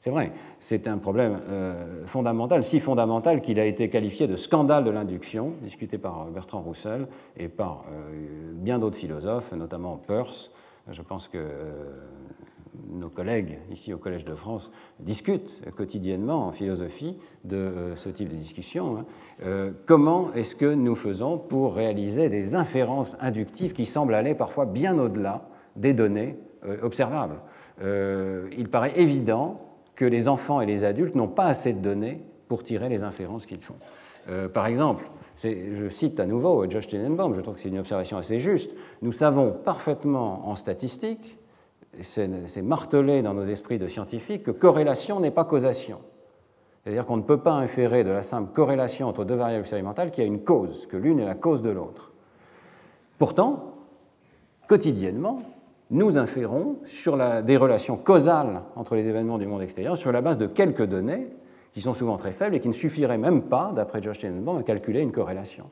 C'est 0.00 0.10
vrai, 0.10 0.30
c'est 0.60 0.86
un 0.86 0.98
problème 0.98 1.40
euh, 1.48 2.06
fondamental, 2.06 2.62
si 2.62 2.78
fondamental 2.78 3.40
qu'il 3.40 3.58
a 3.58 3.64
été 3.64 3.90
qualifié 3.90 4.28
de 4.28 4.36
scandale 4.36 4.84
de 4.84 4.90
l'induction, 4.90 5.54
discuté 5.60 5.98
par 5.98 6.26
Bertrand 6.26 6.60
Roussel 6.60 7.08
et 7.36 7.48
par 7.48 7.84
euh, 7.90 8.52
bien 8.54 8.78
d'autres 8.78 8.98
philosophes, 8.98 9.50
notamment 9.50 9.96
Peirce. 9.96 10.52
Je 10.88 11.02
pense 11.02 11.26
que 11.26 11.38
euh, 11.38 11.96
nos 12.90 13.08
collègues 13.08 13.58
ici 13.70 13.92
au 13.92 13.98
Collège 13.98 14.24
de 14.24 14.34
France 14.34 14.70
discutent 15.00 15.62
quotidiennement 15.76 16.46
en 16.46 16.52
philosophie 16.52 17.16
de 17.44 17.92
ce 17.96 18.08
type 18.08 18.28
de 18.28 18.36
discussion. 18.36 18.98
Hein. 18.98 19.72
comment 19.86 20.32
est-ce 20.34 20.56
que 20.56 20.74
nous 20.74 20.94
faisons 20.94 21.38
pour 21.38 21.74
réaliser 21.74 22.28
des 22.28 22.54
inférences 22.54 23.16
inductives 23.20 23.72
qui 23.72 23.84
semblent 23.84 24.14
aller 24.14 24.34
parfois 24.34 24.66
bien 24.66 24.98
au-delà 24.98 25.48
des 25.76 25.92
données 25.92 26.36
observables? 26.82 27.40
Il 27.80 28.68
paraît 28.70 28.98
évident 28.98 29.60
que 29.96 30.04
les 30.04 30.28
enfants 30.28 30.60
et 30.60 30.66
les 30.66 30.84
adultes 30.84 31.14
n'ont 31.14 31.28
pas 31.28 31.46
assez 31.46 31.72
de 31.72 31.80
données 31.80 32.22
pour 32.48 32.62
tirer 32.62 32.88
les 32.88 33.02
inférences 33.02 33.46
qu'ils 33.46 33.60
font. 33.60 33.76
Euh, 34.28 34.48
par 34.48 34.66
exemple, 34.66 35.04
je 35.42 35.88
cite 35.88 36.20
à 36.20 36.26
nouveau 36.26 36.68
Josh 36.68 36.86
Tenenbaum, 36.86 37.34
je 37.34 37.40
trouve 37.40 37.54
que 37.54 37.60
c'est 37.60 37.68
une 37.68 37.78
observation 37.78 38.16
assez 38.16 38.40
juste, 38.40 38.74
nous 39.02 39.12
savons 39.12 39.52
parfaitement 39.52 40.48
en 40.48 40.56
statistique, 40.56 41.38
c'est 42.02 42.62
martelé 42.62 43.22
dans 43.22 43.34
nos 43.34 43.44
esprits 43.44 43.78
de 43.78 43.86
scientifiques, 43.86 44.44
que 44.44 44.50
corrélation 44.50 45.20
n'est 45.20 45.30
pas 45.30 45.44
causation. 45.44 45.98
C'est-à-dire 46.82 47.04
qu'on 47.04 47.16
ne 47.16 47.22
peut 47.22 47.40
pas 47.40 47.54
inférer 47.54 48.04
de 48.04 48.10
la 48.10 48.22
simple 48.22 48.52
corrélation 48.52 49.08
entre 49.08 49.24
deux 49.24 49.34
variables 49.34 49.62
expérimentales 49.62 50.10
qu'il 50.10 50.22
y 50.22 50.26
a 50.26 50.28
une 50.28 50.44
cause, 50.44 50.86
que 50.86 50.96
l'une 50.96 51.18
est 51.18 51.24
la 51.24 51.34
cause 51.34 51.62
de 51.62 51.70
l'autre. 51.70 52.12
Pourtant, 53.18 53.74
quotidiennement, 54.68 55.42
nous 55.90 56.18
inférons 56.18 56.76
sur 56.84 57.16
des 57.42 57.56
relations 57.56 57.96
causales 57.96 58.62
entre 58.76 58.94
les 58.94 59.08
événements 59.08 59.38
du 59.38 59.46
monde 59.46 59.62
extérieur 59.62 59.96
sur 59.96 60.12
la 60.12 60.20
base 60.20 60.38
de 60.38 60.46
quelques 60.46 60.84
données 60.84 61.28
qui 61.72 61.80
sont 61.80 61.94
souvent 61.94 62.16
très 62.16 62.32
faibles 62.32 62.56
et 62.56 62.60
qui 62.60 62.68
ne 62.68 62.72
suffiraient 62.72 63.18
même 63.18 63.42
pas, 63.42 63.72
d'après 63.74 64.02
George 64.02 64.18
Tenenbaum, 64.18 64.58
à 64.58 64.62
calculer 64.62 65.00
une 65.00 65.12
corrélation. 65.12 65.66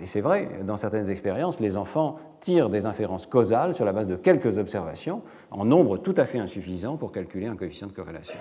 Et 0.00 0.06
c'est 0.06 0.20
vrai, 0.20 0.48
dans 0.64 0.76
certaines 0.76 1.10
expériences, 1.10 1.60
les 1.60 1.76
enfants 1.76 2.18
tirent 2.40 2.70
des 2.70 2.86
inférences 2.86 3.26
causales 3.26 3.74
sur 3.74 3.84
la 3.84 3.92
base 3.92 4.08
de 4.08 4.16
quelques 4.16 4.58
observations, 4.58 5.22
en 5.50 5.64
nombre 5.64 5.96
tout 5.98 6.14
à 6.16 6.24
fait 6.24 6.38
insuffisant 6.38 6.96
pour 6.96 7.12
calculer 7.12 7.46
un 7.46 7.56
coefficient 7.56 7.86
de 7.86 7.92
corrélation. 7.92 8.38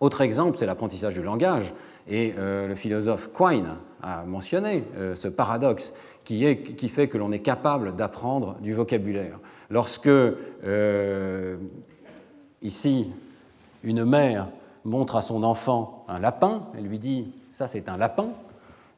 Autre 0.00 0.20
exemple, 0.20 0.58
c'est 0.58 0.66
l'apprentissage 0.66 1.14
du 1.14 1.22
langage. 1.22 1.74
Et 2.08 2.34
euh, 2.38 2.68
le 2.68 2.74
philosophe 2.74 3.30
Quine 3.34 3.76
a 4.02 4.22
mentionné 4.24 4.84
euh, 4.96 5.14
ce 5.14 5.28
paradoxe 5.28 5.92
qui, 6.24 6.88
fait 6.88 7.08
que 7.08 7.18
l'on 7.18 7.32
est 7.32 7.40
capable 7.40 7.96
d'apprendre 7.96 8.56
du 8.60 8.74
vocabulaire. 8.74 9.38
Lorsque, 9.70 10.08
euh, 10.08 11.56
ici, 12.62 13.10
une 13.82 14.04
mère 14.04 14.48
montre 14.84 15.16
à 15.16 15.22
son 15.22 15.42
enfant 15.42 16.04
un 16.08 16.18
lapin, 16.18 16.62
elle 16.76 16.84
lui 16.84 16.98
dit 16.98 17.32
Ça, 17.52 17.66
c'est 17.66 17.88
un 17.88 17.96
lapin. 17.96 18.28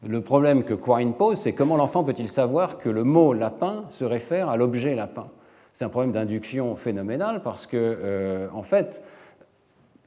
Le 0.07 0.23
problème 0.23 0.65
que 0.65 0.73
Quine 0.73 1.13
pose, 1.13 1.39
c'est 1.39 1.53
comment 1.53 1.77
l'enfant 1.77 2.05
peut-il 2.05 2.29
savoir 2.31 2.79
que 2.79 2.89
le 2.89 3.05
mot 3.05 3.35
lapin 3.35 3.85
se 3.91 4.07
réfère 4.07 4.49
à 4.49 4.57
l'objet 4.57 4.95
lapin? 4.95 5.27
C'est 5.75 5.85
un 5.85 5.91
problème 5.91 6.13
d'induction 6.13 6.75
phénoménal 6.75 7.43
parce 7.43 7.67
que, 7.67 7.77
euh, 7.77 8.49
en 8.55 8.63
fait, 8.63 9.03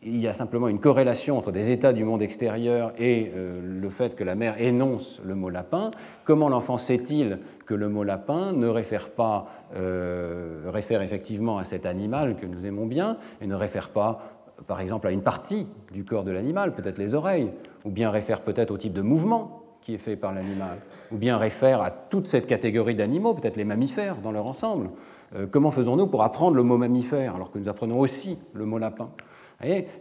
il 0.01 0.19
y 0.19 0.27
a 0.27 0.33
simplement 0.33 0.67
une 0.67 0.79
corrélation 0.79 1.37
entre 1.37 1.51
des 1.51 1.69
états 1.69 1.93
du 1.93 2.05
monde 2.05 2.23
extérieur 2.23 2.91
et 2.97 3.31
euh, 3.35 3.61
le 3.63 3.89
fait 3.89 4.15
que 4.15 4.23
la 4.23 4.33
mère 4.33 4.59
énonce 4.59 5.21
le 5.23 5.35
mot 5.35 5.49
lapin. 5.49 5.91
Comment 6.23 6.49
l'enfant 6.49 6.79
sait-il 6.79 7.37
que 7.67 7.75
le 7.75 7.87
mot 7.87 8.03
lapin 8.03 8.51
ne 8.51 8.67
réfère 8.67 9.11
pas, 9.11 9.45
euh, 9.75 10.71
réfère 10.73 11.03
effectivement 11.03 11.59
à 11.59 11.63
cet 11.63 11.85
animal 11.85 12.35
que 12.35 12.47
nous 12.47 12.65
aimons 12.65 12.87
bien 12.87 13.17
et 13.41 13.47
ne 13.47 13.55
réfère 13.55 13.89
pas, 13.89 14.21
par 14.65 14.81
exemple, 14.81 15.07
à 15.07 15.11
une 15.11 15.21
partie 15.21 15.67
du 15.91 16.03
corps 16.03 16.23
de 16.23 16.31
l'animal, 16.31 16.73
peut-être 16.73 16.97
les 16.97 17.13
oreilles, 17.13 17.51
ou 17.85 17.91
bien 17.91 18.09
réfère 18.09 18.41
peut-être 18.41 18.71
au 18.71 18.77
type 18.77 18.93
de 18.93 19.01
mouvement 19.01 19.62
qui 19.83 19.93
est 19.93 19.99
fait 19.99 20.15
par 20.15 20.33
l'animal, 20.33 20.77
ou 21.11 21.17
bien 21.17 21.37
réfère 21.37 21.81
à 21.81 21.91
toute 21.91 22.27
cette 22.27 22.47
catégorie 22.47 22.95
d'animaux, 22.95 23.33
peut-être 23.33 23.57
les 23.57 23.65
mammifères 23.65 24.15
dans 24.17 24.31
leur 24.31 24.49
ensemble. 24.49 24.89
Euh, 25.35 25.45
comment 25.49 25.71
faisons-nous 25.71 26.07
pour 26.07 26.23
apprendre 26.23 26.55
le 26.55 26.63
mot 26.63 26.77
mammifère 26.77 27.35
alors 27.35 27.51
que 27.51 27.59
nous 27.59 27.69
apprenons 27.69 27.99
aussi 27.99 28.39
le 28.53 28.65
mot 28.65 28.77
lapin? 28.77 29.09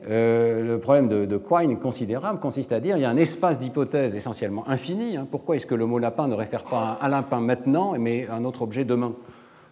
Euh, 0.09 0.62
le 0.66 0.78
problème 0.78 1.09
de, 1.09 1.37
Quine 1.37 1.78
considérable 1.78 2.41
consiste 2.41 2.72
à 2.72 2.80
dire 2.80 2.95
qu'il 2.95 3.03
y 3.03 3.07
a 3.07 3.11
un 3.11 3.16
espace 3.16 3.59
d'hypothèse 3.59 4.14
essentiellement 4.14 4.68
infini. 4.68 5.16
Hein. 5.16 5.26
Pourquoi 5.30 5.57
est-ce 5.57 5.66
que 5.66 5.74
le 5.74 5.87
mot 5.87 5.99
lapin 5.99 6.26
ne 6.26 6.35
réfère 6.35 6.64
pas 6.64 6.99
à 7.01 7.07
un 7.07 7.09
lapin 7.09 7.41
maintenant, 7.41 7.95
mais 7.99 8.26
à 8.28 8.35
un 8.35 8.45
autre 8.45 8.62
objet 8.62 8.85
demain? 8.85 9.14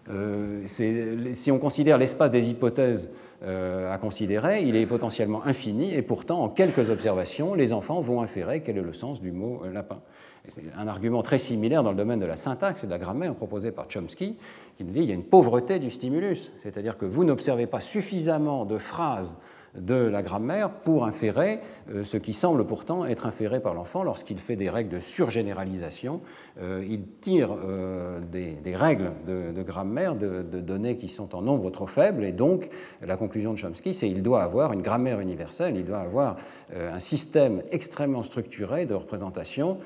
Euh, 0.09 0.63
Si 0.67 1.51
on 1.51 1.59
considère 1.59 1.99
l'espace 1.99 2.31
des 2.31 2.51
hypothèses 2.51 3.11
à 3.43 3.97
considérer, 3.99 4.63
il 4.63 4.77
est 4.77 4.87
potentiellement 4.87 5.45
infini, 5.47 5.95
et 5.95 6.03
pourtant, 6.03 6.45
en 6.45 6.49
quelques 6.49 6.91
observations, 6.91 7.55
les 7.55 7.73
enfants 7.73 8.01
vont 8.01 8.21
inférer 8.21 8.63
quel 8.63 8.77
est 8.77 8.83
le 8.83 8.93
sens 8.93 9.21
du 9.21 9.33
mot 9.33 9.63
lapin. 9.73 10.01
C'est 10.49 10.63
un 10.77 10.89
argument 10.89 11.23
très 11.23 11.39
similaire 11.39 11.83
dans 11.83 11.91
le 11.91 11.97
domaine 11.97 12.19
de 12.19 12.27
la 12.27 12.37
syntaxe 12.37 12.85
et 12.85 12.87
de 12.87 12.91
la 12.91 12.99
grammaire 12.99 13.35
proposé 13.35 13.73
par 13.73 13.87
Chomsky, 13.89 14.37
qui 14.77 14.85
nous 14.85 14.93
dit 14.93 15.01
qu'il 15.01 15.09
y 15.09 15.13
a 15.13 15.15
une 15.15 15.25
pauvreté 15.25 15.79
du 15.79 15.91
stimulus, 15.91 16.53
c'est-à-dire 16.63 16.99
que 16.99 17.05
vous 17.05 17.25
n'observez 17.25 17.67
pas 17.67 17.81
suffisamment 17.81 18.65
de 18.65 18.79
phrases 18.79 19.37
de 19.79 19.95
la 19.95 20.23
grammaire 20.23 20.71
pour 20.71 21.05
inférer 21.05 21.61
euh, 21.91 22.05
ce 22.05 22.17
qui 22.17 22.33
semble 22.33 22.67
pourtant 22.67 23.05
être 23.05 23.27
inféré 23.27 23.61
par 23.61 23.75
l'enfant 23.75 24.03
lorsqu'il 24.03 24.39
fait 24.39 24.57
des 24.57 24.69
règles 24.69 24.91
de 24.91 24.99
surgénéralisation. 24.99 26.21
Euh, 26.61 26.85
il 26.89 27.03
tire 27.21 27.51
euh, 27.65 28.21
des, 28.21 28.75
règles 28.75 29.13
de, 29.27 29.63
grammaire 29.63 30.15
de, 30.15 30.43
données 30.43 30.97
qui 30.97 31.09
sont 31.09 31.35
en 31.35 31.43
nombre 31.43 31.71
trop 31.71 31.87
faible 31.87 32.25
et 32.25 32.33
donc 32.33 32.69
la 33.03 33.17
conclusion 33.17 33.53
de 33.53 33.59
Chomsky, 33.59 33.95
c'est 33.95 34.09
qu'il 34.09 34.23
doit 34.23 34.43
avoir 34.43 34.73
une 34.73 34.83
grammaire 34.83 35.21
universelle, 35.21 35.77
il 35.77 35.85
doit 35.85 35.99
avoir 35.99 36.37
un 36.75 36.99
système 36.99 37.63
extrêmement 37.71 38.23
structuré 38.23 38.87
de 38.87 38.95
représentation 38.95 39.79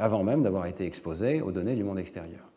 avant 0.00 0.22
même 0.22 0.42
d'avoir 0.42 0.66
été 0.66 0.86
exposé 0.86 1.40
aux 1.40 1.52
données 1.52 1.74
du 1.74 1.84
monde 1.84 1.98
extérieur. 1.98 2.51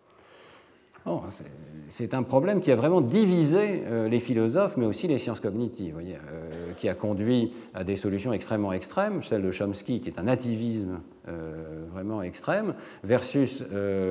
C'est 1.88 2.16
un 2.16 2.24
problème 2.24 2.62
qui 2.62 2.72
a 2.72 2.76
vraiment 2.76 3.00
divisé 3.00 3.84
euh, 3.86 4.10
les 4.10 4.20
philosophes, 4.20 4.76
mais 4.76 4.86
aussi 4.86 5.08
les 5.08 5.20
sciences 5.20 5.40
cognitives, 5.40 5.98
euh, 6.00 6.72
qui 6.78 6.90
a 6.90 6.96
conduit 6.96 7.54
à 7.76 7.84
des 7.84 7.96
solutions 7.96 8.34
extrêmement 8.34 8.74
extrêmes, 8.74 9.22
celle 9.22 9.44
de 9.44 9.52
Chomsky, 9.52 10.02
qui 10.02 10.10
est 10.10 10.20
un 10.20 10.24
nativisme 10.24 11.02
euh, 11.28 11.86
vraiment 11.94 12.24
extrême, 12.24 12.74
versus 13.04 13.64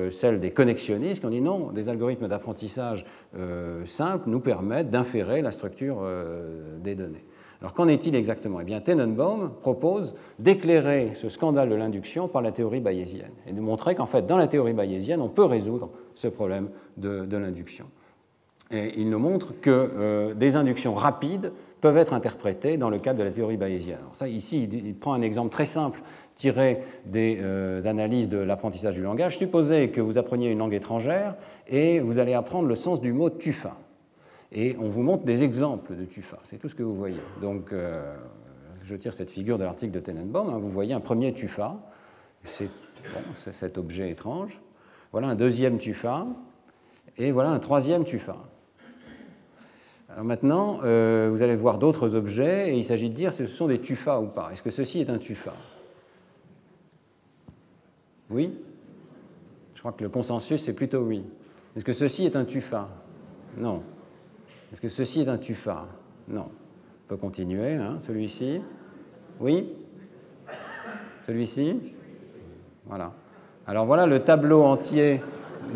celle 0.09 0.39
des 0.39 0.51
connexionnistes, 0.51 1.19
qui 1.19 1.25
ont 1.25 1.31
dit 1.31 1.41
non, 1.41 1.71
des 1.71 1.89
algorithmes 1.89 2.27
d'apprentissage 2.27 3.05
simples 3.85 4.29
nous 4.29 4.39
permettent 4.39 4.89
d'inférer 4.89 5.41
la 5.41 5.51
structure 5.51 6.03
des 6.81 6.95
données. 6.95 7.25
Alors 7.65 7.73
qu'en 7.73 7.87
est-il 7.87 8.13
exactement? 8.13 8.59
Eh 8.61 8.63
bien, 8.63 8.79
Tenenbaum 8.79 9.49
propose 9.59 10.15
d'éclairer 10.37 11.13
ce 11.15 11.29
scandale 11.29 11.67
de 11.67 11.73
l'induction 11.73 12.27
par 12.27 12.43
la 12.43 12.51
théorie 12.51 12.79
bayésienne 12.79 13.31
et 13.47 13.53
de 13.53 13.59
montrer 13.59 13.95
qu'en 13.95 14.05
fait, 14.05 14.27
dans 14.27 14.37
la 14.37 14.45
théorie 14.45 14.73
bayésienne, 14.73 15.19
on 15.19 15.29
peut 15.29 15.45
résoudre 15.45 15.89
ce 16.13 16.27
problème 16.27 16.69
de, 16.97 17.25
l'induction. 17.35 17.85
Et 18.69 18.93
il 18.97 19.09
nous 19.09 19.17
montre 19.17 19.59
que 19.61 19.71
euh, 19.71 20.33
des 20.35 20.57
inductions 20.57 20.93
rapides 20.93 21.53
peuvent 21.81 21.97
être 21.97 22.13
interprétées 22.13 22.77
dans 22.77 22.91
le 22.91 22.99
cadre 22.99 23.17
de 23.17 23.23
la 23.23 23.31
théorie 23.31 23.57
bayésienne. 23.57 23.97
Alors 23.99 24.15
ça, 24.15 24.27
ici, 24.27 24.69
il, 24.71 24.93
prend 24.93 25.13
un 25.13 25.23
exemple 25.23 25.49
très 25.49 25.65
simple 25.65 26.03
tiré 26.35 26.83
des 27.07 27.39
euh, 27.41 27.81
analyses 27.85 28.29
de 28.29 28.37
l'apprentissage 28.37 28.93
du 28.93 29.01
langage. 29.01 29.39
Supposez 29.39 29.89
que 29.89 30.01
vous 30.01 30.19
appreniez 30.19 30.51
une 30.51 30.59
langue 30.59 30.75
étrangère 30.75 31.33
et 31.67 31.99
vous 31.99 32.19
allez 32.19 32.35
apprendre 32.35 32.67
le 32.67 32.75
sens 32.75 33.01
du 33.01 33.11
mot 33.11 33.31
tufa 33.31 33.75
et 34.51 34.75
on 34.79 34.87
vous 34.87 35.01
montre 35.01 35.23
des 35.23 35.43
exemples 35.43 35.95
de 35.95 36.05
tufa. 36.05 36.39
C'est 36.43 36.57
tout 36.57 36.69
ce 36.69 36.75
que 36.75 36.83
vous 36.83 36.95
voyez. 36.95 37.21
Donc, 37.41 37.73
euh, 37.73 38.15
je 38.83 38.95
tire 38.95 39.13
cette 39.13 39.29
figure 39.29 39.57
de 39.57 39.63
l'article 39.63 39.91
de 39.91 39.99
Tenenbaum. 39.99 40.49
Hein. 40.49 40.59
vous 40.59 40.69
voyez 40.69 40.93
un 40.93 40.99
premier 40.99 41.33
tufa, 41.33 41.77
c'est 42.43 42.69
cet 43.53 43.77
objet 43.77 44.11
étrange. 44.11 44.59
Voilà 45.11 45.27
un 45.27 45.35
deuxième 45.35 45.77
tufa, 45.77 46.27
et 47.17 47.31
voilà 47.31 47.51
un 47.51 47.59
troisième 47.59 48.03
tufa. 48.03 48.37
Alors 50.09 50.25
maintenant, 50.25 50.79
euh, 50.83 51.29
vous 51.31 51.41
allez 51.41 51.55
voir 51.55 51.77
d'autres 51.77 52.15
objets, 52.15 52.69
et 52.69 52.77
il 52.77 52.83
s'agit 52.83 53.09
de 53.09 53.15
dire 53.15 53.33
si 53.33 53.39
ce 53.39 53.45
sont 53.47 53.67
des 53.67 53.81
tufas 53.81 54.19
ou 54.19 54.27
pas. 54.27 54.49
Est-ce 54.51 54.61
que 54.61 54.69
ceci 54.69 54.99
est 54.99 55.09
un 55.09 55.17
tufa? 55.17 55.53
Oui? 58.29 58.53
Je 59.73 59.79
crois 59.79 59.91
que 59.91 60.03
le 60.03 60.09
consensus, 60.09 60.63
c'est 60.63 60.73
plutôt 60.73 60.99
oui. 60.99 61.23
Est-ce 61.75 61.85
que 61.85 61.93
ceci 61.93 62.25
est 62.25 62.35
un 62.35 62.45
tufa? 62.45 62.89
Non. 63.57 63.83
Est-ce 64.75 64.81
que 64.81 64.89
ceci 64.89 65.21
est 65.21 65.29
un 65.29 65.37
tufa 65.37 65.87
Non. 66.27 66.47
On 66.49 67.07
peut 67.07 67.15
continuer. 67.15 67.75
Hein, 67.75 67.95
celui-ci 67.99 68.59
Oui 69.39 69.69
Celui-ci 71.25 71.93
Voilà. 72.85 73.13
Alors 73.67 73.85
voilà 73.85 74.05
le 74.05 74.19
tableau 74.19 74.63
entier 74.63 75.21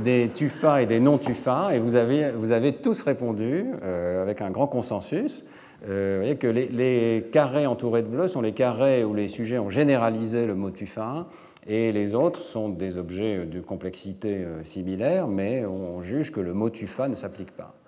des 0.04 0.30
tufas 0.34 0.82
et 0.82 0.86
des 0.86 1.00
non-tufas, 1.00 1.74
et 1.74 1.80
vous 1.80 1.96
avez, 1.96 2.32
vous 2.32 2.52
avez 2.52 2.74
tous 2.74 3.02
répondu 3.02 3.68
euh, 3.84 4.22
avec 4.22 4.42
un 4.42 4.52
grand 4.52 4.68
consensus. 4.68 5.46
Euh, 5.88 6.16
vous 6.16 6.24
voyez 6.24 6.36
que 6.36 6.48
les, 6.48 7.26
carrés 7.32 7.68
entourés 7.68 8.02
de 8.02 8.10
bleu 8.10 8.28
sont 8.28 8.42
les 8.42 8.52
carrés 8.52 9.06
où 9.06 9.14
les 9.14 9.30
sujets 9.30 9.60
ont 9.60 9.70
généralisé 9.70 10.46
le 10.46 10.56
mot 10.56 10.72
tufa, 10.72 11.28
et 11.66 11.94
les 11.94 12.16
autres 12.16 12.42
sont 12.42 12.68
des 12.68 12.98
objets 12.98 13.46
de 13.46 13.62
complexité 13.62 14.44
euh, 14.44 14.62
similaire, 14.66 15.30
mais 15.30 15.66
on 15.66 16.02
juge 16.02 16.34
que 16.34 16.42
le 16.42 16.54
mot 16.54 16.70
tufa 16.70 17.08
ne 17.08 17.16
s'applique 17.16 17.52
pas. 17.52 17.79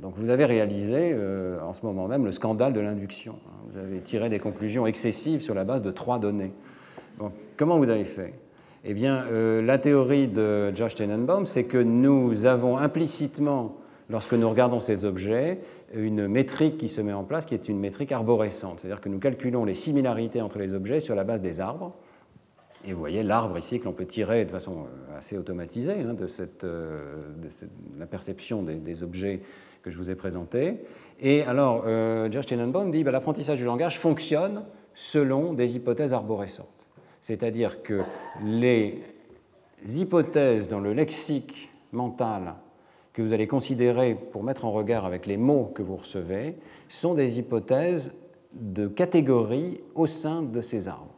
Donc 0.00 0.14
vous 0.16 0.30
avez 0.30 0.44
réalisé 0.44 1.12
euh, 1.12 1.60
en 1.60 1.72
ce 1.72 1.86
moment 1.86 2.08
même 2.08 2.24
le 2.24 2.32
scandale 2.32 2.72
de 2.72 2.80
l'induction. 2.80 3.36
Vous 3.70 3.78
avez 3.78 4.00
tiré 4.00 4.28
des 4.28 4.38
conclusions 4.38 4.86
excessives 4.86 5.42
sur 5.42 5.54
la 5.54 5.64
base 5.64 5.82
de 5.82 5.90
trois 5.90 6.18
données. 6.18 6.52
comment 7.56 7.78
vous 7.78 7.90
avez 7.90 8.04
fait? 8.04 8.34
Eh 8.84 8.92
bien, 8.92 9.24
euh, 9.32 9.62
la 9.62 9.78
théorie 9.78 10.28
de 10.28 10.74
Josh 10.74 10.94
Tenenbaum, 10.94 11.46
c'est 11.46 11.64
que 11.64 11.78
nous 11.78 12.44
avons 12.44 12.76
implicitement, 12.76 13.76
lorsque 14.10 14.34
nous 14.34 14.48
regardons 14.50 14.80
ces 14.80 15.06
objets, 15.06 15.60
une 15.94 16.28
métrique 16.28 16.76
qui 16.76 16.88
se 16.88 17.00
met 17.00 17.14
en 17.14 17.24
place 17.24 17.46
qui 17.46 17.54
est 17.54 17.68
une 17.68 17.78
métrique 17.78 18.12
arborescente. 18.12 18.80
C'est-à-dire 18.80 19.00
que 19.00 19.08
nous 19.08 19.18
calculons 19.18 19.64
les 19.64 19.74
similarités 19.74 20.42
entre 20.42 20.58
les 20.58 20.74
objets 20.74 21.00
sur 21.00 21.14
la 21.14 21.24
base 21.24 21.40
des 21.40 21.60
arbres. 21.60 21.94
Et 22.86 22.92
vous 22.92 22.98
voyez 22.98 23.22
l'arbre 23.22 23.56
ici 23.58 23.80
que 23.80 23.84
l'on 23.84 23.92
peut 23.92 24.06
tirer 24.06 24.44
de 24.44 24.50
façon 24.50 24.72
euh, 24.72 25.18
assez 25.18 25.38
automatisée 25.38 26.02
hein, 26.06 26.14
de, 26.14 26.26
cette, 26.26 26.66
la 27.98 28.06
perception 28.06 28.62
des, 28.62 29.02
objets 29.02 29.40
que 29.82 29.90
je 29.90 29.98
vous 29.98 30.10
ai 30.10 30.14
présenté. 30.14 30.76
Et 31.20 31.42
alors, 31.42 31.84
euh, 31.86 32.30
Josh 32.30 32.46
Tenenbaum 32.46 32.90
dit 32.90 33.00
que 33.00 33.04
bah, 33.04 33.12
l'apprentissage 33.12 33.58
du 33.58 33.64
langage 33.64 33.98
fonctionne 33.98 34.64
selon 34.94 35.52
des 35.52 35.76
hypothèses 35.76 36.12
arborescentes. 36.12 36.86
C'est-à-dire 37.20 37.82
que 37.82 38.00
les 38.44 39.00
hypothèses 39.86 40.68
dans 40.68 40.80
le 40.80 40.92
lexique 40.92 41.70
mental 41.92 42.54
que 43.14 43.22
vous 43.22 43.32
allez 43.32 43.46
considérer 43.46 44.14
pour 44.14 44.42
mettre 44.42 44.64
en 44.64 44.72
regard 44.72 45.04
avec 45.06 45.26
les 45.26 45.36
mots 45.36 45.72
que 45.74 45.82
vous 45.82 45.96
recevez 45.96 46.56
sont 46.88 47.14
des 47.14 47.38
hypothèses 47.38 48.12
de 48.52 48.88
catégories 48.88 49.80
au 49.94 50.06
sein 50.06 50.42
de 50.42 50.60
ces 50.60 50.88
arbres. 50.88 51.13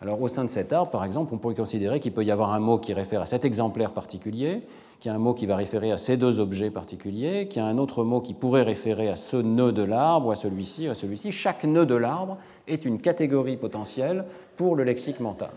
Alors 0.00 0.20
au 0.20 0.28
sein 0.28 0.44
de 0.44 0.50
cet 0.50 0.72
arbre, 0.72 0.90
par 0.90 1.04
exemple, 1.04 1.32
on 1.34 1.38
pourrait 1.38 1.54
considérer 1.54 2.00
qu'il 2.00 2.12
peut 2.12 2.24
y 2.24 2.30
avoir 2.30 2.52
un 2.52 2.60
mot 2.60 2.78
qui 2.78 2.92
réfère 2.92 3.22
à 3.22 3.26
cet 3.26 3.44
exemplaire 3.44 3.92
particulier, 3.92 4.62
qu'il 5.00 5.10
y 5.10 5.12
a 5.12 5.14
un 5.14 5.20
mot 5.20 5.34
qui 5.34 5.46
va 5.46 5.56
référer 5.56 5.92
à 5.92 5.98
ces 5.98 6.16
deux 6.16 6.40
objets 6.40 6.70
particuliers, 6.70 7.48
qu'il 7.48 7.62
y 7.62 7.64
a 7.64 7.68
un 7.68 7.78
autre 7.78 8.04
mot 8.04 8.20
qui 8.20 8.34
pourrait 8.34 8.62
référer 8.62 9.08
à 9.08 9.16
ce 9.16 9.36
nœud 9.36 9.72
de 9.72 9.82
l'arbre, 9.82 10.32
à 10.32 10.34
celui-ci, 10.34 10.88
à 10.88 10.94
celui-ci. 10.94 11.32
Chaque 11.32 11.64
nœud 11.64 11.86
de 11.86 11.94
l'arbre 11.94 12.38
est 12.66 12.84
une 12.84 13.00
catégorie 13.00 13.56
potentielle 13.56 14.24
pour 14.56 14.76
le 14.76 14.84
lexique 14.84 15.20
mental. 15.20 15.52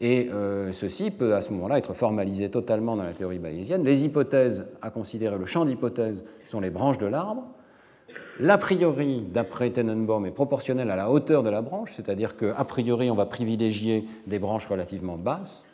Et 0.00 0.30
euh, 0.32 0.72
ceci 0.72 1.10
peut 1.10 1.34
à 1.34 1.42
ce 1.42 1.52
moment-là 1.52 1.76
être 1.76 1.92
formalisé 1.92 2.50
totalement 2.50 2.96
dans 2.96 3.02
la 3.02 3.12
théorie 3.12 3.38
bayésienne. 3.38 3.84
Les 3.84 4.04
hypothèses 4.04 4.66
à 4.80 4.90
considérer, 4.90 5.36
le 5.36 5.44
champ 5.44 5.66
d'hypothèses, 5.66 6.24
sont 6.48 6.60
les 6.60 6.70
branches 6.70 6.98
de 6.98 7.06
l'arbre. 7.06 7.44
L'a 8.38 8.58
priori, 8.58 9.24
d'après 9.32 9.70
Tenenbaum, 9.70 10.24
est 10.26 10.30
proportionnel 10.30 10.90
à 10.90 10.96
la 10.96 11.10
hauteur 11.10 11.42
de 11.42 11.50
la 11.50 11.62
branche, 11.62 11.92
c'est-à-dire 11.94 12.36
qu'a 12.36 12.64
priori, 12.64 13.10
on 13.10 13.14
va 13.14 13.26
privilégier 13.26 14.06
des 14.26 14.38
branches 14.38 14.66
relativement 14.66 15.16
basses 15.16 15.64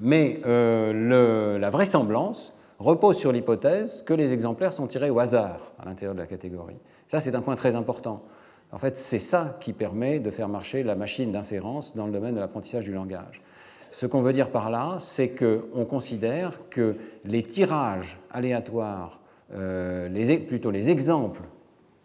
mais 0.00 0.40
euh, 0.46 1.58
la 1.58 1.70
vraisemblance 1.70 2.52
repose 2.78 3.16
sur 3.16 3.32
l'hypothèse 3.32 4.02
que 4.02 4.14
les 4.14 4.32
exemplaires 4.32 4.72
sont 4.72 4.86
tirés 4.86 5.10
au 5.10 5.18
hasard 5.18 5.72
à 5.78 5.84
l'intérieur 5.84 6.14
de 6.14 6.20
la 6.20 6.26
catégorie. 6.26 6.76
Ça, 7.08 7.20
c'est 7.20 7.34
un 7.34 7.40
point 7.40 7.56
très 7.56 7.74
important. 7.74 8.22
En 8.70 8.78
fait, 8.78 8.96
c'est 8.96 9.18
ça 9.18 9.56
qui 9.60 9.72
permet 9.72 10.20
de 10.20 10.30
faire 10.30 10.48
marcher 10.48 10.82
la 10.82 10.94
machine 10.94 11.32
d'inférence 11.32 11.96
dans 11.96 12.06
le 12.06 12.12
domaine 12.12 12.34
de 12.34 12.40
l'apprentissage 12.40 12.84
du 12.84 12.92
langage. 12.92 13.42
Ce 13.90 14.04
qu'on 14.06 14.20
veut 14.20 14.34
dire 14.34 14.50
par 14.50 14.70
là, 14.70 14.96
c'est 15.00 15.30
qu'on 15.30 15.84
considère 15.86 16.68
que 16.68 16.96
les 17.24 17.42
tirages 17.42 18.20
aléatoires, 18.30 19.20
euh, 19.54 20.38
plutôt 20.46 20.70
les 20.70 20.90
exemples 20.90 21.42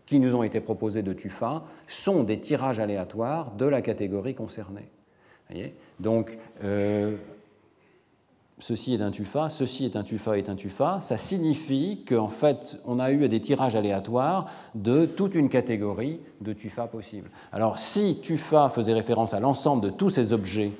qui 0.06 0.20
nous 0.20 0.36
ont 0.36 0.44
été 0.44 0.60
proposés 0.60 1.02
de 1.02 1.14
TUFA, 1.14 1.64
sont 1.88 2.24
des 2.24 2.40
tirages 2.40 2.80
aléatoires 2.80 3.52
de 3.52 3.66
la 3.66 3.82
catégorie 3.82 4.36
concernée. 4.36 4.90
Donc, 6.00 6.38
euh, 6.64 7.16
ceci 8.60 8.94
est 8.94 9.02
un 9.02 9.12
tufa, 9.12 9.50
ceci 9.50 9.86
est 9.86 9.96
un 9.96 10.04
tufa 10.04 10.38
est 10.38 10.50
un 10.50 10.56
tufa, 10.56 11.00
ça 11.02 11.18
signifie 11.18 12.04
qu'en 12.08 12.28
fait, 12.28 12.80
on 12.86 13.00
a 13.00 13.12
eu 13.12 13.28
des 13.28 13.40
tirages 13.40 13.76
aléatoires 13.76 14.50
de 14.76 15.06
toute 15.06 15.36
une 15.36 15.50
catégorie 15.50 16.20
de 16.42 16.54
tufa 16.54 16.88
possibles. 16.88 17.30
Alors, 17.52 17.78
si 17.78 18.20
tufa 18.22 18.70
faisait 18.70 18.94
référence 18.94 19.34
à 19.34 19.40
l'ensemble 19.40 19.84
de 19.84 19.90
tous 19.90 20.10
ces 20.10 20.34
objets 20.34 20.72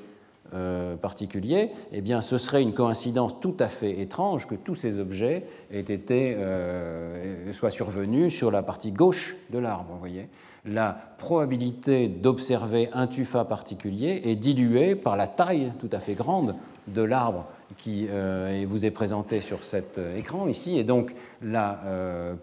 euh, 0.54 0.96
particuliers, 0.96 1.70
eh 1.92 2.00
bien, 2.00 2.20
ce 2.20 2.38
serait 2.38 2.62
une 2.62 2.74
coïncidence 2.74 3.40
tout 3.40 3.56
à 3.58 3.68
fait 3.68 4.00
étrange 4.00 4.46
que 4.46 4.54
tous 4.54 4.74
ces 4.74 4.98
objets 4.98 5.44
aient 5.72 5.80
été, 5.80 6.34
euh, 6.38 7.52
soient 7.52 7.70
survenus 7.70 8.34
sur 8.34 8.50
la 8.50 8.62
partie 8.62 8.92
gauche 8.92 9.36
de 9.50 9.58
l'arbre. 9.58 9.96
Voyez 9.98 10.28
la 10.66 10.96
probabilité 11.18 12.08
d'observer 12.08 12.88
un 12.94 13.06
tufa 13.06 13.44
particulier 13.44 14.22
est 14.24 14.34
diluée 14.34 14.94
par 14.94 15.14
la 15.14 15.26
taille 15.26 15.72
tout 15.78 15.90
à 15.92 15.98
fait 15.98 16.14
grande 16.14 16.54
de 16.88 17.02
l'arbre 17.02 17.44
qui 17.76 18.06
euh, 18.08 18.64
vous 18.66 18.86
est 18.86 18.90
présenté 18.90 19.40
sur 19.40 19.62
cet 19.62 19.98
euh, 19.98 20.16
écran 20.16 20.48
ici, 20.48 20.78
et 20.78 20.84
donc 20.84 21.14
la 21.42 21.80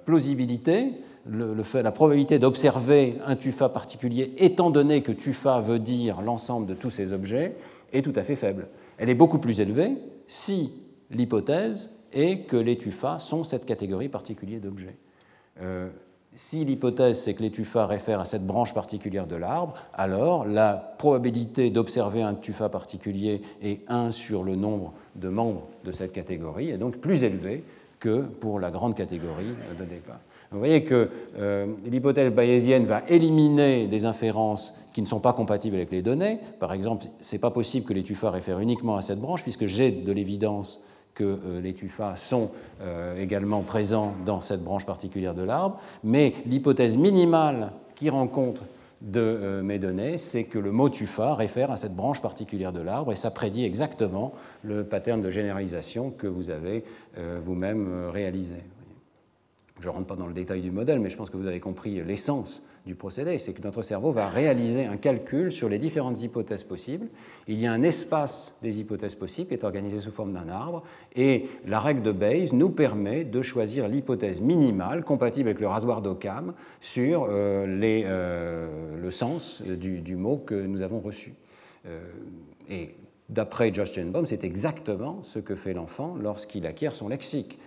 plausibilité, 0.06 0.94
la 1.26 1.92
probabilité 1.92 2.40
d'observer 2.40 3.18
un 3.26 3.36
tufa 3.36 3.70
particulier, 3.70 4.34
étant 4.38 4.70
donné 4.70 5.02
que 5.02 5.12
tufa 5.12 5.60
veut 5.62 5.80
dire 5.80 6.22
l'ensemble 6.22 6.66
de 6.66 6.74
tous 6.74 6.90
ces 6.90 7.14
objets, 7.14 7.56
est 7.94 8.02
tout 8.02 8.14
à 8.16 8.24
fait 8.24 8.36
faible. 8.36 8.68
Elle 8.98 9.10
est 9.10 9.16
beaucoup 9.16 9.40
plus 9.40 9.62
élevée 9.62 9.98
si 10.28 10.74
l'hypothèse 11.10 11.92
est 12.14 12.42
que 12.42 12.58
les 12.58 12.78
tufas 12.78 13.20
sont 13.20 13.44
cette 13.44 13.66
catégorie 13.66 14.10
particulière 14.10 14.62
d'objets. 14.62 14.96
Si 16.34 16.64
l'hypothèse 16.64 17.20
c'est 17.20 17.34
que 17.34 17.42
les 17.42 17.52
tufa 17.52 17.86
réfèrent 17.86 18.22
à 18.22 18.26
cette 18.26 18.46
branche 18.46 18.74
particulière 18.74 19.28
de 19.28 19.36
l'arbre, 19.36 19.74
alors 19.94 20.46
la 20.46 20.96
probabilité 20.98 21.70
d'observer 21.70 22.22
un 22.22 22.36
tufa 22.36 22.70
particulier 22.70 23.42
est 23.62 23.82
1 23.90 24.12
sur 24.12 24.44
le 24.44 24.56
nombre 24.56 24.94
de 25.16 25.28
membres 25.28 25.68
de 25.84 25.92
cette 25.92 26.14
catégorie, 26.14 26.70
est 26.70 26.78
donc 26.78 26.98
plus 26.98 27.24
élevée 27.24 27.64
que 28.00 28.22
pour 28.22 28.60
la 28.60 28.72
grande 28.72 28.96
catégorie 28.96 29.54
de 29.78 29.84
départ. 29.86 30.20
Vous 30.52 30.60
voyez 30.60 30.84
que 30.84 31.10
euh, 31.38 31.66
l'hypothèse 31.86 32.34
bayésienne 32.34 32.84
va 32.84 33.04
éliminer 33.08 33.88
des 33.88 34.04
inférences 34.04 34.78
qui 34.92 35.02
ne 35.02 35.08
sont 35.08 35.22
pas 35.22 35.32
compatibles 35.32 35.78
avec 35.78 35.92
les 35.92 36.02
données. 36.02 36.40
Par 36.60 36.74
exemple, 36.74 37.06
ce 37.22 37.36
n'est 37.36 37.40
pas 37.40 37.52
possible 37.52 37.86
que 37.86 37.94
les 37.94 38.04
tufas 38.04 38.32
réfèrent 38.32 38.60
uniquement 38.60 38.98
à 38.98 39.02
cette 39.02 39.22
branche, 39.22 39.44
puisque 39.44 39.66
j'ai 39.66 39.92
de 39.92 40.12
l'évidence 40.12 40.84
que 41.14 41.24
euh, 41.24 41.62
les 41.62 41.74
tufas 41.74 42.18
sont 42.18 42.50
euh, 42.82 43.18
également 43.22 43.62
présents 43.62 44.14
dans 44.26 44.42
cette 44.42 44.62
branche 44.62 44.86
particulière 44.86 45.36
de 45.36 45.44
l'arbre. 45.44 45.80
Mais 46.04 46.34
l'hypothèse 46.46 46.98
minimale 46.98 47.72
qui 47.96 48.10
rencontre 48.10 48.64
de 49.00 49.62
mes 49.64 49.80
données, 49.80 50.18
c'est 50.20 50.44
que 50.44 50.60
le 50.60 50.72
mot 50.72 50.90
tufa 50.90 51.34
réfère 51.34 51.72
à 51.72 51.78
cette 51.78 51.96
branche 51.96 52.22
particulière 52.22 52.72
de 52.72 52.82
l'arbre 52.82 53.12
et 53.12 53.16
ça 53.16 53.32
prédit 53.32 53.66
exactement 53.66 54.34
le 54.64 54.84
pattern 54.84 55.24
de 55.24 55.32
généralisation 55.32 56.12
que 56.12 56.28
vous 56.28 56.52
avez 56.52 56.84
vous-même 57.40 58.10
réalisé. 58.14 58.58
Je 59.82 59.88
ne 59.88 59.94
rentre 59.94 60.06
pas 60.06 60.16
dans 60.16 60.28
le 60.28 60.34
détail 60.34 60.62
du 60.62 60.70
modèle, 60.70 61.00
mais 61.00 61.10
je 61.10 61.18
pense 61.18 61.32
que 61.32 61.38
vous 61.38 61.48
avez 61.48 61.60
compris 61.60 62.04
l'essence 62.04 62.62
du 62.86 62.94
procédé, 62.94 63.40
c'est 63.40 63.54
que 63.54 63.62
notre 63.64 63.82
cerveau 63.82 64.12
va 64.12 64.28
réaliser 64.28 64.86
un 64.86 64.98
calcul 64.98 65.52
sur 65.52 65.70
les 65.70 65.80
différentes 65.80 66.22
hypothèses 66.22 66.64
possibles. 66.64 67.08
Il 67.48 67.60
y 67.60 67.66
a 67.66 67.74
un 67.74 67.82
espace 67.82 68.56
des 68.62 68.80
hypothèses 68.80 69.16
possibles 69.16 69.48
qui 69.48 69.56
est 69.56 69.64
organisé 69.64 70.00
sous 70.00 70.12
forme 70.12 70.34
d'un 70.34 70.50
arbre, 70.50 70.84
et 71.16 71.48
la 71.66 71.80
règle 71.80 72.04
de 72.04 72.12
Bayes 72.12 72.54
nous 72.54 72.70
permet 72.70 73.24
de 73.24 73.42
choisir 73.42 73.88
l'hypothèse 73.88 74.40
minimale 74.40 75.04
compatible 75.04 75.50
avec 75.50 75.60
le 75.60 75.68
rasoir 75.68 76.04
d'Occam 76.04 76.54
sur 76.80 77.24
euh, 77.24 77.66
euh, 77.68 79.02
le 79.02 79.12
sens 79.12 79.64
du, 79.64 80.16
mot 80.16 80.38
que 80.38 80.56
nous 80.56 80.84
avons 80.84 81.00
reçu. 81.00 81.34
Euh, 81.88 82.00
et 82.70 82.96
d'après 83.30 83.74
Josh 83.74 83.92
Tenenbaum, 83.92 84.28
c'est 84.28 84.44
exactement 84.44 85.22
ce 85.24 85.40
que 85.40 85.56
fait 85.56 85.74
l'enfant 85.74 86.16
lorsqu'il 86.22 86.68
acquiert 86.68 86.94
son 86.94 87.08
lexique. 87.08 87.60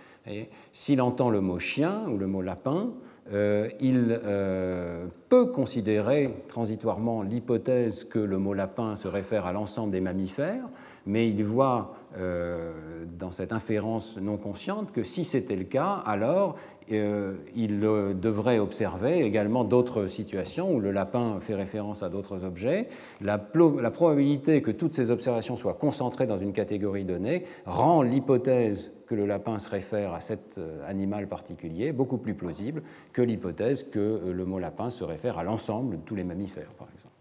S'il 0.71 1.01
entend 1.01 1.29
le 1.29 1.41
mot 1.41 1.59
chien 1.59 2.03
ou 2.07 2.17
le 2.17 2.27
mot 2.27 2.41
lapin, 2.41 2.89
euh, 3.33 3.69
il 3.79 4.19
euh, 4.23 5.07
peut 5.29 5.47
considérer 5.47 6.43
transitoirement 6.47 7.23
l'hypothèse 7.23 8.03
que 8.03 8.19
le 8.19 8.37
mot 8.37 8.53
lapin 8.53 8.95
se 8.95 9.07
réfère 9.07 9.47
à 9.47 9.53
l'ensemble 9.53 9.91
des 9.91 10.01
mammifères, 10.01 10.67
mais 11.07 11.27
il 11.27 11.43
voit 11.43 11.95
euh, 12.17 12.71
dans 13.17 13.31
cette 13.31 13.51
inférence 13.51 14.17
non 14.17 14.37
consciente 14.37 14.91
que 14.91 15.01
si 15.01 15.25
c'était 15.25 15.55
le 15.55 15.63
cas, 15.63 16.03
alors 16.05 16.55
il 16.89 17.79
devrait 17.79 18.59
observer 18.59 19.23
également 19.23 19.63
d'autres 19.63 20.07
situations 20.07 20.73
où 20.73 20.79
le 20.79 20.91
lapin 20.91 21.39
fait 21.39 21.55
référence 21.55 22.03
à 22.03 22.09
d'autres 22.09 22.43
objets. 22.43 22.87
La, 23.21 23.37
probabilité 23.37 24.61
que 24.61 24.71
toutes 24.71 24.93
ces 24.93 25.11
observations 25.11 25.57
soient 25.57 25.73
concentrées 25.73 26.27
dans 26.27 26.37
une 26.37 26.53
catégorie 26.53 27.05
donnée 27.05 27.45
rend 27.65 28.01
l'hypothèse 28.01 28.91
que 29.07 29.15
le 29.15 29.25
lapin 29.25 29.59
se 29.59 29.69
réfère 29.69 30.13
à 30.13 30.21
cet 30.21 30.57
euh, 30.57 30.87
animal 30.89 31.27
particulier 31.27 31.91
beaucoup 31.91 32.17
plus 32.17 32.33
plausible 32.33 32.81
que 33.13 33.21
l'hypothèse 33.21 33.83
que 33.83 33.99
euh, 33.99 34.33
le 34.33 34.45
mot 34.45 34.57
lapin 34.57 34.89
se 34.89 35.03
réfère 35.03 35.37
à 35.37 35.43
l'ensemble 35.43 35.97
de 35.97 36.01
tous 36.01 36.15
les 36.15 36.23
mammifères, 36.23 36.71
par 36.77 36.87
exemple. 36.91 37.13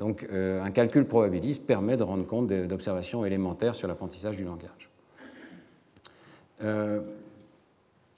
Donc 0.00 0.26
euh, 0.32 0.60
un 0.62 0.70
calcul 0.72 1.04
probabiliste 1.04 1.66
permet 1.66 1.96
de 1.96 2.02
rendre 2.02 2.26
compte 2.26 2.48
d'observations 2.48 3.24
élémentaires 3.24 3.74
sur 3.74 3.86
l'apprentissage 3.86 4.36
du 4.36 4.44
langage 4.44 4.90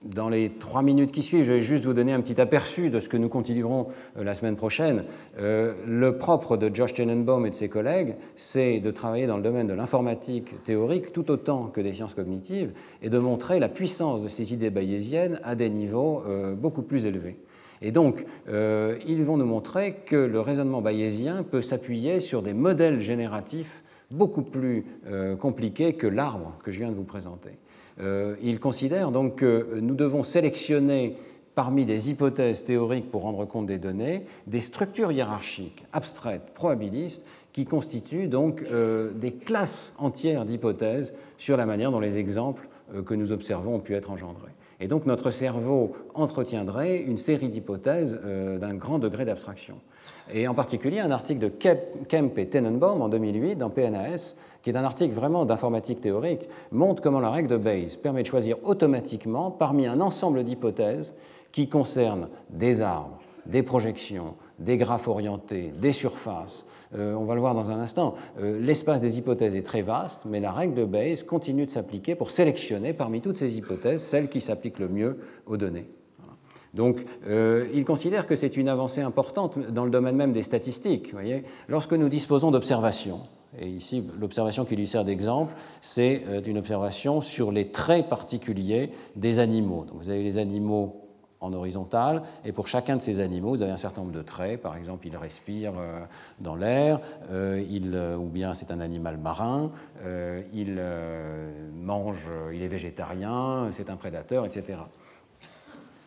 dans 0.05 0.29
les 0.29 0.51
trois 0.51 0.83
minutes 0.83 1.13
qui 1.13 1.23
suivent, 1.23 1.45
je 1.45 1.53
vais 1.53 1.63
juste 1.63 1.85
vous 1.85 1.95
donner 1.95 2.13
un 2.13 2.21
petit 2.21 2.41
aperçu 2.41 2.91
de 2.91 3.01
ce 3.01 3.09
que 3.09 3.17
nous 3.17 3.29
continuerons 3.29 3.89
euh, 4.17 4.25
la 4.25 4.35
semaine 4.35 4.57
prochaine. 4.57 5.05
Euh, 5.39 5.75
le 5.87 6.17
propre 6.17 6.57
de 6.57 6.75
Josh 6.75 6.95
Tenenbaum 6.95 7.47
et 7.47 7.51
de 7.51 7.55
ses 7.55 7.69
collègues, 7.69 8.17
c'est 8.37 8.81
de 8.81 8.91
travailler 8.91 9.27
dans 9.27 9.37
le 9.37 9.43
domaine 9.43 9.67
de 9.67 9.75
l'informatique 9.75 10.63
théorique 10.65 11.13
tout 11.13 11.31
autant 11.31 11.67
que 11.67 11.81
des 11.81 11.93
sciences 11.93 12.15
cognitives 12.15 12.73
et 13.03 13.11
de 13.11 13.19
montrer 13.19 13.59
la 13.59 13.69
puissance 13.69 14.23
de 14.23 14.29
ces 14.29 14.53
idées 14.53 14.71
bayésiennes 14.71 15.41
à 15.45 15.55
des 15.55 15.71
niveaux 15.71 16.23
euh, 16.27 16.55
beaucoup 16.55 16.83
plus 16.83 17.07
élevés. 17.07 17.37
Et 17.85 17.91
donc, 17.91 18.25
ils 18.47 19.25
vont 19.25 19.37
nous 19.37 19.45
montrer 19.45 19.95
que 20.07 20.15
le 20.15 20.39
raisonnement 20.39 20.81
bayésien 20.81 21.43
peut 21.43 21.63
s'appuyer 21.63 22.21
sur 22.21 22.41
des 22.41 22.53
modèles 22.53 23.01
génératifs 23.01 23.83
beaucoup 24.13 24.43
plus 24.43 24.85
compliqués 25.41 25.95
que 25.95 26.07
l'arbre 26.07 26.57
que 26.63 26.71
je 26.71 26.79
viens 26.79 26.93
de 26.93 26.95
vous 26.95 27.03
présenter. 27.03 27.59
Euh, 28.03 28.35
il 28.43 28.59
considère 28.59 29.11
donc 29.11 29.37
que 29.37 29.79
nous 29.81 29.95
devons 29.95 30.25
sélectionner 30.25 31.17
parmi 31.55 31.85
des 31.85 32.11
hypothèses 32.11 32.65
théoriques 32.65 33.11
pour 33.11 33.23
rendre 33.23 33.45
compte 33.45 33.67
des 33.67 33.79
données 33.79 34.25
des 34.47 34.61
structures 34.61 35.13
hiérarchiques 35.13 35.85
abstraites, 35.93 36.53
probabilistes, 36.55 37.23
qui 37.53 37.67
constituent 37.67 38.29
donc 38.29 38.65
euh, 38.73 39.11
des 39.15 39.33
classes 39.33 39.95
entières 39.99 40.47
d'hypothèses 40.47 41.13
sur 41.37 41.57
la 41.57 41.67
manière 41.67 41.93
dont 41.93 42.01
les 42.01 42.19
exemples 42.19 42.67
euh, 42.95 43.03
que 43.03 43.15
nous 43.15 43.33
observons 43.33 43.77
ont 43.77 43.81
pu 43.81 43.95
être 43.95 44.11
engendrés. 44.11 44.53
Et 44.81 44.89
donc 44.89 45.07
notre 45.07 45.31
cerveau 45.31 45.95
entretiendrait 46.15 46.99
une 46.99 47.19
série 47.19 47.49
d'hypothèses 47.49 48.19
d'un 48.61 48.75
grand 48.75 48.99
degré 48.99 49.25
d'abstraction. 49.25 49.77
Et 50.33 50.49
en 50.49 50.55
particulier 50.55 50.99
un 50.99 51.13
article 51.13 51.39
de 51.39 51.49
Kemp 52.09 52.37
et 52.37 52.49
Tenenbaum 52.49 53.01
en 53.01 53.09
2008 53.09 53.55
dans 53.57 53.71
PNAS 53.71 54.35
qui 54.63 54.71
est 54.71 54.77
un 54.77 54.85
article 54.85 55.15
vraiment 55.15 55.45
d'informatique 55.45 56.01
théorique, 56.01 56.49
montre 56.71 57.03
comment 57.03 57.21
la 57.21 57.31
règle 57.31 57.49
de 57.49 57.57
Bayes 57.57 57.99
permet 58.03 58.23
de 58.23 58.29
choisir 58.29 58.57
automatiquement 58.65 59.51
parmi 59.51 59.87
un 59.87 60.01
ensemble 60.01 60.45
d'hypothèses 60.45 61.15
qui 61.51 61.69
concernent 61.69 62.29
des 62.51 62.81
arbres, 62.81 63.19
des 63.47 63.63
projections, 63.63 64.35
des 64.59 64.77
graphes 64.77 65.09
orientés, 65.09 65.73
des 65.79 65.93
surfaces. 65.93 66.65
Euh, 66.95 67.15
on 67.15 67.25
va 67.25 67.35
le 67.35 67.41
voir 67.41 67.55
dans 67.55 67.71
un 67.71 67.81
instant. 67.81 68.15
Euh, 68.41 68.61
l'espace 68.61 69.01
des 69.01 69.19
hypothèses 69.19 69.55
est 69.55 69.63
très 69.63 69.83
vaste, 69.83 70.23
mais 70.27 70.41
la 70.41 70.53
règle 70.53 70.75
de 70.75 70.85
Bayes 70.85 71.25
continue 71.27 71.67
de 71.67 71.71
s'appliquer 71.71 72.15
pour 72.15 72.31
sélectionner 72.31 72.93
parmi 72.93 73.21
toutes 73.21 73.37
ces 73.37 73.57
hypothèses 73.57 74.03
celles 74.03 74.29
qui 74.29 74.41
s'appliquent 74.41 74.79
le 74.79 74.89
mieux 74.89 75.19
aux 75.47 75.57
données. 75.57 75.89
Donc, 76.75 77.05
euh, 77.27 77.67
il 77.75 77.85
considère 77.85 78.27
que 78.27 78.35
c'est 78.35 78.57
une 78.57 78.69
avancée 78.69 79.03
importante 79.03 79.59
dans 79.59 79.85
le 79.85 79.91
domaine 79.91 80.17
même 80.17 80.33
des 80.33 80.43
statistiques. 80.43 81.15
Lorsque 81.69 81.93
nous 81.93 82.09
disposons 82.09 82.51
d'observations, 82.51 83.21
et 83.59 83.69
ici, 83.69 84.03
l'observation 84.19 84.65
qui 84.65 84.77
lui 84.77 84.89
sert 84.89 85.05
d'exemple, 85.05 85.53
c'est 85.81 86.23
euh, 86.27 86.41
une 86.43 86.59
observation 86.59 87.21
sur 87.21 87.53
les 87.53 87.69
traits 87.69 88.09
particuliers 88.09 88.91
des 89.15 89.39
animaux. 89.39 89.85
Donc, 89.85 89.99
vous 89.99 90.09
avez 90.09 90.23
les 90.23 90.39
animaux 90.39 90.99
en 91.41 91.53
horizontal, 91.53 92.23
et 92.45 92.53
pour 92.53 92.69
chacun 92.69 92.97
de 92.97 93.03
ces 93.03 93.19
animaux, 93.19 93.51
vous 93.51 93.63
avez 93.63 93.73
un 93.73 93.77
certain 93.77 94.03
nombre 94.03 94.15
de 94.15 94.23
traits. 94.23 94.63
Par 94.63 94.77
exemple, 94.77 95.09
il 95.09 95.17
respire 95.17 95.73
euh, 95.77 96.01
dans 96.41 96.55
l'air, 96.55 97.01
euh, 97.31 98.17
ou 98.17 98.27
bien 98.27 98.55
c'est 98.55 98.71
un 98.71 98.81
animal 98.81 99.19
marin, 99.19 99.73
il 100.55 100.81
mange, 101.75 102.29
il 102.53 102.63
est 102.63 102.69
végétarien, 102.69 103.69
c'est 103.73 103.91
un 103.91 103.97
prédateur, 103.97 104.47
etc. 104.47 104.79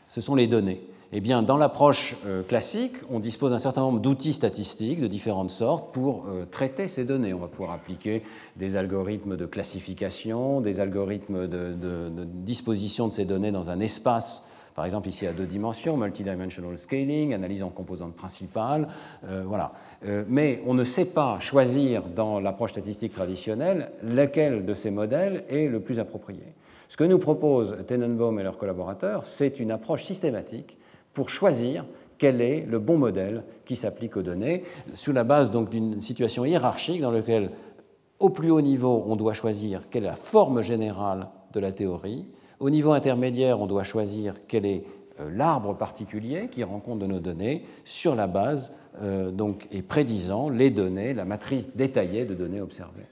Ce 0.07 0.21
sont 0.21 0.35
les 0.35 0.47
données. 0.47 0.81
Eh 1.17 1.21
bien, 1.21 1.43
dans 1.43 1.55
l'approche 1.55 2.17
euh, 2.25 2.43
classique, 2.43 2.95
on 3.09 3.21
dispose 3.21 3.51
d'un 3.51 3.57
certain 3.57 3.79
nombre 3.79 4.01
d'outils 4.01 4.33
statistiques 4.33 4.99
de 4.99 5.07
différentes 5.07 5.49
sortes 5.49 5.93
pour 5.93 6.25
euh, 6.27 6.43
traiter 6.43 6.89
ces 6.89 7.05
données. 7.05 7.33
On 7.33 7.39
va 7.39 7.47
pouvoir 7.47 7.71
appliquer 7.71 8.21
des 8.57 8.75
algorithmes 8.75 9.37
de 9.37 9.45
classification, 9.45 10.59
des 10.59 10.81
algorithmes 10.81 11.47
de, 11.47 12.09
disposition 12.25 13.07
de 13.07 13.13
ces 13.13 13.23
données 13.23 13.53
dans 13.53 13.69
un 13.69 13.79
espace 13.79 14.45
par 14.75 14.83
exemple 14.83 15.07
ici 15.07 15.25
à 15.25 15.31
deux 15.31 15.45
dimensions, 15.45 15.95
multidimensional 15.95 16.77
scaling, 16.77 17.33
analyse 17.33 17.63
en 17.63 17.69
composantes 17.69 18.13
principales, 18.13 18.89
euh, 19.23 19.41
voilà. 19.47 19.71
mais 20.27 20.61
on 20.67 20.73
ne 20.73 20.83
sait 20.83 21.05
pas 21.05 21.39
choisir 21.39 22.03
dans 22.13 22.41
l'approche 22.41 22.71
statistique 22.71 23.13
traditionnelle 23.13 23.91
lequel 24.03 24.65
de 24.65 24.73
ces 24.73 24.91
modèles 24.91 25.45
est 25.47 25.69
le 25.69 25.79
plus 25.79 25.97
approprié. 25.97 26.43
Ce 26.89 26.97
que 26.97 27.05
nous 27.05 27.19
proposent 27.19 27.77
Tenenbaum 27.87 28.37
et 28.37 28.43
leurs 28.43 28.57
collaborateurs, 28.57 29.23
c'est 29.23 29.61
une 29.61 29.71
approche 29.71 30.03
systématique 30.03 30.77
pour 31.15 31.29
choisir 31.29 31.85
quel 32.19 32.41
est 32.41 32.65
le 32.67 32.77
bon 32.77 32.97
modèle 32.97 33.43
qui 33.65 33.75
s'applique 33.75 34.15
aux 34.15 34.21
données, 34.21 34.63
sous 34.93 35.11
la 35.11 35.23
base 35.23 35.51
d'une 35.51 35.99
situation 35.99 36.45
hiérarchique 36.45 37.01
dans 37.01 37.11
laquelle, 37.11 37.49
au 38.19 38.29
plus 38.29 38.51
haut 38.51 38.61
niveau, 38.61 39.03
on 39.07 39.15
doit 39.15 39.33
choisir 39.33 39.89
quelle 39.89 40.03
est 40.03 40.07
la 40.07 40.15
forme 40.15 40.61
générale 40.61 41.29
de 41.51 41.59
la 41.59 41.71
théorie, 41.71 42.27
au 42.59 42.69
niveau 42.69 42.93
intermédiaire, 42.93 43.59
on 43.59 43.67
doit 43.67 43.83
choisir 43.83 44.35
quel 44.47 44.65
est 44.65 44.83
euh, 45.19 45.29
l'arbre 45.33 45.75
particulier 45.75 46.47
qui 46.49 46.63
rend 46.63 46.79
compte 46.79 46.99
de 46.99 47.05
nos 47.05 47.19
données 47.19 47.63
sur 47.83 48.15
la 48.15 48.27
base 48.27 48.73
euh, 49.01 49.31
et 49.71 49.81
prédisant 49.81 50.49
les 50.49 50.69
données, 50.69 51.13
la 51.13 51.25
matrice 51.25 51.69
détaillée 51.75 52.25
de 52.25 52.33
données 52.33 52.61
observées. 52.61 53.07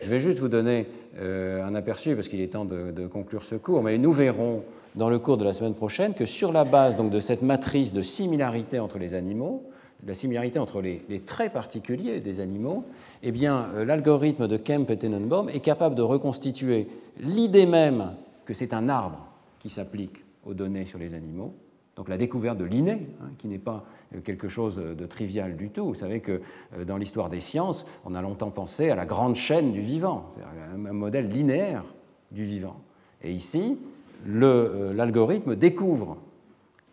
Je 0.00 0.08
vais 0.08 0.20
juste 0.20 0.38
vous 0.38 0.48
donner 0.48 0.86
euh, 1.18 1.64
un 1.64 1.74
aperçu 1.74 2.14
parce 2.14 2.28
qu'il 2.28 2.40
est 2.40 2.52
temps 2.52 2.64
de, 2.64 3.06
conclure 3.08 3.42
ce 3.42 3.56
cours, 3.56 3.82
mais 3.82 3.98
nous 3.98 4.12
verrons 4.12 4.62
dans 4.94 5.10
le 5.10 5.18
cours 5.18 5.36
de 5.36 5.44
la 5.44 5.52
semaine 5.52 5.74
prochaine 5.74 6.14
que 6.14 6.24
sur 6.24 6.52
la 6.52 6.64
base 6.64 6.96
donc, 6.96 7.10
de 7.10 7.20
cette 7.20 7.42
matrice 7.42 7.92
de 7.92 8.02
similarité 8.02 8.78
entre 8.78 8.98
les 8.98 9.14
animaux, 9.14 9.64
la 10.06 10.14
similarité 10.14 10.60
entre 10.60 10.80
les, 10.80 11.02
traits 11.26 11.52
particuliers 11.52 12.20
des 12.20 12.38
animaux, 12.38 12.84
eh 13.24 13.32
bien, 13.32 13.70
euh, 13.74 13.84
l'algorithme 13.84 14.46
de 14.46 14.56
Kemp 14.56 14.88
et 14.90 14.96
Tenenbaum 14.96 15.48
est 15.48 15.60
capable 15.60 15.96
de 15.96 16.02
reconstituer 16.02 16.86
l'idée 17.18 17.66
même 17.66 18.12
que 18.46 18.54
c'est 18.54 18.72
un 18.72 18.88
arbre 18.88 19.26
qui 19.58 19.68
s'applique 19.68 20.24
aux 20.46 20.54
données 20.54 20.86
sur 20.86 21.00
les 21.00 21.12
animaux, 21.12 21.54
Donc 21.98 22.08
la 22.08 22.16
découverte 22.16 22.56
de 22.56 22.64
l'inné, 22.64 23.08
hein, 23.20 23.30
qui 23.38 23.48
n'est 23.48 23.58
pas 23.58 23.84
quelque 24.22 24.48
chose 24.48 24.76
de 24.76 25.06
trivial 25.06 25.56
du 25.56 25.68
tout. 25.68 25.84
Vous 25.84 25.94
savez 25.94 26.20
que 26.20 26.40
dans 26.86 26.96
l'histoire 26.96 27.28
des 27.28 27.40
sciences, 27.40 27.86
on 28.04 28.14
a 28.14 28.22
longtemps 28.22 28.50
pensé 28.50 28.88
à 28.88 28.94
la 28.94 29.04
grande 29.04 29.34
chaîne 29.34 29.72
du 29.72 29.80
vivant, 29.80 30.32
un 30.72 30.92
modèle 30.92 31.28
linéaire 31.28 31.84
du 32.30 32.44
vivant. 32.44 32.76
Et 33.24 33.32
ici, 33.32 33.80
l'algorithme 34.24 35.56
découvre 35.56 36.18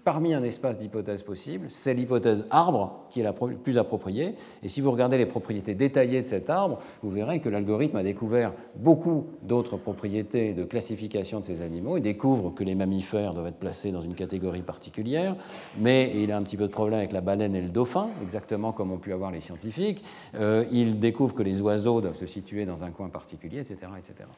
parmi 0.06 0.36
un 0.36 0.44
espace 0.44 0.77
d'hypothèses 0.77 1.23
possibles, 1.23 1.65
c'est 1.69 1.95
l'hypothèse 1.95 2.45
arbre 2.52 3.07
qui 3.10 3.19
est 3.19 3.23
la 3.23 3.34
plus 3.34 3.77
appropriée. 3.80 4.36
Et 4.61 4.68
si 4.68 4.80
vous 4.80 4.91
regardez 4.91 5.18
les 5.18 5.26
propriétés 5.26 5.73
détaillées 5.73 6.22
de 6.22 6.27
cet 6.27 6.49
arbre, 6.52 6.80
vous 7.02 7.10
verrez 7.10 7.40
que 7.40 7.49
l'algorithme 7.49 7.98
a 7.98 8.03
découvert 8.03 8.53
beaucoup 8.76 9.26
d'autres 9.41 9.77
propriétés 9.77 10.53
de 10.53 10.64
classification 10.64 11.40
de 11.40 11.45
ces 11.45 11.64
animaux. 11.64 11.98
Il 11.98 12.03
découvre 12.03 12.52
que 12.52 12.64
les 12.64 12.76
mammifères 12.76 13.34
doivent 13.34 13.48
être 13.48 13.60
placés 13.60 13.91
dans 13.91 14.02
une 14.02 14.14
catégorie 14.14 14.61
particulière, 14.61 15.36
mais 15.80 16.14
il 16.15 16.32
a 16.32 16.38
un 16.38 16.44
petit 16.44 16.57
peu 16.57 16.68
de 16.68 16.72
problème 16.72 16.99
avec 16.99 17.11
la 17.11 17.22
baleine 17.22 17.56
et 17.56 17.61
le 17.61 17.69
dauphin, 17.69 18.07
exactement 18.22 18.73
comme 18.73 18.91
ont 18.91 18.99
pu 18.99 19.11
avoir 19.11 19.32
les 19.32 19.41
scientifiques. 19.41 20.03
Euh, 20.36 20.65
il 20.72 20.99
découvre 20.99 21.34
que 21.34 21.44
les 21.44 21.61
oiseaux 21.61 21.99
doivent 21.99 22.15
se 22.15 22.27
situer 22.27 22.65
dans 22.68 22.84
un 22.84 22.91
coin 22.91 23.10
particulier, 23.10 23.60
etc. 23.60 23.77
etc. 23.98 24.30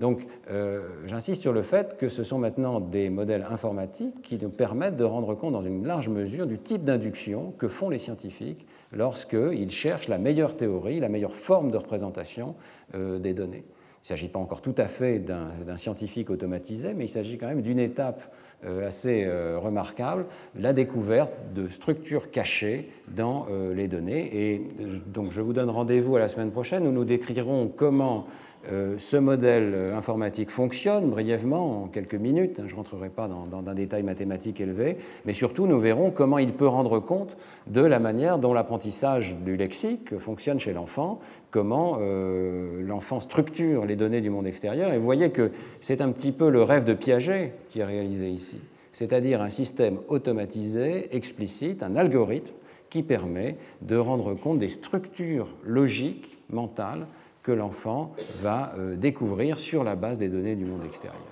Donc 0.00 0.26
euh, 0.50 0.82
j'insiste 1.06 1.42
sur 1.42 1.52
le 1.52 1.62
fait 1.62 1.96
que 1.96 2.08
ce 2.08 2.24
sont 2.24 2.38
maintenant 2.38 2.80
des 2.80 3.10
modèles 3.10 3.46
informatiques 3.48 4.22
qui 4.22 4.38
nous 4.38 4.48
permettent 4.48 4.96
de 4.96 5.04
rendre 5.04 5.34
compte 5.34 5.52
dans 5.52 5.62
une 5.62 5.86
large 5.86 6.08
mesure 6.08 6.46
du 6.46 6.58
type 6.58 6.84
d'induction 6.84 7.52
que 7.58 7.68
font 7.68 7.90
les 7.90 7.98
scientifiques 7.98 8.66
lorsqu'ils 8.92 9.70
cherchent 9.70 10.08
la 10.08 10.18
meilleure 10.18 10.56
théorie, 10.56 10.98
la 10.98 11.08
meilleure 11.08 11.36
forme 11.36 11.70
de 11.70 11.76
représentation 11.76 12.56
euh, 12.94 13.18
des 13.18 13.34
données. 13.34 13.64
Il 13.66 14.12
ne 14.12 14.18
s'agit 14.18 14.28
pas 14.28 14.38
encore 14.38 14.60
tout 14.60 14.74
à 14.76 14.86
fait 14.86 15.18
d'un 15.18 15.78
scientifique 15.78 16.28
automatisé, 16.28 16.92
mais 16.92 17.06
il 17.06 17.08
s'agit 17.08 17.38
quand 17.38 17.46
même 17.46 17.62
d'une 17.62 17.78
étape 17.78 18.34
euh, 18.66 18.86
assez 18.86 19.26
remarquable, 19.56 20.26
la 20.56 20.74
découverte 20.74 21.32
de 21.54 21.68
structures 21.68 22.30
cachées 22.30 22.90
dans 23.08 23.46
les 23.74 23.88
données. 23.88 24.52
Et 24.52 24.66
donc 25.06 25.30
je 25.30 25.40
vous 25.40 25.54
donne 25.54 25.70
rendez-vous 25.70 26.16
à 26.16 26.18
la 26.18 26.28
semaine 26.28 26.50
prochaine 26.50 26.86
où 26.86 26.92
nous 26.92 27.06
décrirons 27.06 27.72
comment 27.74 28.26
euh, 28.70 28.96
ce 28.98 29.16
modèle 29.16 29.72
euh, 29.74 29.96
informatique 29.96 30.50
fonctionne 30.50 31.10
brièvement 31.10 31.84
en 31.84 31.86
quelques 31.88 32.14
minutes, 32.14 32.60
hein, 32.60 32.64
je 32.66 32.72
ne 32.72 32.76
rentrerai 32.76 33.10
pas 33.10 33.28
dans, 33.28 33.46
un 33.66 33.74
détail 33.74 34.02
mathématique 34.02 34.60
élevé, 34.60 34.96
mais 35.26 35.32
surtout 35.32 35.66
nous 35.66 35.80
verrons 35.80 36.10
comment 36.10 36.38
il 36.38 36.52
peut 36.52 36.66
rendre 36.66 36.98
compte 36.98 37.36
de 37.66 37.80
la 37.80 37.98
manière 37.98 38.38
dont 38.38 38.54
l'apprentissage 38.54 39.36
du 39.44 39.56
lexique 39.56 40.18
fonctionne 40.18 40.58
chez 40.58 40.72
l'enfant, 40.72 41.20
comment 41.50 41.98
euh, 42.00 42.82
l'enfant 42.82 43.20
structure 43.20 43.84
les 43.84 43.96
données 43.96 44.20
du 44.20 44.30
monde 44.30 44.46
extérieur. 44.46 44.92
Et 44.92 44.98
vous 44.98 45.04
voyez 45.04 45.30
que 45.30 45.50
c'est 45.80 46.00
un 46.00 46.10
petit 46.10 46.32
peu 46.32 46.48
le 46.48 46.62
rêve 46.62 46.84
de 46.84 46.94
Piaget 46.94 47.52
qui 47.68 47.80
est 47.80 47.84
réalisé 47.84 48.28
ici, 48.30 48.58
c'est-à-dire 48.92 49.42
un 49.42 49.50
système 49.50 49.98
automatisé, 50.08 51.14
explicite, 51.14 51.82
un 51.82 51.96
algorithme 51.96 52.52
qui 52.88 53.02
permet 53.02 53.56
de 53.82 53.96
rendre 53.96 54.34
compte 54.34 54.58
des 54.58 54.68
structures 54.68 55.48
logiques, 55.64 56.38
mentales, 56.50 57.06
que 57.44 57.52
l'enfant 57.52 58.12
va 58.42 58.74
euh, 58.76 58.96
découvrir 58.96 59.60
sur 59.60 59.84
la 59.84 59.94
base 59.94 60.18
des 60.18 60.28
données 60.28 60.56
du 60.56 60.64
monde 60.64 60.84
extérieur. 60.84 61.22